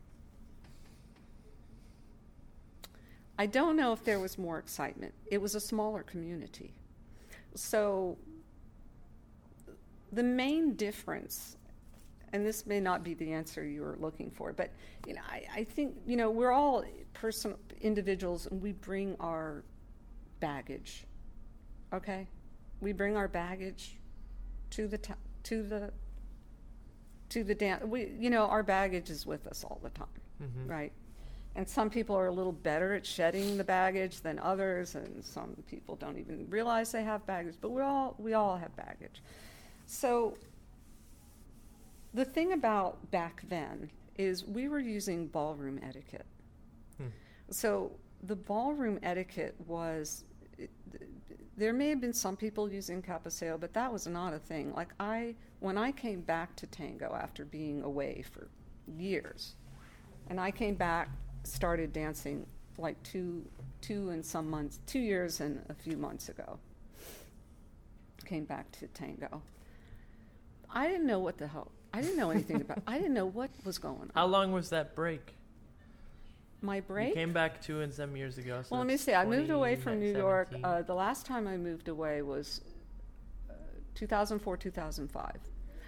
I 3.37 3.45
don't 3.45 3.75
know 3.75 3.91
if 3.93 4.03
there 4.03 4.19
was 4.19 4.37
more 4.37 4.59
excitement. 4.59 5.13
It 5.27 5.41
was 5.41 5.55
a 5.55 5.59
smaller 5.59 6.03
community. 6.03 6.73
So 7.55 8.17
the 10.11 10.23
main 10.23 10.75
difference, 10.75 11.57
and 12.33 12.45
this 12.45 12.65
may 12.65 12.79
not 12.79 13.03
be 13.03 13.13
the 13.13 13.31
answer 13.31 13.65
you 13.65 13.81
were 13.81 13.97
looking 13.99 14.31
for, 14.31 14.53
but 14.53 14.71
you 15.07 15.13
know, 15.13 15.21
I, 15.29 15.43
I 15.53 15.63
think 15.63 15.95
you 16.05 16.17
know 16.17 16.29
we're 16.29 16.51
all 16.51 16.83
personal 17.13 17.57
individuals, 17.81 18.47
and 18.47 18.61
we 18.61 18.73
bring 18.73 19.15
our 19.19 19.63
baggage. 20.39 21.05
Okay, 21.93 22.27
we 22.79 22.93
bring 22.93 23.15
our 23.17 23.27
baggage 23.27 23.97
to 24.71 24.87
the 24.87 24.97
t- 24.97 25.13
to 25.43 25.63
the 25.63 25.91
to 27.29 27.43
the 27.43 27.55
dance. 27.55 27.83
We 27.85 28.11
you 28.19 28.29
know 28.29 28.45
our 28.45 28.63
baggage 28.63 29.09
is 29.09 29.25
with 29.25 29.47
us 29.47 29.63
all 29.63 29.79
the 29.81 29.89
time, 29.89 30.07
mhm. 30.41 30.69
right? 30.69 30.91
And 31.55 31.67
some 31.67 31.89
people 31.89 32.15
are 32.15 32.27
a 32.27 32.31
little 32.31 32.53
better 32.53 32.93
at 32.93 33.05
shedding 33.05 33.57
the 33.57 33.63
baggage 33.63 34.21
than 34.21 34.39
others, 34.39 34.95
and 34.95 35.23
some 35.23 35.53
people 35.69 35.97
don't 35.97 36.17
even 36.17 36.47
realize 36.49 36.93
they 36.93 37.03
have 37.03 37.25
baggage. 37.25 37.55
But 37.59 37.71
we 37.71 37.81
all 37.81 38.15
we 38.17 38.33
all 38.33 38.57
have 38.57 38.75
baggage. 38.75 39.21
So 39.91 40.37
the 42.13 42.23
thing 42.23 42.53
about 42.53 43.11
back 43.11 43.43
then 43.49 43.91
is 44.17 44.45
we 44.45 44.69
were 44.69 44.79
using 44.79 45.27
ballroom 45.27 45.81
etiquette. 45.83 46.25
Hmm. 46.97 47.07
So 47.49 47.91
the 48.23 48.37
ballroom 48.37 48.99
etiquette 49.03 49.53
was 49.67 50.23
there 51.57 51.73
may 51.73 51.89
have 51.89 51.99
been 51.99 52.13
some 52.13 52.37
people 52.37 52.71
using 52.71 53.01
cabeceo, 53.01 53.59
but 53.59 53.73
that 53.73 53.91
was 53.91 54.07
not 54.07 54.33
a 54.33 54.39
thing. 54.39 54.73
Like 54.73 54.93
I 54.97 55.35
when 55.59 55.77
I 55.77 55.91
came 55.91 56.21
back 56.21 56.55
to 56.55 56.67
tango 56.67 57.13
after 57.13 57.43
being 57.43 57.81
away 57.83 58.23
for 58.31 58.47
years, 58.97 59.55
and 60.29 60.39
I 60.39 60.51
came 60.51 60.75
back 60.75 61.09
started 61.43 61.91
dancing 61.91 62.45
like 62.77 63.01
two 63.03 63.43
two 63.81 64.11
and 64.11 64.25
some 64.25 64.49
months 64.49 64.79
two 64.87 64.99
years 64.99 65.41
and 65.41 65.61
a 65.67 65.73
few 65.73 65.97
months 65.97 66.29
ago 66.29 66.57
came 68.25 68.45
back 68.45 68.71
to 68.71 68.87
tango 68.87 69.41
i 70.71 70.87
didn't 70.87 71.05
know 71.07 71.19
what 71.19 71.37
the 71.37 71.47
hell 71.47 71.71
i 71.93 72.01
didn't 72.01 72.17
know 72.17 72.29
anything 72.31 72.61
about 72.61 72.79
i 72.87 72.97
didn't 72.97 73.13
know 73.13 73.25
what 73.25 73.49
was 73.65 73.77
going 73.77 73.95
on 73.99 74.11
how 74.15 74.25
long 74.25 74.51
was 74.51 74.69
that 74.69 74.95
break? 74.95 75.33
my 76.61 76.75
You 76.77 76.81
break 76.83 77.13
came 77.15 77.33
back 77.33 77.59
two 77.61 77.81
and 77.81 77.91
some 77.93 78.15
years 78.15 78.37
ago. 78.37 78.61
So 78.61 78.67
well 78.71 78.79
let 78.81 78.87
me 78.87 78.97
see 78.97 79.13
i 79.13 79.25
moved 79.25 79.49
away 79.49 79.75
from 79.75 79.99
new 79.99 80.15
york 80.15 80.49
uh, 80.63 80.81
the 80.83 80.93
last 80.93 81.25
time 81.25 81.47
i 81.47 81.57
moved 81.57 81.87
away 81.87 82.21
was 82.21 82.61
uh, 83.49 83.53
2004 83.95 84.57
2005 84.57 85.37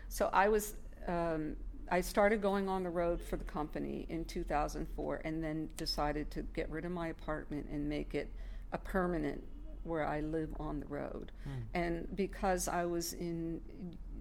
so 0.10 0.30
i 0.34 0.48
was 0.50 0.74
um, 1.08 1.56
i 1.92 2.02
started 2.02 2.42
going 2.42 2.68
on 2.68 2.82
the 2.84 2.90
road 2.90 3.22
for 3.22 3.38
the 3.38 3.44
company 3.44 4.06
in 4.10 4.26
2004 4.26 5.22
and 5.26 5.44
then 5.44 5.70
decided 5.78 6.32
to 6.32 6.42
get 6.56 6.70
rid 6.72 6.86
of 6.86 6.92
my 6.92 7.10
apartment 7.10 7.68
and 7.72 7.88
make 7.88 8.16
it 8.16 8.30
a 8.72 8.78
permanent 8.78 9.44
where 9.84 10.06
i 10.08 10.22
live 10.22 10.50
on 10.60 10.80
the 10.80 10.88
road 10.88 11.32
Hmm. 11.44 11.50
and 11.76 12.16
because 12.16 12.68
I 12.68 12.86
was 12.86 13.14
in 13.14 13.62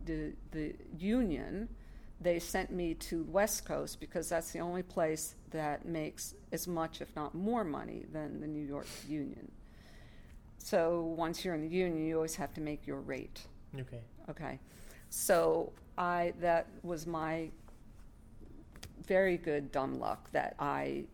the 0.07 0.33
the 0.51 0.75
union, 0.99 1.69
they 2.21 2.39
sent 2.39 2.71
me 2.71 2.95
to 2.95 3.25
West 3.25 3.65
Coast 3.65 4.01
because 4.01 4.29
that's 4.29 4.53
the 4.53 4.61
only 4.61 4.83
place 4.83 5.35
that 5.51 5.85
makes 5.85 6.35
as 6.53 6.67
much, 6.69 7.01
if 7.01 7.15
not 7.17 7.35
more, 7.35 7.65
money 7.65 8.05
than 8.13 8.41
the 8.41 8.47
New 8.47 8.65
York 8.65 8.87
Union. 9.09 9.51
So 10.59 11.01
once 11.17 11.45
you're 11.45 11.55
in 11.55 11.63
the 11.63 11.75
union, 11.75 12.07
you 12.07 12.17
always 12.17 12.37
have 12.37 12.55
to 12.55 12.61
make 12.61 12.87
your 12.87 13.01
rate. 13.01 13.43
Okay. 13.79 14.01
Okay, 14.31 14.61
so 15.11 15.73
I 15.99 16.33
that 16.41 16.69
was 16.85 17.07
my 17.07 17.51
very 19.07 19.37
good 19.37 19.73
dumb 19.73 19.99
luck 19.99 20.31
that 20.33 20.55
I 20.61 21.05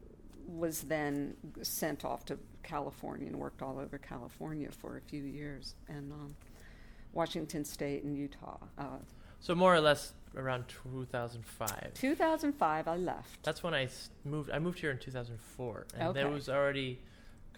was 0.47 0.83
then 0.83 1.35
sent 1.63 2.05
off 2.05 2.25
to 2.27 2.39
California 2.63 3.27
and 3.27 3.37
worked 3.37 3.63
all 3.63 3.79
over 3.79 3.97
California 3.99 4.71
for 4.71 4.99
a 4.99 5.01
few 5.01 5.23
years 5.23 5.75
and 5.89 6.13
um, 6.13 6.35
Washington 7.13 7.65
State 7.65 8.05
and 8.05 8.17
Utah. 8.17 8.59
Uh, 8.77 8.85
So 9.41 9.55
more 9.55 9.75
or 9.75 9.81
less 9.81 10.13
around 10.37 10.65
2005. 10.69 11.95
2005, 11.95 12.89
I 12.89 12.97
left. 12.97 13.43
That's 13.43 13.63
when 13.63 13.75
I 13.75 13.85
s- 13.85 14.11
moved. 14.25 14.51
I 14.51 14.59
moved 14.59 14.79
here 14.81 14.91
in 14.91 14.99
2004, 14.99 15.87
and 15.99 16.15
there 16.15 16.29
was 16.29 16.49
already 16.49 17.01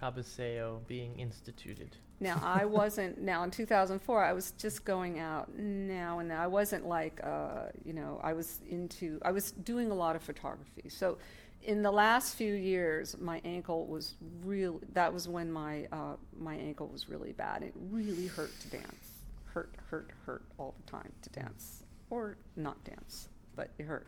Cabeceo 0.00 0.86
being 0.86 1.18
instituted. 1.18 1.96
Now 2.20 2.40
I 2.42 2.64
wasn't. 2.80 3.20
Now 3.20 3.42
in 3.44 3.50
2004, 3.50 4.24
I 4.24 4.32
was 4.32 4.52
just 4.52 4.84
going 4.84 5.18
out 5.18 5.54
now 5.56 6.18
and 6.20 6.30
then. 6.30 6.38
I 6.38 6.46
wasn't 6.46 6.86
like, 6.86 7.20
uh, 7.22 7.66
you 7.84 7.92
know, 7.92 8.20
I 8.22 8.32
was 8.32 8.60
into. 8.68 9.18
I 9.22 9.30
was 9.32 9.52
doing 9.52 9.90
a 9.90 9.94
lot 9.94 10.16
of 10.16 10.22
photography. 10.22 10.88
So, 10.88 11.18
in 11.62 11.82
the 11.82 11.90
last 11.90 12.36
few 12.36 12.54
years, 12.54 13.16
my 13.18 13.40
ankle 13.44 13.86
was 13.86 14.14
real. 14.44 14.80
That 14.92 15.12
was 15.12 15.28
when 15.28 15.50
my 15.52 15.86
uh, 15.92 16.16
my 16.38 16.54
ankle 16.56 16.88
was 16.88 17.08
really 17.08 17.32
bad. 17.32 17.62
It 17.62 17.74
really 17.90 18.26
hurt 18.26 18.50
to 18.60 18.68
dance. 18.68 19.09
Hurt, 19.52 19.74
hurt, 19.90 20.10
hurt 20.26 20.44
all 20.58 20.74
the 20.84 20.90
time 20.90 21.12
to 21.22 21.30
dance 21.30 21.84
or 22.08 22.36
not 22.56 22.82
dance, 22.84 23.28
but 23.56 23.70
it 23.78 23.84
hurt. 23.84 24.06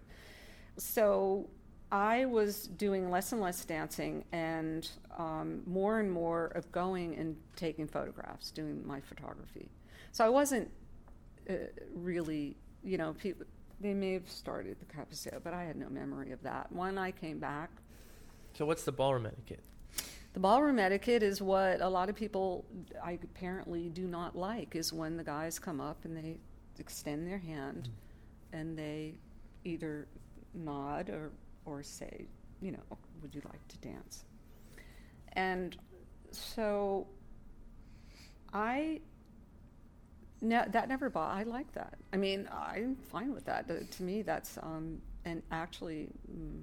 So 0.77 1.49
I 1.91 2.25
was 2.25 2.69
doing 2.69 3.11
less 3.11 3.33
and 3.33 3.41
less 3.41 3.65
dancing 3.65 4.25
and 4.33 4.89
um, 5.19 5.63
more 5.67 6.01
and 6.01 6.11
more 6.11 6.47
of 6.55 6.71
going 6.73 7.17
and 7.17 7.37
taking 7.57 7.87
photographs, 7.87 8.51
doing 8.51 8.87
my 8.87 9.01
photography. 9.01 9.69
So 10.13 10.25
I 10.25 10.29
wasn't 10.29 10.71
uh, 11.51 11.55
really, 11.95 12.57
you 12.83 12.99
know, 12.99 13.15
people, 13.15 13.47
they 13.81 13.95
may 13.95 14.13
have 14.15 14.29
started 14.29 14.77
the 14.79 14.87
Cabeceo, 14.87 15.43
but 15.43 15.53
I 15.55 15.65
had 15.65 15.77
no 15.77 15.89
memory 15.89 16.33
of 16.33 16.43
that. 16.43 16.71
When 16.73 16.99
I 16.99 17.11
came 17.11 17.39
back, 17.39 17.71
So 18.55 18.65
what's 18.65 18.85
the 18.85 18.93
ballroom 18.93 19.27
etiquette? 19.27 19.65
The 20.33 20.41
ballroom 20.41 20.79
etiquette 20.79 21.23
is 21.23 21.43
what 21.43 21.81
a 21.81 21.89
lot 21.89 22.09
of 22.09 22.17
people 22.17 22.65
I 23.03 23.19
apparently 23.23 23.89
do 23.89 24.07
not 24.07 24.37
like 24.37 24.75
is 24.75 24.93
when 24.93 25.17
the 25.17 25.25
guys 25.25 25.59
come 25.59 25.81
up 25.81 26.05
and 26.05 26.17
they 26.17 26.37
extend 26.79 27.27
their 27.27 27.39
hand 27.39 27.91
and 28.53 28.77
they 28.77 29.15
either 29.65 30.07
nod 30.55 31.11
or 31.11 31.31
or 31.65 31.83
say, 31.83 32.27
you 32.61 32.73
know, 32.73 32.99
would 33.21 33.35
you 33.35 33.43
like 33.45 33.67
to 33.69 33.77
dance? 33.79 34.25
And 35.35 35.77
so 36.31 37.07
I 38.53 39.01
no, 40.41 40.65
that 40.71 40.89
never 40.89 41.09
bo 41.09 41.21
I 41.21 41.45
like 41.45 41.73
that. 41.75 41.95
I 42.13 42.17
mean, 42.17 42.49
I'm 42.53 42.97
fine 42.97 43.33
with 43.33 43.45
that. 43.45 43.69
To 43.93 44.03
me, 44.03 44.23
that's 44.23 44.59
um, 44.59 45.01
and 45.25 45.43
actually, 45.53 46.09
mm, 46.31 46.61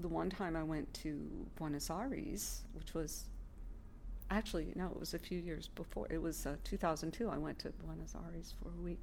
the 0.00 0.08
one 0.08 0.30
time 0.30 0.56
I 0.56 0.62
went 0.62 0.92
to 0.94 1.28
Buenos 1.56 1.90
Aires, 1.90 2.62
which 2.74 2.94
was 2.94 3.24
actually 4.30 4.72
no, 4.74 4.86
it 4.86 4.98
was 4.98 5.14
a 5.14 5.18
few 5.18 5.38
years 5.38 5.68
before. 5.68 6.06
It 6.10 6.20
was 6.20 6.46
uh, 6.46 6.56
2002. 6.64 7.28
I 7.28 7.38
went 7.38 7.58
to 7.60 7.70
Buenos 7.70 8.14
Aires 8.14 8.54
for 8.62 8.68
a 8.68 8.82
week, 8.82 9.02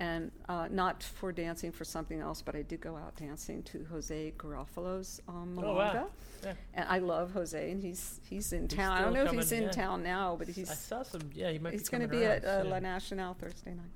and 0.00 0.30
uh, 0.48 0.68
not 0.70 1.02
for 1.02 1.32
dancing 1.32 1.72
for 1.72 1.84
something 1.84 2.20
else, 2.20 2.42
but 2.42 2.54
I 2.54 2.62
did 2.62 2.80
go 2.80 2.96
out 2.96 3.16
dancing 3.16 3.62
to 3.64 3.84
Jose 3.90 4.32
Garofalo's 4.38 5.20
um, 5.28 5.58
Oh, 5.62 5.74
wow. 5.74 6.06
Yeah. 6.44 6.52
And 6.74 6.88
I 6.88 6.98
love 6.98 7.32
Jose, 7.32 7.70
and 7.70 7.82
he's 7.82 8.20
he's 8.28 8.52
in 8.52 8.62
He's 8.62 8.76
town. 8.76 8.92
I 8.92 9.02
don't 9.02 9.14
know 9.14 9.24
if 9.24 9.32
he's 9.32 9.52
in 9.52 9.64
yeah. 9.64 9.70
town 9.70 10.02
now, 10.02 10.36
but 10.38 10.48
he's. 10.48 10.70
I 10.70 10.74
saw 10.74 11.02
some. 11.02 11.22
Yeah, 11.34 11.50
he 11.50 11.58
might 11.58 11.72
he's 11.72 11.88
going 11.88 12.02
to 12.02 12.08
be 12.08 12.24
around 12.24 12.44
at 12.44 12.66
uh. 12.66 12.68
La 12.68 12.78
Nacional 12.78 13.34
Thursday 13.34 13.74
night. 13.74 13.90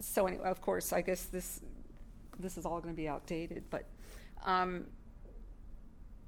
So 0.00 0.26
anyway, 0.26 0.44
of 0.44 0.60
course, 0.60 0.92
I 0.92 1.00
guess 1.00 1.24
this 1.24 1.60
this 2.38 2.58
is 2.58 2.66
all 2.66 2.80
going 2.80 2.94
to 2.94 2.96
be 2.96 3.08
outdated, 3.08 3.64
but 3.70 3.86
um, 4.44 4.86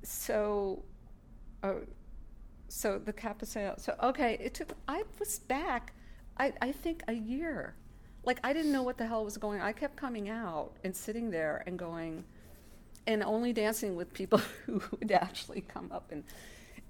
so 0.02 0.84
uh, 1.62 1.74
so 2.68 2.98
the 2.98 3.12
Cabeceo. 3.12 3.80
So 3.80 3.94
okay, 4.02 4.36
it 4.40 4.54
took. 4.54 4.72
I 4.88 5.04
was 5.18 5.38
back. 5.38 5.92
I 6.38 6.52
I 6.60 6.72
think 6.72 7.02
a 7.08 7.14
year. 7.14 7.76
Like 8.24 8.40
I 8.42 8.52
didn't 8.52 8.72
know 8.72 8.82
what 8.82 8.96
the 8.98 9.06
hell 9.06 9.24
was 9.24 9.36
going. 9.36 9.60
on. 9.60 9.66
I 9.66 9.72
kept 9.72 9.96
coming 9.96 10.28
out 10.28 10.72
and 10.82 10.94
sitting 10.96 11.30
there 11.30 11.62
and 11.66 11.78
going, 11.78 12.24
and 13.06 13.22
only 13.22 13.52
dancing 13.52 13.96
with 13.96 14.12
people 14.12 14.38
who 14.66 14.82
would 14.98 15.12
actually 15.12 15.60
come 15.62 15.90
up 15.92 16.10
and 16.10 16.24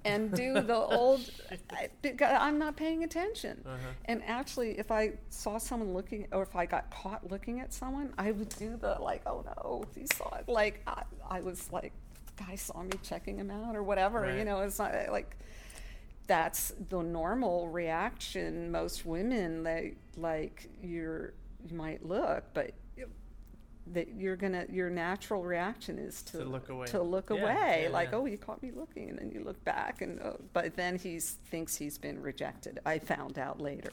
and 0.04 0.32
do 0.32 0.60
the 0.60 0.76
old. 1.00 1.30
I, 1.70 1.88
because 2.02 2.36
I'm 2.40 2.58
not 2.58 2.76
paying 2.76 3.04
attention. 3.04 3.62
Uh-huh. 3.64 3.76
And 4.06 4.22
actually, 4.26 4.78
if 4.78 4.90
I 4.90 5.12
saw 5.30 5.58
someone 5.58 5.94
looking, 5.94 6.26
or 6.32 6.42
if 6.42 6.54
I 6.56 6.66
got 6.66 6.90
caught 6.90 7.30
looking 7.30 7.60
at 7.60 7.72
someone, 7.72 8.12
I 8.18 8.32
would 8.32 8.50
do 8.50 8.76
the 8.76 8.96
like, 9.00 9.22
oh 9.26 9.44
no, 9.56 9.84
he 9.94 10.06
saw 10.14 10.34
it. 10.36 10.48
Like 10.48 10.82
I, 10.86 11.02
I 11.28 11.40
was 11.40 11.70
like, 11.72 11.92
guy 12.36 12.56
saw 12.56 12.82
me 12.82 12.92
checking 13.02 13.38
him 13.38 13.50
out 13.50 13.76
or 13.76 13.82
whatever. 13.82 14.22
Right. 14.22 14.38
You 14.38 14.44
know, 14.44 14.60
it's 14.60 14.78
not 14.78 14.92
like. 15.10 15.36
that's 16.26 16.72
the 16.88 17.02
normal 17.02 17.68
reaction. 17.68 18.70
Most 18.70 19.04
women, 19.04 19.62
they 19.62 19.94
like 20.16 20.68
you're 20.82 21.34
you 21.68 21.76
might 21.76 22.04
look, 22.04 22.44
but 22.54 22.72
that 23.92 24.08
you're 24.16 24.36
gonna 24.36 24.66
your 24.70 24.88
natural 24.90 25.42
reaction 25.44 25.98
is 25.98 26.22
to, 26.22 26.38
To 26.38 26.44
look 26.44 26.68
away. 26.70 26.86
To 26.86 27.02
look 27.02 27.30
Yeah, 27.30 27.36
away, 27.42 27.80
yeah, 27.84 27.88
like 27.90 28.10
yeah. 28.12 28.18
oh, 28.18 28.26
you 28.26 28.38
caught 28.38 28.62
me 28.62 28.70
looking, 28.74 29.10
and 29.10 29.18
then 29.18 29.30
you 29.30 29.42
look 29.44 29.62
back, 29.64 30.00
and 30.02 30.20
oh, 30.20 30.40
but 30.52 30.74
then 30.76 30.96
he 30.98 31.20
thinks 31.20 31.76
he's 31.76 31.98
been 31.98 32.20
rejected. 32.22 32.80
I 32.86 32.98
found 32.98 33.38
out 33.38 33.60
later. 33.60 33.92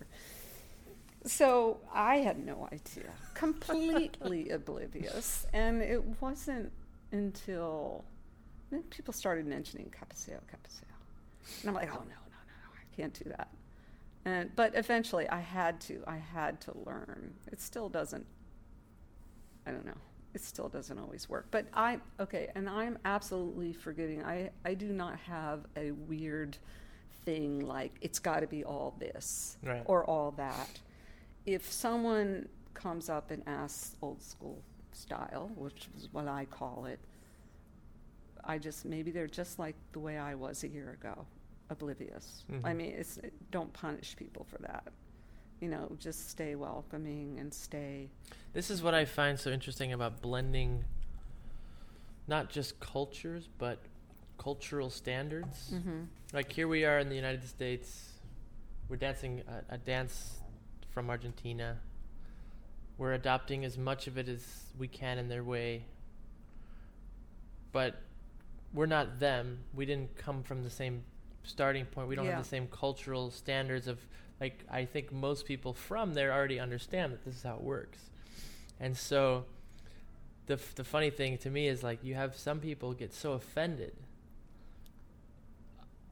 So 1.26 1.80
I 1.94 2.18
had 2.18 2.44
no 2.44 2.68
idea, 2.72 3.12
completely 3.36 4.50
oblivious, 4.50 5.46
and 5.54 5.82
it 5.82 6.04
wasn't 6.22 6.72
until 7.12 8.04
then 8.72 8.84
people 8.84 9.14
started 9.14 9.46
mentioning 9.46 9.92
Cabeceo, 9.92 10.40
Cabeceo, 10.50 10.86
and 11.62 11.70
I'm 11.70 11.76
like, 11.76 11.90
oh 11.92 12.00
no, 12.00 12.00
no, 12.00 12.06
no, 12.06 12.56
no, 12.64 12.70
I 12.74 12.96
can't 12.96 13.14
do 13.14 13.30
that. 13.30 13.50
And 14.26 14.56
but 14.56 14.74
eventually, 14.76 15.28
I 15.30 15.40
had 15.40 15.82
to. 15.82 16.04
I 16.08 16.18
had 16.18 16.62
to 16.62 16.78
learn. 16.86 17.34
It 17.52 17.60
still 17.60 17.90
doesn't. 17.90 18.26
I 19.66 19.72
don't 19.72 19.86
know. 19.86 19.98
It 20.34 20.42
still 20.42 20.70
doesn't 20.70 20.98
always 20.98 21.28
work. 21.30 21.48
But 21.52 21.66
I 21.74 22.00
okay, 22.20 22.50
and 22.56 22.70
I'm 22.70 22.98
absolutely 23.06 23.74
forgiving. 23.74 24.24
I 24.24 24.50
I 24.66 24.74
do 24.74 24.88
not 24.94 25.20
have 25.20 25.66
a 25.76 25.92
weird 25.92 26.58
thing 27.26 27.60
like 27.60 27.94
it's 28.02 28.18
got 28.20 28.40
to 28.40 28.48
be 28.48 28.64
all 28.64 28.96
this 28.98 29.58
Right. 29.64 29.84
or 29.86 30.04
all 30.06 30.32
that. 30.32 30.80
If 31.46 31.70
someone 31.72 32.48
comes 32.74 33.10
up 33.10 33.30
and 33.32 33.44
asks 33.46 33.96
old 34.02 34.22
school 34.22 34.62
style, 34.94 35.52
which 35.56 35.90
is 35.98 36.08
what 36.14 36.28
I 36.28 36.46
call 36.46 36.86
it, 36.86 37.00
I 38.44 38.58
just 38.58 38.86
maybe 38.86 39.12
they're 39.12 39.28
just 39.28 39.60
like 39.60 39.76
the 39.92 40.00
way 40.00 40.18
I 40.18 40.34
was 40.34 40.64
a 40.64 40.68
year 40.68 40.92
ago, 40.92 41.26
oblivious. 41.70 42.44
I 42.64 42.72
Mhm. 42.72 42.76
mean, 42.78 42.92
it's 42.94 43.20
don't 43.52 43.72
punish 43.74 44.16
people 44.16 44.46
for 44.46 44.58
that. 44.60 44.88
You 45.62 45.70
know, 45.70 45.96
just 46.00 46.30
stay 46.30 46.56
welcoming 46.56 47.40
and 47.40 47.54
stay. 47.54 48.10
This 48.52 48.70
is 48.70 48.82
what 48.82 48.94
I 48.94 49.06
find 49.06 49.40
so 49.40 49.52
interesting 49.52 49.94
about 49.94 50.22
blending 50.22 50.84
not 52.28 52.50
just 52.50 52.80
cultures, 52.80 53.48
but 53.58 53.80
cultural 54.38 54.90
standards. 54.90 55.72
Mm-hmm. 55.74 56.04
Like 56.34 56.52
here 56.52 56.68
we 56.68 56.84
are 56.86 56.98
in 57.00 57.10
the 57.10 57.16
United 57.16 57.48
States, 57.48 58.10
we're 58.90 58.96
dancing 58.96 59.44
a, 59.48 59.76
a 59.76 59.78
dance 59.78 60.40
from 60.90 61.10
Argentina. 61.10 61.78
We're 62.98 63.14
adopting 63.14 63.64
as 63.66 63.78
much 63.78 64.08
of 64.08 64.18
it 64.18 64.28
as 64.28 64.44
we 64.78 64.88
can 64.88 65.18
in 65.18 65.28
their 65.30 65.44
way. 65.44 65.86
But 67.72 68.02
we're 68.74 68.86
not 68.86 69.20
them. 69.20 69.60
We 69.74 69.86
didn't 69.86 70.16
come 70.16 70.44
from 70.44 70.64
the 70.64 70.70
same 70.70 71.04
starting 71.44 71.86
point. 71.86 72.08
We 72.08 72.16
don't 72.16 72.26
Yeah. 72.26 72.36
have 72.36 72.44
the 72.44 72.50
same 72.50 72.68
cultural 72.68 73.32
standards 73.32 73.88
of 73.88 74.00
like 74.42 74.66
I 74.70 74.84
think 74.86 75.12
most 75.14 75.46
people 75.46 75.74
from 75.74 76.14
there 76.16 76.34
already 76.34 76.60
understand 76.60 77.14
that 77.14 77.24
this 77.24 77.36
is 77.36 77.44
how 77.44 77.56
it 77.56 77.62
works. 77.62 78.00
And 78.80 78.98
so 78.98 79.46
the 80.48 80.56
f- 80.56 80.74
the 80.76 80.84
funny 80.84 81.12
thing 81.12 81.38
to 81.40 81.50
me 81.50 81.68
is 81.68 81.84
like 81.84 82.04
you 82.04 82.16
have 82.16 82.36
some 82.36 82.60
people 82.60 82.94
get 82.94 83.14
so 83.14 83.34
offended 83.34 83.94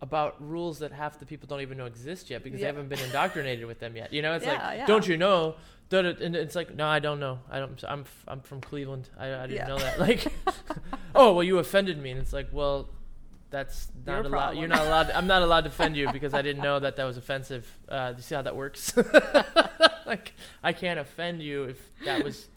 about 0.02 0.36
rules 0.40 0.80
that 0.80 0.94
half 0.94 1.20
the 1.20 1.26
people 1.26 1.48
don't 1.48 1.60
even 1.62 1.78
know 1.78 1.86
exist 1.86 2.30
yet 2.30 2.42
because 2.44 2.60
Yeah. 2.62 2.66
they 2.72 2.76
haven't 2.78 2.88
been 2.88 3.00
indoctrinated 3.00 3.66
with 3.66 3.80
them 3.80 3.98
yet. 3.98 4.14
You 4.14 4.22
know, 4.22 4.34
it's 4.34 4.46
Yeah, 4.46 4.54
like, 4.66 4.78
yeah. 4.78 4.86
don't 4.86 5.06
you 5.08 5.18
know? 5.18 5.56
And 5.92 6.36
it's 6.36 6.56
like, 6.56 6.74
no, 6.76 6.88
I 6.88 7.00
don't 7.00 7.20
know. 7.20 7.40
I 7.50 7.58
don't. 7.60 7.84
I'm 7.88 8.02
f- 8.02 8.24
I'm 8.28 8.42
from 8.42 8.62
Cleveland. 8.62 9.10
I, 9.18 9.34
I 9.34 9.48
didn't 9.48 9.68
know 9.68 9.80
that. 9.80 10.00
Like, 10.00 10.28
oh 11.16 11.34
well, 11.34 11.44
you 11.44 11.58
offended 11.58 11.98
me, 11.98 12.12
and 12.12 12.20
it's 12.22 12.32
like, 12.32 12.48
well, 12.52 12.90
that's 13.50 13.90
not 14.06 14.12
Your 14.14 14.20
allowed. 14.22 14.30
problem. 14.32 14.58
You're 14.60 14.68
not 14.68 14.86
allowed. 14.86 15.12
I'm 15.12 15.28
not 15.28 15.42
allowed 15.42 15.62
to 15.62 15.70
offend 15.70 15.96
you 15.98 16.12
because 16.12 16.34
I 16.34 16.42
didn't 16.42 16.62
know 16.62 16.80
that 16.80 16.96
that 16.98 17.04
was 17.06 17.18
offensive. 17.18 17.66
Uh, 17.88 18.12
do 18.12 18.18
you 18.18 18.24
see 18.24 18.36
how 18.36 18.42
that 18.44 18.56
works? 18.56 18.96
like, 20.06 20.34
I 20.64 20.74
can't 20.74 21.00
offend 21.00 21.42
you 21.42 21.64
if 21.64 21.78
that 22.06 22.24
was, 22.24 22.48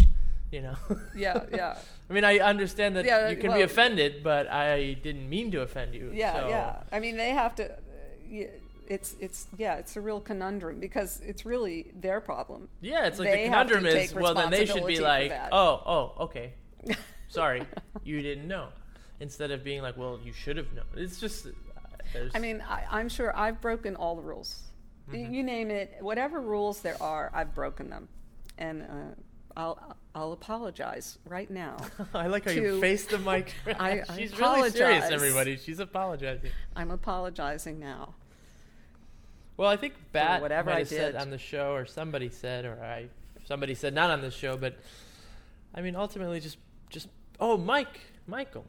you 0.50 0.62
know. 0.62 0.76
Yeah, 1.16 1.44
yeah, 1.52 1.78
I 2.10 2.12
mean, 2.12 2.24
I 2.24 2.38
understand 2.38 2.96
that 2.96 3.04
Yeah, 3.04 3.28
you 3.30 3.36
can 3.36 3.52
be 3.52 3.62
offended, 3.62 4.22
but 4.22 4.48
I 4.48 4.94
didn't 5.02 5.28
mean 5.28 5.50
to 5.52 5.60
offend 5.62 5.94
you. 5.94 6.10
yeah, 6.14 6.40
so- 6.40 6.48
yeah. 6.48 6.76
I 6.90 7.00
mean, 7.00 7.16
they 7.16 7.30
have 7.30 7.54
to. 7.56 7.70
Uh, 7.72 8.44
it's 8.88 9.14
it's 9.20 9.46
yeah, 9.56 9.76
it's 9.76 9.96
a 9.96 10.00
real 10.00 10.20
conundrum 10.20 10.78
because 10.80 11.20
it's 11.24 11.46
really 11.46 11.92
their 11.98 12.20
problem. 12.20 12.68
Yeah, 12.80 13.06
it's 13.06 13.18
like 13.18 13.30
They 13.30 13.36
the 13.44 13.44
conundrum 13.44 13.86
is 13.86 14.12
well, 14.14 14.34
then 14.34 14.50
they 14.50 14.66
should 14.66 14.86
be 14.86 15.00
like, 15.00 15.32
oh, 15.52 15.82
oh, 15.86 16.24
okay, 16.24 16.52
sorry, 17.28 17.62
you 18.04 18.20
didn't 18.20 18.48
know, 18.48 18.68
instead 19.20 19.50
of 19.50 19.62
being 19.64 19.82
like, 19.82 19.96
well, 19.96 20.18
you 20.22 20.32
should 20.32 20.56
have 20.56 20.72
known. 20.72 20.84
It's 20.96 21.20
just, 21.20 21.46
uh, 21.46 21.50
there's, 22.12 22.32
I 22.34 22.38
mean, 22.38 22.62
I, 22.68 22.84
I'm 22.90 23.08
sure 23.08 23.36
I've 23.36 23.60
broken 23.60 23.96
all 23.96 24.16
the 24.16 24.22
rules. 24.22 24.60
Mm-hmm. 25.10 25.34
You 25.34 25.42
name 25.42 25.70
it, 25.70 25.96
whatever 26.00 26.40
rules 26.40 26.80
there 26.80 27.00
are, 27.02 27.30
I've 27.34 27.54
broken 27.54 27.90
them, 27.90 28.08
and 28.58 28.82
uh, 28.82 28.86
I'll 29.56 29.96
I'll 30.14 30.32
apologize 30.32 31.18
right 31.26 31.50
now. 31.50 31.76
I 32.14 32.26
like 32.26 32.44
how 32.44 32.52
to- 32.52 32.60
you 32.60 32.80
face 32.80 33.06
the 33.06 33.18
mic. 33.18 33.52
I- 33.66 34.00
I 34.00 34.04
She's 34.16 34.38
really 34.38 34.70
serious, 34.70 35.04
apologize. 35.04 35.12
everybody. 35.12 35.56
She's 35.56 35.80
apologizing. 35.80 36.50
I'm 36.76 36.90
apologizing 36.90 37.78
now. 37.80 38.14
Well, 39.56 39.68
I 39.68 39.76
think 39.76 39.94
Bat 40.12 40.40
whatever 40.42 40.70
I 40.70 40.84
said 40.84 41.14
on 41.14 41.30
the 41.30 41.38
show, 41.38 41.72
or 41.74 41.84
somebody 41.84 42.30
said, 42.30 42.64
or 42.64 42.82
I, 42.82 43.06
somebody 43.44 43.74
said 43.74 43.94
not 43.94 44.10
on 44.10 44.20
the 44.20 44.30
show, 44.30 44.56
but 44.56 44.78
I 45.74 45.82
mean, 45.82 45.94
ultimately, 45.94 46.40
just, 46.40 46.58
just, 46.90 47.08
oh, 47.38 47.56
Mike, 47.56 48.00
Michael, 48.26 48.64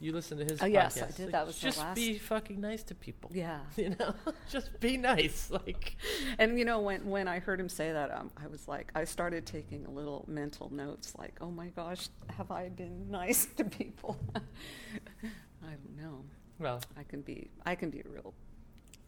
you 0.00 0.12
listen 0.12 0.38
to 0.38 0.44
his 0.44 0.60
Oh, 0.60 0.64
podcast. 0.64 0.72
yes, 0.72 1.02
I 1.02 1.06
did. 1.10 1.18
Like, 1.26 1.32
That 1.32 1.46
was 1.46 1.58
just 1.58 1.78
last- 1.78 1.94
be 1.94 2.18
fucking 2.18 2.60
nice 2.60 2.82
to 2.84 2.94
people. 2.94 3.30
Yeah. 3.34 3.60
You 3.76 3.94
know, 3.98 4.14
just 4.50 4.80
be 4.80 4.96
nice. 4.96 5.50
Like, 5.50 5.96
And 6.38 6.58
you 6.58 6.64
know, 6.64 6.80
when 6.80 7.04
when 7.06 7.28
I 7.28 7.38
heard 7.38 7.60
him 7.60 7.68
say 7.68 7.92
that, 7.92 8.10
um, 8.10 8.30
I 8.36 8.46
was 8.46 8.66
like, 8.66 8.90
I 8.94 9.04
started 9.04 9.44
taking 9.46 9.84
a 9.86 9.90
little 9.90 10.24
mental 10.26 10.72
notes, 10.72 11.14
like, 11.18 11.36
oh 11.40 11.50
my 11.50 11.68
gosh, 11.68 12.08
have 12.36 12.50
I 12.50 12.68
been 12.70 13.10
nice 13.10 13.46
to 13.56 13.64
people? 13.64 14.16
I 14.34 15.66
don't 15.70 15.96
know. 15.96 16.24
well, 16.58 16.80
I 16.96 17.02
can 17.04 17.20
be, 17.20 17.50
I 17.66 17.74
can 17.74 17.90
be 17.90 18.02
real. 18.04 18.32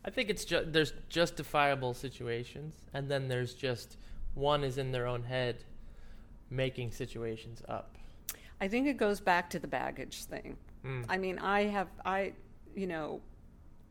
I 0.05 0.11
think 0.11 0.31
it's 0.31 0.45
just 0.45 0.73
there's 0.73 0.93
justifiable 1.09 1.95
situations, 1.95 2.75
and 2.93 3.09
then 3.11 3.29
there's 3.29 3.55
just 3.55 3.97
one 4.35 4.65
is 4.65 4.77
in 4.79 4.93
their 4.93 5.07
own 5.07 5.23
head, 5.23 5.65
making 6.51 6.91
situations 6.93 7.63
up. 7.69 7.97
I 8.61 8.69
think 8.69 8.87
it 8.87 8.97
goes 8.97 9.21
back 9.21 9.49
to 9.51 9.59
the 9.59 9.69
baggage 9.69 10.25
thing. 10.25 10.57
Mm. 10.85 11.05
I 11.09 11.19
mean, 11.19 11.39
I 11.39 11.65
have, 11.65 11.89
I, 12.05 12.33
you 12.75 12.87
know, 12.87 13.21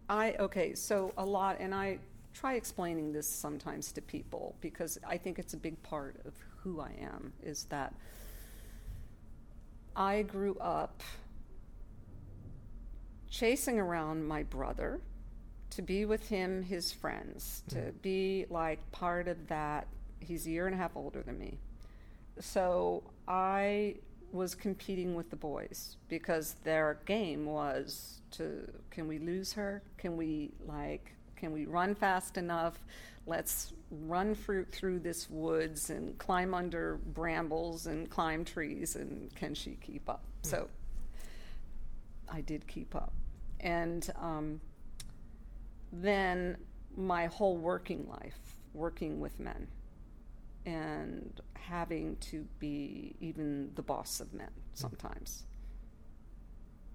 I, 0.09 0.35
okay, 0.39 0.73
so 0.73 1.13
a 1.18 1.26
lot, 1.26 1.57
and 1.59 1.73
I 1.73 1.99
try 2.34 2.55
explaining 2.55 3.11
this 3.11 3.27
sometimes 3.27 3.91
to 3.93 4.01
people 4.01 4.55
because 4.61 4.97
I 5.07 5.18
think 5.18 5.39
it's 5.39 5.53
a 5.53 5.57
big 5.57 5.81
part 5.84 6.18
of 6.26 6.34
who 6.57 6.80
I 6.80 6.93
am 7.01 7.34
is 7.43 7.65
that 7.65 7.93
I 9.95 10.22
grew 10.23 10.55
up 10.59 11.03
chasing 13.30 13.80
around 13.80 14.26
my 14.26 14.43
brother 14.43 15.01
to 15.72 15.81
be 15.81 16.05
with 16.05 16.27
him, 16.27 16.61
his 16.61 16.91
friends, 16.91 17.63
to 17.69 17.93
be 18.01 18.45
like 18.49 18.80
part 18.91 19.27
of 19.27 19.47
that. 19.47 19.88
He's 20.19 20.45
a 20.45 20.51
year 20.51 20.68
and 20.68 20.76
a 20.76 20.77
half 20.77 20.95
older 20.95 21.23
than 21.23 21.39
me. 21.39 21.57
So 22.39 23.03
I 23.27 23.95
was 24.32 24.56
competing 24.56 25.16
with 25.16 25.30
the 25.30 25.36
boys 25.36 25.98
because 26.08 26.56
their 26.64 26.99
game 27.06 27.45
was 27.45 28.22
to 28.32 28.70
can 28.90 29.08
we 29.08 29.20
lose 29.20 29.53
her? 29.53 29.82
Can 29.98 30.18
we 30.18 30.52
like 30.66 31.14
can 31.36 31.52
we 31.52 31.66
run 31.66 31.95
fast 31.95 32.38
enough? 32.38 32.80
Let's 33.26 33.74
run 33.90 34.36
through 34.36 34.66
through 34.66 34.99
this 34.99 35.30
woods 35.30 35.90
and 35.90 36.18
climb 36.18 36.53
under 36.53 36.98
brambles 37.14 37.88
and 37.88 38.10
climb 38.10 38.45
trees 38.45 38.95
and 38.95 39.34
can 39.36 39.53
she 39.53 39.78
keep 39.82 40.10
up? 40.10 40.24
So 40.44 40.70
I 42.30 42.41
did 42.41 42.68
keep 42.68 42.95
up. 42.95 43.14
And 43.60 44.10
um, 44.20 44.62
then 45.91 46.58
my 46.95 47.28
whole 47.28 47.58
working 47.58 48.08
life, 48.10 48.40
working 48.74 49.20
with 49.20 49.40
men 49.40 49.68
and 50.66 51.42
having 51.54 52.16
to 52.18 52.46
be 52.60 53.16
even 53.20 53.72
the 53.76 53.82
boss 53.82 54.20
of 54.20 54.34
men 54.34 54.50
sometimes, 54.74 55.46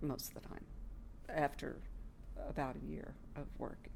most 0.00 0.28
of 0.28 0.42
the 0.42 0.48
time, 0.48 0.64
after 1.28 1.76
about 2.48 2.76
a 2.76 2.86
year 2.86 3.14
of 3.36 3.46
working, 3.58 3.92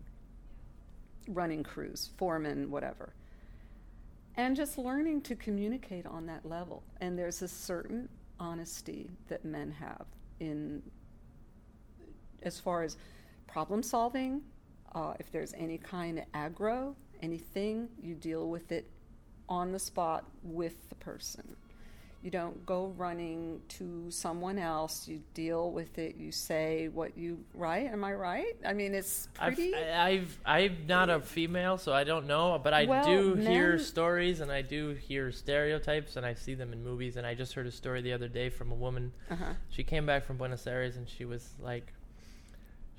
running 1.29 1.63
crews, 1.63 2.11
foreman, 2.17 2.71
whatever. 2.71 3.15
And 4.37 4.57
just 4.57 4.79
learning 4.79 5.23
to 5.23 5.37
communicate 5.37 6.07
on 6.07 6.27
that 6.27 6.47
level. 6.47 6.83
And 7.01 7.19
there's 7.19 7.43
a 7.43 7.49
certain 7.49 8.09
honesty 8.39 9.11
that 9.29 9.45
men 9.45 9.71
have 9.73 10.07
in 10.39 10.83
as 12.43 12.59
far 12.59 12.83
as 12.83 12.97
problem 13.47 13.83
solving, 13.83 14.41
uh, 14.95 15.15
if 15.21 15.31
there's 15.31 15.53
any 15.55 15.79
kind 15.79 16.19
of 16.19 16.25
aggro, 16.33 16.95
anything, 17.23 17.89
you 18.03 18.15
deal 18.15 18.49
with 18.49 18.73
it 18.73 18.89
on 19.51 19.72
the 19.72 19.78
spot 19.78 20.24
with 20.43 20.89
the 20.89 20.94
person. 20.94 21.56
You 22.22 22.31
don't 22.31 22.66
go 22.66 22.93
running 22.98 23.62
to 23.78 24.10
someone 24.10 24.59
else. 24.59 25.09
You 25.09 25.22
deal 25.32 25.70
with 25.70 25.98
it. 25.98 26.16
You 26.16 26.32
say 26.32 26.89
what 26.89 27.16
you 27.16 27.43
right. 27.55 27.86
Am 27.86 28.05
I 28.05 28.12
right? 28.12 28.56
I 28.64 28.74
mean, 28.74 28.94
it's 28.94 29.27
pretty. 29.32 29.74
I've, 29.74 30.39
I've 30.44 30.72
I'm 30.72 30.86
not 30.86 31.09
a 31.09 31.20
female, 31.20 31.78
so 31.78 31.94
I 31.94 32.05
don't 32.05 32.27
know, 32.27 32.60
but 32.62 32.74
I 32.74 32.85
Well, 32.85 33.05
do 33.06 33.35
hear 33.36 33.70
men- 33.70 33.78
stories 33.78 34.40
and 34.40 34.52
I 34.52 34.60
do 34.60 34.90
hear 34.90 35.32
stereotypes 35.32 36.16
and 36.16 36.27
I 36.27 36.35
see 36.35 36.52
them 36.55 36.74
in 36.74 36.85
movies. 36.85 37.16
And 37.16 37.27
I 37.27 37.32
just 37.35 37.55
heard 37.55 37.66
a 37.66 37.70
story 37.72 38.02
the 38.02 38.12
other 38.12 38.28
day 38.28 38.51
from 38.51 38.70
a 38.70 38.74
woman. 38.74 39.12
uh-huh. 39.31 39.55
She 39.70 39.82
came 39.82 40.05
back 40.05 40.27
from 40.27 40.36
Buenos 40.36 40.66
Aires 40.66 40.97
and 40.98 41.09
she 41.09 41.24
was 41.24 41.48
like, 41.59 41.90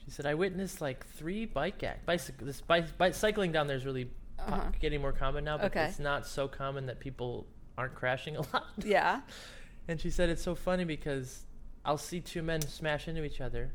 she 0.04 0.10
said, 0.10 0.26
I 0.26 0.34
witnessed 0.34 0.82
like 0.82 1.06
three 1.06 1.46
bike 1.46 1.84
act 1.84 2.08
bicycle. 2.08 2.48
This 2.48 2.60
bike, 2.62 2.98
bike 2.98 3.14
cycling 3.14 3.52
down 3.52 3.68
there 3.68 3.78
is 3.78 3.86
really 3.86 4.10
Uh-huh. 4.48 4.72
getting 4.80 5.02
more 5.02 5.12
common 5.14 5.44
now, 5.44 5.58
but 5.58 5.68
Okay. 5.68 5.86
it's 5.86 6.00
not 6.00 6.26
so 6.28 6.48
common 6.48 6.86
that 6.88 7.00
people 7.00 7.48
aren't 7.78 7.96
crashing 7.96 8.36
a 8.38 8.42
lot. 8.54 8.66
Yeah. 8.78 9.22
And 9.88 10.00
she 10.00 10.10
said 10.10 10.30
it's 10.30 10.44
so 10.44 10.56
funny 10.56 10.84
because 10.84 11.46
I'll 11.86 11.98
see 11.98 12.20
two 12.20 12.44
men 12.44 12.62
smash 12.62 13.08
into 13.08 13.24
each 13.24 13.42
other, 13.42 13.72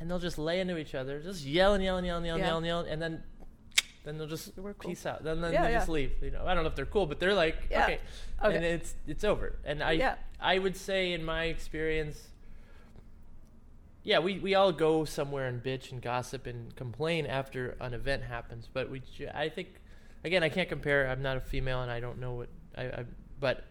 and 0.00 0.10
they'll 0.10 0.18
just 0.18 0.38
lay 0.38 0.60
into 0.60 0.76
each 0.76 0.94
other, 0.94 1.20
just 1.20 1.44
yelling, 1.44 1.80
yelling, 1.82 2.04
yelling, 2.04 2.24
yelling, 2.24 2.40
Yeah. 2.40 2.48
yelling, 2.48 2.64
yelling, 2.64 2.86
and 2.88 3.00
yell, 3.00 3.08
and 3.08 3.14
then 3.14 3.22
then 4.04 4.18
they'll 4.18 4.26
just 4.26 4.54
cool. 4.56 4.74
peace 4.74 5.06
out. 5.06 5.24
Then, 5.24 5.40
then 5.40 5.54
Yeah, 5.54 5.62
they 5.64 5.70
yeah. 5.72 5.78
just 5.78 5.88
leave. 5.88 6.12
You 6.22 6.30
know, 6.32 6.44
I 6.46 6.52
don't 6.52 6.62
know 6.62 6.68
if 6.68 6.74
they're 6.76 6.84
cool, 6.84 7.06
but 7.06 7.20
they're 7.20 7.32
like 7.32 7.56
Yeah. 7.70 7.84
okay, 7.84 8.00
Okay. 8.44 8.56
and 8.56 8.62
it's 8.64 8.94
it's 9.06 9.24
over. 9.24 9.56
And 9.64 9.82
I 9.82 9.92
Yeah. 9.92 10.16
I 10.38 10.58
would 10.58 10.76
say 10.76 11.12
in 11.14 11.24
my 11.24 11.44
experience. 11.44 12.28
Yeah, 14.02 14.18
we, 14.18 14.38
we 14.38 14.54
all 14.54 14.70
go 14.72 15.06
somewhere 15.06 15.46
and 15.48 15.62
bitch 15.62 15.90
and 15.90 16.02
gossip 16.02 16.46
and 16.46 16.76
complain 16.76 17.24
after 17.24 17.70
an 17.80 17.94
event 17.94 18.24
happens, 18.24 18.68
but 18.70 18.90
we 18.90 19.00
I 19.34 19.48
think 19.48 19.68
again 20.24 20.42
I 20.42 20.48
can't 20.48 20.68
compare. 20.68 21.08
I'm 21.08 21.22
not 21.22 21.36
a 21.36 21.40
female 21.40 21.82
and 21.82 21.90
I 21.90 22.00
don't 22.00 22.18
know 22.18 22.34
what 22.34 22.48
I, 22.76 22.82
I 22.84 23.04
but 23.40 23.64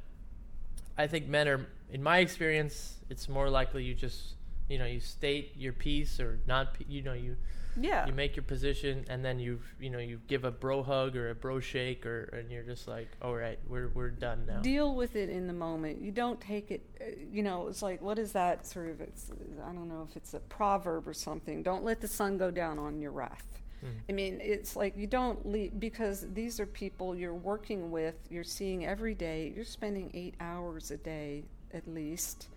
I 0.97 1.07
think 1.07 1.27
men 1.27 1.47
are, 1.47 1.67
in 1.91 2.03
my 2.03 2.19
experience, 2.19 2.97
it's 3.09 3.27
more 3.27 3.49
likely 3.49 3.83
you 3.83 3.95
just, 3.95 4.35
you 4.69 4.77
know, 4.77 4.85
you 4.85 4.99
state 4.99 5.53
your 5.57 5.73
piece 5.73 6.19
or 6.19 6.39
not, 6.45 6.75
you 6.87 7.01
know, 7.01 7.13
you 7.13 7.35
Yeah. 7.75 8.05
you 8.05 8.13
make 8.13 8.35
your 8.35 8.43
position 8.43 9.03
and 9.09 9.25
then 9.25 9.39
you, 9.39 9.59
you 9.79 9.89
know, 9.89 9.97
you 9.97 10.19
give 10.27 10.43
a 10.45 10.51
bro 10.51 10.83
hug 10.83 11.15
or 11.15 11.31
a 11.31 11.35
bro 11.35 11.59
shake 11.59 12.05
or, 12.05 12.25
and 12.25 12.51
you're 12.51 12.61
just 12.63 12.87
like, 12.87 13.09
all 13.23 13.33
right, 13.35 13.57
we're 13.67 13.89
we're 13.95 14.11
done 14.11 14.45
now. 14.45 14.59
deal 14.61 14.93
with 14.93 15.15
it 15.15 15.29
in 15.29 15.47
the 15.47 15.53
moment. 15.53 15.99
You 15.99 16.11
don't 16.11 16.39
take 16.39 16.69
it, 16.69 16.83
uh, 17.01 17.05
you 17.31 17.41
know, 17.41 17.67
it's 17.69 17.81
like, 17.81 17.99
what 18.01 18.19
is 18.19 18.31
that 18.33 18.67
sort 18.67 18.89
of, 18.91 19.01
it's, 19.01 19.31
I 19.67 19.71
don't 19.73 19.87
know 19.89 20.05
if 20.07 20.15
it's 20.15 20.35
a 20.35 20.39
proverb 20.39 21.07
or 21.07 21.13
something. 21.15 21.63
Don't 21.63 21.83
let 21.83 21.99
the 22.01 22.07
sun 22.07 22.37
go 22.37 22.51
down 22.51 22.77
on 22.77 23.01
your 23.01 23.11
wrath. 23.11 23.62
Hmm. 23.83 23.89
I 24.09 24.11
mean, 24.11 24.39
it's 24.41 24.75
like 24.75 24.97
you 24.97 25.07
don't 25.07 25.45
leave, 25.45 25.79
because 25.79 26.25
these 26.33 26.59
are 26.59 26.65
people 26.65 27.15
you're 27.15 27.33
working 27.35 27.91
with, 27.91 28.15
you're 28.29 28.43
seeing 28.43 28.85
every 28.85 29.13
day, 29.13 29.53
you're 29.55 29.65
spending 29.65 30.11
eight 30.13 30.35
hours 30.39 30.91
a 30.91 30.97
day 30.97 31.43
at 31.73 31.87
least 31.87 32.47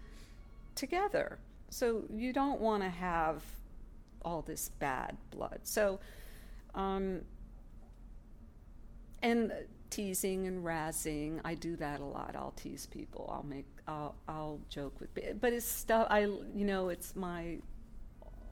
together. 0.75 1.39
So 1.71 2.05
you 2.13 2.33
don't 2.33 2.61
want 2.61 2.83
to 2.83 2.91
have 2.91 3.43
all 4.23 4.43
this 4.43 4.71
bad 4.79 5.17
blood. 5.31 5.61
So, 5.65 6.01
um, 6.75 7.23
and 9.23 9.53
teasing 9.91 10.47
and 10.47 10.65
razzing 10.65 11.41
i 11.45 11.55
do 11.55 11.77
that 11.77 12.01
a 12.01 12.05
lot 12.05 12.35
i'll 12.37 12.53
tease 12.57 12.87
people 12.87 13.33
i'll 13.33 13.49
make 13.49 13.67
i'll, 13.87 14.15
I'll 14.29 14.61
joke 14.69 14.99
with 15.01 15.41
but 15.41 15.53
it's 15.53 15.67
stuff 15.67 16.07
i 16.11 16.21
you 16.21 16.65
know 16.65 16.89
it's 16.89 17.15
my 17.15 17.59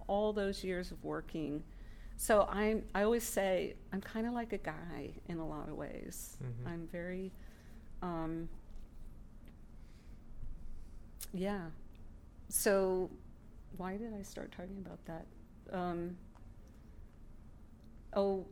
all 0.07 0.33
those 0.33 0.63
years 0.63 0.91
of 0.91 1.03
working 1.05 1.63
so 2.17 2.47
i'm 2.51 2.83
i 2.95 3.03
always 3.03 3.25
say 3.25 3.75
i'm 3.93 4.01
kind 4.01 4.27
of 4.27 4.33
like 4.33 4.53
a 4.53 4.59
guy 4.59 5.11
in 5.29 5.39
a 5.39 5.47
lot 5.47 5.69
of 5.69 5.75
ways 5.75 6.37
Mhm. 6.43 6.71
i'm 6.73 6.87
very 6.93 7.33
um 8.03 8.49
yeah 11.33 11.63
so 12.49 13.11
why 13.77 13.97
did 13.97 14.13
i 14.15 14.23
start 14.23 14.53
talking 14.53 14.79
about 14.85 14.99
that 15.07 15.27
um 15.73 16.17
oh 18.15 18.47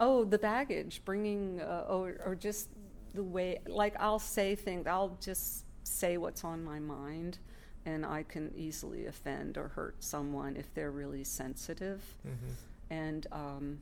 oh 0.00 0.24
the 0.24 0.38
baggage 0.38 1.00
bringing 1.04 1.60
uh, 1.60 1.84
or, 1.88 2.16
or 2.24 2.34
just 2.34 2.68
the 3.14 3.22
way 3.22 3.60
like 3.68 3.94
i'll 4.00 4.18
say 4.18 4.54
things 4.54 4.86
i'll 4.86 5.16
just 5.20 5.64
say 5.84 6.16
what's 6.16 6.42
on 6.44 6.64
my 6.64 6.80
mind 6.80 7.38
and 7.86 8.04
i 8.04 8.22
can 8.24 8.50
easily 8.56 9.06
offend 9.06 9.56
or 9.56 9.68
hurt 9.68 9.94
someone 10.02 10.56
if 10.56 10.72
they're 10.74 10.90
really 10.90 11.22
sensitive 11.24 12.02
Mm-hmm. 12.26 12.52
And 12.94 13.26
um, 13.32 13.78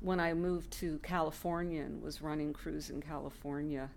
when 0.00 0.18
I 0.18 0.34
moved 0.34 0.72
to 0.72 0.98
California 1.02 1.82
and 1.82 2.02
was 2.02 2.20
running 2.20 2.52
crews 2.52 2.90
in 2.90 3.00
California, 3.00 3.90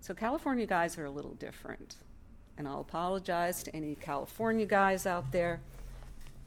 so 0.00 0.12
California 0.12 0.66
guys 0.66 0.98
are 0.98 1.06
a 1.06 1.10
little 1.10 1.34
different. 1.34 1.96
And 2.58 2.68
I'll 2.68 2.80
apologize 2.80 3.62
to 3.64 3.74
any 3.74 3.94
California 3.96 4.66
guys 4.66 5.06
out 5.06 5.32
there. 5.32 5.60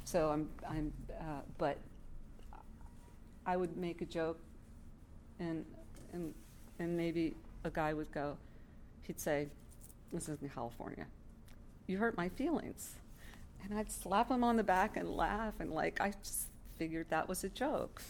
So 0.05 0.29
I'm, 0.29 0.49
I'm, 0.69 0.93
uh, 1.19 1.41
but 1.57 1.77
I 3.45 3.57
would 3.57 3.75
make 3.75 4.01
a 4.01 4.05
joke, 4.05 4.39
and 5.39 5.65
and 6.13 6.33
and 6.79 6.95
maybe 6.95 7.35
a 7.65 7.69
guy 7.69 7.93
would 7.93 8.11
go, 8.11 8.37
he'd 9.01 9.19
say, 9.19 9.49
"This 10.13 10.29
is 10.29 10.41
in 10.41 10.49
California. 10.49 11.07
You 11.87 11.97
hurt 11.97 12.15
my 12.15 12.29
feelings." 12.29 12.95
And 13.63 13.77
I'd 13.77 13.91
slap 13.91 14.29
him 14.29 14.43
on 14.43 14.55
the 14.55 14.63
back 14.63 14.95
and 14.97 15.09
laugh, 15.09 15.55
and 15.59 15.71
like 15.71 15.99
I 15.99 16.13
just 16.23 16.47
figured 16.77 17.07
that 17.09 17.27
was 17.27 17.43
a 17.43 17.49
joke. 17.49 18.01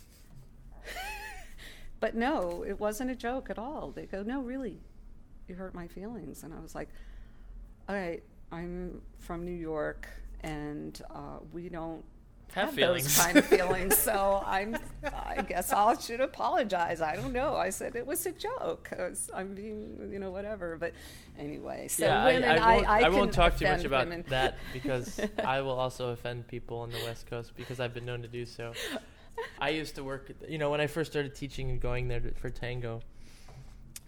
but 2.00 2.16
no, 2.16 2.64
it 2.68 2.80
wasn't 2.80 3.10
a 3.10 3.16
joke 3.16 3.50
at 3.50 3.58
all. 3.58 3.92
They 3.92 4.06
go, 4.06 4.24
"No, 4.24 4.42
really, 4.42 4.80
you 5.48 5.56
hurt 5.56 5.74
my 5.74 5.88
feelings," 5.88 6.44
and 6.44 6.54
I 6.54 6.60
was 6.60 6.76
like, 6.76 6.90
"All 7.90 7.96
right, 7.96 8.22
I'm 8.52 9.02
from 9.20 9.46
New 9.46 9.52
York, 9.52 10.08
and 10.42 11.02
uh, 11.10 11.40
we 11.52 11.70
don't 11.70 12.04
Have 12.54 12.66
have, 12.66 12.74
feelings." 12.74 13.04
those 13.16 13.26
kind 13.26 13.38
of 13.38 13.46
feelings. 13.58 13.98
So 13.98 14.44
I'm, 14.46 14.78
I 15.04 15.42
guess 15.42 15.72
I 15.72 15.98
should 16.00 16.22
apologize. 16.22 17.02
I 17.02 17.16
don't 17.16 17.34
know. 17.34 17.56
I 17.56 17.70
said 17.70 17.96
it 17.96 18.06
was 18.06 18.26
a 18.26 18.32
joke. 18.32 18.90
I 18.98 19.10
was, 19.10 19.30
I'm 19.34 19.54
being, 19.56 20.10
you 20.12 20.20
know, 20.20 20.32
whatever. 20.32 20.78
But 20.78 20.94
anyway, 21.38 21.88
so 21.88 22.06
yeah, 22.06 22.26
women, 22.26 22.50
I, 22.50 22.56
I 22.56 22.76
won't, 22.76 22.90
I, 22.90 23.02
I 23.02 23.10
won't 23.10 23.34
talk 23.34 23.58
too 23.58 23.68
much 23.68 23.84
about 23.84 24.06
women. 24.06 24.26
that 24.30 24.58
because 24.74 25.20
I 25.44 25.62
will 25.62 25.80
also 25.80 26.10
offend 26.10 26.48
people 26.48 26.78
on 26.80 26.90
the 26.90 27.00
West 27.06 27.28
Coast 27.28 27.54
because 27.56 27.80
I've 27.80 27.94
been 27.94 28.06
known 28.06 28.22
to 28.22 28.28
do 28.28 28.46
so. 28.46 28.74
I 29.60 29.70
used 29.70 29.96
to 29.96 30.04
work, 30.04 30.30
at- 30.30 30.50
you 30.50 30.58
know, 30.58 30.72
when 30.72 30.82
I 30.82 30.88
first 30.88 31.12
started 31.12 31.36
teaching 31.36 31.70
and 31.70 31.80
going 31.80 32.08
there 32.08 32.20
to, 32.20 32.34
for 32.34 32.50
tango, 32.50 33.02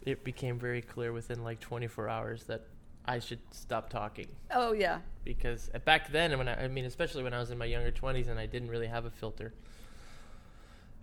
it 0.06 0.24
became 0.24 0.58
very 0.58 0.82
clear 0.82 1.14
within 1.14 1.44
like 1.44 1.60
24 1.60 2.10
hours 2.10 2.44
that 2.46 2.66
I 3.10 3.20
should 3.20 3.40
stop 3.52 3.90
talking 3.90 4.28
Oh 4.52 4.72
yeah, 4.72 5.00
because 5.24 5.70
back 5.86 6.12
then, 6.12 6.38
when 6.38 6.48
I, 6.48 6.66
I 6.66 6.68
mean, 6.68 6.86
especially 6.86 7.24
when 7.24 7.34
I 7.34 7.40
was 7.40 7.50
in 7.52 7.58
my 7.58 7.66
younger 7.66 7.92
20s 7.92 8.28
and 8.30 8.40
I 8.40 8.46
didn't 8.46 8.70
really 8.70 8.88
have 8.88 9.06
a 9.06 9.10
filter, 9.12 9.54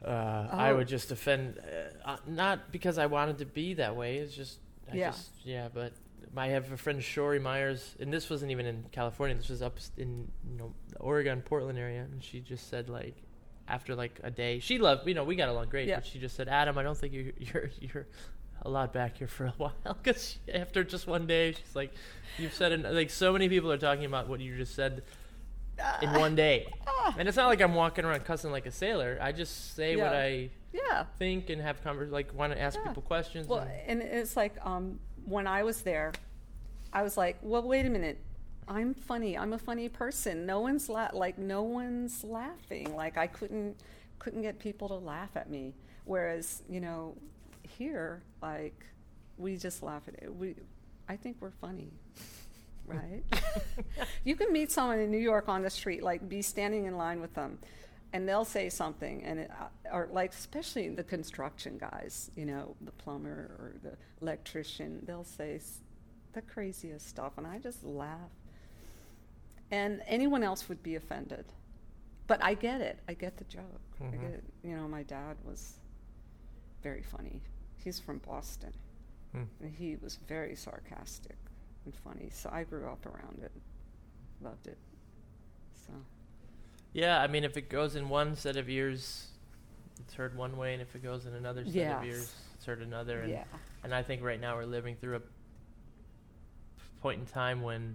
uh, 0.04 0.48
I 0.52 0.70
Oh. 0.72 0.76
would 0.76 0.88
just 0.88 1.10
offend, 1.10 1.58
uh, 2.04 2.10
uh, 2.10 2.16
not 2.26 2.70
because 2.72 2.98
I 2.98 3.06
wanted 3.06 3.38
to 3.38 3.46
be 3.46 3.74
that 3.74 3.96
way. 3.96 4.18
It's 4.18 4.34
just, 4.34 4.58
I 4.92 4.96
Yeah. 4.96 5.10
just, 5.10 5.30
yeah. 5.44 5.68
But 5.72 5.92
I 6.36 6.48
have 6.48 6.70
a 6.72 6.76
friend, 6.76 7.00
Shori 7.00 7.40
Myers, 7.40 7.96
and 8.00 8.12
this 8.12 8.28
wasn't 8.30 8.50
even 8.50 8.66
in 8.66 8.84
California. 8.92 9.36
This 9.36 9.48
was 9.48 9.62
up 9.62 9.78
in 9.96 10.30
you 10.50 10.58
know 10.58 10.72
the 10.90 10.98
Oregon, 10.98 11.40
Portland 11.42 11.78
area, 11.78 12.02
and 12.02 12.22
she 12.22 12.40
just 12.40 12.68
said 12.68 12.88
like, 12.88 13.16
after 13.68 13.94
like 13.94 14.20
a 14.22 14.30
day, 14.30 14.58
she 14.60 14.78
loved, 14.78 15.08
you 15.08 15.14
know, 15.14 15.24
we 15.24 15.34
got 15.34 15.48
along 15.48 15.68
great, 15.70 15.88
Yeah. 15.88 15.96
but 15.96 16.06
she 16.06 16.18
just 16.20 16.36
said, 16.36 16.48
Adam, 16.48 16.78
I 16.78 16.82
don't 16.84 16.96
think 16.96 17.12
you, 17.12 17.32
you're 17.38 17.70
you're 17.80 18.06
allowed 18.66 18.92
back 18.92 19.18
here 19.18 19.26
for 19.28 19.46
a 19.46 19.50
while 19.56 19.72
because 20.02 20.38
after 20.52 20.84
just 20.84 21.06
one 21.06 21.26
day, 21.26 21.52
she's 21.52 21.74
like, 21.74 21.92
you've 22.38 22.54
said 22.54 22.72
it, 22.72 22.82
like 22.92 23.10
so 23.10 23.32
many 23.32 23.48
people 23.48 23.70
are 23.72 23.78
talking 23.78 24.04
about 24.04 24.28
what 24.28 24.40
you 24.40 24.56
just 24.56 24.74
said 24.74 25.02
in 26.02 26.12
one 26.14 26.34
day. 26.34 26.66
And 27.18 27.28
it's 27.28 27.36
not 27.36 27.46
like 27.46 27.60
I'm 27.60 27.74
walking 27.74 28.04
around 28.04 28.24
cussing 28.24 28.50
like 28.50 28.66
a 28.66 28.70
sailor. 28.70 29.18
I 29.20 29.32
just 29.32 29.74
say 29.76 29.96
what 29.96 30.12
I 30.12 30.50
yeah. 30.72 31.04
think 31.18 31.50
and 31.50 31.60
have 31.62 31.82
convers 31.82 32.10
like 32.10 32.34
want 32.34 32.52
to 32.52 32.60
ask 32.60 32.78
Yeah. 32.78 32.88
people 32.88 33.02
questions. 33.02 33.46
Well, 33.46 33.60
and- 33.86 34.00
and 34.00 34.02
it's 34.02 34.36
like 34.36 34.54
um, 34.64 34.98
when 35.24 35.46
I 35.46 35.62
was 35.62 35.82
there, 35.82 36.12
I 36.92 37.02
was 37.02 37.16
like, 37.16 37.38
well, 37.42 37.62
wait 37.62 37.86
a 37.86 37.90
minute. 37.90 38.18
I'm 38.68 38.94
funny. 38.94 39.38
I'm 39.38 39.52
a 39.52 39.58
funny 39.58 39.88
person. 39.88 40.44
No 40.46 40.60
one's 40.60 40.88
la- 40.88 41.10
like 41.12 41.38
no 41.38 41.62
one's 41.62 42.24
laughing. 42.24 42.96
Like 42.96 43.16
I 43.16 43.26
couldn't 43.28 43.76
couldn't 44.18 44.42
get 44.42 44.58
people 44.58 44.88
to 44.88 44.94
laugh 44.94 45.30
at 45.36 45.48
me. 45.48 45.74
Whereas 46.04 46.62
you 46.68 46.80
know, 46.80 47.16
here 47.76 48.22
like 48.42 48.84
we 49.38 49.56
just 49.56 49.82
laugh 49.82 50.02
at 50.08 50.14
it. 50.22 50.34
We 50.34 50.54
I 51.08 51.16
think 51.16 51.36
we're 51.40 51.50
funny. 51.50 51.90
Right? 52.88 53.24
you 54.24 54.36
can 54.36 54.52
meet 54.52 54.70
someone 54.70 55.00
in 55.00 55.10
New 55.10 55.18
York 55.18 55.48
on 55.48 55.62
the 55.62 55.70
street, 55.70 56.04
like 56.04 56.28
be 56.28 56.40
standing 56.40 56.84
in 56.84 56.96
line 56.96 57.20
with 57.20 57.34
them, 57.34 57.58
and 58.12 58.28
they'll 58.28 58.44
say 58.44 58.68
something, 58.68 59.24
and 59.24 59.40
it, 59.40 59.50
uh, 59.50 59.92
or 59.92 60.08
like 60.12 60.30
especially 60.30 60.90
the 60.90 61.02
construction 61.02 61.78
guys, 61.78 62.30
you 62.36 62.46
know, 62.46 62.76
the 62.82 62.92
plumber 62.92 63.50
or 63.58 63.74
the 63.82 63.96
electrician, 64.22 65.02
they'll 65.04 65.24
say 65.24 65.60
the 66.32 66.42
craziest 66.42 67.08
stuff, 67.08 67.32
and 67.38 67.44
I 67.44 67.58
just 67.58 67.82
laugh. 67.82 68.30
And 69.72 70.00
anyone 70.06 70.44
else 70.44 70.68
would 70.68 70.80
be 70.84 70.94
offended, 70.94 71.44
but 72.28 72.40
I 72.40 72.54
get 72.54 72.80
it. 72.80 73.00
I 73.08 73.14
get 73.14 73.36
the 73.36 73.44
joke. 73.44 73.80
I 74.00 74.04
Mhm. 74.04 74.20
get. 74.20 74.44
You 74.62 74.76
know, 74.76 74.86
my 74.86 75.02
dad 75.02 75.36
was 75.44 75.80
very 76.84 77.02
funny. 77.02 77.42
He's 77.86 78.00
from 78.00 78.18
Boston. 78.26 78.72
Hmm. 79.30 79.44
And 79.60 79.72
He 79.72 79.94
was 80.02 80.16
very 80.26 80.56
sarcastic 80.56 81.36
and 81.84 81.94
funny. 81.94 82.30
So 82.32 82.50
I 82.52 82.64
grew 82.64 82.88
up 82.88 83.06
around 83.06 83.38
it, 83.44 83.52
loved 84.42 84.66
it. 84.66 84.76
So 85.86 85.92
Yeah, 86.92 87.20
I 87.20 87.28
mean, 87.28 87.44
if 87.44 87.56
it 87.56 87.68
goes 87.68 87.94
in 87.94 88.08
one 88.08 88.34
set 88.34 88.56
of 88.56 88.68
ears, 88.68 89.28
it's 90.00 90.14
heard 90.14 90.36
one 90.36 90.56
way, 90.56 90.72
and 90.72 90.82
if 90.82 90.96
it 90.96 91.02
goes 91.04 91.26
in 91.26 91.34
another 91.34 91.64
set 91.64 91.74
Yes. 91.74 91.98
of 92.00 92.08
ears, 92.08 92.34
it's 92.56 92.64
heard 92.64 92.82
another. 92.82 93.20
And, 93.20 93.30
yeah, 93.30 93.44
and 93.84 93.94
I 93.94 94.02
think 94.02 94.20
right 94.20 94.40
now 94.40 94.56
we're 94.56 94.64
living 94.64 94.96
through 94.96 95.16
a 95.18 95.22
point 97.00 97.20
in 97.20 97.26
time 97.26 97.62
when 97.62 97.94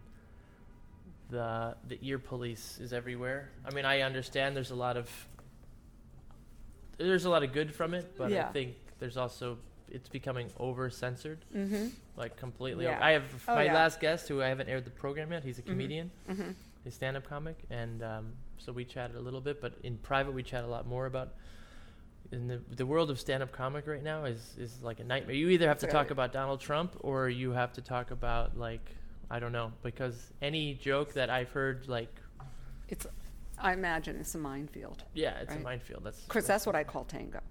the 1.31 1.75
the 1.89 1.99
ear 2.01 2.17
police 2.17 2.79
is 2.79 2.93
everywhere. 2.93 3.49
I 3.65 3.73
mean, 3.73 3.83
I 3.83 4.01
understand 4.01 4.55
there's 4.55 4.71
a 4.71 4.75
lot 4.75 4.95
of 4.95 5.09
there's 6.97 7.25
a 7.25 7.29
lot 7.29 7.43
of 7.43 7.51
good 7.51 7.75
from 7.75 7.93
it, 7.93 8.15
but 8.17 8.31
I 8.31 8.43
think 8.53 8.75
there's 8.99 9.17
also 9.17 9.57
it's 9.91 10.09
becoming 10.09 10.49
over 10.57 10.89
censored, 10.89 11.39
mm-hmm, 11.55 11.87
like 12.17 12.35
completely. 12.37 12.85
Yeah. 12.85 12.95
Over. 12.95 13.03
I 13.03 13.11
have 13.11 13.23
Oh, 13.47 13.55
my 13.55 13.63
yeah. 13.65 13.73
last 13.73 13.99
guest 13.99 14.27
who 14.27 14.41
I 14.41 14.47
haven't 14.47 14.69
aired 14.69 14.85
the 14.85 14.91
program 14.91 15.31
yet. 15.31 15.43
He's 15.43 15.59
a 15.59 15.61
Mhm. 15.61 15.65
comedian. 15.67 16.11
mm-hmm. 16.29 16.51
a 16.83 16.89
stand-up 16.89 17.27
comic, 17.29 17.57
and 17.69 18.01
um, 18.01 18.33
so 18.57 18.71
we 18.71 18.83
chatted 18.83 19.15
a 19.15 19.19
little 19.19 19.39
bit. 19.41 19.61
But 19.61 19.73
in 19.83 19.97
private, 19.99 20.31
we 20.33 20.41
chat 20.41 20.63
a 20.63 20.67
lot 20.67 20.87
more 20.87 21.05
about. 21.05 21.35
In 22.31 22.47
the 22.47 22.59
the 22.75 22.85
world 22.85 23.11
of 23.11 23.19
stand-up 23.19 23.51
comic 23.51 23.85
right 23.87 24.01
now 24.01 24.23
is 24.25 24.55
is 24.57 24.81
like 24.81 24.99
a 24.99 25.03
nightmare. 25.03 25.35
You 25.35 25.49
either 25.49 25.67
have 25.67 25.77
to 25.79 25.87
talk 25.87 26.09
about 26.11 26.31
Donald 26.33 26.59
Trump 26.61 26.95
or 27.01 27.29
you 27.29 27.51
have 27.51 27.73
to 27.73 27.81
talk 27.81 28.09
about 28.11 28.57
like 28.57 28.95
I 29.29 29.39
don't 29.39 29.51
know 29.51 29.73
because 29.83 30.31
any 30.41 30.73
joke 30.73 31.13
that 31.13 31.29
I've 31.29 31.49
heard 31.51 31.87
like 31.87 32.13
It's, 32.89 33.05
I 33.59 33.73
imagine 33.73 34.15
it's 34.15 34.33
a 34.33 34.37
minefield. 34.37 35.03
yeah 35.13 35.39
it's 35.41 35.53
a 35.53 35.59
minefield. 35.59 36.03
That's 36.05 36.19
Of 36.23 36.29
course, 36.29 36.47
that's 36.47 36.65
what 36.65 36.75
I 36.75 36.83
call 36.83 37.03
tango. 37.05 37.41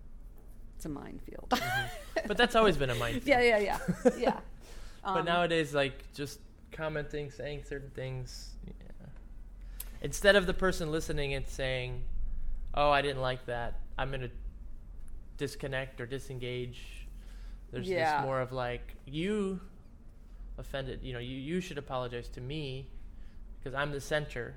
It's 0.80 0.86
a 0.86 0.88
minefield. 0.88 1.52
but 2.26 2.38
that's 2.38 2.56
always 2.56 2.78
been 2.78 2.88
a 2.88 2.94
minefield. 2.94 3.26
yeah, 3.26 3.42
yeah, 3.42 3.58
yeah, 3.58 3.78
yeah. 4.16 4.40
but 5.04 5.18
Um, 5.18 5.24
nowadays, 5.26 5.74
like 5.74 6.10
just 6.14 6.40
commenting, 6.72 7.30
saying 7.30 7.64
certain 7.68 7.90
things, 7.90 8.54
yeah. 8.66 8.72
instead 10.00 10.36
of 10.36 10.46
the 10.46 10.54
person 10.54 10.90
listening 10.90 11.34
and 11.34 11.46
saying, 11.46 12.02
"Oh, 12.72 12.88
I 12.90 13.02
didn't 13.02 13.20
like 13.20 13.44
that," 13.44 13.74
I'm 13.98 14.10
gonna 14.10 14.30
disconnect 15.36 16.00
or 16.00 16.06
disengage. 16.06 17.06
There's 17.72 17.86
Yeah. 17.86 18.20
this 18.22 18.24
more 18.24 18.40
of 18.40 18.50
like 18.52 18.94
you 19.04 19.60
offended. 20.56 21.00
You 21.02 21.12
know, 21.12 21.18
you 21.18 21.36
you 21.36 21.60
should 21.60 21.76
apologize 21.76 22.30
to 22.30 22.40
me 22.40 22.88
because 23.58 23.74
I'm 23.74 23.92
the 23.92 24.00
center, 24.00 24.54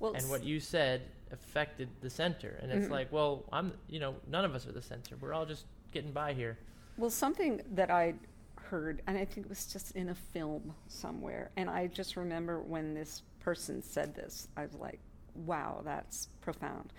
well, 0.00 0.14
and 0.14 0.28
what 0.28 0.42
you 0.42 0.58
said 0.58 1.02
affected 1.34 1.88
the 2.00 2.08
center. 2.08 2.58
And 2.62 2.72
it's 2.72 2.86
Mhm. 2.86 2.90
like, 2.90 3.12
well, 3.12 3.44
I'm. 3.52 3.72
You 3.88 4.00
know, 4.00 4.16
none 4.26 4.44
of 4.46 4.54
us 4.54 4.66
are 4.66 4.72
the 4.72 4.82
center. 4.82 5.16
We're 5.16 5.34
all 5.34 5.44
just 5.46 5.66
getting 5.92 6.12
by 6.12 6.32
here. 6.32 6.56
Well, 6.96 7.10
something 7.10 7.60
that 7.72 7.90
I 7.90 8.14
heard, 8.56 9.02
and 9.06 9.18
I 9.18 9.24
think 9.26 9.46
it 9.46 9.50
was 9.50 9.66
just 9.66 9.90
in 9.94 10.08
a 10.08 10.14
film 10.14 10.74
somewhere, 10.88 11.50
and 11.56 11.68
I 11.68 11.88
just 11.88 12.16
remember 12.16 12.60
when 12.60 12.94
this 12.94 13.22
person 13.40 13.82
said 13.82 14.14
this, 14.14 14.48
I 14.56 14.62
was 14.64 14.74
like, 14.74 15.00
wow, 15.34 15.82
that's 15.84 16.28
profound. 16.40 16.92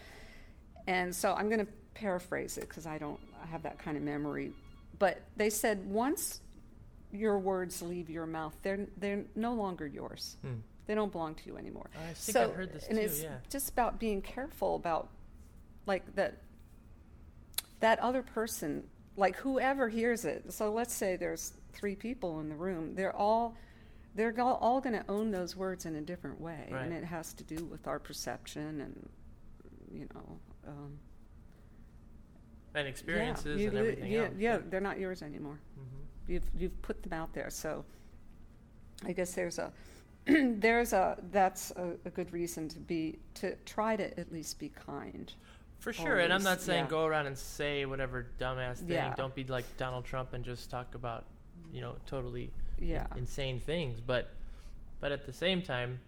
And 0.88 1.16
so 1.16 1.34
I'm 1.34 1.50
going 1.50 1.66
to 1.66 1.72
paraphrase 1.96 2.58
it 2.58 2.68
because 2.70 2.86
I 2.86 2.98
don't 3.00 3.20
have 3.50 3.64
that 3.64 3.80
kind 3.80 3.98
of 3.98 4.04
memory. 4.04 4.54
But 5.00 5.22
they 5.36 5.50
said, 5.50 5.84
once 5.90 6.42
your 7.12 7.40
words 7.40 7.82
leave 7.82 8.10
your 8.10 8.28
mouth, 8.28 8.56
they're, 8.62 8.86
they're 8.98 9.24
no 9.36 9.54
longer 9.54 9.88
yours. 9.88 10.38
Hmm. 10.42 10.56
They 10.88 10.96
don't 10.96 11.12
belong 11.12 11.36
to 11.36 11.46
you 11.48 11.58
anymore. 11.58 11.90
I 11.96 12.14
think 12.14 12.16
so, 12.38 12.44
I've 12.44 12.56
heard 12.56 12.72
this 12.74 12.88
and 12.88 12.98
too. 12.98 13.04
it's 13.04 13.22
Yeah. 13.24 13.38
just 13.50 13.70
about 13.70 14.00
being 14.00 14.22
careful 14.22 14.76
about, 14.76 15.10
like 15.86 16.16
that. 16.16 16.42
That 17.82 18.00
other 18.00 18.22
person, 18.24 18.84
like 19.18 19.36
whoever 19.38 19.90
hears 19.90 20.26
it. 20.26 20.52
So 20.54 20.72
let's 20.72 20.94
say 20.94 21.16
there's 21.18 21.54
three 21.74 21.96
people 21.96 22.40
in 22.40 22.50
the 22.50 22.56
room. 22.56 22.96
They're 22.96 23.16
all, 23.16 23.56
they're 24.16 24.34
all 24.40 24.80
going 24.80 24.96
to 24.96 25.04
own 25.10 25.32
those 25.32 25.56
words 25.56 25.86
in 25.86 25.96
a 25.96 26.02
different 26.02 26.40
way, 26.40 26.70
Right. 26.72 26.84
and 26.84 26.94
it 26.94 27.04
has 27.04 27.34
to 27.34 27.44
do 27.44 27.66
with 27.66 27.86
our 27.88 28.00
perception 28.00 28.82
and, 28.82 29.10
you 29.92 30.08
know. 30.14 30.40
Um, 30.68 31.00
And 32.76 32.88
experiences 32.88 33.60
yeah, 33.62 33.68
and 33.70 33.78
everything 33.78 34.12
yeah, 34.12 34.22
else. 34.24 34.34
yeah, 34.38 34.58
they're 34.70 34.82
not 34.82 35.00
yours 35.00 35.22
anymore. 35.22 35.60
hmm 35.76 36.32
You've 36.32 36.50
you've 36.58 36.82
put 36.82 37.04
them 37.04 37.14
out 37.14 37.34
there, 37.34 37.50
so 37.52 37.86
I 39.06 39.12
guess 39.12 39.34
there's 39.34 39.60
a 39.60 39.72
there's 40.60 40.94
a 40.94 41.18
that's 41.32 41.72
a, 41.72 41.94
a 42.06 42.10
good 42.10 42.32
reason 42.34 42.68
to 42.70 42.80
be 42.80 43.20
to 43.36 43.56
try 43.66 43.96
to 43.96 44.20
at 44.20 44.32
least 44.32 44.60
be 44.60 44.70
kind. 44.70 45.34
For 45.80 45.94
sure, 45.94 46.18
and 46.18 46.34
I'm 46.34 46.42
not 46.42 46.62
saying 46.62 46.86
yeah. 46.86 46.90
go 46.90 47.06
around 47.06 47.28
and 47.28 47.38
say 47.38 47.86
whatever 47.86 48.26
dumbass 48.40 48.78
thing. 48.78 48.90
Yeah. 48.90 49.14
Don't 49.16 49.36
be 49.36 49.44
like 49.44 49.66
Donald 49.78 50.04
Trump 50.04 50.34
and 50.34 50.44
just 50.44 50.72
talk 50.72 50.96
about, 50.96 51.26
you 51.72 51.82
know, 51.82 51.96
totally 52.08 52.50
Yeah, 52.80 53.06
insane 53.16 53.60
things. 53.60 54.00
But, 54.00 54.34
but 55.00 55.12
at 55.12 55.28
the 55.28 55.34
same 55.34 55.62
time, 55.62 56.00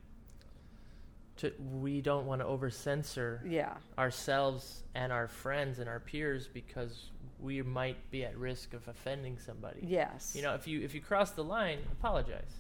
to, 1.38 1.54
we 1.80 2.02
don't 2.02 2.26
want 2.26 2.42
to 2.42 2.48
over 2.48 2.72
censor 2.72 3.44
yeah, 3.46 3.74
ourselves 4.00 4.82
and 4.96 5.12
our 5.12 5.28
friends 5.28 5.78
and 5.78 5.88
our 5.88 6.00
peers 6.00 6.48
because 6.52 7.12
we 7.40 7.62
might 7.62 7.98
be 8.10 8.26
at 8.26 8.36
risk 8.36 8.74
of 8.74 8.88
offending 8.88 9.38
somebody. 9.38 9.82
yes. 9.84 10.34
You 10.36 10.42
know, 10.42 10.56
if 10.56 10.68
you 10.68 10.82
if 10.82 10.96
you 10.96 11.02
cross 11.02 11.32
the 11.32 11.44
line, 11.44 11.78
apologize. 11.92 12.56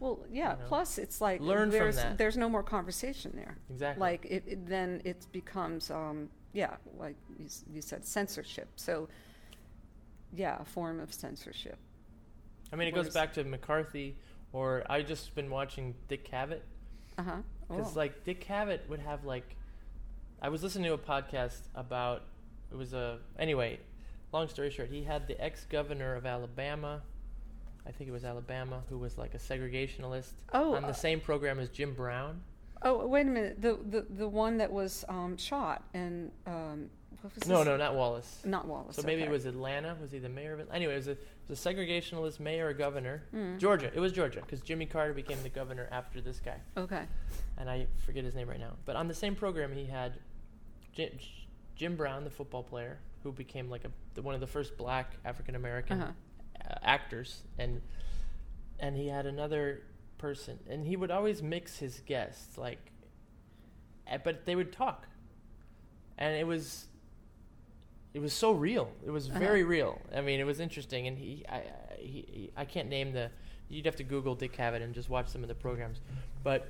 Well, 0.00 0.24
yeah. 0.30 0.52
you 0.52 0.58
know, 0.58 0.64
Plus, 0.66 0.98
it's 0.98 1.20
like 1.20 1.40
learn 1.40 1.70
from 1.70 1.78
there's 1.78 1.96
that. 1.96 2.18
there's 2.18 2.36
no 2.36 2.48
more 2.48 2.62
conversation 2.62 3.32
there. 3.34 3.56
Exactly. 3.70 4.00
Like 4.00 4.26
it, 4.26 4.44
it 4.46 4.66
then 4.66 5.00
it 5.04 5.26
becomes 5.32 5.90
um 5.90 6.28
yeah 6.52 6.76
like 6.98 7.16
you, 7.38 7.46
you 7.72 7.80
said 7.80 8.04
censorship. 8.04 8.68
So 8.76 9.08
yeah, 10.32 10.58
a 10.60 10.64
form 10.64 11.00
of 11.00 11.12
censorship. 11.12 11.78
I 12.72 12.76
mean, 12.76 12.88
it 12.88 12.94
goes 12.94 13.12
back 13.12 13.32
to 13.34 13.44
McCarthy, 13.44 14.16
or 14.52 14.84
I 14.90 15.02
just 15.02 15.34
been 15.34 15.50
watching 15.50 15.94
Dick 16.08 16.30
Cavett. 16.30 16.62
Uh 17.16 17.22
huh. 17.22 17.36
Because 17.68 17.96
like 17.96 18.24
Dick 18.24 18.44
Cavett 18.46 18.88
would 18.88 19.00
have 19.00 19.24
like, 19.24 19.56
I 20.42 20.48
was 20.48 20.62
listening 20.62 20.84
to 20.86 20.94
a 20.94 20.98
podcast 20.98 21.60
about 21.74 22.22
it 22.70 22.76
was 22.76 22.92
a 22.92 23.18
anyway. 23.38 23.80
Long 24.32 24.48
story 24.48 24.70
short, 24.70 24.90
he 24.90 25.04
had 25.04 25.26
the 25.28 25.40
ex 25.42 25.64
governor 25.64 26.14
of 26.14 26.26
Alabama, 26.26 27.02
I 27.86 27.92
think 27.92 28.08
it 28.08 28.12
was 28.12 28.24
Alabama, 28.24 28.82
who 28.88 28.98
was 28.98 29.16
like 29.18 29.34
a 29.34 29.38
segregationalist 29.38 30.32
Oh, 30.52 30.74
on 30.74 30.82
the 30.82 30.88
uh, 30.88 30.92
same 30.92 31.20
program 31.20 31.58
as 31.58 31.68
Jim 31.68 31.94
Brown. 31.94 32.40
Oh 32.82 33.06
wait 33.06 33.22
a 33.26 33.30
minute. 33.30 33.62
The 33.62 33.78
the 33.88 34.06
the 34.10 34.28
one 34.28 34.58
that 34.58 34.70
was 34.70 35.04
um, 35.08 35.36
shot 35.36 35.82
and 35.94 36.30
um, 36.46 36.90
what 37.22 37.34
was 37.34 37.46
No, 37.48 37.58
his- 37.58 37.66
no, 37.66 37.76
not 37.76 37.94
Wallace. 37.94 38.42
not 38.44 38.66
Wallace. 38.66 38.96
So 38.96 39.02
maybe 39.02 39.22
it 39.22 39.30
was 39.30 39.46
Atlanta. 39.46 39.96
Was 40.00 40.10
he 40.10 40.18
the 40.18 40.28
mayor 40.28 40.52
of 40.52 40.60
it? 40.60 40.68
Anyway, 40.72 40.92
it 40.92 40.96
was 40.96 41.08
a, 41.08 41.12
it 41.12 41.18
was 41.48 41.64
a 41.64 41.68
segregationalist 41.74 42.38
mayor 42.40 42.68
or 42.68 42.72
governor. 42.74 43.22
Mm. 43.34 43.58
Georgia. 43.58 43.90
It 43.94 44.00
was 44.00 44.12
Georgia 44.12 44.40
because 44.40 44.60
Jimmy 44.60 44.84
Carter 44.86 45.14
became 45.14 45.42
the 45.42 45.48
governor 45.48 45.88
after 45.90 46.20
this 46.20 46.38
guy. 46.40 46.58
Okay. 46.76 47.04
and 47.56 47.70
I 47.70 47.86
forget 48.04 48.24
his 48.24 48.34
name 48.34 48.48
right 48.48 48.60
now. 48.60 48.72
But 48.84 48.96
on 48.96 49.08
the 49.08 49.14
same 49.14 49.34
program, 49.34 49.72
he 49.72 49.86
had 49.86 50.18
Jim, 50.92 51.10
Jim 51.76 51.96
Brown, 51.96 52.24
the 52.24 52.30
football 52.30 52.62
player, 52.62 52.98
who 53.22 53.32
became 53.32 53.70
like 53.70 53.84
a 53.84 53.90
the, 54.14 54.22
one 54.22 54.34
of 54.34 54.40
the 54.40 54.46
first 54.46 54.76
black 54.76 55.12
African 55.24 55.54
American 55.56 56.02
Uh-huh. 56.02 56.12
Uh, 56.64 56.74
actors, 56.82 57.42
and 57.58 57.80
and 58.78 58.96
he 58.96 59.08
had 59.08 59.26
another 59.26 59.82
person, 60.18 60.58
and 60.68 60.86
he 60.86 60.96
would 60.96 61.10
always 61.10 61.42
mix 61.42 61.78
his 61.78 62.00
guests, 62.00 62.58
like, 62.58 62.92
eh, 64.06 64.18
but 64.22 64.44
they 64.46 64.54
would 64.54 64.72
talk, 64.72 65.06
and 66.18 66.34
it 66.36 66.46
was. 66.46 66.86
It 68.14 68.20
was 68.22 68.32
so 68.32 68.52
real. 68.52 68.90
It 69.04 69.10
was 69.10 69.28
Uh-huh. 69.28 69.38
very 69.38 69.62
real. 69.62 70.00
I 70.14 70.22
mean, 70.22 70.40
it 70.40 70.44
was 70.46 70.58
interesting, 70.58 71.06
and 71.06 71.18
he, 71.18 71.44
I, 71.50 71.56
I- 71.56 71.62
he, 71.98 72.24
he, 72.30 72.50
I 72.56 72.64
can't 72.64 72.88
name 72.88 73.12
the. 73.12 73.30
You'd 73.68 73.84
have 73.84 73.96
to 73.96 74.04
Google 74.04 74.34
Dick 74.34 74.56
Cavett 74.56 74.80
and 74.80 74.94
just 74.94 75.10
watch 75.10 75.28
some 75.28 75.42
of 75.42 75.48
the 75.48 75.54
programs, 75.54 76.00
but 76.42 76.68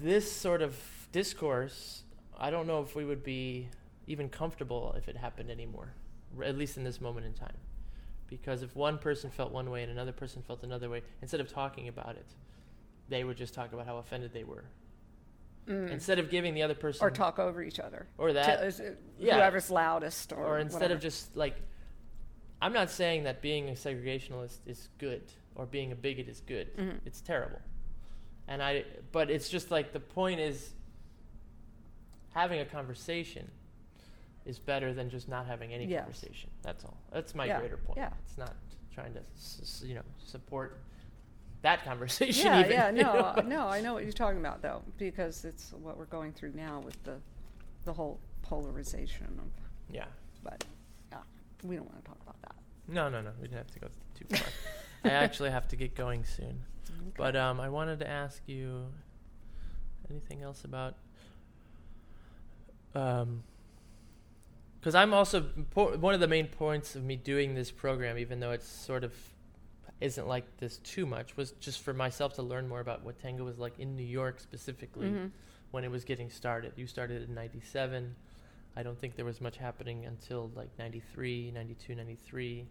this 0.00 0.30
sort 0.30 0.62
of 0.62 0.76
discourse, 1.12 2.02
I 2.38 2.50
don't 2.50 2.66
know 2.66 2.80
if 2.82 2.94
we 2.96 3.04
would 3.04 3.22
be 3.24 3.68
even 4.06 4.28
comfortable 4.28 4.94
if 4.96 5.08
it 5.08 5.16
happened 5.16 5.50
anymore, 5.50 5.88
at 6.42 6.56
least 6.56 6.76
in 6.76 6.84
this 6.84 7.00
moment 7.00 7.26
in 7.26 7.32
time. 7.34 7.56
Because 8.40 8.62
if 8.62 8.74
one 8.74 8.98
person 8.98 9.30
felt 9.30 9.52
one 9.52 9.70
way 9.70 9.82
and 9.82 9.92
another 9.92 10.12
person 10.12 10.42
felt 10.42 10.62
another 10.64 10.88
way, 10.90 11.02
instead 11.22 11.40
of 11.40 11.48
talking 11.48 11.88
about 11.88 12.16
it, 12.16 12.26
they 13.08 13.22
would 13.24 13.36
just 13.36 13.54
talk 13.54 13.72
about 13.72 13.86
how 13.86 13.98
offended 13.98 14.32
they 14.32 14.44
were. 14.44 14.64
Mm. 15.68 15.90
Instead 15.90 16.18
of 16.18 16.28
giving 16.30 16.52
the 16.54 16.62
other 16.62 16.74
person 16.74 17.06
or 17.06 17.10
talk 17.10 17.38
over 17.38 17.62
each 17.62 17.78
other. 17.80 18.06
or 18.18 18.32
that 18.34 18.76
To- 18.76 18.96
yeah. 19.18 19.36
Whoever's 19.36 19.70
loudest, 19.70 20.32
or, 20.32 20.44
or 20.44 20.58
instead 20.58 20.80
whatever. 20.82 20.94
of 20.94 21.00
just 21.00 21.36
like 21.36 21.56
I'm 22.60 22.72
not 22.72 22.90
saying 22.90 23.24
that 23.24 23.40
being 23.42 23.68
a 23.68 23.72
segregationalist 23.72 24.58
is 24.66 24.88
good 24.98 25.22
or 25.54 25.64
being 25.66 25.92
a 25.92 25.94
bigot 25.94 26.28
is 26.28 26.40
good. 26.40 26.74
Mhm. 26.76 27.00
It's 27.06 27.20
terrible. 27.22 27.60
And 28.48 28.62
I 28.62 28.84
but 29.12 29.30
it's 29.30 29.48
just 29.48 29.70
like 29.70 29.92
the 29.92 30.00
point 30.00 30.40
is 30.40 30.72
having 32.34 32.60
a 32.60 32.64
conversation 32.66 33.50
is 34.44 34.58
better 34.58 34.92
than 34.92 35.08
just 35.10 35.28
not 35.28 35.46
having 35.46 35.72
any 35.72 35.86
Yes. 35.86 36.02
conversation. 36.04 36.50
That's 36.62 36.84
all. 36.84 36.96
That's 37.12 37.34
my 37.34 37.46
Yeah, 37.46 37.60
greater 37.60 37.76
point. 37.78 37.98
yeah. 37.98 38.10
It's 38.24 38.36
not 38.38 38.54
trying 38.92 39.14
to 39.14 39.20
you 39.86 39.94
know 39.94 40.02
support 40.18 40.80
that 41.62 41.82
conversation 41.84 42.46
yeah, 42.46 42.60
even. 42.60 42.72
yeah, 42.72 42.90
you 42.90 43.02
no, 43.02 43.12
know? 43.14 43.18
uh, 43.20 43.42
no, 43.46 43.68
I 43.68 43.80
know 43.80 43.94
what 43.94 44.02
you're 44.04 44.12
talking 44.12 44.38
about 44.38 44.60
though, 44.62 44.82
because 44.98 45.44
it's 45.44 45.72
what 45.72 45.96
we're 45.96 46.04
going 46.06 46.32
through 46.32 46.52
now 46.54 46.80
with 46.80 47.02
the, 47.04 47.16
the 47.84 47.92
whole 47.92 48.20
polarization. 48.42 49.26
Of, 49.38 49.48
Yeah. 49.94 50.04
but 50.42 50.62
yeah, 51.10 51.18
we 51.64 51.76
don't 51.76 51.86
want 51.86 52.04
to 52.04 52.10
talk 52.10 52.20
about 52.22 52.40
that. 52.42 52.54
No, 52.86 53.08
no, 53.08 53.22
no. 53.22 53.30
We 53.40 53.48
didn't 53.48 53.58
have 53.58 53.70
to 53.70 53.80
go 53.80 53.88
too 54.14 54.26
far. 54.36 54.46
I 55.04 55.08
actually 55.24 55.50
have 55.50 55.66
to 55.68 55.76
get 55.76 55.94
going 55.94 56.24
soon. 56.24 56.62
But 57.16 57.34
um, 57.34 57.60
I 57.60 57.70
wanted 57.70 57.98
to 58.00 58.08
ask 58.08 58.42
you 58.46 58.84
anything 60.10 60.42
else 60.42 60.64
about 60.64 60.96
um 62.94 63.42
because 64.84 64.94
I'm 64.94 65.14
also 65.14 65.40
one 65.72 66.12
of 66.12 66.20
the 66.20 66.28
main 66.28 66.46
points 66.46 66.94
of 66.94 67.02
me 67.02 67.16
doing 67.16 67.54
this 67.54 67.70
program, 67.70 68.18
even 68.18 68.38
though 68.38 68.50
it's 68.50 68.68
sort 68.68 69.02
of 69.02 69.14
isn't 69.98 70.28
like 70.28 70.58
this 70.58 70.76
too 70.78 71.06
much, 71.06 71.38
was 71.38 71.52
just 71.52 71.80
for 71.80 71.94
myself 71.94 72.34
to 72.34 72.42
learn 72.42 72.68
more 72.68 72.80
about 72.80 73.02
what 73.02 73.18
tango 73.18 73.44
was 73.44 73.58
like 73.58 73.78
in 73.78 73.96
New 73.96 74.04
York 74.04 74.38
specifically 74.40 75.08
Mhm. 75.08 75.30
when 75.70 75.84
it 75.84 75.90
was 75.90 76.04
getting 76.04 76.28
started. 76.28 76.74
You 76.76 76.86
started 76.86 77.26
in 77.26 77.34
97. 77.34 78.14
I 78.76 78.82
don't 78.82 78.98
think 79.00 79.16
there 79.16 79.24
was 79.24 79.40
much 79.40 79.56
happening 79.56 80.04
until 80.04 80.50
like 80.54 80.68
93, 80.78 81.50
92, 81.50 81.94
93. 81.94 82.66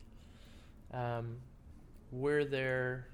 Um, 0.92 1.40
were 2.12 2.46
there 2.46 3.08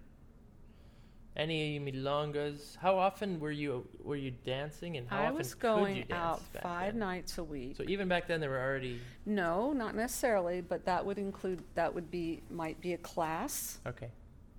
any 1.39 1.79
milongas? 1.79 2.75
How 2.75 2.97
often 2.97 3.39
were 3.39 3.51
you 3.51 3.87
were 4.03 4.17
you 4.17 4.31
dancing 4.43 4.97
and 4.97 5.07
how 5.07 5.17
I 5.17 5.25
often 5.25 5.37
was 5.37 5.53
could 5.55 5.67
you 5.69 5.75
going 5.75 5.95
dance 5.95 6.11
out 6.11 6.53
back 6.53 6.63
five 6.63 6.93
then? 6.93 6.99
nights 6.99 7.37
a 7.37 7.43
week. 7.43 7.77
So 7.77 7.83
even 7.87 8.07
back 8.07 8.27
then 8.27 8.41
there 8.41 8.49
were 8.49 8.59
already 8.59 8.99
no, 9.25 9.71
not 9.73 9.95
necessarily, 9.95 10.61
but 10.61 10.85
that 10.85 11.05
would 11.05 11.17
include 11.17 11.63
that 11.75 11.93
would 11.93 12.11
be 12.11 12.41
might 12.49 12.79
be 12.81 12.93
a 12.93 12.97
class, 12.97 13.79
okay. 13.87 14.09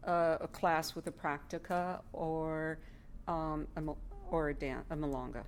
uh, 0.06 0.38
a 0.40 0.48
class 0.48 0.94
with 0.94 1.06
a 1.06 1.12
practica 1.12 2.00
or 2.12 2.78
um, 3.28 3.66
a, 3.76 3.82
or 4.30 4.48
a 4.48 4.54
dan- 4.54 4.84
a 4.90 4.96
milonga. 4.96 5.44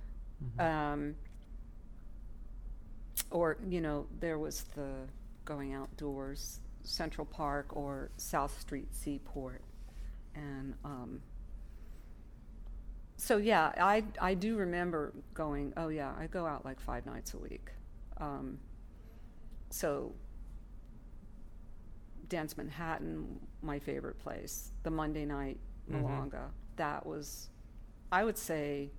Mhm. 0.57 0.61
Um, 0.61 1.15
or 3.31 3.57
you 3.67 3.81
know, 3.81 4.05
there 4.19 4.37
was 4.37 4.63
the 4.75 5.07
going 5.45 5.73
outdoors, 5.73 6.59
Central 6.83 7.25
Park 7.25 7.75
or 7.75 8.11
South 8.17 8.59
Street 8.61 8.93
Seaport, 8.93 9.61
and 10.35 10.73
um, 10.83 11.21
so 13.17 13.37
yeah, 13.37 13.71
I 13.77 14.03
I 14.19 14.33
do 14.33 14.55
remember 14.57 15.13
going. 15.33 15.73
Oh 15.77 15.87
yeah, 15.89 16.13
I 16.17 16.27
go 16.27 16.45
out 16.45 16.65
like 16.65 16.79
five 16.79 17.05
nights 17.05 17.33
a 17.33 17.37
week. 17.37 17.69
Um, 18.17 18.59
so 19.69 20.13
Dance 22.29 22.57
Manhattan, 22.57 23.39
my 23.61 23.79
favorite 23.79 24.19
place. 24.19 24.71
The 24.83 24.91
Monday 24.91 25.25
night 25.25 25.59
Mhm. 25.89 26.03
Milonga. 26.03 26.51
That 26.77 27.05
was, 27.05 27.49
I 28.11 28.23
would 28.23 28.37
say, 28.37 28.91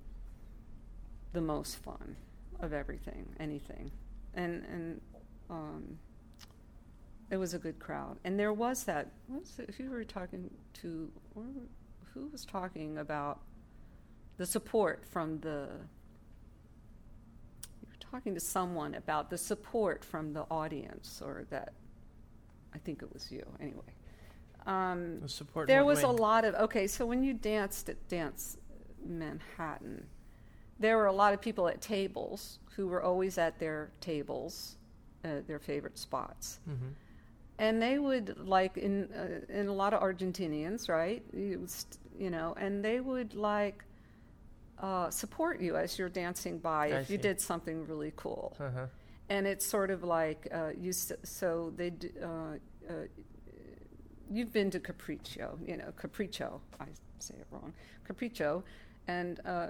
the 1.33 1.41
most 1.41 1.77
fun 1.77 2.17
of 2.61 2.73
everything, 2.73 3.35
anything, 3.41 3.91
and 4.35 4.65
and 4.67 5.01
um, 5.51 5.99
it 7.31 7.37
was 7.37 7.55
a 7.55 7.59
good 7.59 7.79
crowd. 7.79 8.19
And 8.25 8.39
there 8.39 8.53
was 8.53 8.85
that. 8.85 9.09
What 9.29 9.41
was 9.41 9.59
it, 9.59 9.75
who 9.77 9.91
were 9.91 10.05
talking 10.05 10.51
to? 10.75 11.11
or 11.35 11.45
Who 12.13 12.27
was 12.29 12.45
talking 12.45 12.99
about 12.99 13.41
the 14.37 14.47
support 14.47 15.05
from 15.07 15.41
the? 15.41 15.69
You 17.83 17.89
were 17.89 17.97
talking 18.11 18.35
to 18.35 18.41
someone 18.41 18.95
about 18.95 19.31
the 19.31 19.39
support 19.39 20.05
from 20.05 20.33
the 20.33 20.47
audience, 20.51 21.21
or 21.25 21.47
that. 21.51 21.73
I 22.75 22.79
think 22.79 23.03
it 23.03 23.13
was 23.13 23.31
you. 23.31 23.45
Anyway. 23.61 23.83
Um, 24.67 25.21
The 25.21 25.29
support 25.29 25.69
there 25.69 25.81
in 25.81 25.85
what 25.87 25.95
was 25.97 26.03
a 26.05 26.09
lot 26.09 26.45
of 26.45 26.55
okay. 26.57 26.87
So 26.87 27.07
when 27.07 27.23
you 27.23 27.35
danced 27.35 27.89
at 27.89 28.09
Dance 28.09 28.57
Manhattan, 29.07 30.07
there 30.81 30.97
were 30.97 31.07
a 31.07 31.13
lot 31.13 31.35
of 31.35 31.41
people 31.41 31.69
at 31.69 31.81
tables 31.81 32.59
who 32.75 32.89
were 32.89 33.03
always 33.03 33.39
at 33.39 33.59
their 33.61 33.91
tables, 34.01 34.77
uh, 35.25 35.41
their 35.47 35.59
favorite 35.61 35.99
spots, 35.99 36.59
Mhm. 36.69 36.95
And 37.59 37.81
they 37.81 37.99
would 37.99 38.47
like 38.47 38.77
in 38.77 39.09
uh, 39.13 39.41
in 39.61 39.69
a 39.69 39.73
lot 39.73 39.95
of 39.95 40.01
Argentinians, 40.03 40.89
right? 40.89 41.23
You, 41.33 41.61
was, 41.61 41.87
you 42.19 42.31
know, 42.31 42.55
and 42.59 42.85
they 42.85 43.01
would 43.01 43.35
like 43.35 43.85
uh, 44.81 45.09
support 45.11 45.61
you 45.61 45.77
as 45.77 45.99
you're 45.99 46.09
dancing 46.09 46.59
by 46.59 46.87
I 46.87 47.01
if 47.01 47.11
you 47.11 47.19
did 47.19 47.41
something 47.41 47.87
really 47.87 48.13
cool 48.17 48.57
Uh-huh. 48.61 48.87
and 49.29 49.47
it's 49.47 49.65
sort 49.67 49.91
of 49.91 50.03
like 50.03 50.49
uh, 50.53 50.71
you. 50.79 50.91
s- 50.91 51.13
So 51.23 51.73
they. 51.77 51.93
Uh, 52.23 52.27
uh, 52.89 52.93
you've 54.31 54.53
been 54.53 54.71
to 54.71 54.81
Capriccio, 54.81 55.57
you 55.67 55.77
know 55.77 55.93
Capriccio. 56.01 56.61
I 56.81 56.87
say 57.19 57.35
it 57.39 57.47
wrong, 57.51 57.73
Capriccio, 58.09 58.63
and 59.07 59.41
uh, 59.47 59.69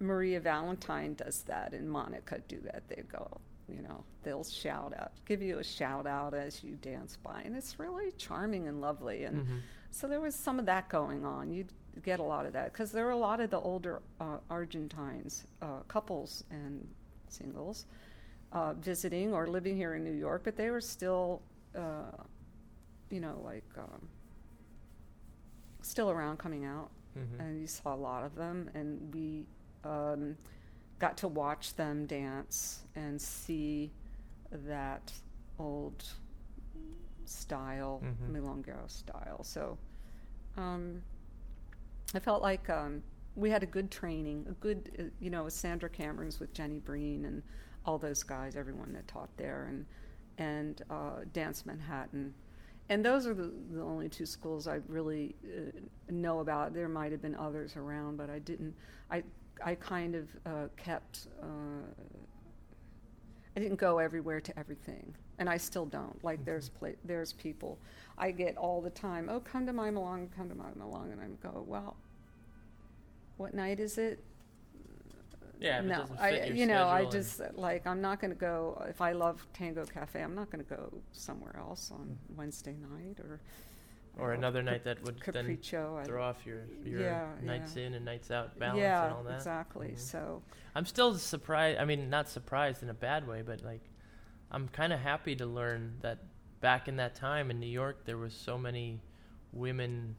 Maria 0.00 0.40
Valentine 0.40 1.14
does 1.14 1.42
that, 1.42 1.72
and 1.72 1.88
Monica 1.88 2.40
do 2.48 2.58
that. 2.64 2.82
They 2.88 3.02
go, 3.10 3.40
you 3.74 3.82
know, 3.82 4.04
they'll 4.22 4.44
shout 4.44 4.92
out, 4.96 5.12
give 5.24 5.42
you 5.42 5.58
a 5.58 5.64
shout 5.64 6.06
out 6.06 6.34
as 6.34 6.62
you 6.64 6.76
dance 6.76 7.16
by, 7.16 7.42
and 7.42 7.56
it's 7.56 7.78
really 7.78 8.12
charming 8.12 8.68
and 8.68 8.80
lovely. 8.80 9.24
And 9.24 9.46
Mhm. 9.46 9.60
so 9.90 10.06
there 10.08 10.20
was 10.20 10.34
some 10.34 10.58
of 10.58 10.66
that 10.66 10.88
going 10.88 11.24
on. 11.24 11.50
You'd 11.50 11.72
get 12.02 12.20
a 12.20 12.22
lot 12.22 12.46
of 12.46 12.52
that 12.52 12.72
because 12.72 12.92
there 12.92 13.04
were 13.04 13.10
a 13.10 13.16
lot 13.16 13.40
of 13.40 13.50
the 13.50 13.58
older 13.60 14.00
uh, 14.20 14.38
Argentines, 14.48 15.46
uh, 15.62 15.80
couples 15.88 16.44
and 16.50 16.86
singles, 17.28 17.86
uh, 18.52 18.74
visiting 18.74 19.32
or 19.32 19.46
living 19.46 19.76
here 19.76 19.94
in 19.94 20.04
New 20.04 20.12
York, 20.12 20.42
but 20.44 20.56
they 20.56 20.70
were 20.70 20.80
still, 20.80 21.42
uh, 21.74 22.10
you 23.10 23.20
know, 23.20 23.40
like 23.44 23.64
um, 23.78 24.08
still 25.82 26.10
around 26.10 26.38
coming 26.38 26.64
out. 26.64 26.90
Mhm. 27.16 27.40
And 27.40 27.60
you 27.60 27.66
saw 27.66 27.94
a 27.94 27.96
lot 27.96 28.22
of 28.24 28.34
them, 28.34 28.70
and 28.74 29.12
we 29.14 29.46
um, 29.82 30.36
got 31.00 31.16
to 31.16 31.26
watch 31.28 31.74
them 31.74 32.06
dance 32.06 32.84
and 32.94 33.20
see 33.20 33.90
that 34.52 35.12
old 35.58 36.04
style, 37.24 38.02
Mhm. 38.04 38.30
milonguero 38.32 38.88
style. 38.90 39.42
So 39.42 39.78
um, 40.56 41.02
I 42.14 42.18
felt 42.18 42.42
like 42.42 42.68
um, 42.68 43.02
we 43.36 43.50
had 43.50 43.62
a 43.62 43.66
good 43.66 43.90
training, 43.90 44.46
a 44.48 44.52
good, 44.54 44.90
uh, 44.98 45.02
you 45.20 45.30
know, 45.30 45.44
with 45.44 45.52
Sandra 45.52 45.88
Camerons, 45.88 46.40
with 46.40 46.52
Jenny 46.52 46.78
Breen, 46.80 47.24
and 47.24 47.42
all 47.86 47.98
those 47.98 48.22
guys, 48.22 48.56
everyone 48.56 48.92
that 48.92 49.06
taught 49.08 49.34
there, 49.36 49.66
and 49.68 49.86
and 50.38 50.82
uh, 50.90 51.20
Dance 51.32 51.66
Manhattan. 51.66 52.32
And 52.88 53.04
those 53.04 53.26
are 53.26 53.34
the, 53.34 53.52
the 53.70 53.82
only 53.82 54.08
two 54.08 54.26
schools 54.26 54.66
I 54.66 54.80
really 54.88 55.36
uh, 55.44 55.70
know 56.10 56.40
about. 56.40 56.72
There 56.74 56.88
might 56.88 57.12
have 57.12 57.20
been 57.22 57.36
others 57.36 57.76
around, 57.76 58.16
but 58.16 58.28
I 58.30 58.38
didn't. 58.40 58.74
I 59.10 59.22
I 59.64 59.74
kind 59.74 60.14
of 60.14 60.28
uh, 60.46 60.68
kept. 60.76 61.28
Uh, 61.42 61.86
I 63.56 63.60
didn't 63.60 63.78
go 63.78 63.98
everywhere 63.98 64.40
to 64.40 64.58
everything, 64.58 65.14
and 65.38 65.48
I 65.48 65.56
still 65.56 65.86
don't. 65.86 66.22
Like 66.24 66.44
there's 66.44 66.68
pla- 66.68 67.00
there's 67.04 67.32
people 67.32 67.78
I 68.16 68.30
get 68.30 68.56
all 68.56 68.80
the 68.80 68.90
time. 68.90 69.28
Oh, 69.30 69.40
come 69.40 69.66
to 69.66 69.72
my 69.72 69.90
Malong, 69.90 70.28
come 70.36 70.48
to 70.48 70.54
my 70.54 70.70
Malong, 70.78 71.12
and 71.12 71.20
I 71.20 71.26
go, 71.46 71.64
well, 71.66 71.96
what 73.36 73.54
night 73.54 73.80
is 73.80 73.98
it? 73.98 74.22
Yeah, 75.58 75.82
no, 75.82 76.06
I 76.18 76.44
you 76.46 76.64
know 76.66 76.88
I 76.88 77.04
just 77.04 77.40
like 77.54 77.86
I'm 77.86 78.00
not 78.00 78.18
going 78.18 78.30
to 78.30 78.38
go 78.38 78.82
if 78.88 79.02
I 79.02 79.12
love 79.12 79.46
Tango 79.52 79.84
Cafe. 79.84 80.22
I'm 80.22 80.34
not 80.34 80.50
going 80.50 80.64
to 80.64 80.74
go 80.74 80.90
somewhere 81.12 81.54
else 81.58 81.90
on 81.92 82.18
Wednesday 82.34 82.76
night 82.80 83.20
or 83.20 83.40
or 84.18 84.32
another 84.32 84.62
night 84.62 84.84
that 84.84 85.02
would 85.04 85.20
then 85.32 85.46
Capriccio. 85.46 85.98
I- 85.98 86.04
throw 86.04 86.22
off 86.22 86.44
your 86.44 86.62
your 86.84 87.00
Yeah, 87.00 87.28
nights 87.42 87.76
in 87.76 87.94
and 87.94 88.04
nights 88.04 88.30
out 88.30 88.58
balance 88.58 88.80
yeah, 88.80 89.04
and 89.06 89.14
all 89.14 89.22
that. 89.24 89.36
exactly. 89.36 89.88
Mhm. 89.92 89.98
So 89.98 90.42
I'm 90.74 90.84
still 90.84 91.14
surprised. 91.14 91.78
I 91.78 91.84
mean, 91.84 92.10
not 92.10 92.28
surprised 92.28 92.82
in 92.82 92.90
a 92.90 92.94
bad 92.94 93.26
way, 93.26 93.42
but 93.42 93.62
like, 93.62 93.82
I'm 94.50 94.68
kind 94.68 94.92
of 94.92 95.00
happy 95.00 95.36
to 95.36 95.46
learn 95.46 95.96
that 96.02 96.18
back 96.60 96.88
in 96.88 96.96
that 96.96 97.14
time 97.14 97.50
in 97.50 97.58
New 97.60 97.66
York, 97.68 98.04
there 98.04 98.18
was 98.18 98.34
so 98.34 98.58
many 98.58 99.00
women 99.52 100.16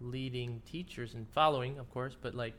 leading 0.00 0.60
teachers 0.64 1.14
and 1.14 1.28
following, 1.28 1.78
of 1.78 1.90
course. 1.90 2.16
But 2.20 2.34
like, 2.34 2.54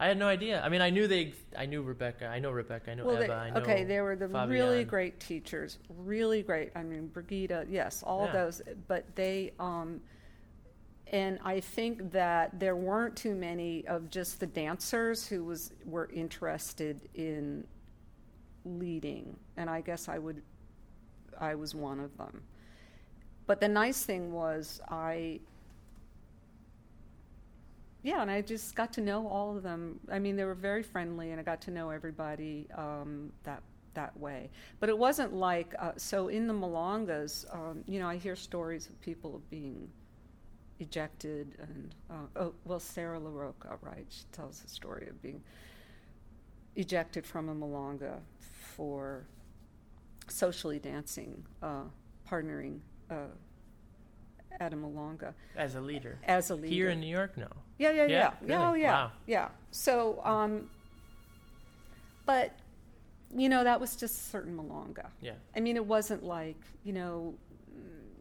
I 0.00 0.06
had 0.06 0.16
no 0.16 0.26
idea. 0.26 0.62
I 0.62 0.70
mean, 0.70 0.80
I 0.80 0.88
knew 0.88 1.06
they. 1.06 1.34
I 1.56 1.66
knew 1.66 1.82
Rebecca. 1.82 2.26
I 2.26 2.38
know 2.38 2.50
Rebecca. 2.52 2.90
I 2.90 2.94
know 2.94 3.04
well, 3.04 3.16
Eva. 3.16 3.26
they, 3.26 3.32
I 3.34 3.50
know. 3.50 3.60
okay, 3.60 3.84
they 3.84 4.00
were 4.00 4.16
the 4.16 4.28
really 4.28 4.82
great 4.82 5.20
teachers, 5.20 5.78
really 5.90 6.42
great. 6.42 6.70
I 6.74 6.82
mean, 6.82 7.08
Brigida, 7.08 7.66
yes, 7.68 8.02
all 8.02 8.24
Yeah. 8.24 8.32
those. 8.32 8.62
But 8.88 9.04
they, 9.14 9.52
um, 9.60 10.00
and 11.08 11.38
I 11.44 11.60
think 11.60 12.12
that 12.12 12.58
there 12.58 12.76
weren't 12.76 13.14
too 13.14 13.34
many 13.34 13.86
of 13.86 14.08
just 14.08 14.40
the 14.40 14.46
dancers 14.46 15.26
who 15.26 15.44
was 15.44 15.72
were 15.84 16.08
interested 16.14 17.06
in 17.14 17.66
leading, 18.64 19.36
and 19.58 19.68
I 19.68 19.82
guess 19.82 20.08
I 20.08 20.18
would, 20.18 20.40
I 21.38 21.54
was 21.54 21.74
one 21.74 22.00
of 22.00 22.16
them. 22.16 22.40
But 23.46 23.60
the 23.60 23.68
nice 23.68 24.02
thing 24.02 24.32
was 24.32 24.80
I. 24.88 25.40
Yeah, 28.02 28.22
and 28.22 28.30
I 28.30 28.40
just 28.40 28.74
got 28.74 28.92
to 28.94 29.00
know 29.00 29.26
all 29.28 29.56
of 29.56 29.62
them. 29.62 30.00
I 30.10 30.18
mean, 30.18 30.36
they 30.36 30.44
were 30.44 30.54
very 30.54 30.82
friendly, 30.82 31.32
and 31.32 31.40
I 31.40 31.42
got 31.42 31.60
to 31.62 31.70
know 31.70 31.90
everybody 31.90 32.66
um, 32.74 33.32
that 33.44 33.62
that 33.94 34.16
way. 34.18 34.50
But 34.78 34.88
it 34.88 34.96
wasn't 34.96 35.34
like 35.34 35.74
uh, 35.78 35.92
so 35.96 36.28
in 36.28 36.46
the 36.46 36.54
milongas. 36.54 37.52
Um, 37.54 37.84
you 37.86 38.00
know, 38.00 38.08
I 38.08 38.16
hear 38.16 38.36
stories 38.36 38.86
of 38.86 39.00
people 39.00 39.42
being 39.50 39.88
ejected, 40.78 41.56
and 41.60 41.94
uh, 42.10 42.40
oh, 42.40 42.54
well, 42.64 42.80
Sarah 42.80 43.20
LaRocca, 43.20 43.76
right? 43.82 44.06
She 44.08 44.24
tells 44.32 44.60
the 44.60 44.68
story 44.68 45.06
of 45.08 45.20
being 45.20 45.42
ejected 46.76 47.26
from 47.26 47.48
a 47.48 47.54
milonga 47.54 48.20
for 48.38 49.26
socially 50.28 50.78
dancing, 50.78 51.44
uh, 51.62 51.82
partnering 52.28 52.78
uh, 53.10 53.26
at 54.58 54.72
a 54.72 54.76
milonga 54.76 55.34
as 55.56 55.74
a 55.74 55.80
leader 55.80 56.18
as 56.24 56.50
a 56.50 56.54
leader 56.54 56.74
here 56.74 56.90
in 56.90 57.00
New 57.00 57.06
York. 57.06 57.36
No, 57.36 57.48
Yeah, 57.80 57.92
yeah, 57.92 58.02
Yeah, 58.02 58.08
yeah, 58.08 58.32
yeah. 58.46 58.60
Oh, 58.60 58.66
really? 58.72 58.82
yeah, 58.82 58.92
Wow. 58.92 59.12
yeah. 59.26 59.48
So, 59.70 60.20
um, 60.22 60.68
but 62.26 62.52
you 63.34 63.48
know, 63.48 63.64
that 63.64 63.80
was 63.80 63.96
just 63.96 64.30
certain 64.30 64.54
milonga. 64.56 65.06
yeah, 65.22 65.32
I 65.56 65.60
mean, 65.60 65.76
it 65.76 65.86
wasn't 65.86 66.22
like 66.22 66.60
you 66.84 66.92
know, 66.92 67.34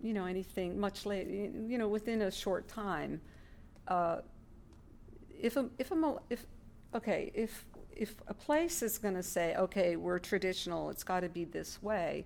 you 0.02 0.14
know, 0.14 0.26
anything 0.26 0.80
much 0.80 1.06
later. 1.06 1.30
You 1.30 1.78
know, 1.78 1.90
within 1.90 2.22
a 2.22 2.32
short 2.32 2.68
time, 2.70 3.20
uh, 3.88 4.22
if 5.40 5.58
a 5.58 5.70
if 5.78 5.92
a 5.92 6.16
if 6.30 6.46
okay 6.96 7.32
if 7.34 7.66
if 7.92 8.16
a 8.28 8.34
place 8.34 8.82
is 8.82 8.98
going 8.98 9.14
to 9.16 9.24
say 9.24 9.56
okay 9.56 9.98
we're 9.98 10.20
traditional 10.20 10.90
it's 10.90 11.04
got 11.04 11.20
to 11.20 11.30
be 11.30 11.44
this 11.44 11.84
way 11.84 12.26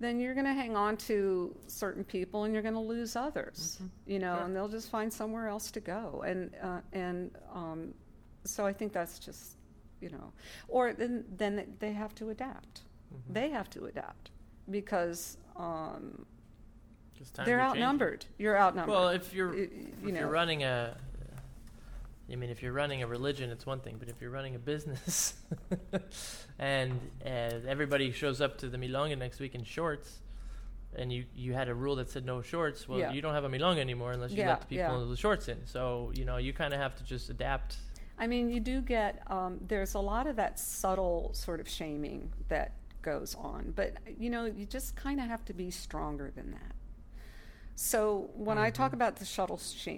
then 0.00 0.20
you're 0.20 0.34
going 0.34 0.46
to 0.46 0.52
hang 0.52 0.76
on 0.76 0.96
to 0.96 1.54
certain 1.66 2.04
people 2.04 2.44
and 2.44 2.52
you're 2.52 2.62
going 2.62 2.74
to 2.74 2.80
lose 2.80 3.16
others 3.16 3.80
you 4.06 4.18
know 4.18 4.34
Sure. 4.36 4.44
and 4.44 4.54
they'll 4.56 4.68
just 4.68 4.90
find 4.90 5.12
somewhere 5.12 5.48
else 5.48 5.70
to 5.70 5.80
go 5.80 6.22
and 6.26 6.50
uh, 6.62 6.80
and 6.92 7.30
um, 7.54 7.94
so 8.44 8.66
i 8.66 8.72
think 8.72 8.92
that's 8.92 9.18
just 9.18 9.56
you 10.00 10.10
know 10.10 10.32
or 10.68 10.92
then 10.92 11.24
then 11.36 11.74
they 11.78 11.92
have 11.92 12.14
to 12.16 12.30
adapt 12.30 12.82
Mm-hmm. 13.14 13.32
they 13.34 13.50
have 13.50 13.70
to 13.70 13.84
adapt 13.84 14.30
because 14.70 15.36
um, 15.56 16.26
'Cause 17.16 17.30
times 17.30 17.46
they're 17.46 17.60
are 17.60 17.68
changing. 17.68 17.82
outnumbered 17.84 18.26
you're 18.38 18.58
outnumbered 18.58 18.92
Well, 18.92 19.08
if 19.10 19.32
you're 19.32 19.50
Y- 19.50 19.56
y- 19.56 19.86
if 20.00 20.06
you 20.06 20.12
know 20.12 20.20
you're 20.20 20.30
running 20.30 20.64
a, 20.64 20.96
I 22.32 22.36
mean, 22.36 22.50
if 22.50 22.62
you're 22.62 22.72
running 22.72 23.02
a 23.02 23.06
religion, 23.06 23.50
it's 23.50 23.66
one 23.66 23.80
thing, 23.80 23.96
but 23.98 24.08
if 24.08 24.20
you're 24.20 24.30
running 24.30 24.54
a 24.54 24.58
business, 24.58 25.34
and 26.58 26.92
uh, 27.24 27.28
everybody 27.68 28.12
shows 28.12 28.40
up 28.40 28.58
to 28.58 28.68
the 28.68 28.78
milonga 28.78 29.18
next 29.18 29.40
week 29.40 29.54
in 29.54 29.64
shorts, 29.64 30.20
and 30.96 31.12
you 31.12 31.24
you 31.34 31.52
had 31.52 31.68
a 31.68 31.74
rule 31.74 31.96
that 31.96 32.08
said 32.10 32.24
no 32.24 32.40
shorts, 32.40 32.88
well, 32.88 32.98
Yeah. 32.98 33.12
you 33.12 33.20
don't 33.20 33.34
have 33.34 33.44
a 33.44 33.48
milonga 33.50 33.78
anymore 33.78 34.12
unless 34.12 34.30
you 34.30 34.38
Yeah, 34.38 34.50
let 34.50 34.60
the 34.62 34.66
people 34.66 35.00
yeah. 35.02 35.08
the 35.10 35.16
shorts 35.16 35.48
in. 35.48 35.66
So 35.66 36.12
you 36.14 36.24
know, 36.24 36.36
you 36.38 36.52
kind 36.52 36.72
of 36.72 36.80
have 36.80 36.94
to 36.96 37.04
just 37.04 37.28
adapt. 37.30 37.76
I 38.16 38.26
mean, 38.28 38.48
you 38.48 38.60
do 38.60 38.80
get, 38.80 39.22
um, 39.30 39.58
there's 39.66 39.94
a 39.94 39.98
lot 39.98 40.28
of 40.28 40.36
that 40.36 40.58
subtle 40.60 41.30
sort 41.34 41.58
of 41.60 41.68
shaming 41.68 42.32
that 42.48 42.72
goes 43.02 43.34
on, 43.34 43.72
but, 43.74 43.94
you 44.18 44.30
know, 44.30 44.44
you 44.44 44.66
just 44.66 44.94
kind 44.94 45.18
of 45.20 45.26
have 45.26 45.44
to 45.46 45.52
be 45.52 45.68
stronger 45.72 46.30
than 46.34 46.52
that. 46.52 46.76
So 47.76 48.30
when 48.34 48.58
I 48.58 48.70
talk 48.70 48.92
about 48.92 49.16
the 49.16 49.24
shuttle 49.24 49.58
sh- 49.58 49.88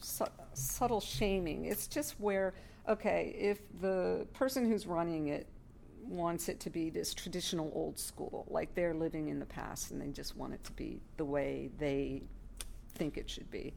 su- 0.00 0.24
subtle 0.54 1.00
shaming, 1.00 1.66
it's 1.66 1.86
just 1.86 2.18
where, 2.18 2.54
okay, 2.88 3.34
if 3.38 3.58
the 3.80 4.26
person 4.32 4.68
who's 4.68 4.86
running 4.86 5.28
it 5.28 5.46
wants 6.02 6.48
it 6.48 6.58
to 6.60 6.70
be 6.70 6.88
this 6.88 7.12
traditional 7.12 7.70
old 7.74 7.98
school, 7.98 8.46
like 8.48 8.74
they're 8.74 8.94
living 8.94 9.28
in 9.28 9.38
the 9.38 9.46
past 9.46 9.90
and 9.90 10.00
they 10.00 10.08
just 10.08 10.36
want 10.36 10.54
it 10.54 10.64
to 10.64 10.72
be 10.72 11.00
the 11.18 11.24
way 11.24 11.70
they 11.78 12.22
think 12.94 13.18
it 13.18 13.28
should 13.28 13.50
be. 13.50 13.74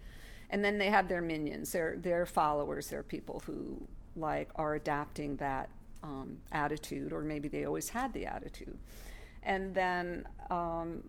And 0.50 0.64
then 0.64 0.78
they 0.78 0.90
have 0.90 1.08
their 1.08 1.22
minions, 1.22 1.72
their 1.72 1.98
their 1.98 2.26
followers, 2.26 2.88
their 2.88 3.04
people 3.04 3.42
who 3.46 3.82
like 4.16 4.50
are 4.56 4.76
adapting 4.76 5.36
that 5.38 5.70
um, 6.04 6.38
attitude, 6.52 7.14
or 7.14 7.22
maybe 7.22 7.48
they 7.48 7.66
always 7.66 7.90
had 7.90 8.14
the 8.14 8.26
attitude. 8.26 8.78
And 9.44 9.74
then, 9.74 10.28
um, 10.50 11.04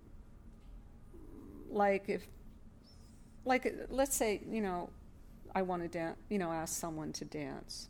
like 1.73 2.09
if, 2.09 2.27
like 3.45 3.75
let's 3.89 4.15
say 4.15 4.41
you 4.49 4.61
know, 4.61 4.91
I 5.55 5.63
want 5.63 5.83
to 5.83 5.89
dance, 5.89 6.19
you 6.29 6.39
know, 6.39 6.53
ask 6.53 6.79
someone 6.79 7.13
to 7.15 7.25
dance, 7.25 7.89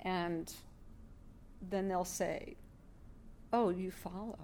and 0.00 0.52
then 1.70 1.88
they'll 1.88 2.04
say, 2.04 2.56
"Oh, 3.52 3.70
you 3.70 3.90
follow." 3.90 4.38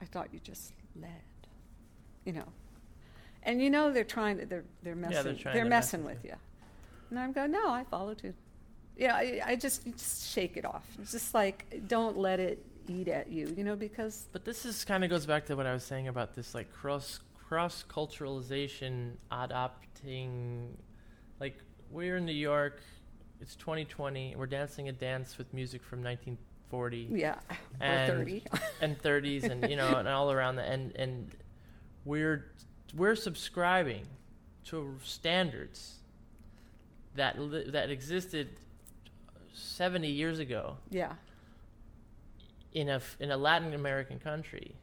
I 0.00 0.06
thought 0.06 0.28
you 0.32 0.40
just 0.40 0.72
led, 1.00 1.10
you 2.24 2.32
know. 2.32 2.48
And 3.42 3.60
you 3.62 3.70
know 3.70 3.92
they're 3.92 4.04
trying 4.04 4.38
to 4.38 4.46
they're 4.46 4.64
they're 4.82 4.94
messing 4.94 5.16
Yeah, 5.16 5.22
they're 5.22 5.52
they're 5.52 5.64
to 5.64 5.70
mess 5.70 5.92
messing 5.92 6.04
with 6.04 6.16
with 6.16 6.24
you. 6.24 6.36
And 7.10 7.18
I'm 7.18 7.32
going, 7.32 7.50
no, 7.50 7.70
I 7.70 7.84
follow 7.84 8.14
too. 8.14 8.34
Yeah, 8.96 9.14
I, 9.14 9.40
I 9.44 9.56
just 9.56 9.84
just 9.96 10.32
shake 10.32 10.56
it 10.56 10.64
off. 10.64 10.86
It's 11.00 11.12
just 11.12 11.34
like 11.34 11.82
don't 11.88 12.16
let 12.16 12.40
it 12.40 12.64
eat 12.88 13.08
at 13.08 13.30
you, 13.30 13.52
you 13.56 13.64
know, 13.64 13.76
because 13.76 14.28
But 14.32 14.44
this 14.44 14.64
is 14.64 14.84
kind 14.84 15.04
of 15.04 15.10
goes 15.10 15.26
back 15.26 15.46
to 15.46 15.56
what 15.56 15.66
I 15.66 15.72
was 15.72 15.84
saying 15.84 16.08
about 16.08 16.34
this 16.34 16.54
like 16.54 16.72
cross 16.72 17.20
cross 17.48 17.84
culturalization 17.88 19.12
adopting 19.30 20.76
like 21.40 21.58
we're 21.90 22.16
in 22.16 22.24
New 22.26 22.32
York 22.32 22.80
it's 23.40 23.54
2020 23.56 24.34
we're 24.36 24.46
dancing 24.46 24.88
a 24.88 24.92
dance 24.92 25.36
with 25.36 25.52
music 25.52 25.82
from 25.82 26.02
1940 26.02 27.08
yeah, 27.12 27.34
And- 27.80 28.10
or 28.12 28.16
thirty. 28.18 28.44
and 28.80 28.98
30s 28.98 29.44
and 29.44 29.68
you 29.68 29.76
know 29.76 29.94
and 29.96 30.08
all 30.08 30.32
around 30.32 30.56
the 30.56 30.62
and 30.62 30.94
and 30.96 31.30
we're 32.04 32.46
we're 32.96 33.14
subscribing 33.16 34.06
to 34.66 34.96
standards 35.04 35.96
that 37.16 37.38
li- 37.38 37.68
that 37.70 37.90
existed 37.90 38.48
70 39.52 40.08
years 40.08 40.38
ago. 40.38 40.76
Yeah, 40.90 41.12
in 42.74 42.88
a 42.88 43.00
in 43.20 43.30
a 43.30 43.36
Latin 43.36 43.72
American 43.74 44.18
country. 44.18 44.74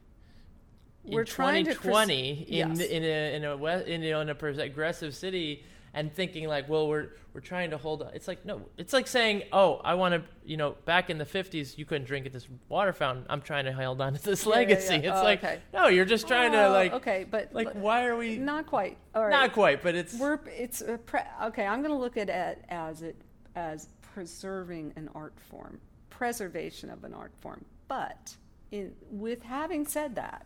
We're 1.03 1.22
in 1.22 1.26
trying 1.26 1.65
to 1.65 1.72
pres- 1.76 1.84
2020 1.84 2.43
in 2.43 2.69
Yes. 2.77 2.80
in 2.80 3.03
a 3.03 3.35
in 3.35 3.43
a 3.43 3.57
we- 3.57 3.85
in, 3.93 4.01
you 4.03 4.11
know, 4.11 4.22
in 4.22 4.30
a 4.30 4.35
progressive 4.35 5.13
city 5.15 5.65
and 5.93 6.13
thinking 6.13 6.47
like, 6.47 6.69
well, 6.69 6.88
we're 6.88 7.09
we're 7.34 7.41
trying 7.41 7.69
to 7.72 7.77
hold 7.77 8.01
on. 8.01 8.09
It's 8.13 8.27
like 8.27 8.45
no, 8.45 8.61
it's 8.77 8.93
like 8.93 9.07
saying, 9.07 9.43
oh, 9.51 9.81
I 9.84 9.93
want 9.95 10.13
to, 10.13 10.22
you 10.45 10.57
know, 10.57 10.76
back 10.85 11.09
in 11.09 11.18
the 11.18 11.26
50s, 11.26 11.77
you 11.77 11.85
couldn't 11.85 12.05
drink 12.05 12.26
at 12.26 12.34
this 12.34 12.47
water 12.69 12.91
fountain. 12.93 13.26
I'm 13.30 13.41
trying 13.41 13.65
to 13.65 13.72
hold 13.73 13.99
on 14.01 14.13
to 14.13 14.22
this 14.23 14.45
Yeah, 14.45 14.51
yeah, 14.51 14.55
legacy. 14.57 14.93
yeah. 14.95 15.11
It's 15.11 15.19
Oh, 15.19 15.23
like, 15.23 15.43
okay. 15.43 15.59
no, 15.73 15.88
you're 15.88 16.05
just 16.05 16.27
trying 16.27 16.51
to 16.51 16.65
Oh, 16.68 16.72
like, 16.72 16.93
okay, 16.93 17.26
but 17.30 17.53
like, 17.53 17.72
why 17.72 18.05
are 18.05 18.15
we? 18.18 18.38
not 18.38 18.68
quite. 18.68 18.97
All 19.15 19.23
right, 19.23 19.31
Not 19.31 19.53
quite, 19.53 19.81
but 19.81 19.95
it's 19.95 20.13
We're 20.18 20.39
it's 20.47 20.84
pre- 21.05 21.22
okay. 21.45 21.65
I'm 21.65 21.80
going 21.81 21.91
to 21.93 21.97
look 21.99 22.18
at 22.18 22.30
it 22.30 22.63
as 22.69 23.01
it 23.01 23.15
as 23.55 23.88
preserving 24.13 24.93
an 24.97 25.09
art 25.15 25.34
form, 25.49 25.80
preservation 26.09 26.89
of 26.89 27.03
an 27.05 27.13
art 27.13 27.31
form. 27.39 27.63
But 27.91 28.38
in 28.72 28.93
with 29.09 29.43
having 29.43 29.85
said 29.85 30.15
that, 30.15 30.45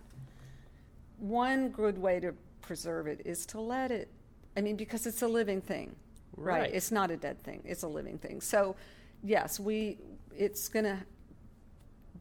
one 1.19 1.69
good 1.69 1.95
way 1.95 2.19
to 2.19 2.33
preserve 2.63 3.05
it 3.05 3.21
is 3.23 3.45
to 3.47 3.61
let 3.61 3.91
it. 3.91 4.09
I 4.57 4.61
mean, 4.61 4.75
because 4.75 5.05
it's 5.05 5.21
a 5.21 5.27
living 5.27 5.61
thing, 5.61 5.95
right? 6.37 6.61
Right. 6.61 6.73
It's 6.73 6.91
not 6.91 7.11
a 7.11 7.17
dead 7.17 7.43
thing. 7.43 7.61
It's 7.63 7.83
a 7.83 7.87
living 7.87 8.17
thing. 8.17 8.41
So, 8.41 8.75
yes, 9.21 9.59
we. 9.59 9.99
It's 10.35 10.67
going 10.67 10.85
to 10.85 10.97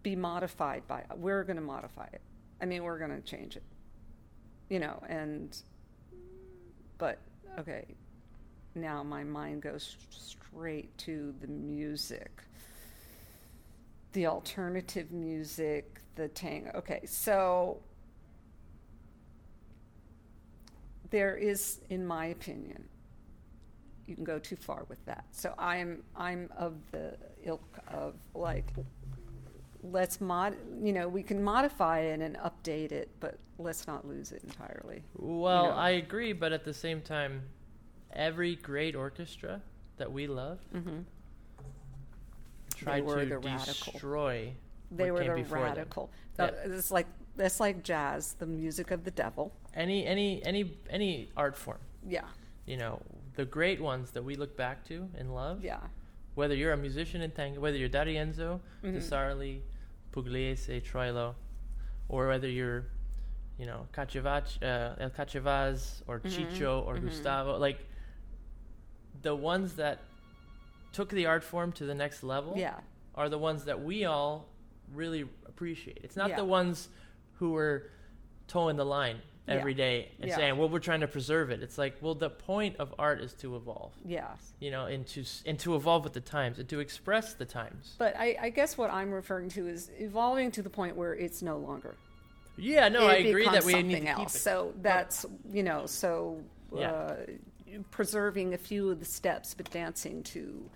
be 0.03 0.15
modified 0.15 0.87
by. 0.87 1.05
We're 1.17 1.43
going 1.45 1.57
to 1.57 1.63
modify 1.63 2.09
it. 2.13 2.21
I 2.61 2.67
mean, 2.67 2.85
we're 2.85 2.99
going 2.99 3.11
to 3.11 3.23
change 3.23 3.57
it. 3.57 3.63
You 4.69 4.81
know, 4.81 5.03
and 5.09 5.57
but 6.99 7.19
okay 7.59 7.87
now 8.75 9.03
my 9.03 9.23
mind 9.23 9.63
goes 9.63 9.97
straight 10.11 10.97
to 10.99 11.35
the 11.41 11.47
music 11.47 12.43
the 14.15 14.27
alternative 14.27 15.13
music 15.13 16.01
the 16.17 16.29
tango 16.29 16.71
okay 16.75 17.01
so 17.05 17.79
there 21.11 21.37
is 21.37 21.81
in 21.91 22.07
my 22.07 22.27
opinion 22.27 22.85
you 24.07 24.15
can 24.15 24.25
go 24.25 24.39
too 24.39 24.57
far 24.57 24.85
with 24.89 25.05
that 25.05 25.25
so 25.31 25.55
i'm 25.59 26.03
i'm 26.17 26.49
of 26.57 26.75
the 26.93 27.17
ilk 27.45 27.79
of 27.93 28.15
like 28.35 28.73
let's 29.83 30.21
mod 30.21 30.57
you 30.83 30.93
know 30.93 31.09
we 31.09 31.23
can 31.23 31.43
modify 31.43 32.01
it 32.01 32.21
and 32.21 32.37
update 32.39 32.91
it 32.91 33.11
but 33.21 33.39
let's 33.59 33.87
not 33.87 34.07
lose 34.07 34.33
it 34.33 34.43
entirely 34.45 35.03
well, 35.17 35.67
know. 35.67 35.71
I 35.73 35.91
agree, 35.91 36.33
but 36.33 36.53
at 36.53 36.65
the 36.65 36.75
same 36.75 37.01
time, 37.01 37.43
every 38.13 38.57
great 38.57 38.95
orchestra 38.95 39.61
that 39.97 40.11
we 40.11 40.27
love 40.27 40.59
mm-hmm. 40.75 41.01
Tried 42.77 43.05
were 43.05 43.21
to 43.25 43.27
the 43.29 43.39
radical. 43.39 43.93
destroy. 43.93 44.53
They 44.91 45.11
what 45.11 45.27
were 45.27 45.37
the 45.37 45.43
them. 45.43 45.53
radical. 45.53 46.11
Yeah. 46.39 46.45
Uh, 46.47 46.51
It's 46.77 46.91
like 46.91 47.07
that's 47.37 47.59
like 47.61 47.83
jazz, 47.83 48.35
the 48.35 48.47
music 48.47 48.91
of 48.91 49.05
the 49.05 49.11
devil. 49.11 49.53
any 49.75 50.07
any 50.07 50.45
any 50.45 50.77
any 50.89 51.29
art 51.37 51.57
form 51.57 51.79
Yeah, 52.07 52.29
you 52.67 52.77
know 52.77 53.01
the 53.35 53.45
great 53.45 53.81
ones 53.81 54.11
that 54.13 54.23
we 54.23 54.37
look 54.37 54.57
back 54.57 54.85
to 54.91 55.09
and 55.19 55.35
love 55.35 55.65
yeah, 55.65 55.81
whether 56.37 56.55
you're 56.55 56.73
a 56.73 56.77
musician 56.77 57.21
in 57.23 57.31
tango 57.33 57.59
whether 57.61 57.77
you're 57.77 57.89
D'Arienzo, 57.89 58.61
Mhm. 58.85 58.93
Di 58.95 59.01
Sarli, 59.01 59.61
Pugliese, 60.13 60.81
Troilo 60.89 61.35
or 62.09 62.29
whether 62.29 62.49
you're 62.49 62.85
you 63.59 63.67
know 63.67 63.89
Cachafaz, 63.93 64.63
uh, 64.63 64.95
El 65.05 65.11
Cachafaz 65.11 66.03
or 66.07 66.21
Mhm, 66.21 66.31
Chicho 66.31 66.87
or 66.87 66.95
mhm. 66.97 67.03
Gustavo 67.09 67.59
like 67.59 67.81
the 69.23 69.35
ones 69.35 69.75
that 69.75 69.99
took 70.95 71.11
the 71.11 71.27
art 71.27 71.45
form 71.45 71.73
to 71.73 71.85
the 71.85 71.95
next 71.95 72.23
level 72.23 72.55
yeah, 72.57 72.77
are 73.15 73.29
the 73.29 73.39
ones 73.39 73.65
that 73.67 73.83
we 73.83 74.05
all 74.07 74.47
really 74.93 75.23
appreciate. 75.47 76.01
It's 76.03 76.17
not 76.17 76.31
Yeah. 76.31 76.37
the 76.37 76.45
ones 76.45 76.89
who 77.35 77.51
were 77.53 77.91
towing 78.47 78.77
the 78.77 78.85
line 78.85 79.21
Yeah. 79.49 79.55
every 79.55 79.75
day 79.75 80.11
and 80.21 80.29
Yeah. 80.31 80.37
saying, 80.37 80.57
"Well, 80.57 80.69
we're 80.69 80.79
trying 80.79 81.01
to 81.01 81.09
preserve 81.09 81.51
it." 81.51 81.63
It's 81.63 81.77
like, 81.79 81.97
well, 82.01 82.15
the 82.15 82.31
point 82.31 82.77
of 82.79 82.95
art 82.99 83.21
is 83.21 83.35
to 83.35 83.57
evolve, 83.57 83.93
yeah. 84.05 84.37
you 84.61 84.71
know, 84.71 84.87
and 84.87 85.07
to 85.09 85.25
and 85.47 85.59
to 85.61 85.75
evolve 85.75 86.05
with 86.05 86.13
the 86.15 86.21
times 86.21 86.59
and 86.59 86.69
to 86.69 86.79
express 86.81 87.35
the 87.35 87.45
times. 87.45 87.95
But 87.99 88.17
I, 88.17 88.37
I 88.41 88.49
guess 88.51 88.79
what 88.79 88.91
I'm 88.91 89.11
referring 89.11 89.49
to 89.51 89.67
is 89.67 89.91
evolving 89.99 90.51
to 90.53 90.63
the 90.63 90.71
point 90.71 90.97
where 90.97 91.15
it's 91.15 91.43
no 91.43 91.59
longer. 91.59 91.97
Yeah, 92.57 92.89
no, 92.89 93.07
I 93.09 93.15
agree 93.15 93.45
that 93.47 93.65
we 93.65 93.73
need 93.75 93.81
something 93.81 94.05
to 94.05 94.11
keep 94.13 94.19
else. 94.19 94.37
it. 94.37 94.39
So 94.39 94.73
that's 94.81 95.27
you 95.51 95.63
know, 95.65 95.87
so 95.87 96.41
Yeah. 96.73 96.93
uh, 96.93 97.17
preserving 97.91 98.55
a 98.55 98.59
few 98.59 98.91
of 98.91 98.99
the 99.01 99.05
steps, 99.05 99.55
but 99.55 99.71
dancing 99.71 100.23
to 100.23 100.71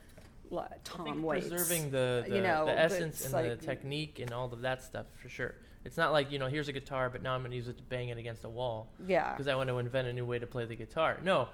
Tom 0.84 1.22
Waits. 1.22 1.48
preserving 1.48 1.90
the, 1.90 2.24
the, 2.28 2.36
you 2.36 2.42
know, 2.42 2.66
the 2.66 2.78
essence 2.78 3.24
and 3.24 3.32
like- 3.34 3.48
the 3.48 3.56
technique 3.66 4.18
and 4.20 4.32
all 4.32 4.52
of 4.52 4.60
that 4.62 4.82
stuff 4.82 5.06
for 5.20 5.28
sure. 5.28 5.54
It's 5.84 5.96
not 5.96 6.12
like 6.12 6.30
you 6.32 6.38
know, 6.38 6.48
here's 6.48 6.68
a 6.68 6.72
guitar, 6.72 7.08
but 7.08 7.22
now 7.22 7.34
I'm 7.34 7.40
going 7.40 7.50
to 7.52 7.56
use 7.56 7.68
it 7.68 7.78
to 7.78 7.82
bang 7.84 8.08
it 8.10 8.18
against 8.18 8.44
a 8.44 8.48
wall 8.48 8.88
yeah. 9.06 9.32
because 9.32 9.48
I 9.48 9.54
want 9.54 9.68
to 9.68 9.78
invent 9.78 10.08
a 10.08 10.12
new 10.12 10.24
way 10.26 10.38
to 10.38 10.46
play 10.46 10.64
the 10.66 10.74
guitar. 10.74 11.18
No, 11.22 11.48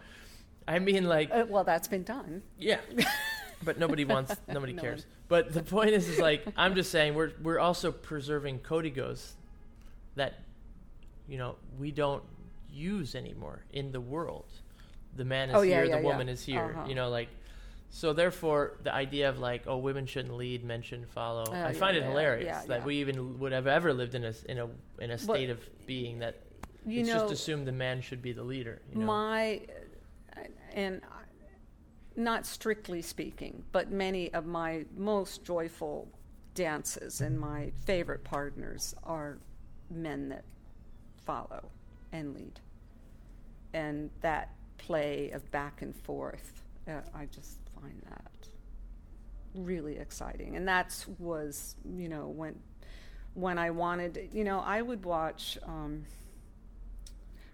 I 0.66 0.78
mean 0.78 1.04
like 1.04 1.30
Uh, 1.30 1.44
well, 1.48 1.62
that's 1.62 1.86
been 1.88 2.02
done. 2.04 2.42
yeah, 2.58 2.80
but 3.62 3.78
nobody 3.78 4.04
wants, 4.14 4.34
nobody 4.48 4.72
No 4.72 4.82
cares. 4.82 5.00
one. 5.02 5.08
But 5.28 5.52
the 5.52 5.62
point 5.62 5.90
is, 5.90 6.08
is 6.08 6.18
like 6.18 6.44
I'm 6.56 6.74
just 6.74 6.90
saying 6.90 7.14
we're 7.14 7.32
we're 7.42 7.58
also 7.60 7.92
preserving 7.92 8.60
codigos 8.60 9.32
that 10.16 10.34
you 11.28 11.38
know 11.38 11.56
we 11.78 11.90
don't 11.92 12.22
use 12.72 13.14
anymore 13.14 13.64
in 13.72 13.92
the 13.92 14.00
world. 14.00 14.46
The 15.16 15.24
man 15.24 15.50
is 15.50 15.54
Oh, 15.56 15.62
yeah, 15.62 15.76
here, 15.76 15.84
yeah, 15.84 15.96
the 15.96 16.02
yeah. 16.02 16.08
woman 16.08 16.28
is 16.28 16.42
here. 16.44 16.74
Uh-huh. 16.76 16.88
You 16.88 16.94
know, 16.96 17.08
like 17.08 17.28
so. 17.94 18.12
Therefore, 18.12 18.78
the 18.82 18.92
idea 18.92 19.28
of 19.28 19.38
like 19.38 19.64
oh, 19.66 19.78
women 19.78 20.06
shouldn't 20.06 20.34
lead, 20.36 20.64
men 20.64 20.82
shouldn't 20.82 21.10
follow. 21.10 21.44
Oh, 21.48 21.52
I 21.52 21.70
yeah, 21.70 21.72
find 21.72 21.96
it 21.96 22.02
yeah, 22.02 22.08
hilarious 22.08 22.46
yeah, 22.46 22.66
that 22.66 22.84
we 22.84 22.96
even 22.96 23.38
would 23.38 23.52
have 23.52 23.66
ever 23.66 23.92
lived 23.92 24.14
in 24.14 24.24
a 24.24 24.34
in 24.48 24.58
a 24.58 24.68
in 24.98 25.10
a 25.10 25.16
But- 25.16 25.18
state 25.18 25.50
of 25.50 25.60
being 25.86 26.18
that 26.18 26.40
You 26.84 27.00
it's 27.00 27.08
know, 27.08 27.20
just 27.20 27.32
assumed 27.32 27.66
the 27.66 27.72
man 27.72 28.00
should 28.00 28.20
be 28.20 28.32
the 28.32 28.42
leader. 28.44 28.82
You 28.92 29.00
know? 29.00 29.06
my 29.06 29.60
and 30.74 31.00
not 32.16 32.46
strictly 32.46 33.02
speaking, 33.02 33.64
but 33.72 33.90
many 33.90 34.32
of 34.34 34.46
my 34.46 34.84
most 34.96 35.44
joyful 35.44 36.08
dances 36.54 37.20
and 37.20 37.38
my 37.38 37.72
favorite 37.84 38.22
partners 38.24 38.94
are 39.04 39.38
men 39.90 40.28
that 40.28 40.44
follow 41.24 41.70
and 42.12 42.34
lead, 42.34 42.60
and 43.72 44.10
that 44.20 44.50
play 44.78 45.30
of 45.30 45.50
back 45.50 45.82
and 45.82 45.94
forth. 45.96 46.62
Uh, 46.86 47.00
I 47.14 47.26
just 47.26 47.58
find 47.84 48.02
that 48.08 48.48
really 49.54 49.98
exciting, 49.98 50.56
and 50.56 50.66
that's 50.66 51.06
was 51.18 51.76
you 51.96 52.08
know 52.08 52.28
when 52.28 52.58
when 53.34 53.58
I 53.58 53.70
wanted 53.70 54.28
you 54.32 54.44
know 54.44 54.60
I 54.60 54.82
would 54.82 55.04
watch. 55.04 55.58
Um, 55.64 56.04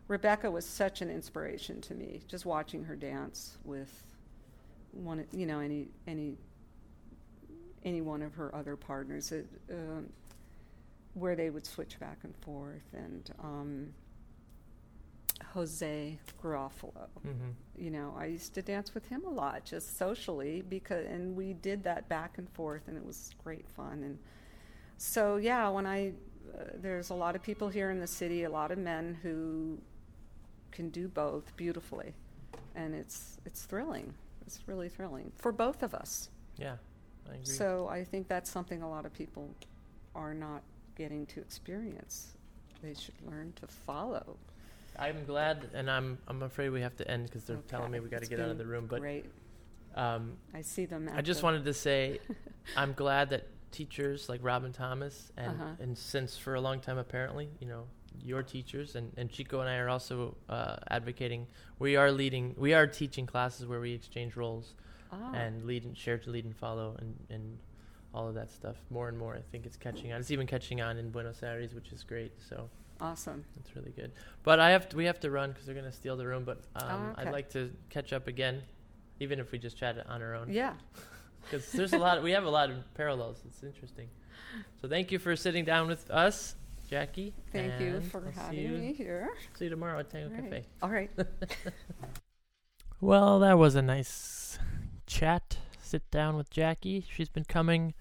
Rebecca 0.09 0.51
was 0.51 0.67
such 0.67 1.03
an 1.03 1.09
inspiration 1.09 1.81
to 1.83 1.95
me, 1.95 2.21
just 2.27 2.45
watching 2.45 2.83
her 2.83 2.97
dance 2.97 3.59
with 3.65 3.93
one, 4.91 5.25
you 5.33 5.47
know, 5.47 5.61
any 5.61 5.87
any 6.09 6.37
any 7.85 8.01
one 8.01 8.21
of 8.21 8.35
her 8.35 8.53
other 8.53 8.75
partners, 8.75 9.31
it, 9.31 9.47
um, 9.71 10.09
where 11.15 11.37
they 11.37 11.49
would 11.49 11.65
switch 11.65 12.01
back 12.01 12.19
and 12.25 12.35
forth, 12.39 12.83
and 12.93 13.31
um, 13.41 13.95
Jose 15.55 16.19
Garofalo. 16.43 17.09
Mhm. 17.25 17.55
You 17.77 17.91
know, 17.91 18.15
I 18.17 18.27
used 18.27 18.55
to 18.55 18.63
dance 18.63 18.95
with 18.95 19.07
him 19.09 19.25
a 19.25 19.31
lot, 19.31 19.65
just 19.65 19.97
socially, 19.97 20.63
because 20.63 21.07
and 21.07 21.37
we 21.37 21.55
did 21.55 21.83
that 21.85 22.09
back 22.09 22.39
and 22.39 22.49
forth, 22.51 22.89
and 22.89 22.97
it 22.97 23.05
was 23.05 23.35
great 23.43 23.69
fun. 23.69 24.03
And 24.03 24.19
so, 24.97 25.37
yeah, 25.37 25.69
when 25.69 25.87
I 25.87 26.15
uh, 26.55 26.65
there's 26.75 27.11
a 27.11 27.15
lot 27.15 27.37
of 27.37 27.43
people 27.43 27.69
here 27.69 27.91
in 27.91 28.01
the 28.01 28.07
city, 28.07 28.45
a 28.45 28.51
lot 28.51 28.71
of 28.71 28.79
men 28.79 29.15
who 29.23 29.79
can 30.73 30.89
do 30.91 31.09
both 31.09 31.55
beautifully, 31.57 32.15
and 32.75 32.95
it's 32.95 33.39
it's 33.45 33.65
thrilling. 33.65 34.15
It's 34.47 34.67
really 34.67 34.89
thrilling 34.89 35.33
for 35.37 35.53
both 35.53 35.83
of 35.83 35.95
us. 35.95 36.31
Yeah, 36.57 36.77
I 37.29 37.35
agree. 37.35 37.45
So 37.45 37.89
I 37.89 38.05
think 38.05 38.29
that's 38.29 38.51
something 38.51 38.83
a 38.83 38.89
lot 38.89 39.07
of 39.07 39.13
people 39.13 39.55
are 40.15 40.35
not 40.35 40.63
getting 40.97 41.25
to 41.27 41.41
experience. 41.41 42.37
They 42.83 42.95
should 42.95 43.15
learn 43.23 43.53
to 43.61 43.67
follow. 43.67 44.37
I'm 44.99 45.25
glad, 45.25 45.69
and 45.75 45.91
I'm 45.91 46.19
I'm 46.29 46.43
afraid 46.43 46.71
we 46.71 46.81
have 46.83 46.97
to 46.97 47.11
end 47.11 47.27
because 47.27 47.45
they're 47.45 47.57
telling 47.69 47.91
me 47.91 48.01
we 48.01 48.09
got 48.09 48.23
to 48.23 48.29
get 48.29 48.41
out 48.41 48.51
of 48.51 48.59
the 48.59 48.67
room. 48.67 48.87
But 48.89 49.01
great. 49.01 49.27
um, 49.95 50.33
I 50.55 50.63
see 50.63 50.87
them. 50.87 51.09
I 51.15 51.23
just 51.23 51.43
wanted 51.43 51.65
to 51.65 51.75
say 51.75 52.21
I'm 52.77 52.93
glad 52.93 53.31
that 53.31 53.47
teachers 53.73 54.29
like 54.29 54.41
Robin 54.43 54.73
Thomas 54.73 55.31
and 55.37 55.53
Uh-huh. 55.53 55.65
and 55.81 55.97
since 55.97 56.37
for 56.37 56.55
a 56.57 56.61
long 56.61 56.81
time 56.81 56.99
apparently 56.99 57.49
you 57.61 57.69
know 57.69 57.85
your 58.21 58.43
teachers 58.43 58.97
and, 58.97 59.13
and 59.17 59.31
Chico 59.31 59.61
and 59.61 59.69
I 59.71 59.77
are 59.77 59.89
also 59.89 60.37
uh, 60.49 60.77
advocating 60.91 61.47
we 61.79 61.95
are 61.95 62.11
leading 62.11 62.55
we 62.59 62.75
are 62.75 62.87
teaching 62.89 63.27
classes 63.27 63.67
where 63.69 63.79
we 63.81 63.93
exchange 63.93 64.35
roles 64.35 64.75
Ah, 65.13 65.33
and 65.35 65.65
lead 65.65 65.85
and 65.85 65.97
share 65.97 66.19
to 66.19 66.31
lead 66.31 66.45
and 66.45 66.57
follow 66.57 66.97
and, 66.99 67.15
and 67.31 67.59
all 68.13 68.27
of 68.29 68.35
that 68.35 68.51
stuff 68.51 68.77
more 68.91 69.09
and 69.09 69.17
more 69.17 69.37
I 69.37 69.43
think 69.53 69.67
it's 69.67 69.77
catching 69.77 70.13
on 70.13 70.21
it's 70.21 70.33
even 70.33 70.49
catching 70.49 70.81
on 70.81 70.97
in 70.99 71.11
Buenos 71.11 71.41
Aires 71.45 71.73
which 71.73 71.93
is 71.93 72.03
great 72.03 72.33
so 72.49 72.69
awesome. 73.01 73.45
That's 73.57 73.75
really 73.77 73.93
good 73.93 74.13
but 74.43 74.61
I 74.61 74.71
have 74.71 74.89
to, 74.91 74.97
we 74.97 75.05
have 75.07 75.21
to 75.21 75.31
run 75.31 75.51
because 75.51 75.67
they're 75.67 75.75
gonna 75.75 75.93
steal 75.93 76.17
the 76.17 76.27
room 76.27 76.45
but 76.45 76.63
um, 76.77 77.15
Oh, 77.17 77.21
I'd 77.21 77.33
like 77.33 77.51
to 77.51 77.71
catch 77.89 78.13
up 78.13 78.27
again 78.29 78.63
even 79.21 79.39
if 79.39 79.53
we 79.53 79.59
just 79.59 79.77
chat 79.77 79.97
on 80.09 80.23
our 80.23 80.35
own 80.35 80.51
Yeah. 80.51 80.75
because 81.45 81.71
there's 81.73 81.93
a 81.93 81.99
lot. 81.99 82.23
we 82.23 82.33
have 82.33 82.45
a 82.45 82.51
lot 82.51 82.71
of 82.71 82.77
parallels. 82.95 83.43
It's 83.47 83.63
interesting. 83.63 84.09
So 84.81 84.89
thank 84.89 85.13
you 85.13 85.19
for 85.19 85.37
sitting 85.37 85.65
down 85.65 85.89
with 85.89 86.11
us, 86.11 86.55
Jackie. 86.89 87.35
Thank 87.53 87.81
you 87.81 88.01
for 88.01 88.23
I'll 88.37 88.45
having 88.45 88.59
you, 88.59 88.69
me 88.71 88.93
here. 88.93 89.31
See 89.55 89.65
you 89.65 89.71
tomorrow 89.71 89.99
at 90.01 90.11
Tango 90.11 90.35
All 90.35 90.43
right. 90.43 90.51
Cafe. 90.51 90.67
All 90.83 90.91
right. 90.91 91.11
Well, 93.03 93.39
that 93.39 93.57
was 93.57 93.77
a 93.77 93.83
nice 93.83 94.59
chat. 95.07 95.57
Sit 95.83 96.11
down 96.11 96.37
with 96.37 96.51
Jackie. 96.51 97.07
She's 97.11 97.31
been 97.31 97.47
coming 97.47 97.95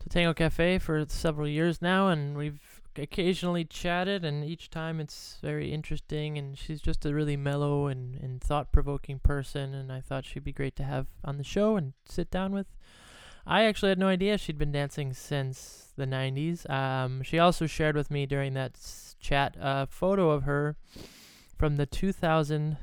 to 0.00 0.08
Tango 0.08 0.34
Cafe 0.34 0.78
for 0.80 1.04
several 1.08 1.46
years 1.46 1.80
now, 1.80 2.08
and 2.08 2.36
we've 2.36 2.60
occasionally 2.96 3.64
chatted, 3.64 4.24
and 4.24 4.44
each 4.44 4.70
time 4.70 5.00
it's 5.00 5.38
very 5.42 5.72
interesting. 5.72 6.38
And 6.38 6.58
she's 6.58 6.80
just 6.80 7.04
a 7.06 7.14
really 7.14 7.36
mellow 7.36 7.86
and, 7.86 8.16
and 8.16 8.40
thought 8.40 8.72
provoking 8.72 9.18
person, 9.18 9.74
and 9.74 9.92
I 9.92 10.00
thought 10.00 10.24
she'd 10.24 10.44
be 10.44 10.52
great 10.52 10.76
to 10.76 10.84
have 10.84 11.06
on 11.24 11.38
the 11.38 11.44
show 11.44 11.76
and 11.76 11.92
sit 12.04 12.30
down 12.30 12.52
with. 12.52 12.66
I 13.46 13.64
actually 13.64 13.88
had 13.88 13.98
no 13.98 14.08
idea 14.08 14.38
she'd 14.38 14.58
been 14.58 14.72
dancing 14.72 15.12
since 15.12 15.92
the 15.96 16.06
90s. 16.06 16.68
Um, 16.70 17.22
she 17.22 17.38
also 17.38 17.66
shared 17.66 17.96
with 17.96 18.10
me 18.10 18.26
during 18.26 18.54
that 18.54 18.72
s- 18.76 19.16
chat 19.18 19.56
a 19.58 19.86
photo 19.86 20.30
of 20.30 20.42
her 20.44 20.76
from 21.56 21.76
the 21.76 21.86
2000 21.86 22.76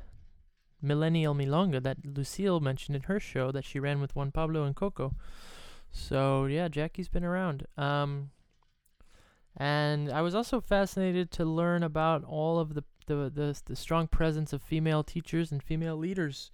Millennial 0.81 1.33
Milonga 1.33 1.81
that 1.81 2.05
Lucille 2.05 2.59
mentioned 2.59 2.95
in 2.95 3.03
her 3.03 3.19
show 3.19 3.51
that 3.51 3.65
she 3.65 3.79
ran 3.79 3.99
with 3.99 4.15
Juan 4.15 4.31
Pablo 4.31 4.63
and 4.63 4.75
Coco. 4.75 5.15
So 5.91 6.45
yeah, 6.45 6.67
Jackie's 6.67 7.09
been 7.09 7.23
around. 7.23 7.65
Um, 7.77 8.29
and 9.57 10.11
I 10.11 10.21
was 10.21 10.35
also 10.35 10.61
fascinated 10.61 11.31
to 11.31 11.45
learn 11.45 11.83
about 11.83 12.23
all 12.23 12.59
of 12.59 12.75
the 12.75 12.83
the, 13.07 13.31
the 13.33 13.59
the 13.65 13.75
strong 13.75 14.07
presence 14.07 14.53
of 14.53 14.61
female 14.61 15.03
teachers 15.03 15.51
and 15.51 15.63
female 15.63 15.97
leaders 15.97 16.51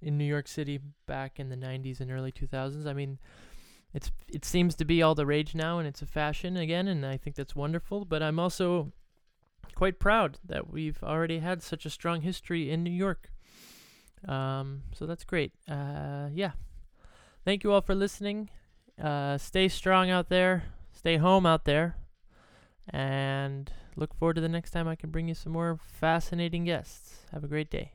in 0.00 0.16
New 0.18 0.24
York 0.24 0.46
City 0.46 0.78
back 1.06 1.40
in 1.40 1.48
the 1.48 1.56
90s 1.56 2.00
and 2.00 2.10
early 2.10 2.30
2000s. 2.30 2.86
I 2.86 2.92
mean, 2.92 3.18
it's 3.92 4.12
it 4.28 4.44
seems 4.44 4.74
to 4.76 4.84
be 4.84 5.02
all 5.02 5.14
the 5.14 5.26
rage 5.26 5.54
now 5.54 5.78
and 5.78 5.88
it's 5.88 6.02
a 6.02 6.06
fashion 6.06 6.56
again 6.56 6.86
and 6.88 7.04
I 7.04 7.16
think 7.16 7.36
that's 7.36 7.56
wonderful, 7.56 8.04
but 8.04 8.22
I'm 8.22 8.38
also 8.38 8.92
quite 9.74 9.98
proud 9.98 10.38
that 10.44 10.70
we've 10.70 11.02
already 11.02 11.38
had 11.38 11.62
such 11.62 11.84
a 11.84 11.90
strong 11.90 12.20
history 12.20 12.70
in 12.70 12.84
New 12.84 12.90
York. 12.90 13.30
Um, 14.28 14.82
so 14.92 15.06
that's 15.06 15.24
great. 15.24 15.52
Uh, 15.68 16.28
yeah. 16.32 16.52
Thank 17.44 17.64
you 17.64 17.72
all 17.72 17.82
for 17.82 17.94
listening. 17.94 18.50
Uh, 19.02 19.38
stay 19.38 19.68
strong 19.68 20.10
out 20.10 20.28
there. 20.28 20.64
Stay 20.92 21.16
home 21.16 21.44
out 21.44 21.64
there. 21.64 21.96
And 22.90 23.70
look 23.96 24.14
forward 24.14 24.34
to 24.34 24.40
the 24.40 24.48
next 24.48 24.70
time 24.70 24.88
I 24.88 24.96
can 24.96 25.10
bring 25.10 25.28
you 25.28 25.34
some 25.34 25.52
more 25.52 25.78
fascinating 25.82 26.64
guests. 26.64 27.26
Have 27.32 27.44
a 27.44 27.48
great 27.48 27.70
day. 27.70 27.92